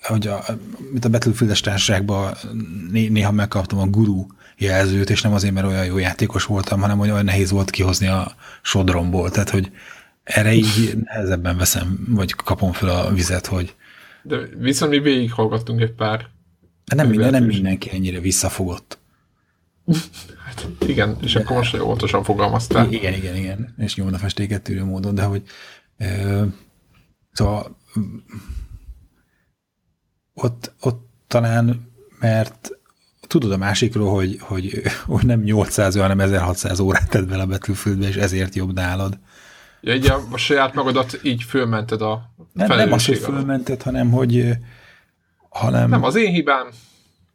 hogy 0.02 0.26
a, 0.26 0.44
mint 0.92 1.04
a 1.04 1.08
Battlefield-es 1.08 1.60
társaságban 1.60 2.34
néha 3.08 3.32
megkaptam 3.32 3.78
a 3.78 3.86
guru 3.86 4.26
jelzőt, 4.56 5.10
és 5.10 5.22
nem 5.22 5.32
azért, 5.32 5.54
mert 5.54 5.66
olyan 5.66 5.84
jó 5.84 5.98
játékos 5.98 6.44
voltam, 6.44 6.80
hanem 6.80 6.98
hogy 6.98 7.10
olyan 7.10 7.24
nehéz 7.24 7.50
volt 7.50 7.70
kihozni 7.70 8.06
a 8.06 8.32
sodromból. 8.62 9.30
Tehát, 9.30 9.50
hogy 9.50 9.70
erre 10.24 10.52
így 10.52 10.96
nehezebben 11.04 11.56
veszem, 11.56 12.06
vagy 12.08 12.32
kapom 12.32 12.72
fel 12.72 12.88
a 12.88 13.12
vizet, 13.12 13.46
hogy... 13.46 13.74
De 14.22 14.36
viszont 14.58 14.90
mi 14.90 14.98
végighallgattunk 14.98 15.80
egy 15.80 15.92
pár... 15.92 16.26
Nem, 16.94 17.08
minden, 17.08 17.30
nem 17.30 17.44
mindenki 17.44 17.90
ennyire 17.92 18.20
visszafogott. 18.20 18.98
Hát 20.44 20.66
igen, 20.86 21.16
és 21.22 21.32
de, 21.32 21.40
akkor 21.40 21.56
most 21.56 21.80
óvatosan 21.80 22.22
fogalmaztál. 22.22 22.92
Igen, 22.92 23.12
igen, 23.12 23.36
igen, 23.36 23.74
és 23.78 23.96
nyomna 23.96 24.18
festéket 24.18 24.62
tűrő 24.62 24.84
módon, 24.84 25.14
de 25.14 25.22
hogy 25.22 25.42
e, 25.96 26.44
szóval 27.32 27.76
ott, 30.34 30.72
ott 30.80 31.08
talán, 31.26 31.92
mert 32.20 32.70
tudod 33.26 33.52
a 33.52 33.56
másikról, 33.56 34.14
hogy, 34.14 34.36
hogy, 34.40 34.82
hogy 35.06 35.26
nem 35.26 35.40
800, 35.40 35.96
hanem 35.96 36.20
1600 36.20 36.78
órát 36.80 37.10
tett 37.10 37.28
bele 37.28 37.42
a 37.42 37.46
Battlefieldbe, 37.46 38.08
és 38.08 38.16
ezért 38.16 38.54
jobb 38.54 38.72
nálad. 38.72 39.18
Ja, 39.84 39.94
így 39.94 40.06
a, 40.06 40.22
a 40.30 40.36
saját 40.36 40.74
magadat 40.74 41.20
így 41.22 41.42
fölmented 41.42 42.02
a 42.02 42.34
nem, 42.52 42.66
nem 42.66 42.92
az, 42.92 43.06
hogy 43.06 43.18
fölmented, 43.18 43.82
hanem 43.82 44.10
hogy 44.10 44.48
hanem... 45.48 45.88
Nem 45.88 46.04
az 46.04 46.14
én 46.14 46.32
hibám. 46.32 46.66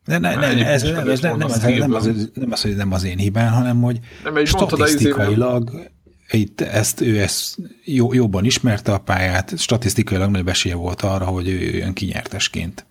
Ne, 0.05 0.17
ne, 0.17 0.35
ne, 0.35 0.53
ne, 0.53 0.65
ez, 0.65 0.81
nem, 0.81 1.09
ez 1.09 1.19
nem, 1.19 1.37
nem, 1.37 1.47
az, 1.47 1.61
nem, 1.61 1.93
az, 1.93 2.05
nem 2.33 2.51
az, 2.51 2.61
hogy 2.61 2.75
nem 2.75 2.91
az 2.91 3.03
én 3.03 3.17
hibám, 3.17 3.53
hanem 3.53 3.81
hogy 3.81 3.99
nem, 4.23 4.45
statisztikailag 4.45 5.89
itt 6.31 6.61
ezt, 6.61 7.01
ő 7.01 7.19
ezt 7.19 7.57
jó, 7.83 8.13
jobban 8.13 8.45
ismerte 8.45 8.93
a 8.93 8.97
pályát, 8.97 9.57
statisztikailag 9.57 10.29
nagyobb 10.29 10.47
esélye 10.47 10.75
volt 10.75 11.01
arra, 11.01 11.25
hogy 11.25 11.47
ő 11.47 11.59
jön 11.59 11.93
kinyertesként 11.93 12.85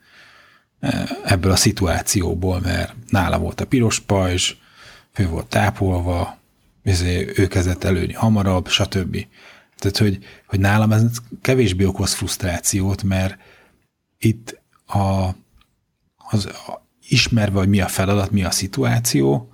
ebből 1.24 1.52
a 1.52 1.56
szituációból, 1.56 2.60
mert 2.60 2.94
nála 3.08 3.38
volt 3.38 3.60
a 3.60 3.66
piros 3.66 4.00
pajzs, 4.00 4.54
ő 5.16 5.28
volt 5.28 5.46
tápolva, 5.46 6.38
ő 7.36 7.46
kezdett 7.48 7.84
előni 7.84 8.12
hamarabb, 8.12 8.68
stb. 8.68 9.26
Tehát, 9.78 9.98
hogy, 9.98 10.18
hogy 10.46 10.60
nálam 10.60 10.92
ez 10.92 11.02
kevésbé 11.40 11.84
okoz 11.84 12.12
frusztrációt, 12.12 13.02
mert 13.02 13.36
itt 14.18 14.60
a, 14.86 15.28
az, 16.16 16.46
a, 16.46 16.86
ismerve, 17.08 17.58
hogy 17.58 17.68
mi 17.68 17.80
a 17.80 17.88
feladat, 17.88 18.30
mi 18.30 18.44
a 18.44 18.50
szituáció, 18.50 19.52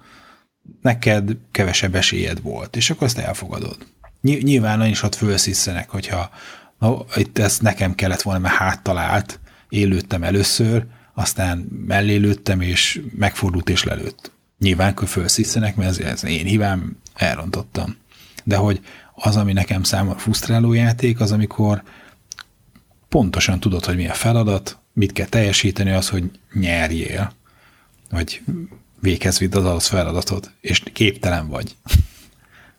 neked 0.82 1.36
kevesebb 1.51 1.94
esélyed 1.94 2.42
volt, 2.42 2.76
és 2.76 2.90
akkor 2.90 3.02
azt 3.06 3.18
elfogadod. 3.18 3.76
Nyilván 4.20 4.86
is 4.86 5.02
ott 5.02 5.14
fölsziszenek, 5.14 5.90
hogyha 5.90 6.30
na, 6.78 7.05
itt 7.16 7.38
ezt 7.38 7.62
nekem 7.62 7.94
kellett 7.94 8.22
volna, 8.22 8.40
mert 8.40 8.55
háttalált, 8.55 9.40
élődtem 9.68 10.22
először, 10.22 10.86
aztán 11.14 11.59
mellé 11.86 12.16
lőttem, 12.16 12.60
és 12.60 13.01
megfordult 13.16 13.68
és 13.68 13.84
lelőtt. 13.84 14.32
Nyilván, 14.59 14.92
hogy 14.96 15.09
fölsziszenek, 15.09 15.76
mert 15.76 15.90
ez, 15.90 15.98
ez 15.98 16.24
én 16.24 16.44
hibám, 16.44 16.96
elrontottam. 17.14 17.96
De 18.44 18.56
hogy 18.56 18.80
az, 19.15 19.36
ami 19.36 19.53
nekem 19.53 19.82
számomra 19.82 20.19
frusztráló 20.19 20.73
játék, 20.73 21.20
az 21.20 21.32
amikor 21.32 21.82
pontosan 23.09 23.61
tudod, 23.61 23.85
hogy 23.85 23.97
mi 23.97 24.09
a 24.09 24.15
feladat, 24.15 24.78
mit 24.93 25.12
kell 25.12 25.27
teljesíteni, 25.27 25.91
az, 25.91 26.09
hogy 26.09 26.31
nyerjél, 26.53 27.32
vagy 28.11 28.43
véghez 29.01 29.39
vidd 29.39 29.57
az 29.57 29.65
adott 29.65 29.82
feladatot, 29.82 30.51
és 30.61 30.82
képtelen 30.93 31.49
vagy. 31.49 31.77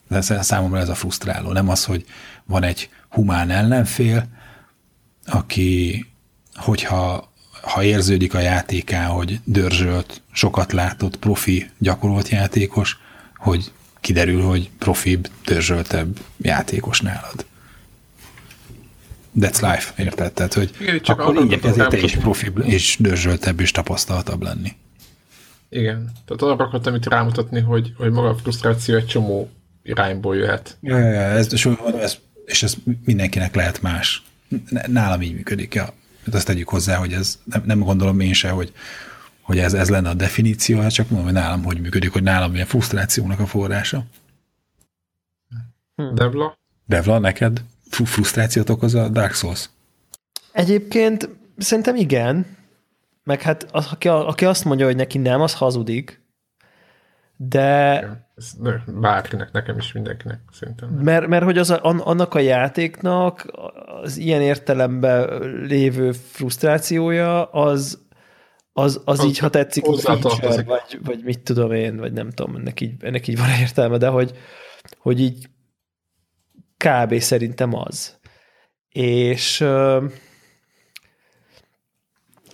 De 0.08 0.22
számomra 0.22 0.80
ez 0.80 0.90
a 0.90 0.96
frusztráló. 0.96 1.52
Nem 1.52 1.70
az, 1.70 1.86
hogy 1.86 2.06
van 2.46 2.64
egy 2.64 2.90
humán 3.10 3.50
ellenfél, 3.50 4.28
aki, 5.26 6.06
hogyha 6.54 7.34
ha 7.62 7.84
érződik 7.84 8.34
a 8.34 8.40
játékán, 8.40 9.10
hogy 9.10 9.40
dörzsölt, 9.44 10.22
sokat 10.32 10.72
látott, 10.72 11.18
profi, 11.18 11.70
gyakorolt 11.78 12.30
játékos, 12.30 12.98
hogy 13.36 13.72
kiderül, 14.06 14.42
hogy 14.42 14.70
profibb, 14.80 15.28
dörzsöltebb 15.46 16.20
játékos 16.38 17.02
nálad. 17.02 17.46
That's 19.40 19.62
life, 19.62 20.04
érted? 20.04 20.34
Tehát, 20.34 20.54
hogy 20.54 20.72
Igen, 20.80 21.02
csak 21.02 21.20
akkor 21.20 21.44
igyekezzél 21.44 21.88
te 21.88 21.98
is 21.98 22.16
profibb, 22.16 22.64
és 22.66 22.98
dörzsöltebb, 23.00 23.60
és 23.60 23.72
tapasztaltabb 23.72 24.42
lenni. 24.42 24.76
Igen. 25.70 26.12
Tehát 26.26 26.42
arra 26.42 26.66
akartam 26.66 26.96
itt 26.96 27.10
rámutatni, 27.10 27.60
hogy, 27.60 27.94
hogy 27.98 28.12
maga 28.12 28.30
a 28.30 28.36
frusztráció 28.36 28.96
egy 28.96 29.06
csomó 29.06 29.50
irányból 29.84 30.36
jöhet. 30.36 30.78
Ja, 30.82 30.98
ja, 30.98 31.12
ja 31.12 31.22
ez, 31.22 31.54
és, 31.54 31.70
ez, 32.00 32.18
és 32.46 32.64
ez 32.64 32.76
mindenkinek 33.06 33.56
lehet 33.56 33.82
más. 33.82 34.24
Nálam 34.88 35.22
így 35.22 35.34
működik, 35.34 35.74
ja. 35.74 35.94
Hát 36.26 36.36
azt 36.36 36.46
tegyük 36.46 36.70
hozzá, 36.70 36.96
hogy 36.96 37.14
ez 37.14 37.40
nem, 37.44 37.64
nem 37.66 37.80
gondolom 37.80 38.20
én 38.20 38.34
se, 38.34 38.50
hogy, 38.50 38.74
hogy 39.46 39.60
ez, 39.60 39.74
ez 39.74 39.90
lenne 39.90 40.10
a 40.10 40.14
definíció, 40.14 40.80
hát 40.80 40.92
csak 40.92 41.10
mondom, 41.10 41.32
hogy 41.32 41.42
nálam 41.42 41.64
hogy 41.64 41.82
működik, 41.82 42.12
hogy 42.12 42.24
nálam 42.24 42.52
milyen 42.52 42.66
frusztrációnak 42.66 43.40
a 43.40 43.46
forrása. 43.46 44.04
Hm. 45.96 46.14
Devla? 46.14 46.58
Devla, 46.86 47.20
neked 47.20 47.62
frusztrációt 47.90 48.70
okoz 48.70 48.96
a 48.96 49.10
Dark 49.10 49.34
Souls? 49.34 49.70
Egyébként 50.52 51.30
szerintem 51.58 51.96
igen, 51.96 52.46
meg 53.24 53.42
hát 53.42 53.68
az, 53.72 53.88
aki, 53.92 54.08
aki 54.08 54.46
azt 54.46 54.66
mondja, 54.66 54.86
hogy 54.86 54.96
neki 54.96 55.18
nem, 55.18 55.42
az 55.42 55.54
hazudik. 55.54 56.24
De... 57.38 58.00
Ez 58.36 58.54
bárkinek, 58.86 59.52
nekem 59.52 59.78
is 59.78 59.92
mindenkinek 59.92 60.40
szerintem. 60.52 60.90
Mert, 60.90 61.28
mert 61.28 61.44
hogy 61.44 61.58
az 61.58 61.70
a, 61.70 61.80
annak 61.84 62.34
a 62.34 62.40
játéknak 62.40 63.52
az 64.04 64.18
ilyen 64.18 64.42
értelemben 64.42 65.40
lévő 65.68 66.12
frusztrációja, 66.12 67.46
az, 67.46 68.05
az, 68.78 69.02
az, 69.06 69.24
így, 69.24 69.38
ha 69.38 69.50
tetszik, 69.50 69.86
feature, 69.86 70.64
vagy, 70.64 71.00
vagy 71.04 71.24
mit 71.24 71.40
tudom 71.40 71.72
én, 71.72 71.98
vagy 71.98 72.14
nem 72.14 72.30
tudom, 72.30 72.56
ennek 72.56 72.82
így, 72.82 72.94
ennek 73.00 73.28
így 73.28 73.38
van 73.38 73.50
értelme, 73.60 73.98
de 73.98 74.08
hogy, 74.08 74.38
hogy 74.98 75.20
így 75.20 75.50
kb. 76.78 77.20
szerintem 77.20 77.74
az. 77.74 78.20
És 78.90 79.66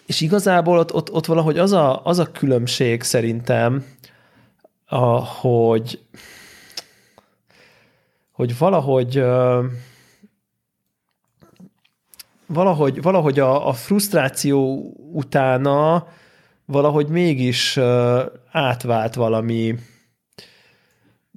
és 0.06 0.22
igazából 0.22 0.77
ott, 0.77 0.93
ott, 0.93 1.11
ott 1.11 1.26
valahogy 1.26 1.57
az 1.57 1.72
a, 1.72 2.06
az 2.06 2.19
a 2.19 2.31
különbség 2.31 3.03
szerintem, 3.03 3.85
a, 4.85 5.26
hogy, 5.26 5.99
hogy 8.31 8.57
valahogy 8.57 9.23
valahogy, 12.53 13.02
valahogy 13.02 13.40
a, 13.40 13.68
a 13.68 13.73
frusztráció 13.73 14.91
utána 15.14 16.07
valahogy 16.65 17.07
mégis 17.07 17.80
átvált 18.52 19.14
valami 19.14 19.76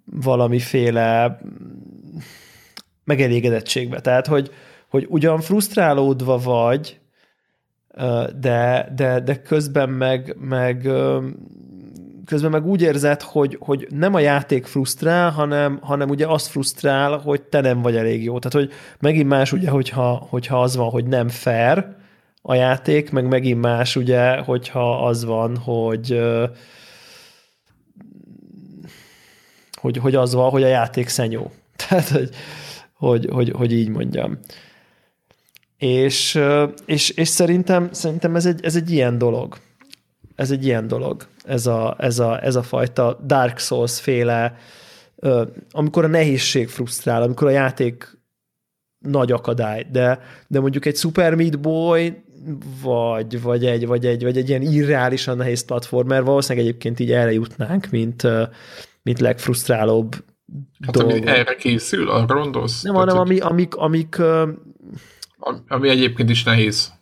valamiféle 0.05 1.41
megelégedettségbe. 3.05 4.01
Tehát, 4.01 4.27
hogy, 4.27 4.51
hogy 4.89 5.07
ugyan 5.09 5.41
frusztrálódva 5.41 6.39
vagy, 6.39 7.01
de, 8.41 8.93
de, 8.95 9.21
de 9.21 9.43
közben 9.43 9.91
meg, 9.91 10.37
meg 10.39 10.89
közben 12.27 12.51
meg 12.51 12.67
úgy 12.67 12.83
érzed, 12.83 13.23
hogy, 13.23 13.57
hogy 13.61 13.87
nem 13.91 14.15
a 14.15 14.19
játék 14.19 14.67
frusztrál, 14.67 15.31
hanem, 15.31 15.79
hanem 15.83 16.09
ugye 16.09 16.27
az 16.27 16.47
frusztrál, 16.47 17.19
hogy 17.19 17.43
te 17.43 17.61
nem 17.61 17.83
vagy 17.83 17.97
elég 17.97 18.25
jó. 18.25 18.39
Tehát, 18.39 18.69
hogy 18.69 18.77
megint 19.01 19.29
más 19.29 19.53
ugye, 19.53 19.71
hogyha, 19.71 20.27
hogyha 20.31 20.63
az 20.63 20.77
van, 20.77 20.91
hogy 20.91 21.05
nem 21.05 21.29
fair 21.29 21.87
a 22.43 22.55
játék, 22.55 23.11
meg 23.11 23.29
megint 23.29 23.61
más 23.61 23.97
ugye, 23.97 24.37
hogyha 24.37 25.07
az 25.07 25.25
van, 25.25 25.57
hogy 25.57 26.23
hogy, 29.85 29.97
hogy 29.97 30.15
az 30.15 30.35
van, 30.35 30.51
hogy 30.51 30.63
a 30.63 30.67
játék 30.67 31.09
szenyó. 31.09 31.51
Tehát, 31.89 32.09
hogy, 32.09 32.31
hogy, 32.93 33.29
hogy, 33.33 33.51
hogy 33.57 33.73
így 33.73 33.89
mondjam. 33.89 34.39
És, 35.79 36.41
és, 36.87 37.11
és 37.11 37.29
szerintem, 37.29 37.89
szerintem 37.93 38.37
ez, 38.37 38.47
egy, 38.47 38.65
ez 38.65 38.77
egy 38.77 38.91
ilyen 38.91 39.19
dolog. 39.19 39.57
Ez 40.37 40.51
egy 40.51 40.65
ilyen 40.65 40.89
dolog. 40.89 41.27
Ez 41.45 41.67
a, 41.67 41.97
ez 41.99 42.19
a, 42.19 42.45
ez 42.45 42.57
a 42.57 42.63
fajta 42.63 43.21
Dark 43.27 43.59
Souls 43.59 44.01
féle, 44.01 44.57
amikor 45.71 46.05
a 46.05 46.09
nehézség 46.09 46.69
frusztrál, 46.69 47.23
amikor 47.23 47.47
a 47.47 47.51
játék 47.51 48.19
nagy 48.99 49.33
akadály, 49.33 49.87
de, 49.93 50.21
de 50.49 50.61
mondjuk 50.61 50.87
egy 50.87 50.97
Super 50.97 51.35
Meat 51.35 51.61
Boy 51.61 52.23
vagy, 52.83 53.43
vagy, 53.43 53.67
egy, 53.67 53.87
vagy, 53.87 54.07
egy, 54.07 54.23
vagy 54.23 54.37
egy 54.37 54.49
ilyen 54.49 54.63
irreálisan 54.63 55.37
nehéz 55.37 55.65
platformer, 55.65 56.23
valószínűleg 56.23 56.67
egyébként 56.69 57.01
így 57.01 57.13
erre 57.13 57.33
jutnánk, 57.33 57.91
mint, 57.91 58.23
mint 59.03 59.21
legfrusztrálóbb 59.21 60.25
Hát 60.81 60.95
dolog. 60.95 61.11
ami 61.11 61.27
erre 61.27 61.55
készül, 61.55 62.11
a 62.11 62.25
rondosz? 62.29 62.83
Nem, 62.83 62.95
hanem 62.95 63.19
ami, 63.19 63.39
amik, 63.39 63.75
amik 63.77 64.17
ami 65.69 65.89
egyébként 65.89 66.31
is 66.31 66.43
nehéz. 66.43 66.93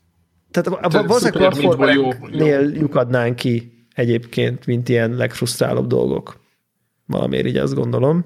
Tehát, 0.52 0.90
Tehát 0.90 1.06
valószínűleg 1.06 1.50
platformoknél 1.50 2.60
lyukadnánk 2.60 3.36
ki 3.36 3.86
egyébként, 3.94 4.66
mint 4.66 4.88
ilyen 4.88 5.14
legfrusztrálóbb 5.14 5.86
dolgok. 5.86 6.40
Valamiért 7.06 7.46
így 7.46 7.56
azt 7.56 7.74
gondolom. 7.74 8.24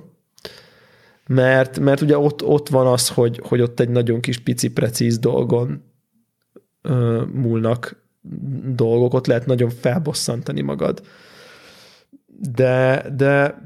Mert, 1.27 1.79
mert 1.79 2.01
ugye 2.01 2.19
ott, 2.19 2.45
ott 2.45 2.69
van 2.69 2.87
az, 2.87 3.09
hogy, 3.09 3.41
hogy 3.45 3.61
ott 3.61 3.81
egy 3.81 3.89
nagyon 3.89 4.21
kis 4.21 4.39
pici 4.39 4.71
precíz 4.71 5.19
dolgon 5.19 5.85
ö, 6.83 7.23
múlnak 7.33 8.05
dolgok, 8.75 9.15
ott 9.15 9.27
lehet 9.27 9.47
nagyon 9.47 9.71
felbosszantani 9.71 10.61
magad. 10.61 11.03
De, 12.27 13.07
de, 13.17 13.63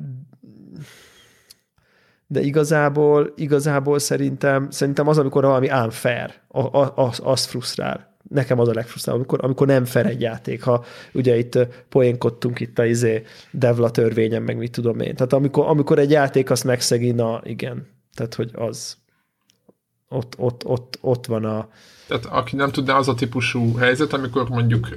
de 2.26 2.40
igazából, 2.40 3.32
igazából 3.36 3.98
szerintem, 3.98 4.70
szerintem 4.70 5.08
az, 5.08 5.18
amikor 5.18 5.42
valami 5.42 5.70
unfair, 5.70 6.34
az, 6.94 7.20
az 7.22 7.44
frusztrál. 7.44 8.09
Nekem 8.30 8.58
az 8.58 8.68
a 8.68 8.74
legfrusztrálóbb, 8.74 9.20
amikor, 9.20 9.44
amikor 9.44 9.66
nem 9.66 9.84
fair 9.84 10.06
egy 10.06 10.20
játék. 10.20 10.62
Ha 10.62 10.84
ugye 11.12 11.38
itt 11.38 11.58
poénkodtunk 11.88 12.60
itt 12.60 12.78
a 12.78 12.84
izé 12.84 13.22
Devla 13.50 13.90
törvényen, 13.90 14.42
meg 14.42 14.56
mit 14.56 14.72
tudom 14.72 15.00
én. 15.00 15.14
Tehát 15.14 15.32
amikor, 15.32 15.66
amikor 15.66 15.98
egy 15.98 16.10
játék 16.10 16.50
azt 16.50 16.64
megszegi, 16.64 17.10
na 17.10 17.40
igen. 17.44 17.86
Tehát, 18.14 18.34
hogy 18.34 18.50
az 18.54 18.96
ott, 20.08 20.34
ott, 20.38 20.64
ott, 20.64 20.98
ott 21.00 21.26
van 21.26 21.44
a... 21.44 21.68
Tehát 22.08 22.24
aki 22.24 22.56
nem 22.56 22.70
tudná, 22.70 22.96
az 22.96 23.08
a 23.08 23.14
típusú 23.14 23.76
helyzet, 23.76 24.12
amikor 24.12 24.48
mondjuk 24.48 24.88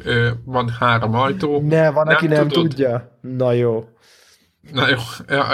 van 0.46 0.70
három 0.70 1.16
ajtó. 1.16 1.62
Ne, 1.62 1.92
van, 1.92 2.06
nem 2.06 2.16
aki 2.16 2.28
nem 2.28 2.48
tudod, 2.48 2.70
tudja. 2.70 3.18
Na 3.22 3.52
jó. 3.52 3.90
Na 4.72 4.90
jó, 4.90 4.98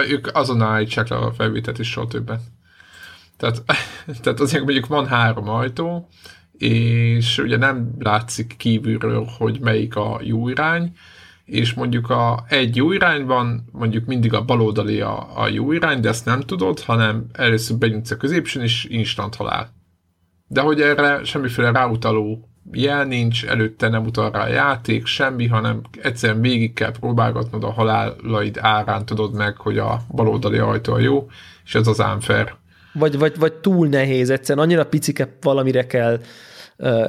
ők 0.09 0.35
azonnal 0.35 0.67
állítsák 0.67 1.07
le 1.07 1.15
a 1.15 1.31
felvételt 1.31 1.79
is 1.79 1.91
soha 1.91 2.07
többet. 2.07 2.41
Tehát, 3.37 3.63
tehát 4.21 4.39
azért 4.39 4.63
mondjuk 4.63 4.87
van 4.87 5.07
három 5.07 5.49
ajtó, 5.49 6.07
és 6.59 7.37
ugye 7.37 7.57
nem 7.57 7.95
látszik 7.99 8.53
kívülről, 8.57 9.27
hogy 9.37 9.59
melyik 9.61 9.95
a 9.95 10.19
jó 10.23 10.49
irány, 10.49 10.91
és 11.45 11.73
mondjuk 11.73 12.09
a 12.09 12.43
egy 12.47 12.75
jó 12.75 12.91
irányban, 12.91 13.65
mondjuk 13.71 14.05
mindig 14.05 14.33
a 14.33 14.45
baloldali 14.45 15.01
a, 15.01 15.27
a 15.35 15.47
jó 15.47 15.71
irány, 15.71 15.99
de 15.99 16.09
ezt 16.09 16.25
nem 16.25 16.41
tudod, 16.41 16.79
hanem 16.79 17.25
először 17.31 17.77
benyújtsz 17.77 18.11
a 18.11 18.17
középsőn, 18.17 18.63
és 18.63 18.85
instant 18.85 19.35
halál. 19.35 19.73
De 20.47 20.61
hogy 20.61 20.81
erre 20.81 21.23
semmiféle 21.23 21.71
ráutaló 21.71 22.49
jel 22.71 23.05
nincs, 23.05 23.45
előtte 23.45 23.89
nem 23.89 24.05
utal 24.05 24.31
rá 24.31 24.43
a 24.43 24.47
játék, 24.47 25.05
semmi, 25.05 25.47
hanem 25.47 25.81
egyszerűen 26.01 26.41
végig 26.41 26.73
kell 26.73 26.91
próbálgatnod 26.91 27.63
a 27.63 27.71
halálaid 27.71 28.57
árán, 28.61 29.05
tudod 29.05 29.33
meg, 29.33 29.57
hogy 29.57 29.77
a 29.77 30.01
baloldali 30.11 30.57
ajtó 30.57 30.93
a 30.93 30.99
jó, 30.99 31.27
és 31.65 31.75
ez 31.75 31.87
az 31.87 31.99
unfair. 31.99 32.55
Vagy, 32.93 33.17
vagy, 33.17 33.37
vagy 33.37 33.53
túl 33.53 33.87
nehéz, 33.87 34.29
egyszerűen 34.29 34.65
annyira 34.65 34.85
picike 34.85 35.37
valamire 35.41 35.85
kell 35.85 36.19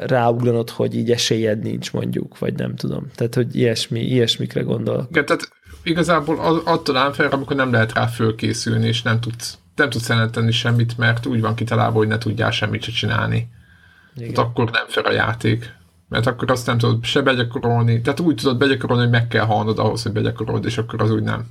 ráugranod, 0.07 0.71
hogy 0.71 0.95
így 0.95 1.11
esélyed 1.11 1.59
nincs 1.59 1.93
mondjuk, 1.93 2.39
vagy 2.39 2.55
nem 2.55 2.77
tudom. 2.77 3.07
Tehát, 3.15 3.35
hogy 3.35 3.57
ilyesmi, 3.57 4.01
ilyesmikre 4.01 4.61
gondol. 4.61 5.07
Igen, 5.11 5.27
tehát 5.27 5.49
igazából 5.83 6.61
attól 6.65 6.97
unfair, 6.97 7.35
amikor 7.35 7.57
nem 7.57 7.73
lehet 7.73 7.93
rá 7.93 8.07
fölkészülni, 8.07 8.87
és 8.87 9.03
nem 9.03 9.21
tudsz, 9.21 9.59
nem 9.75 9.91
tudsz 9.91 10.07
tenni 10.31 10.51
semmit, 10.51 10.99
mert 10.99 11.27
úgy 11.27 11.41
van 11.41 11.55
kitalálva, 11.55 11.99
hogy 11.99 12.09
ne 12.09 12.19
tudjál 12.19 12.51
semmit 12.51 12.83
se 12.83 12.93
csinálni. 12.93 13.49
Igen. 14.17 14.35
Tehát 14.35 14.51
akkor 14.51 14.71
nem 14.71 14.87
fel 14.89 15.05
a 15.05 15.13
játék. 15.13 15.79
Mert 16.09 16.27
akkor 16.27 16.51
azt 16.51 16.67
nem 16.67 16.79
tudod 16.79 17.05
se 17.05 17.23
begyakorolni. 17.23 18.01
Tehát 18.01 18.21
úgy 18.21 18.35
tudod 18.35 18.59
begyakorolni, 18.59 19.03
hogy 19.03 19.13
meg 19.13 19.29
kell 19.29 19.45
halnod 19.45 19.79
ahhoz, 19.79 20.03
hogy 20.03 20.13
begyakorolod, 20.13 20.65
és 20.65 20.79
akkor 20.79 21.03
az 21.03 21.11
úgy 21.11 21.23
nem. 21.23 21.47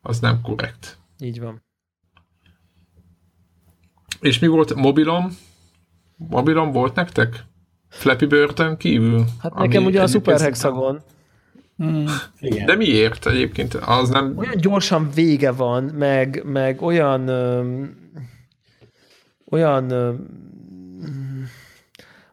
Az 0.00 0.20
nem 0.20 0.40
korrekt. 0.40 0.98
Így 1.18 1.40
van. 1.40 1.62
És 4.20 4.38
mi 4.38 4.46
volt 4.46 4.74
mobilom? 4.74 5.36
Mobilom 6.28 6.72
volt 6.72 6.94
nektek? 6.94 7.44
Flappy 7.88 8.26
Bird 8.26 8.76
kívül? 8.76 9.24
Hát 9.38 9.54
nekem 9.54 9.84
ugye 9.84 10.02
a 10.02 10.06
Super 10.06 10.40
Hexagon. 10.40 11.00
Mm, 11.84 12.04
igen. 12.40 12.66
De 12.66 12.74
miért 12.74 13.26
egyébként? 13.26 13.74
Az 13.74 14.08
nem... 14.08 14.34
Olyan 14.36 14.56
gyorsan 14.56 15.10
vége 15.14 15.52
van, 15.52 15.84
meg, 15.84 16.42
meg 16.44 16.82
olyan 16.82 17.28
öm, 17.28 17.96
olyan 19.50 19.90
öm, 19.90 20.28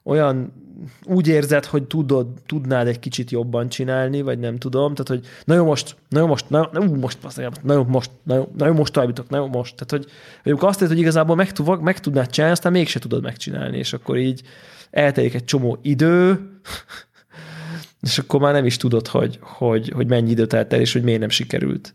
olyan 0.03 0.58
úgy 1.05 1.27
érzed, 1.27 1.65
hogy 1.65 1.83
tudod, 1.83 2.27
tudnád 2.45 2.87
egy 2.87 2.99
kicsit 2.99 3.31
jobban 3.31 3.69
csinálni, 3.69 4.21
vagy 4.21 4.39
nem 4.39 4.57
tudom, 4.57 4.93
tehát 4.95 5.07
hogy 5.07 5.31
na 5.45 5.53
jó 5.53 5.65
most, 5.65 5.95
na 6.09 6.19
jó 6.19 6.27
most, 6.27 6.49
na, 6.49 6.69
jó, 6.73 6.95
most, 6.95 7.17
na 7.61 7.73
jó 7.73 7.83
most, 7.83 8.11
na 8.23 8.35
jó, 8.35 8.51
na 8.57 8.65
jó 8.65 8.73
most 8.73 8.93
találítok, 8.93 9.29
na 9.29 9.37
jó 9.37 9.47
most. 9.47 9.75
Tehát, 9.75 9.91
hogy, 9.91 10.11
hogy 10.43 10.67
azt 10.69 10.81
érted, 10.81 10.87
hogy 10.87 10.99
igazából 10.99 11.35
meg, 11.35 11.51
tud, 11.51 11.81
meg 11.81 11.99
tudnád 11.99 12.29
csinálni, 12.29 12.55
aztán 12.55 12.71
mégse 12.71 12.99
tudod 12.99 13.23
megcsinálni, 13.23 13.77
és 13.77 13.93
akkor 13.93 14.17
így 14.17 14.41
eltelik 14.91 15.33
egy 15.33 15.45
csomó 15.45 15.79
idő, 15.81 16.39
és 18.01 18.17
akkor 18.17 18.39
már 18.39 18.53
nem 18.53 18.65
is 18.65 18.77
tudod, 18.77 19.07
hogy, 19.07 19.39
hogy, 19.41 19.89
hogy 19.89 20.07
mennyi 20.07 20.29
időt 20.29 20.53
eltel, 20.53 20.79
és 20.79 20.93
hogy 20.93 21.03
miért 21.03 21.19
nem 21.19 21.29
sikerült. 21.29 21.93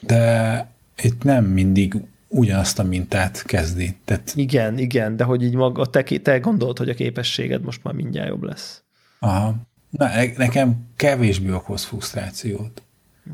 De 0.00 0.70
itt 1.02 1.22
nem 1.22 1.44
mindig 1.44 1.94
ugyanazt 2.28 2.78
a 2.78 2.82
mintát 2.82 3.42
kezdi. 3.42 3.96
Tehát... 4.04 4.32
Igen, 4.34 4.78
igen, 4.78 5.16
de 5.16 5.24
hogy 5.24 5.42
így 5.42 5.54
maga, 5.54 5.86
te, 5.86 6.02
te 6.02 6.38
gondolod, 6.38 6.78
hogy 6.78 6.88
a 6.88 6.94
képességed 6.94 7.62
most 7.62 7.84
már 7.84 7.94
mindjárt 7.94 8.28
jobb 8.28 8.42
lesz. 8.42 8.82
Aha. 9.18 9.54
Na, 9.90 10.08
nekem 10.36 10.86
kevésbé 10.96 11.52
okoz 11.52 11.84
frusztrációt. 11.84 12.82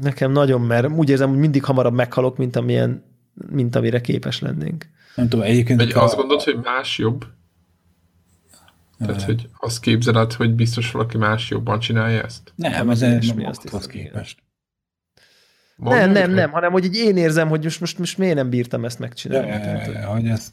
Nekem 0.01 0.33
nagyon, 0.33 0.61
mert 0.61 0.89
úgy 0.89 1.11
érzem, 1.11 1.29
hogy 1.29 1.39
mindig 1.39 1.65
hamarabb 1.65 1.95
meghalok, 1.95 2.37
mint, 2.37 2.57
amilyen, 2.57 3.05
mint 3.51 3.77
amire 3.77 4.01
képes 4.01 4.41
lennénk. 4.41 4.87
Nem 5.15 5.29
tudom, 5.29 5.45
egyébként... 5.45 5.81
Vagy 5.81 5.93
a... 5.93 6.03
azt 6.03 6.16
gondolod, 6.16 6.43
hogy 6.43 6.59
más 6.62 6.99
jobb? 6.99 7.27
Tehát, 8.99 9.23
hogy 9.23 9.49
azt 9.61 9.81
képzeled, 9.81 10.33
hogy 10.33 10.55
biztos 10.55 10.91
valaki 10.91 11.16
más 11.16 11.51
jobban 11.51 11.79
csinálja 11.79 12.23
ezt? 12.23 12.53
Nem, 12.57 12.91
ez 12.91 13.01
nem 13.01 13.21
magadhoz 13.37 13.87
képest. 13.87 14.39
Nem, 15.77 16.11
nem, 16.11 16.31
nem, 16.31 16.51
hanem 16.51 16.73
hogy 16.73 16.85
így 16.85 16.97
én 16.97 17.17
érzem, 17.17 17.49
hogy 17.49 17.63
most, 17.63 17.81
most, 17.81 17.99
most 17.99 18.19
miért 18.19 18.35
nem 18.35 18.49
bírtam 18.49 18.85
ezt 18.85 18.99
megcsinálni. 18.99 19.49
Ja, 19.49 19.57
ja, 19.57 19.91
ja, 19.91 20.07
hogy 20.07 20.27
ezt 20.27 20.53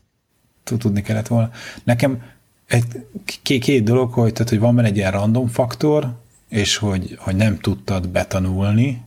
tudni 0.63 1.01
kellett 1.01 1.27
volna. 1.27 1.51
Nekem 1.83 2.23
egy, 2.67 2.85
két, 3.41 3.63
két 3.63 3.83
dolog, 3.83 4.13
hogy, 4.13 4.33
tehát, 4.33 4.49
hogy 4.49 4.59
van 4.59 4.75
benne 4.75 4.87
egy 4.87 4.97
ilyen 4.97 5.11
random 5.11 5.47
faktor, 5.47 6.19
és 6.49 6.77
hogy, 6.77 7.17
hogy 7.19 7.35
nem 7.35 7.59
tudtad 7.59 8.07
betanulni, 8.07 9.01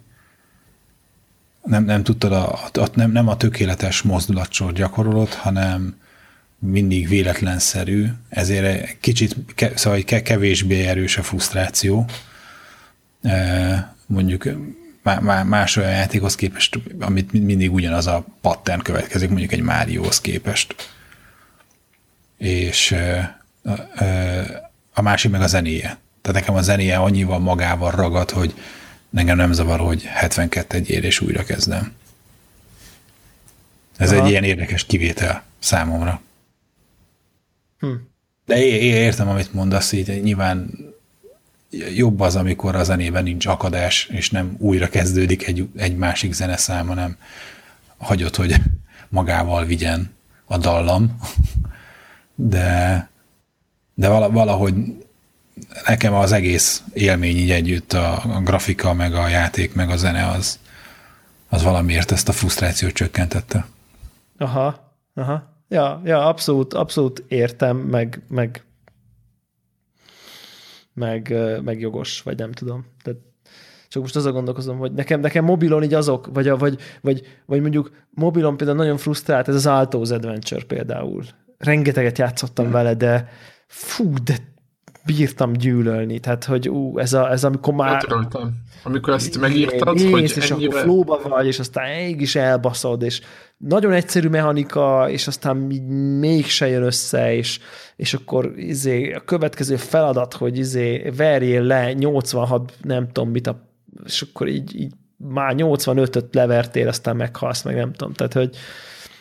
nem, 1.62 1.84
nem 1.84 2.02
tudtad, 2.02 2.32
a, 2.32 2.52
a, 2.72 2.88
nem, 2.94 3.10
nem 3.10 3.28
a 3.28 3.36
tökéletes 3.36 4.02
mozdulatsor 4.02 4.72
gyakorolod, 4.72 5.32
hanem 5.32 5.96
mindig 6.58 7.08
véletlenszerű, 7.08 8.06
ezért 8.28 9.00
kicsit, 9.00 9.36
szóval 9.74 10.00
kevésbé 10.02 10.86
erős 10.86 11.16
a 11.16 11.22
frusztráció. 11.22 12.04
Mondjuk 14.06 14.48
más 15.46 15.76
olyan 15.76 15.90
játékhoz 15.90 16.34
képest, 16.34 16.78
amit 17.00 17.32
mindig 17.32 17.72
ugyanaz 17.72 18.06
a 18.06 18.24
pattern 18.40 18.82
következik, 18.82 19.28
mondjuk 19.28 19.52
egy 19.52 19.60
Márióhoz 19.60 20.20
képest. 20.20 20.74
És 22.38 22.96
a 24.92 25.02
másik 25.02 25.30
meg 25.30 25.40
a 25.40 25.46
zenéje. 25.46 25.98
Tehát 26.22 26.40
nekem 26.40 26.54
a 26.54 26.62
zenéje 26.62 26.96
annyival 26.96 27.38
magával 27.38 27.90
ragad, 27.90 28.30
hogy 28.30 28.54
engem 29.14 29.36
nem 29.36 29.52
zavar, 29.52 29.78
hogy 29.78 30.02
72 30.02 30.76
egy 30.76 30.90
ér 30.90 31.04
és 31.04 31.20
újra 31.20 31.44
kezdem. 31.44 31.92
Ez 33.96 34.12
Aha. 34.12 34.24
egy 34.24 34.30
ilyen 34.30 34.44
érdekes 34.44 34.86
kivétel 34.86 35.42
számomra. 35.58 36.20
Hm. 37.78 37.92
De 38.46 38.64
értem, 38.64 39.28
amit 39.28 39.52
mondasz, 39.52 39.92
így 39.92 40.22
nyilván 40.22 40.70
jobb 41.94 42.20
az, 42.20 42.36
amikor 42.36 42.74
a 42.74 42.84
zenében 42.84 43.22
nincs 43.22 43.46
akadás, 43.46 44.06
és 44.06 44.30
nem 44.30 44.56
újra 44.58 44.88
kezdődik 44.88 45.46
egy, 45.46 45.68
egy 45.76 45.96
másik 45.96 46.32
zeneszám, 46.32 46.86
hanem 46.86 47.16
hagyod, 47.96 48.36
hogy 48.36 48.54
magával 49.08 49.64
vigyen 49.64 50.10
a 50.44 50.58
dallam. 50.58 51.18
De, 52.34 53.08
de 53.94 54.08
valahogy 54.08 54.74
nekem 55.86 56.14
az 56.14 56.32
egész 56.32 56.82
élmény 56.92 57.36
így 57.36 57.50
együtt, 57.50 57.92
a, 57.92 58.12
a 58.12 58.40
grafika, 58.40 58.92
meg 58.92 59.14
a 59.14 59.28
játék, 59.28 59.74
meg 59.74 59.90
a 59.90 59.96
zene, 59.96 60.28
az, 60.28 60.58
az 61.48 61.62
valamiért 61.62 62.10
ezt 62.10 62.28
a 62.28 62.32
frusztrációt 62.32 62.92
csökkentette. 62.92 63.66
Aha, 64.38 64.94
aha. 65.14 65.52
Ja, 65.68 66.00
ja, 66.04 66.26
abszolút, 66.26 66.74
abszolút 66.74 67.24
értem, 67.28 67.76
meg, 67.76 68.20
meg, 68.28 68.64
meg, 70.94 71.34
meg 71.64 71.80
jogos, 71.80 72.22
vagy 72.22 72.38
nem 72.38 72.52
tudom. 72.52 72.84
Tehát 73.02 73.20
csak 73.88 74.02
most 74.02 74.16
azon 74.16 74.32
gondolkozom, 74.32 74.78
hogy 74.78 74.92
nekem, 74.92 75.20
nekem 75.20 75.44
mobilon 75.44 75.82
így 75.82 75.94
azok, 75.94 76.28
vagy, 76.32 76.48
vagy, 76.48 76.78
vagy, 77.00 77.40
vagy 77.46 77.60
mondjuk 77.60 77.90
mobilon 78.10 78.56
például 78.56 78.78
nagyon 78.78 78.96
frusztrált, 78.96 79.48
ez 79.48 79.54
az 79.54 79.66
Alto's 79.68 80.12
Adventure 80.12 80.64
például. 80.64 81.24
Rengeteget 81.58 82.18
játszottam 82.18 82.66
mm. 82.66 82.70
vele, 82.70 82.94
de 82.94 83.28
fú, 83.66 84.12
de 84.24 84.36
bírtam 85.06 85.52
gyűlölni. 85.52 86.18
Tehát, 86.18 86.44
hogy 86.44 86.68
ú, 86.68 86.98
ez, 86.98 87.12
a, 87.12 87.30
ez 87.30 87.44
amikor 87.44 87.74
már... 87.74 88.02
Rajtam. 88.08 88.62
Amikor 88.82 89.12
ezt 89.12 89.40
megírtad, 89.40 89.98
Én, 89.98 90.10
hogy 90.10 90.22
és 90.22 90.50
ennyire... 90.50 90.68
akkor 90.68 90.80
flóba 90.80 91.20
vagy, 91.28 91.46
és 91.46 91.58
aztán 91.58 91.88
is 92.18 92.34
elbaszod, 92.34 93.02
és 93.02 93.20
nagyon 93.56 93.92
egyszerű 93.92 94.28
mechanika, 94.28 95.06
és 95.10 95.26
aztán 95.26 95.56
mégse 96.20 96.68
jön 96.68 96.82
össze, 96.82 97.34
és, 97.34 97.58
és 97.96 98.14
akkor 98.14 98.52
izé, 98.56 99.12
a 99.12 99.20
következő 99.20 99.76
feladat, 99.76 100.34
hogy 100.34 100.58
izé, 100.58 101.12
verjél 101.16 101.62
le 101.62 101.92
86, 101.92 102.72
nem 102.82 103.06
tudom 103.12 103.30
mit, 103.30 103.46
a, 103.46 103.68
és 104.04 104.22
akkor 104.22 104.48
így, 104.48 104.80
így 104.80 104.92
már 105.16 105.54
85-öt 105.56 106.34
levertél, 106.34 106.88
aztán 106.88 107.16
meghalsz, 107.16 107.62
meg 107.62 107.74
nem 107.74 107.92
tudom. 107.92 108.12
Tehát, 108.12 108.32
hogy, 108.32 108.56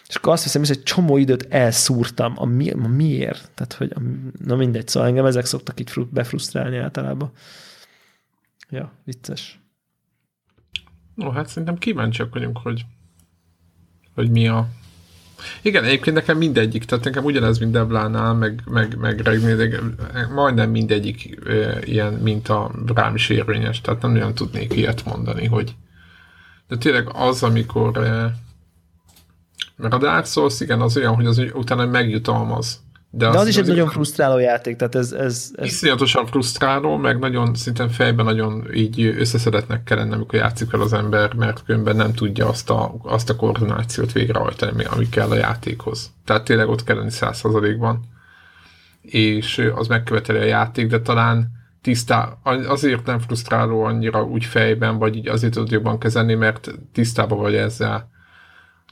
és 0.08 0.16
akkor 0.16 0.34
azt 0.34 0.44
hiszem, 0.44 0.62
hogy 0.62 0.72
egy 0.72 0.84
csomó 0.84 1.18
időt 1.18 1.46
elszúrtam. 1.50 2.34
A, 2.36 2.46
mi, 2.46 2.70
a 2.70 2.88
miért? 2.88 3.52
Tehát, 3.54 3.74
hogy 3.74 3.92
a, 3.96 4.00
na 4.46 4.56
mindegy, 4.56 4.88
szóval 4.88 5.10
engem 5.10 5.26
ezek 5.26 5.46
szoktak 5.46 5.80
így 5.80 5.92
befrusztrálni 6.10 6.78
általában. 6.78 7.32
Ja, 8.70 8.92
vicces. 9.04 9.60
No, 11.16 11.30
hát 11.30 11.48
szerintem 11.48 11.78
kíváncsiak 11.78 12.34
vagyunk, 12.34 12.58
hogy, 12.58 12.86
hogy 14.16 14.30
mi 14.30 14.48
a... 14.48 14.68
Igen, 15.62 15.84
egyébként 15.84 16.16
nekem 16.16 16.38
mindegyik, 16.38 16.86
tehát 16.86 17.04
nekem 17.04 17.24
ugyanez, 17.24 17.58
mint 17.58 17.72
Deblánál, 17.72 18.34
meg, 18.34 18.62
meg, 18.66 18.98
meg 18.98 19.20
Regnél, 19.20 19.96
majdnem 20.34 20.70
mindegyik 20.70 21.40
e, 21.48 21.80
ilyen, 21.86 22.14
mint 22.14 22.50
a 22.50 22.72
rám 22.96 23.16
is 23.16 23.30
érvényes, 23.30 23.82
tehát 23.82 24.02
nem 24.02 24.14
olyan 24.14 24.34
tudnék 24.34 24.74
ilyet 24.76 25.06
mondani, 25.06 25.46
hogy 25.46 25.76
de 26.68 26.78
tényleg 26.78 27.10
az, 27.14 27.44
amikor 27.44 27.98
e, 27.98 28.36
mert 29.76 29.94
a 29.94 29.98
Dark 29.98 30.26
Souls, 30.26 30.60
igen, 30.60 30.82
az 30.82 30.98
olyan, 30.98 31.16
hogy 31.16 31.26
az 31.26 31.44
utána 31.54 31.86
megjutalmaz. 31.86 32.82
De, 33.16 33.30
De 33.30 33.38
az, 33.38 33.42
az 33.42 33.48
is 33.48 33.58
egy 33.58 33.68
nagyon 33.68 33.90
frusztráló 33.90 34.38
játék, 34.38 34.76
tehát 34.76 34.96
ez... 34.96 35.12
ez, 35.12 35.52
ez... 35.56 35.66
Iszonyatosan 35.66 36.26
frusztráló, 36.26 36.98
meg 36.98 37.20
nagyon, 37.20 37.56
szinte 37.56 37.90
fejben 37.90 38.26
nagyon 38.26 38.74
így 38.74 39.02
összeszedetnek 39.06 39.84
kell 39.84 39.98
lenni, 39.98 40.14
amikor 40.14 40.40
játszik 40.40 40.70
fel 40.70 40.82
az 40.82 40.94
ember, 40.94 41.34
mert 41.34 41.64
különben 41.66 41.96
nem 41.96 42.14
tudja 42.14 42.48
azt 42.48 42.70
a, 42.70 42.96
azt 43.04 43.30
a 43.30 43.36
koordinációt 43.36 44.12
végrehajtani, 44.12 44.84
ami 44.84 45.10
kell 45.10 45.30
a 45.30 45.36
játékhoz. 45.36 46.12
Tehát 46.26 46.44
tényleg 46.44 46.70
ott 46.70 46.84
kell 46.84 46.96
lenni 46.96 47.12
százszerzalékban. 47.12 48.00
És 49.02 49.72
az 49.76 49.88
megköveteli 49.88 50.40
a 50.40 50.44
játék, 50.44 50.88
de 50.88 51.02
talán 51.02 51.52
tisztá, 51.82 52.38
azért 52.68 53.06
nem 53.06 53.20
frusztráló 53.20 53.84
annyira 53.84 54.24
úgy 54.24 54.46
fejben, 54.46 54.98
vagy 54.98 55.16
így 55.16 55.28
azért 55.28 55.54
tudod 55.54 55.72
jobban 55.72 56.00
kezelni, 56.00 56.34
mert 56.34 56.72
tisztában 56.94 57.38
vagy 57.38 57.56
ezzel 57.56 58.12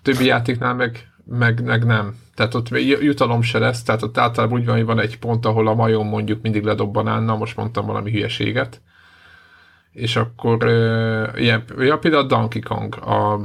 többi 0.01 0.25
játéknál 0.25 0.73
meg, 0.73 1.11
meg, 1.25 1.63
meg 1.63 1.85
nem. 1.85 2.15
Tehát 2.35 2.53
ott 2.53 2.69
jutalom 3.01 3.41
se 3.41 3.59
lesz, 3.59 3.83
tehát 3.83 4.03
ott 4.03 4.17
általában 4.17 4.59
úgy 4.59 4.65
van, 4.65 4.75
hogy 4.75 4.85
van 4.85 4.99
egy 4.99 5.19
pont, 5.19 5.45
ahol 5.45 5.67
a 5.67 5.73
majom 5.73 6.07
mondjuk 6.07 6.41
mindig 6.41 6.63
ledob 6.63 6.93
banánnal, 6.93 7.37
most 7.37 7.57
mondtam 7.57 7.85
valami 7.85 8.11
hülyeséget, 8.11 8.81
és 9.91 10.15
akkor 10.15 10.63
uh, 10.63 11.41
ilyen, 11.41 11.63
ja, 11.77 11.97
például 11.97 12.23
a 12.23 12.27
Donkey 12.27 12.61
Kong, 12.61 12.95
a, 12.95 13.39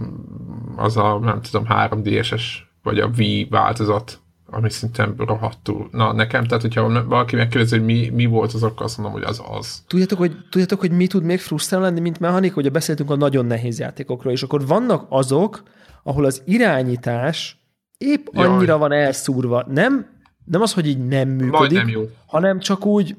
az 0.77 0.97
a 0.97 1.19
nem 1.19 1.41
tudom, 1.41 1.67
3DS-es, 1.69 2.43
vagy 2.83 2.99
a 2.99 3.11
Wii 3.17 3.47
változat, 3.51 4.21
ami 4.51 4.71
szintén 4.71 5.15
rohadtul. 5.17 5.89
Na, 5.93 6.13
nekem, 6.13 6.45
tehát 6.45 6.63
hogyha 6.63 7.05
valaki 7.05 7.37
megkérdezi, 7.37 7.77
hogy 7.77 7.85
mi, 7.85 8.11
mi 8.15 8.27
volt 8.27 8.53
az, 8.53 8.63
akkor 8.63 8.87
azt 8.87 8.99
mondom, 8.99 9.15
hogy 9.15 9.29
az 9.29 9.43
az. 9.51 9.83
Tudjátok, 9.87 10.19
hogy, 10.19 10.37
tudjátok, 10.51 10.81
hogy 10.81 10.91
mi 10.91 11.07
tud 11.07 11.23
még 11.23 11.41
frusztrálni 11.41 11.87
lenni, 11.87 12.01
mint 12.01 12.21
mechanik, 12.21 12.55
hogy 12.55 12.71
beszéltünk 12.71 13.11
a 13.11 13.17
nagyon 13.17 13.47
nehéz 13.47 13.79
játékokról, 13.79 14.33
és 14.33 14.43
akkor 14.43 14.67
vannak 14.67 15.07
azok, 15.09 15.63
ahol 16.07 16.25
az 16.25 16.43
irányítás 16.45 17.61
épp 17.99 18.27
Jaj. 18.33 18.47
annyira 18.47 18.79
van 18.79 18.93
elszúrva. 18.93 19.65
Nem, 19.69 20.07
nem 20.45 20.61
az, 20.61 20.73
hogy 20.73 20.87
így 20.87 21.07
nem 21.07 21.29
működik, 21.29 21.79
nem 21.79 21.89
jó. 21.89 22.03
hanem 22.27 22.59
csak 22.59 22.87
úgy, 22.87 23.17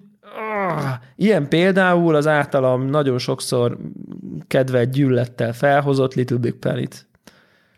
ah, 0.72 0.94
ilyen 1.16 1.48
például 1.48 2.16
az 2.16 2.28
általam 2.28 2.86
nagyon 2.86 3.18
sokszor 3.18 3.78
kedvelt 4.48 4.92
gyűllettel 4.92 5.54
felhozott 5.54 6.14
Little 6.14 6.38
Big 6.38 6.54
Planet. 6.54 7.08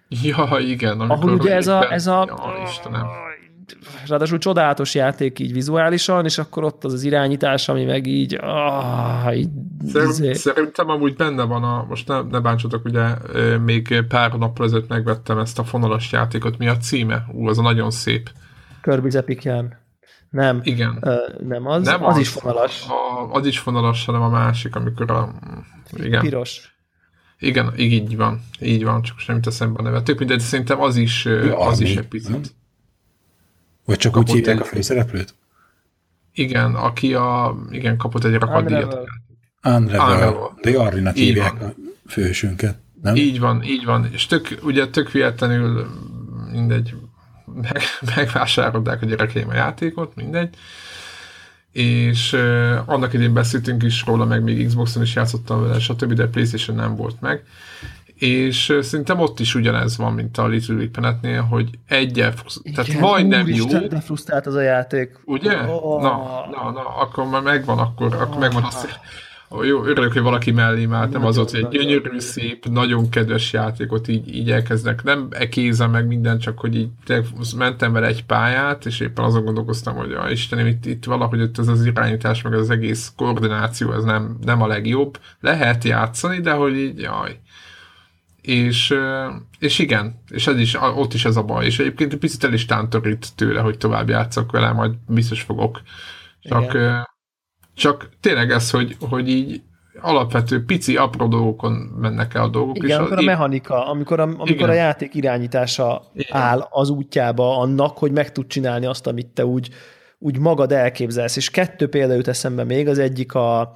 Ja, 0.07 0.57
igen. 0.59 0.99
Ahol 0.99 1.33
ugye 1.33 1.55
ez 1.55 1.67
a, 1.67 1.91
ez 1.91 2.07
a 2.07 2.25
ja, 2.27 2.63
Istenem 2.63 3.05
ráadásul 4.07 4.37
csodálatos 4.37 4.95
játék 4.95 5.39
így 5.39 5.53
vizuálisan, 5.53 6.25
és 6.25 6.37
akkor 6.37 6.63
ott 6.63 6.83
az 6.83 6.93
az 6.93 7.03
irányítás, 7.03 7.69
ami 7.69 7.83
meg 7.85 8.07
így, 8.07 8.37
ah, 8.41 9.37
így 9.37 9.49
Szerint, 9.87 10.11
izé. 10.11 10.33
Szerintem 10.33 10.89
amúgy 10.89 11.15
benne 11.15 11.43
van 11.43 11.63
a, 11.63 11.85
most 11.89 12.07
ne, 12.07 12.21
ne 12.21 12.39
bántsatok, 12.39 12.85
ugye 12.85 13.07
még 13.57 14.03
pár 14.07 14.31
nappal 14.31 14.65
ezelőtt 14.65 14.87
megvettem 14.87 15.37
ezt 15.37 15.59
a 15.59 15.63
fonalas 15.63 16.11
játékot, 16.11 16.57
mi 16.57 16.67
a 16.67 16.77
címe? 16.77 17.25
Ú, 17.31 17.47
az 17.47 17.57
a 17.57 17.61
nagyon 17.61 17.91
szép. 17.91 18.29
Kirby's 18.83 19.15
Epic 19.15 19.43
Yarn. 19.43 19.73
Nem. 20.29 20.59
Igen. 20.63 20.97
Ö, 21.01 21.15
nem 21.47 21.67
az, 21.67 21.85
nem 21.85 22.05
az, 22.05 22.15
az, 22.15 22.19
is 22.19 22.29
fonalas. 22.29 22.85
A, 22.87 23.31
az 23.31 23.45
is 23.45 23.59
fonalas, 23.59 24.05
hanem 24.05 24.21
a 24.21 24.29
másik, 24.29 24.75
amikor 24.75 25.11
a... 25.11 25.33
Igen. 25.93 26.21
Piros. 26.21 26.77
Igen, 27.39 27.73
így 27.77 28.17
van, 28.17 28.41
így 28.59 28.83
van, 28.83 29.01
csak 29.01 29.15
nem 29.27 29.35
jut 29.35 29.47
eszembe 29.47 29.79
a 29.79 29.81
neve. 29.81 30.01
Tök 30.01 30.19
mindegy, 30.19 30.39
szerintem 30.39 30.81
az 30.81 30.95
is, 30.95 31.27
az 31.55 31.79
is 31.79 31.95
egy 31.95 32.07
picit. 32.07 32.55
Vagy 33.89 33.97
csak 33.97 34.17
úgy 34.17 34.31
hívják 34.31 34.55
egy... 34.55 34.61
a 34.61 34.65
főszereplőt? 34.65 35.35
Igen, 36.33 36.75
aki 36.75 37.13
a, 37.13 37.57
igen, 37.69 37.97
kapott 37.97 38.23
egy 38.23 38.33
rakadíjat. 38.33 38.97
Unravel. 39.63 40.57
De 40.61 40.79
Arrinak 40.79 41.15
hívják 41.15 41.59
van. 41.59 41.69
a 41.69 41.73
fősünket, 42.07 42.77
nem? 43.01 43.15
Így 43.15 43.39
van, 43.39 43.63
így 43.63 43.85
van. 43.85 44.09
És 44.11 44.25
tök, 44.25 44.59
ugye 44.61 44.87
tök 44.87 45.11
véletlenül 45.11 45.87
mindegy, 46.51 46.95
meg, 47.53 47.81
megvásárolták 48.15 49.01
a 49.01 49.05
gyerekeim 49.05 49.49
a 49.49 49.53
játékot, 49.53 50.15
mindegy. 50.15 50.55
És 51.71 52.33
uh, 52.33 52.77
annak 52.85 53.13
idén 53.13 53.33
beszéltünk 53.33 53.83
is 53.83 54.03
róla, 54.05 54.25
meg 54.25 54.43
még 54.43 54.67
Xboxon 54.67 55.03
is 55.03 55.15
játszottam 55.15 55.61
vele, 55.61 55.79
stb., 55.79 56.13
de 56.13 56.27
PlayStation 56.27 56.75
nem 56.75 56.95
volt 56.95 57.21
meg 57.21 57.43
és 58.19 58.77
szerintem 58.81 59.19
ott 59.19 59.39
is 59.39 59.55
ugyanez 59.55 59.97
van, 59.97 60.13
mint 60.13 60.37
a 60.37 60.47
Little 60.47 60.75
Big 60.75 60.89
Planet-nél, 60.89 61.41
hogy 61.41 61.69
egyel, 61.87 62.33
tehát 62.75 62.99
majdnem 62.99 63.47
jó. 63.47 63.65
de 63.65 63.99
frusztrált 63.99 64.47
az 64.47 64.55
a 64.55 64.61
játék. 64.61 65.19
Ugye? 65.25 65.57
Oh. 65.57 66.01
Na, 66.01 66.17
na, 66.51 66.71
na, 66.71 66.97
akkor 66.97 67.29
már 67.29 67.41
megvan, 67.41 67.77
akkor, 67.77 68.13
akkor 68.13 68.35
oh. 68.35 68.39
megvan 68.39 68.63
azt, 68.63 68.99
jó, 69.63 69.83
örülök, 69.83 70.13
hogy 70.13 70.21
valaki 70.21 70.51
mellé 70.51 70.87
állt, 70.91 71.11
nem 71.11 71.25
az 71.25 71.37
ott, 71.37 71.51
hogy 71.51 71.59
egy 71.59 71.67
gyönyörű, 71.67 72.19
szép, 72.19 72.65
nagyon 72.65 73.09
kedves 73.09 73.53
játékot 73.53 74.07
így, 74.07 74.35
így 74.35 74.51
elkezdnek. 74.51 75.03
Nem 75.03 75.27
ekézem 75.29 75.91
meg 75.91 76.07
minden, 76.07 76.39
csak 76.39 76.59
hogy 76.59 76.75
így 76.75 76.89
mentem 77.57 77.91
vele 77.91 78.07
egy 78.07 78.25
pályát, 78.25 78.85
és 78.85 78.99
éppen 78.99 79.25
azon 79.25 79.43
gondolkoztam, 79.43 79.95
hogy 79.95 80.11
a 80.11 80.29
Istenem, 80.29 80.67
itt, 80.67 80.85
itt 80.85 81.05
valahogy 81.05 81.39
itt 81.39 81.57
ez 81.57 81.67
az 81.67 81.85
irányítás, 81.85 82.41
meg 82.41 82.53
az 82.53 82.69
egész 82.69 83.13
koordináció, 83.15 83.93
ez 83.93 84.03
nem, 84.03 84.37
nem 84.45 84.61
a 84.61 84.67
legjobb. 84.67 85.19
Lehet 85.39 85.83
játszani, 85.83 86.39
de 86.39 86.51
hogy 86.51 86.75
így, 86.75 86.99
jaj. 86.99 87.39
És, 88.49 88.95
és 89.59 89.79
igen, 89.79 90.21
és 90.29 90.47
ez 90.47 90.59
is, 90.59 90.77
ott 90.95 91.13
is 91.13 91.25
ez 91.25 91.35
a 91.35 91.43
baj. 91.43 91.65
És 91.65 91.79
egyébként 91.79 92.13
egy 92.13 92.19
picit 92.19 92.43
el 92.43 92.53
is 92.53 92.65
tántorít 92.65 93.35
tőle, 93.35 93.61
hogy 93.61 93.77
tovább 93.77 94.09
játszok 94.09 94.51
vele, 94.51 94.71
majd 94.71 94.93
biztos 95.07 95.41
fogok. 95.41 95.81
Csak, 96.41 96.73
igen 96.73 97.07
csak 97.79 98.09
tényleg 98.19 98.51
ez, 98.51 98.69
hogy, 98.69 98.95
hogy 98.99 99.29
így 99.29 99.61
alapvető 100.01 100.65
pici, 100.65 100.97
apró 100.97 101.27
dolgokon 101.27 101.71
mennek 101.73 102.33
el 102.33 102.43
a 102.43 102.47
dolgok. 102.47 102.75
Igen, 102.75 102.89
és 102.89 102.95
amikor 102.95 103.17
a, 103.17 103.21
a 103.21 103.23
mechanika, 103.23 103.87
amikor 103.87 104.19
a, 104.19 104.23
amikor 104.23 104.49
igen. 104.49 104.69
a 104.69 104.73
játék 104.73 105.15
irányítása 105.15 106.03
igen. 106.13 106.37
áll 106.37 106.67
az 106.69 106.89
útjába 106.89 107.57
annak, 107.57 107.97
hogy 107.97 108.11
meg 108.11 108.31
tud 108.31 108.47
csinálni 108.47 108.85
azt, 108.85 109.07
amit 109.07 109.27
te 109.27 109.45
úgy, 109.45 109.69
úgy 110.17 110.39
magad 110.39 110.71
elképzelsz. 110.71 111.35
És 111.35 111.49
kettő 111.49 111.89
példa 111.89 112.13
jut 112.13 112.27
eszembe 112.27 112.63
még, 112.63 112.87
az 112.87 112.99
egyik 112.99 113.33
a 113.33 113.73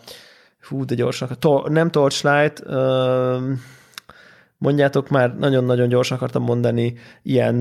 hú, 0.68 0.86
de 0.86 0.95
gyorsan, 0.95 1.28
a 1.32 1.36
tor, 1.36 1.70
nem 1.70 1.91
Torchlight, 1.91 2.64
um, 2.68 3.62
mondjátok 4.64 5.10
már, 5.10 5.38
nagyon-nagyon 5.38 5.90
gyorsan 5.90 6.18
akartam 6.18 6.44
mondani, 6.44 6.94
ilyen 7.23 7.57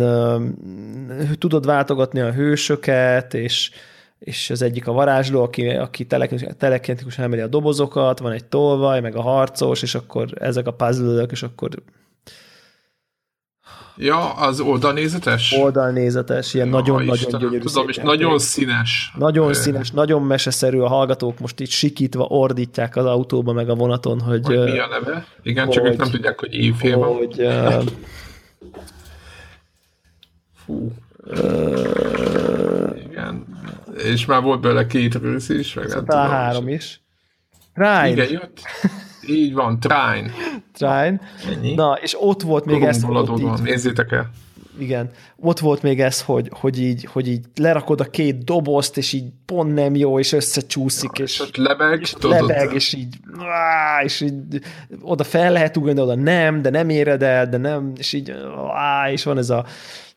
tudod 1.38 1.66
váltogatni 1.66 2.20
a 2.20 2.32
hősöket, 2.32 3.34
és 3.34 3.70
és 4.18 4.50
az 4.50 4.62
egyik 4.62 4.86
a 4.86 4.92
varázsló, 4.92 5.42
aki, 5.42 5.68
aki 5.68 6.06
telekinetikusan 6.56 7.24
emeli 7.24 7.40
a 7.40 7.46
dobozokat, 7.46 8.18
van 8.18 8.32
egy 8.32 8.44
tolvaj, 8.44 9.00
meg 9.00 9.16
a 9.16 9.22
harcos, 9.22 9.82
és 9.82 9.94
akkor 9.94 10.28
ezek 10.40 10.66
a 10.66 10.72
puzzle 10.72 11.22
és 11.22 11.42
akkor 11.42 11.70
Ja, 13.96 14.32
az 14.32 14.60
oldalnézetes? 14.60 15.52
Oldalnézetes, 15.52 16.54
ilyen 16.54 16.68
nagyon-nagyon 16.68 17.38
gyönyörű 17.38 17.58
Tudom, 17.58 17.88
és 17.88 17.96
nagyon 17.96 18.38
színes. 18.38 19.12
Nagyon 19.18 19.54
színes, 19.54 19.90
nagyon 19.90 20.22
meseszerű, 20.22 20.78
a 20.78 20.88
hallgatók 20.88 21.38
most 21.38 21.60
itt 21.60 21.68
sikítva 21.68 22.24
ordítják 22.24 22.96
az 22.96 23.04
autóba, 23.04 23.52
meg 23.52 23.68
a 23.68 23.74
vonaton, 23.74 24.20
hogy... 24.20 24.46
hogy 24.46 24.58
mi 24.58 24.78
a 24.78 24.86
neve? 24.86 25.26
Igen, 25.42 25.64
hogy, 25.64 25.74
csak 25.74 25.84
ők 25.86 25.96
nem 25.96 26.10
tudják, 26.10 26.40
hogy 26.40 26.54
évfél 26.54 26.98
van. 26.98 27.16
Hogy, 27.16 27.40
uh, 27.42 27.82
Fú. 30.64 30.92
Uh, 31.26 31.52
igen. 33.10 33.46
És 34.04 34.26
már 34.26 34.42
volt 34.42 34.60
belőle 34.60 34.86
két 34.86 35.14
rész 35.14 35.48
is, 35.48 35.74
meg 35.74 35.88
nem 35.88 35.98
tudom. 35.98 36.20
három 36.20 36.68
is. 36.68 37.00
Trine. 37.74 38.10
Igen, 38.10 38.30
jött. 38.30 38.60
Így 39.26 39.52
van, 39.52 39.80
Trine. 39.80 40.30
Trine. 40.72 41.20
Ennyi. 41.50 41.74
Na, 41.74 41.98
és 42.02 42.16
ott 42.20 42.42
volt 42.42 42.64
még 42.64 42.82
ez, 42.82 43.02
hogy 43.02 43.40
így, 43.40 43.62
Nézzétek 43.62 44.12
el. 44.12 44.30
Igen. 44.78 45.10
Ott 45.36 45.58
volt 45.58 45.82
még 45.82 46.00
ez, 46.00 46.22
hogy, 46.22 46.50
hogy, 46.52 46.80
így, 46.80 47.04
hogy 47.04 47.28
így 47.28 47.44
lerakod 47.54 48.00
a 48.00 48.04
két 48.04 48.44
dobozt, 48.44 48.96
és 48.96 49.12
így 49.12 49.24
pont 49.46 49.74
nem 49.74 49.96
jó, 49.96 50.18
és 50.18 50.32
összecsúszik, 50.32 51.10
ja, 51.18 51.24
és, 51.24 51.40
és 51.40 51.56
lebeg, 51.56 52.00
és, 52.00 52.14
lebeg, 52.20 52.72
és 52.74 52.92
így, 52.92 53.16
á, 53.38 54.02
és 54.02 54.20
így 54.20 54.60
oda 55.00 55.24
fel 55.24 55.52
lehet 55.52 55.76
ugrani, 55.76 55.94
de 55.94 56.02
oda 56.02 56.14
nem, 56.14 56.62
de 56.62 56.70
nem 56.70 56.88
éred 56.88 57.22
el, 57.22 57.48
de 57.48 57.56
nem, 57.56 57.92
és 57.96 58.12
így, 58.12 58.32
á, 58.74 59.10
és 59.10 59.24
van 59.24 59.38
ez 59.38 59.50
a, 59.50 59.64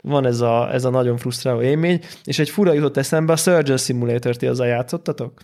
van 0.02 0.26
ez 0.26 0.42
a, 0.42 0.74
ez 0.74 0.86
a 0.86 0.90
nagyon 0.90 1.18
frusztráló 1.18 1.62
élmény, 1.62 2.00
és 2.24 2.40
egy 2.40 2.50
fura 2.50 2.74
jutott 2.74 2.98
eszembe, 2.98 3.34
a 3.34 3.36
Surgeon 3.36 3.78
Simulator-t 3.78 4.44
azzal 4.44 4.68
játszottatok? 4.68 5.42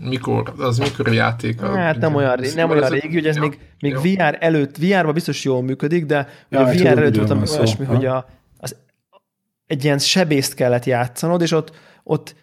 Mikor? 0.00 0.52
Az 0.58 0.78
mikor 0.78 1.08
a 1.08 1.12
játék? 1.12 1.60
Hát 1.60 1.98
nem 1.98 2.14
olyan, 2.14 2.36
ré, 2.36 2.52
nem 2.54 2.70
olyan 2.70 2.88
régi, 2.88 3.14
hogy 3.14 3.26
ez 3.26 3.36
ja, 3.36 3.40
még, 3.40 3.58
még 3.80 3.96
VR 3.96 4.36
előtt, 4.40 4.76
VR-ban 4.76 5.12
biztos 5.12 5.44
jól 5.44 5.62
működik, 5.62 6.06
de 6.06 6.28
ja, 6.48 6.60
a 6.60 6.64
VR 6.64 6.86
előtt 6.86 7.16
volt 7.16 7.50
olyasmi, 7.50 7.84
hogy 7.84 8.06
a, 8.06 8.26
az, 8.58 8.76
egy 9.66 9.84
ilyen 9.84 9.98
sebészt 9.98 10.54
kellett 10.54 10.84
játszanod, 10.84 11.42
és 11.42 11.52
ott, 11.52 11.72
ott 12.02 12.34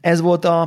ez 0.00 0.20
volt 0.20 0.44
a, 0.44 0.62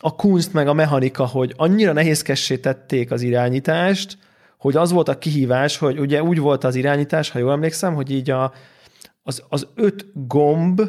a 0.00 0.16
kunst 0.16 0.52
meg 0.52 0.68
a 0.68 0.72
mechanika, 0.72 1.26
hogy 1.26 1.54
annyira 1.56 1.92
nehézkessé 1.92 2.56
tették 2.56 3.10
az 3.10 3.22
irányítást, 3.22 4.18
hogy 4.58 4.76
az 4.76 4.92
volt 4.92 5.08
a 5.08 5.18
kihívás, 5.18 5.78
hogy 5.78 5.98
ugye 5.98 6.22
úgy 6.22 6.38
volt 6.38 6.64
az 6.64 6.74
irányítás, 6.74 7.30
ha 7.30 7.38
jól 7.38 7.52
emlékszem, 7.52 7.94
hogy 7.94 8.10
így 8.10 8.30
a, 8.30 8.52
az, 9.22 9.42
az 9.48 9.68
öt 9.74 10.06
gomb 10.14 10.82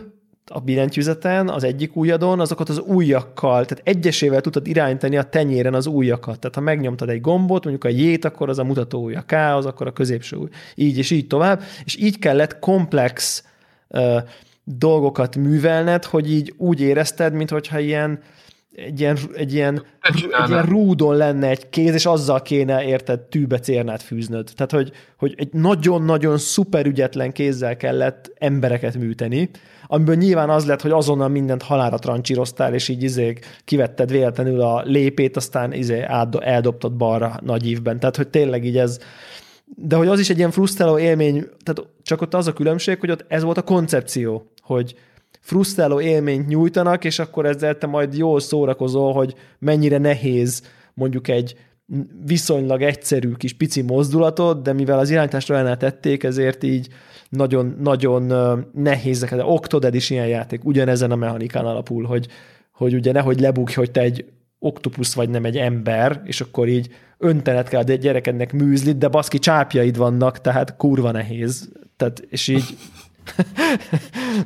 a 0.48 0.60
billentyűzeten, 0.60 1.50
az 1.50 1.64
egyik 1.64 1.96
ujjadon, 1.96 2.40
azokat 2.40 2.70
az 2.70 2.82
ujjakkal, 2.86 3.66
tehát 3.66 3.82
egyesével 3.84 4.42
tudtad 4.42 4.68
irányítani 4.68 5.18
a 5.18 5.24
tenyéren 5.24 5.74
az 5.74 5.86
ujjakat. 5.86 6.40
Tehát 6.40 6.56
ha 6.56 6.62
megnyomtad 6.62 7.10
egy 7.10 7.22
gombot, 7.22 7.64
mondjuk 7.64 7.84
a 7.84 7.98
jét, 7.98 8.26
akkor 8.26 8.50
az 8.50 8.60
a 8.60 8.64
mutató 8.64 9.04
ujja, 9.04 9.22
K, 9.22 9.32
az 9.32 9.66
akkor 9.66 9.88
a 9.88 9.94
középső 9.94 10.36
ujj. 10.36 10.50
Így 10.76 10.98
és 10.98 11.12
így 11.12 11.28
tovább. 11.28 11.62
És 11.86 11.98
így 11.98 12.20
kellett 12.20 12.60
komplex 12.60 13.44
uh, 13.88 14.18
dolgokat 14.64 15.36
művelned, 15.36 16.04
hogy 16.04 16.32
így 16.32 16.54
úgy 16.58 16.82
érezted, 16.82 17.34
mintha 17.34 17.80
ilyen 17.80 18.20
egy 18.76 19.00
ilyen, 19.00 19.18
egy, 19.36 19.54
ilyen, 19.54 19.84
egy 20.02 20.50
ilyen 20.50 20.66
rúdon 20.66 21.16
lenne 21.16 21.48
egy 21.48 21.70
kéz, 21.70 21.94
és 21.94 22.06
azzal 22.06 22.42
kéne, 22.42 22.84
érted, 22.84 23.20
tűbe 23.20 23.60
cérnát 23.60 24.02
fűznöd. 24.02 24.50
Tehát, 24.56 24.72
hogy, 24.72 24.92
hogy 25.18 25.34
egy 25.38 25.54
nagyon-nagyon 25.54 26.38
szuper 26.38 26.86
ügyetlen 26.86 27.32
kézzel 27.32 27.78
kellett 27.78 28.32
embereket 28.38 28.98
műteni, 28.98 29.50
amiből 29.88 30.16
nyilván 30.16 30.50
az 30.50 30.66
lett, 30.66 30.82
hogy 30.82 30.92
azonnal 30.92 31.28
mindent 31.28 31.62
halára 31.62 31.98
trancsíroztál, 31.98 32.74
és 32.74 32.88
így 32.90 33.04
izé 33.04 33.38
kivetted 33.66 34.12
véletlenül 34.12 34.62
a 34.62 34.82
lépét, 34.86 35.36
aztán 35.36 35.74
izé 35.74 36.06
eldobtad 36.40 36.94
balra 36.94 37.40
nagy 37.42 37.68
ívben. 37.68 38.00
Tehát, 38.00 38.16
hogy 38.16 38.28
tényleg 38.28 38.66
így 38.66 38.78
ez, 38.78 39.00
de 39.66 39.96
hogy 39.96 40.08
az 40.08 40.20
is 40.20 40.30
egy 40.30 40.38
ilyen 40.38 40.52
frusztráló 40.52 41.00
élmény, 41.00 41.48
tehát 41.64 41.90
csak 42.04 42.22
ott 42.22 42.34
az 42.34 42.48
a 42.48 42.54
különbség, 42.54 43.00
hogy 43.00 43.12
ott 43.12 43.26
ez 43.28 43.44
volt 43.44 43.58
a 43.58 43.62
koncepció, 43.62 44.52
hogy, 44.62 44.96
frusztráló 45.44 46.02
élményt 46.02 46.48
nyújtanak, 46.48 47.04
és 47.04 47.20
akkor 47.20 47.46
ezzel 47.46 47.78
te 47.78 47.88
majd 47.88 48.18
jól 48.18 48.40
szórakozol, 48.40 49.14
hogy 49.14 49.36
mennyire 49.60 49.98
nehéz 49.98 50.62
mondjuk 50.94 51.28
egy 51.28 51.56
viszonylag 52.26 52.82
egyszerű 52.82 53.32
kis 53.32 53.54
pici 53.54 53.82
mozdulatot, 53.82 54.62
de 54.62 54.74
mivel 54.74 55.00
az 55.00 55.10
irányítást 55.10 55.50
olyan 55.50 55.78
tették, 55.78 56.24
ezért 56.24 56.64
így 56.64 56.88
nagyon, 57.30 57.76
nagyon 57.80 58.34
nehézek. 58.74 59.36
De 59.36 59.46
Octodad 59.46 59.96
is 59.96 60.10
ilyen 60.10 60.28
játék, 60.28 60.66
ugyanezen 60.66 61.12
a 61.12 61.16
mechanikán 61.16 61.66
alapul, 61.66 62.04
hogy, 62.04 62.28
hogy 62.72 62.94
ugye 62.94 63.12
nehogy 63.12 63.40
lebukj, 63.40 63.74
hogy 63.74 63.92
te 63.92 64.02
egy 64.02 64.26
oktopusz 64.60 65.14
vagy 65.14 65.30
nem 65.30 65.46
egy 65.46 65.58
ember, 65.58 66.22
és 66.24 66.42
akkor 66.42 66.68
így 66.68 66.90
öntened 67.18 67.68
kell 67.68 67.80
a 67.80 67.84
gyerekednek 67.84 68.54
műzlit, 68.54 68.98
de 68.98 69.08
baszki 69.08 69.40
csápjaid 69.40 69.98
vannak, 69.98 70.42
tehát 70.42 70.76
kurva 70.76 71.12
nehéz. 71.12 71.72
Tehát, 71.98 72.26
és 72.30 72.48
így 72.48 72.64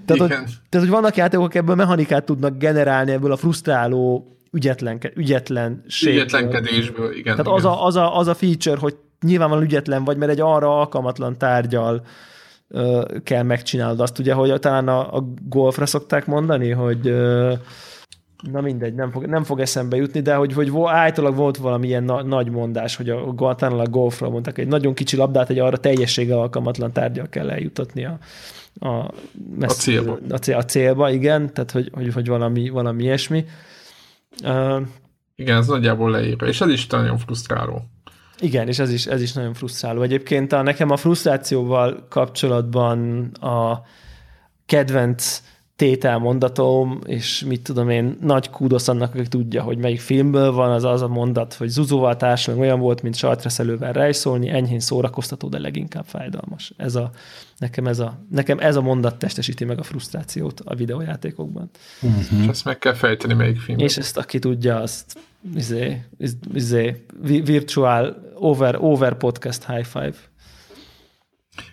tehát, 0.05 0.21
hogy, 0.21 0.27
tehát, 0.29 0.87
hogy 0.87 0.89
vannak 0.89 1.15
játékok, 1.15 1.55
ebből 1.55 1.75
mechanikát 1.75 2.23
tudnak 2.23 2.57
generálni, 2.57 3.11
ebből 3.11 3.31
a 3.31 3.37
frusztráló 3.37 4.36
ügyetlen, 4.57 4.99
ügyetlen 5.15 5.83
Ügyetlenkedésből, 6.05 7.11
igen. 7.11 7.35
Tehát 7.35 7.39
igen. 7.39 7.53
Az, 7.53 7.65
a, 7.65 7.85
az, 7.85 7.95
a, 7.95 8.17
az 8.17 8.27
a 8.27 8.33
feature, 8.33 8.77
hogy 8.79 8.95
nyilvánvalóan 9.21 9.65
ügyetlen 9.65 10.03
vagy, 10.03 10.17
mert 10.17 10.31
egy 10.31 10.39
arra 10.39 10.79
alkalmatlan 10.79 11.37
tárgyal 11.37 12.05
ö, 12.67 13.05
kell 13.23 13.43
megcsinálod 13.43 13.99
azt, 13.99 14.19
ugye, 14.19 14.33
hogy 14.33 14.59
talán 14.59 14.87
a, 14.87 15.15
a 15.15 15.33
golfra 15.49 15.85
szokták 15.85 16.25
mondani, 16.25 16.69
hogy 16.69 17.07
ö, 17.07 17.53
Na 18.51 18.61
mindegy, 18.61 18.93
nem 18.93 19.11
fog, 19.11 19.25
nem 19.25 19.43
fog 19.43 19.59
eszembe 19.59 19.95
jutni, 19.95 20.19
de 20.19 20.35
hogy, 20.35 20.53
hogy 20.53 20.71
általában 20.85 21.37
volt 21.37 21.57
valamilyen 21.57 22.03
na, 22.03 22.23
nagy 22.23 22.49
mondás, 22.49 22.95
hogy 22.95 23.09
a, 23.09 23.55
talán 23.55 23.79
a 23.79 23.89
golfra 23.89 24.29
mondták, 24.29 24.57
egy 24.57 24.67
nagyon 24.67 24.93
kicsi 24.93 25.15
labdát 25.15 25.49
egy 25.49 25.59
arra 25.59 25.77
teljességgel 25.77 26.37
alkalmatlan 26.37 26.91
tárgyal 26.91 27.29
kell 27.29 27.49
eljutatni 27.49 28.05
a, 28.05 28.17
a, 28.79 29.11
messz, 29.55 29.77
a, 29.77 29.81
célba. 29.81 30.17
A, 30.29 30.37
cél, 30.37 30.55
a 30.55 30.65
célba, 30.65 31.11
igen, 31.11 31.53
tehát 31.53 31.71
hogy, 31.71 31.89
hogy, 31.93 32.13
hogy 32.13 32.27
valami, 32.27 32.69
valami 32.69 33.03
ilyesmi. 33.03 33.45
Uh, 34.43 34.81
igen, 35.35 35.57
ez 35.57 35.67
nagyjából 35.67 36.11
leírva, 36.11 36.47
és 36.47 36.61
ez 36.61 36.69
is 36.69 36.87
nagyon 36.87 37.17
frusztráló. 37.17 37.81
Igen, 38.39 38.67
és 38.67 38.79
ez 38.79 38.91
is, 38.91 39.05
ez 39.05 39.21
is 39.21 39.33
nagyon 39.33 39.53
frusztráló. 39.53 40.01
Egyébként 40.01 40.51
a, 40.51 40.61
nekem 40.61 40.89
a 40.89 40.97
frusztrációval 40.97 42.05
kapcsolatban 42.09 43.25
a 43.31 43.81
kedvenc 44.65 45.41
tételmondatom, 45.77 46.99
és 47.05 47.43
mit 47.47 47.61
tudom 47.61 47.89
én, 47.89 48.17
nagy 48.21 48.49
kúdosz 48.49 48.87
annak, 48.87 49.13
aki 49.15 49.27
tudja, 49.27 49.61
hogy 49.61 49.77
melyik 49.77 49.99
filmből 49.99 50.51
van, 50.51 50.71
az 50.71 50.83
az 50.83 51.01
a 51.01 51.07
mondat, 51.07 51.53
hogy 51.53 51.67
zuzóval 51.67 52.15
társadalmi 52.15 52.65
olyan 52.65 52.79
volt, 52.79 53.01
mint 53.01 53.15
sajtreszelővel 53.15 53.93
rejszolni, 53.93 54.49
enyhén 54.49 54.79
szórakoztató, 54.79 55.47
de 55.47 55.59
leginkább 55.59 56.05
fájdalmas. 56.05 56.73
Ez 56.77 56.95
a, 56.95 57.11
nekem, 57.57 57.87
ez 57.87 57.99
a, 57.99 58.19
nekem 58.31 58.59
ez 58.59 58.75
a 58.75 58.81
mondat 58.81 59.19
testesíti 59.19 59.65
meg 59.65 59.79
a 59.79 59.83
frusztrációt 59.83 60.61
a 60.65 60.75
videójátékokban. 60.75 61.69
Uh-huh. 62.01 62.41
És 62.41 62.47
ezt 62.47 62.65
meg 62.65 62.79
kell 62.79 62.93
fejteni, 62.93 63.33
melyik 63.33 63.59
film. 63.59 63.79
És 63.79 63.97
ezt 63.97 64.17
aki 64.17 64.39
tudja, 64.39 64.79
azt 64.79 65.17
izé, 65.55 66.05
izé, 66.53 67.05
virtual 67.21 68.31
over, 68.35 68.77
over 68.79 69.17
podcast 69.17 69.65
high 69.65 69.85
five. 69.85 70.15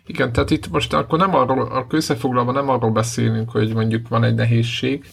Igen, 0.07 0.33
tehát 0.33 0.51
itt 0.51 0.71
most 0.71 0.93
akkor 0.93 1.19
nem 1.19 1.35
arról, 1.35 1.61
akkor 1.61 1.95
összefoglalva 1.95 2.53
nem 2.53 2.69
arról 2.69 2.91
beszélünk, 2.91 3.51
hogy 3.51 3.75
mondjuk 3.75 4.09
van 4.09 4.25
egy 4.25 4.35
nehézség, 4.35 5.05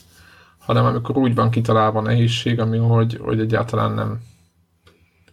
hanem 0.59 0.85
amikor 0.85 1.17
úgy 1.17 1.35
van 1.35 1.49
kitalálva 1.49 1.99
a 1.99 2.01
nehézség, 2.01 2.59
ami 2.59 2.77
hogy, 2.77 3.19
hogy 3.21 3.39
egyáltalán 3.39 3.91
nem. 3.91 4.19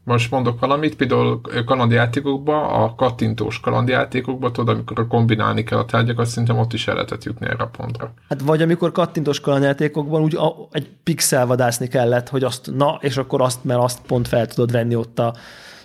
Most 0.04 0.30
mondok 0.30 0.60
valamit, 0.60 0.96
például 0.96 1.40
kalandjátékokban, 1.64 2.82
a 2.82 2.94
kattintós 2.94 3.60
kalandjátékokban, 3.60 4.52
tudod, 4.52 4.74
amikor 4.74 5.06
kombinálni 5.06 5.64
kell 5.64 5.78
a 5.78 5.84
tárgyakat, 5.84 6.26
szerintem 6.26 6.58
ott 6.58 6.72
is 6.72 6.88
el 6.88 6.94
lehetett 6.94 7.24
jutni 7.24 7.46
erre 7.46 7.62
a 7.62 7.66
pontra. 7.66 8.12
Hát 8.28 8.40
vagy 8.40 8.62
amikor 8.62 8.92
kattintós 8.92 9.40
kalandjátékokban 9.40 10.22
úgy 10.22 10.36
a, 10.36 10.68
egy 10.70 10.88
pixel 11.02 11.46
vadászni 11.46 11.88
kellett, 11.88 12.28
hogy 12.28 12.44
azt, 12.44 12.70
na, 12.76 12.98
és 13.00 13.16
akkor 13.16 13.40
azt, 13.40 13.64
mert 13.64 13.82
azt 13.82 14.00
pont 14.06 14.28
fel 14.28 14.46
tudod 14.46 14.70
venni 14.70 14.94
ott 14.94 15.18
a, 15.18 15.34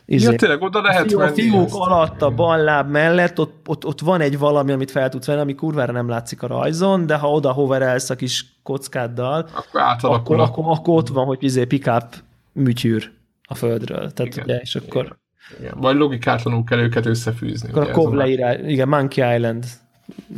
Izé. 0.05 0.31
Ja, 0.31 0.37
tényleg 0.37 0.61
oda 0.61 0.81
lehet 0.81 1.11
a, 1.11 1.17
menni. 1.17 1.49
A 1.49 1.61
ezt. 1.61 1.75
alatt, 1.75 2.21
a 2.21 2.29
bal 2.29 2.57
láb 2.57 2.89
mellett, 2.89 3.39
ott, 3.39 3.67
ott, 3.67 3.85
ott, 3.85 3.99
van 3.99 4.21
egy 4.21 4.37
valami, 4.37 4.71
amit 4.71 4.91
fel 4.91 5.09
tudsz 5.09 5.25
venni, 5.25 5.39
ami 5.39 5.55
kurvára 5.55 5.91
nem 5.91 6.09
látszik 6.09 6.43
a 6.43 6.47
rajzon, 6.47 7.05
de 7.05 7.15
ha 7.15 7.31
oda 7.31 7.51
hoverelsz 7.51 8.09
a 8.09 8.15
kis 8.15 8.45
kockáddal, 8.63 9.47
akkor, 9.53 9.81
akkor, 10.01 10.39
akkor, 10.39 10.65
akkor 10.67 10.97
ott 10.97 11.07
van, 11.07 11.25
hogy 11.25 11.37
izé 11.39 11.65
pick-up 11.65 12.15
műtyűr 12.51 13.11
a 13.43 13.55
földről. 13.55 14.11
Tehát 14.11 14.33
igen, 14.33 14.43
ugye, 14.43 14.57
és 14.57 14.75
akkor... 14.75 15.17
Igen. 15.59 15.73
Vagy 15.77 15.95
logikátlanul 15.95 16.63
kell 16.63 16.79
őket 16.79 17.05
összefűzni. 17.05 17.69
Akkor 17.69 17.81
ugye, 17.81 17.91
a 17.91 17.95
Cobb 17.95 18.13
leírás, 18.13 18.57
igen, 18.65 18.87
Monkey 18.87 19.35
Island. 19.35 19.65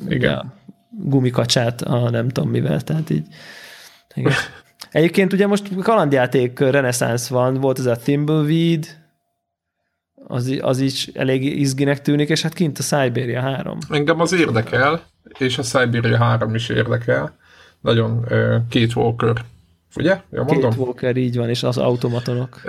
Igen. 0.10 0.18
Ugye, 0.18 0.42
gumikacsát, 0.90 1.82
a 1.82 2.10
nem 2.10 2.30
tudom 2.30 2.50
mivel, 2.50 2.82
tehát 2.82 3.10
így. 3.10 3.28
Igen. 4.14 4.34
Egyébként 4.92 5.34
ugye 5.34 5.48
most 5.48 5.76
kalandjáték 5.82 6.60
reneszánsz 6.60 7.28
van, 7.28 7.54
volt 7.54 7.80
ez 7.80 7.86
a 7.86 7.96
Thimbleweed, 7.96 8.86
az, 10.28 10.58
az 10.62 10.80
is 10.80 11.08
elég 11.08 11.60
izginek 11.60 12.02
tűnik, 12.02 12.30
és 12.30 12.42
hát 12.42 12.54
kint 12.54 12.78
a 12.78 12.82
Siberia 12.82 13.42
3. 13.42 13.78
Engem 13.90 14.20
az 14.20 14.34
érdekel, 14.34 15.04
és 15.38 15.58
a 15.58 15.64
Siberia 15.64 16.18
3 16.18 16.56
is 16.56 16.70
érdekel. 16.70 17.38
Nagyon 17.82 18.26
két 18.70 18.96
Walker, 18.96 19.36
ugye? 19.96 20.22
Ja, 20.32 20.44
mondom? 20.44 20.70
Két 20.70 20.80
Walker, 20.80 21.16
így 21.16 21.38
van, 21.38 21.50
és 21.50 21.64
az 21.64 21.78
automatonok. 21.78 22.62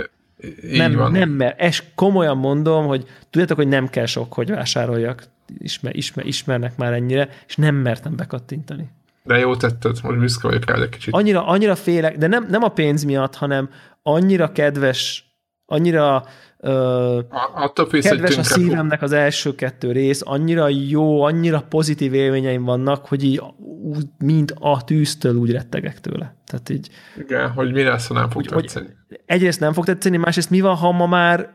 Így 0.65 0.77
nem, 0.77 0.93
van. 0.93 1.13
nem, 1.13 1.31
mert 1.31 1.61
es, 1.61 1.83
komolyan 1.95 2.37
mondom, 2.37 2.87
hogy 2.87 3.07
tudjátok, 3.31 3.57
hogy 3.57 3.69
nem 3.69 3.89
kell 3.89 4.07
sok, 4.07 4.33
hogy 4.33 4.51
vásároljak. 4.51 5.23
Ismer, 5.59 5.97
ismer, 5.97 6.27
ismernek 6.27 6.77
már 6.77 6.93
ennyire, 6.93 7.29
és 7.47 7.57
nem 7.57 7.75
mertem 7.75 8.17
bekattintani. 8.17 8.89
De 9.23 9.39
jó 9.39 9.57
tetted, 9.57 9.99
most 10.03 10.19
büszke 10.19 10.49
vagyok 10.49 10.65
rá 10.65 10.75
egy 10.75 10.89
kicsit. 10.89 11.15
Annyira, 11.15 11.47
annyira 11.47 11.75
félek, 11.75 12.19
de 12.19 12.27
nem, 12.27 12.47
nem 12.51 12.63
a 12.63 12.69
pénz 12.69 13.05
miatt, 13.05 13.35
hanem 13.35 13.71
annyira 14.03 14.53
kedves, 14.53 15.31
annyira 15.67 16.25
Ö, 16.59 17.21
Attól 17.55 17.87
kedves 17.87 18.39
a 18.39 18.43
szívemnek 18.43 19.03
az 19.03 19.13
első 19.13 19.55
kettő 19.55 19.93
rész, 19.93 20.23
annyira 20.25 20.69
jó, 20.69 21.23
annyira 21.23 21.67
pozitív 21.69 22.15
élményeim 22.15 22.65
vannak, 22.65 23.07
hogy 23.07 23.25
így 23.25 23.43
úgy, 23.83 24.05
mint 24.19 24.55
a 24.59 24.85
tűztől 24.85 25.35
úgy 25.35 25.51
rettegek 25.51 26.01
tőle. 26.01 26.37
Tehát 26.47 26.69
így, 26.69 26.91
Igen, 27.19 27.51
hogy 27.51 27.73
mi 27.73 27.83
lesz, 27.83 28.07
ha 28.07 28.15
nem 28.15 28.31
fog 28.31 28.49
hogy, 28.49 28.63
tetszeni. 28.63 28.89
Egyrészt 29.25 29.61
nem 29.61 29.73
fog 29.73 29.85
tetszeni, 29.85 30.17
másrészt 30.17 30.51
mi 30.51 30.61
van, 30.61 30.77
ha 30.77 30.93
ma 30.93 31.07
már, 31.07 31.55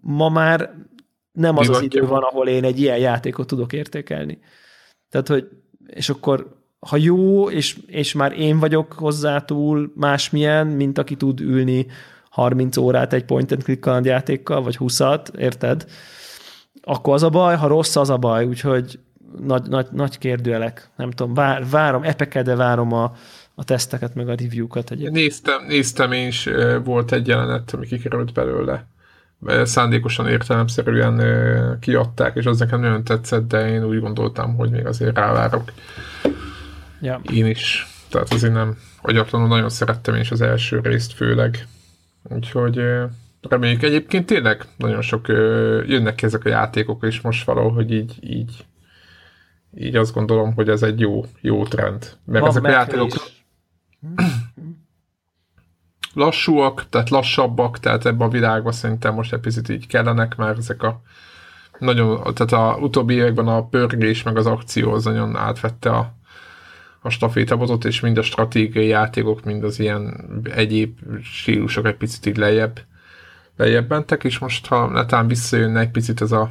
ma 0.00 0.28
már 0.28 0.74
nem 1.32 1.56
az 1.56 1.68
az 1.68 1.80
idő 1.80 2.06
van, 2.06 2.22
ahol 2.22 2.48
én 2.48 2.64
egy 2.64 2.80
ilyen 2.80 2.98
játékot 2.98 3.46
tudok 3.46 3.72
értékelni. 3.72 4.38
Tehát, 5.10 5.28
hogy 5.28 5.48
és 5.86 6.08
akkor 6.08 6.64
ha 6.78 6.96
jó, 6.96 7.50
és, 7.50 7.78
és 7.86 8.12
már 8.12 8.32
én 8.32 8.58
vagyok 8.58 8.92
hozzá 8.92 9.40
túl 9.40 9.92
másmilyen, 9.94 10.66
mint 10.66 10.98
aki 10.98 11.16
tud 11.16 11.40
ülni 11.40 11.86
30 12.36 12.76
órát 12.76 13.12
egy 13.12 13.24
point 13.24 13.52
and 13.52 13.62
click 13.62 13.90
játékkal, 14.02 14.62
vagy 14.62 14.76
20-at, 14.80 15.36
érted? 15.36 15.86
Akkor 16.82 17.14
az 17.14 17.22
a 17.22 17.28
baj, 17.28 17.56
ha 17.56 17.66
rossz, 17.66 17.96
az 17.96 18.10
a 18.10 18.16
baj, 18.16 18.44
úgyhogy 18.44 18.98
nagy, 19.40 19.68
nagy, 19.68 19.86
nagy 19.90 20.18
kérdőjelek. 20.18 20.90
Nem 20.96 21.10
tudom, 21.10 21.34
vár, 21.34 21.68
várom, 21.70 22.02
epekede 22.02 22.54
várom 22.54 22.92
a, 22.92 23.12
a 23.54 23.64
teszteket, 23.64 24.14
meg 24.14 24.28
a 24.28 24.34
review-kat 24.34 24.90
egyébként. 24.90 25.14
Néztem, 25.14 25.66
néztem 25.66 26.12
én 26.12 26.26
is, 26.26 26.48
volt 26.84 27.12
egy 27.12 27.26
jelenet, 27.26 27.70
ami 27.74 27.86
kikerült 27.86 28.32
belőle. 28.32 28.86
Szándékosan 29.62 30.28
értelemszerűen 30.28 31.78
kiadták, 31.80 32.36
és 32.36 32.44
az 32.44 32.58
nekem 32.58 32.80
nagyon 32.80 33.04
tetszett, 33.04 33.48
de 33.48 33.68
én 33.68 33.84
úgy 33.84 34.00
gondoltam, 34.00 34.56
hogy 34.56 34.70
még 34.70 34.86
azért 34.86 35.16
rávárok. 35.16 35.72
Ja. 37.00 37.20
Én 37.32 37.46
is. 37.46 37.86
Tehát 38.10 38.32
azért 38.32 38.52
nem 38.52 38.76
agyatlanul 39.02 39.48
nagyon 39.48 39.68
szerettem 39.68 40.14
én 40.14 40.20
is 40.20 40.30
az 40.30 40.40
első 40.40 40.80
részt 40.82 41.12
főleg. 41.12 41.66
Úgyhogy 42.28 42.80
reméljük 43.40 43.82
egyébként 43.82 44.26
tényleg 44.26 44.64
nagyon 44.76 45.02
sok 45.02 45.28
jönnek 45.86 46.14
ki 46.14 46.24
ezek 46.24 46.44
a 46.44 46.48
játékok, 46.48 47.04
és 47.04 47.20
most 47.20 47.44
valahogy 47.44 47.92
így, 47.92 48.16
így, 48.20 48.66
így 49.74 49.96
azt 49.96 50.14
gondolom, 50.14 50.54
hogy 50.54 50.68
ez 50.68 50.82
egy 50.82 51.00
jó, 51.00 51.24
jó 51.40 51.64
trend. 51.64 52.16
Mert 52.24 52.40
Van 52.40 52.48
ezek 52.48 52.64
a 52.64 52.68
játékok 52.68 53.12
lassúak, 56.14 56.88
tehát 56.88 57.10
lassabbak, 57.10 57.78
tehát 57.78 58.06
ebben 58.06 58.26
a 58.26 58.30
világban 58.30 58.72
szerintem 58.72 59.14
most 59.14 59.32
egy 59.32 59.40
picit 59.40 59.68
így 59.68 59.86
kellenek, 59.86 60.36
mert 60.36 60.58
ezek 60.58 60.82
a 60.82 61.00
nagyon, 61.78 62.34
tehát 62.34 62.52
a 62.52 62.78
utóbbi 62.80 63.14
években 63.14 63.48
a 63.48 63.66
pörgés 63.66 64.22
meg 64.22 64.36
az 64.36 64.46
akció 64.46 64.92
az 64.92 65.04
nagyon 65.04 65.36
átvette 65.36 65.90
a, 65.90 66.14
a 67.06 67.10
stafétabotot, 67.10 67.84
és 67.84 68.00
mind 68.00 68.18
a 68.18 68.22
stratégiai 68.22 68.86
játékok, 68.86 69.44
mind 69.44 69.64
az 69.64 69.78
ilyen 69.78 70.30
egyéb 70.54 70.98
stílusok 71.22 71.86
egy 71.86 71.96
picit 71.96 72.26
így 72.26 72.36
lejjebb, 72.36 72.80
lejjebb 73.56 73.88
mentek, 73.88 74.24
és 74.24 74.38
most 74.38 74.66
ha 74.66 74.86
netán 74.86 75.28
visszajönne 75.28 75.80
egy 75.80 75.90
picit 75.90 76.20
ez 76.20 76.32
a 76.32 76.50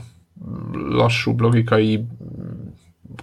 lassú 0.73 1.35
logikai 1.37 2.07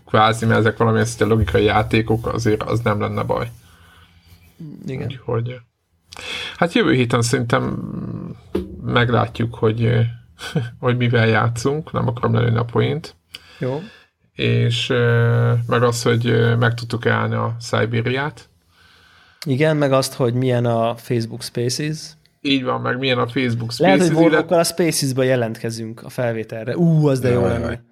kvázi, 0.06 0.46
mert 0.46 0.58
ezek 0.58 0.76
valamilyen 0.76 1.06
szinte 1.06 1.24
logikai 1.24 1.64
játékok, 1.64 2.26
azért 2.26 2.62
az 2.62 2.80
nem 2.80 3.00
lenne 3.00 3.22
baj. 3.22 3.50
Igen. 4.86 5.06
Úgyhogy, 5.06 5.60
hát 6.56 6.72
jövő 6.72 6.92
héten 6.92 7.22
szerintem 7.22 7.78
meglátjuk, 8.84 9.54
hogy, 9.54 9.90
hogy 10.78 10.96
mivel 10.96 11.26
játszunk, 11.26 11.92
nem 11.92 12.08
akarom 12.08 12.34
lelőni 12.34 12.56
a 12.56 12.64
point. 12.64 13.16
Jó 13.58 13.80
és 14.34 14.86
meg 15.66 15.82
az, 15.82 16.02
hogy 16.02 16.56
meg 16.58 16.74
tudtuk 16.74 17.06
állni 17.06 17.34
a 17.34 17.56
Szibériát. 17.60 18.48
Igen, 19.46 19.76
meg 19.76 19.92
azt, 19.92 20.14
hogy 20.14 20.34
milyen 20.34 20.64
a 20.64 20.96
Facebook 20.96 21.42
Spaces. 21.42 22.16
Így 22.40 22.64
van, 22.64 22.80
meg 22.80 22.98
milyen 22.98 23.18
a 23.18 23.26
Facebook 23.26 23.72
Spaces. 23.72 23.98
Lehet, 23.98 24.14
hogy 24.14 24.26
illet... 24.26 24.50
a 24.50 24.64
Spaces-ba 24.64 25.22
jelentkezünk 25.22 26.02
a 26.02 26.08
felvételre. 26.08 26.76
Ú, 26.76 27.06
az 27.06 27.20
de 27.20 27.28
jó 27.28 27.46
lenne. 27.46 27.82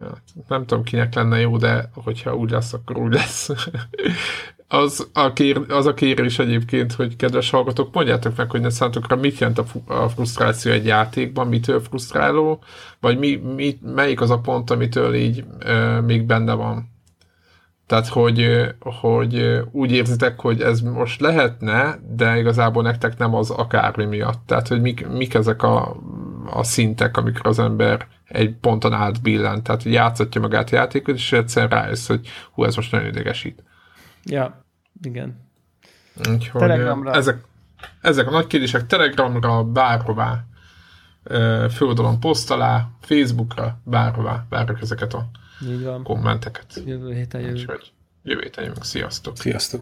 Ja, 0.00 0.22
nem 0.48 0.66
tudom, 0.66 0.84
kinek 0.84 1.14
lenne 1.14 1.40
jó, 1.40 1.56
de 1.56 1.90
hogyha 1.94 2.36
úgy 2.36 2.50
lesz, 2.50 2.72
akkor 2.72 2.98
úgy 2.98 3.12
lesz. 3.12 3.50
az, 4.72 5.08
a 5.12 5.32
kér, 5.32 5.60
az 5.68 5.86
a 5.86 5.94
kérés 5.94 6.38
egyébként, 6.38 6.92
hogy 6.92 7.16
kedves 7.16 7.50
hallgatók, 7.50 7.94
mondjátok 7.94 8.36
meg, 8.36 8.50
hogy 8.50 8.60
ne 8.60 8.70
szántokra 8.70 9.16
mit 9.16 9.38
jelent 9.38 9.58
a, 9.58 9.64
a 9.86 10.08
frusztráció 10.08 10.72
egy 10.72 10.86
játékban, 10.86 11.46
mitől 11.46 11.80
frusztráló, 11.80 12.62
vagy 13.00 13.18
mi, 13.18 13.34
mi, 13.34 13.78
melyik 13.94 14.20
az 14.20 14.30
a 14.30 14.38
pont, 14.38 14.70
amitől 14.70 15.14
így 15.14 15.44
e, 15.58 16.00
még 16.00 16.26
benne 16.26 16.52
van. 16.52 16.90
Tehát, 17.86 18.06
hogy, 18.06 18.46
hogy 18.80 19.60
úgy 19.72 19.92
érzitek, 19.92 20.40
hogy 20.40 20.60
ez 20.60 20.80
most 20.80 21.20
lehetne, 21.20 21.98
de 22.16 22.38
igazából 22.38 22.82
nektek 22.82 23.18
nem 23.18 23.34
az 23.34 23.50
akármi 23.50 24.04
miatt. 24.04 24.40
Tehát, 24.46 24.68
hogy 24.68 24.80
mik, 24.80 25.08
mik 25.08 25.34
ezek 25.34 25.62
a, 25.62 25.96
a 26.52 26.62
szintek, 26.62 27.16
amikor 27.16 27.46
az 27.46 27.58
ember 27.58 28.06
egy 28.28 28.54
ponton 28.60 28.92
átbillent. 28.92 29.62
Tehát, 29.62 29.82
hogy 29.82 29.92
játszatja 29.92 30.40
magát 30.40 30.72
a 30.72 30.76
játékot, 30.76 31.14
és 31.14 31.32
egyszerűen 31.32 31.70
rájössz, 31.70 32.08
hogy 32.08 32.28
hú, 32.52 32.64
ez 32.64 32.76
most 32.76 32.92
nagyon 32.92 33.08
idegesít. 33.08 33.62
Ja, 34.24 34.61
igen. 35.06 35.50
Úgyhogy 36.28 36.60
Telegramra. 36.60 37.12
Ezek, 37.12 37.44
ezek 38.00 38.26
a 38.26 38.30
nagy 38.30 38.46
kérdések 38.46 38.86
Telegramra, 38.86 39.64
bárhová, 39.64 40.44
földolom 41.70 42.20
poszt 42.20 42.50
alá, 42.50 42.88
Facebookra, 43.00 43.80
bárhová, 43.84 44.46
várjuk 44.48 44.80
ezeket 44.80 45.14
a 45.14 45.28
Így 45.64 45.82
van. 45.82 46.02
kommenteket. 46.02 46.82
Jövő 46.86 47.14
héten 47.14 47.40
jövünk. 47.40 47.58
Úgyhogy 47.58 47.92
jövő 48.22 48.40
héten 48.42 48.64
jövünk. 48.64 48.84
Sziasztok! 48.84 49.36
Sziasztok! 49.36 49.80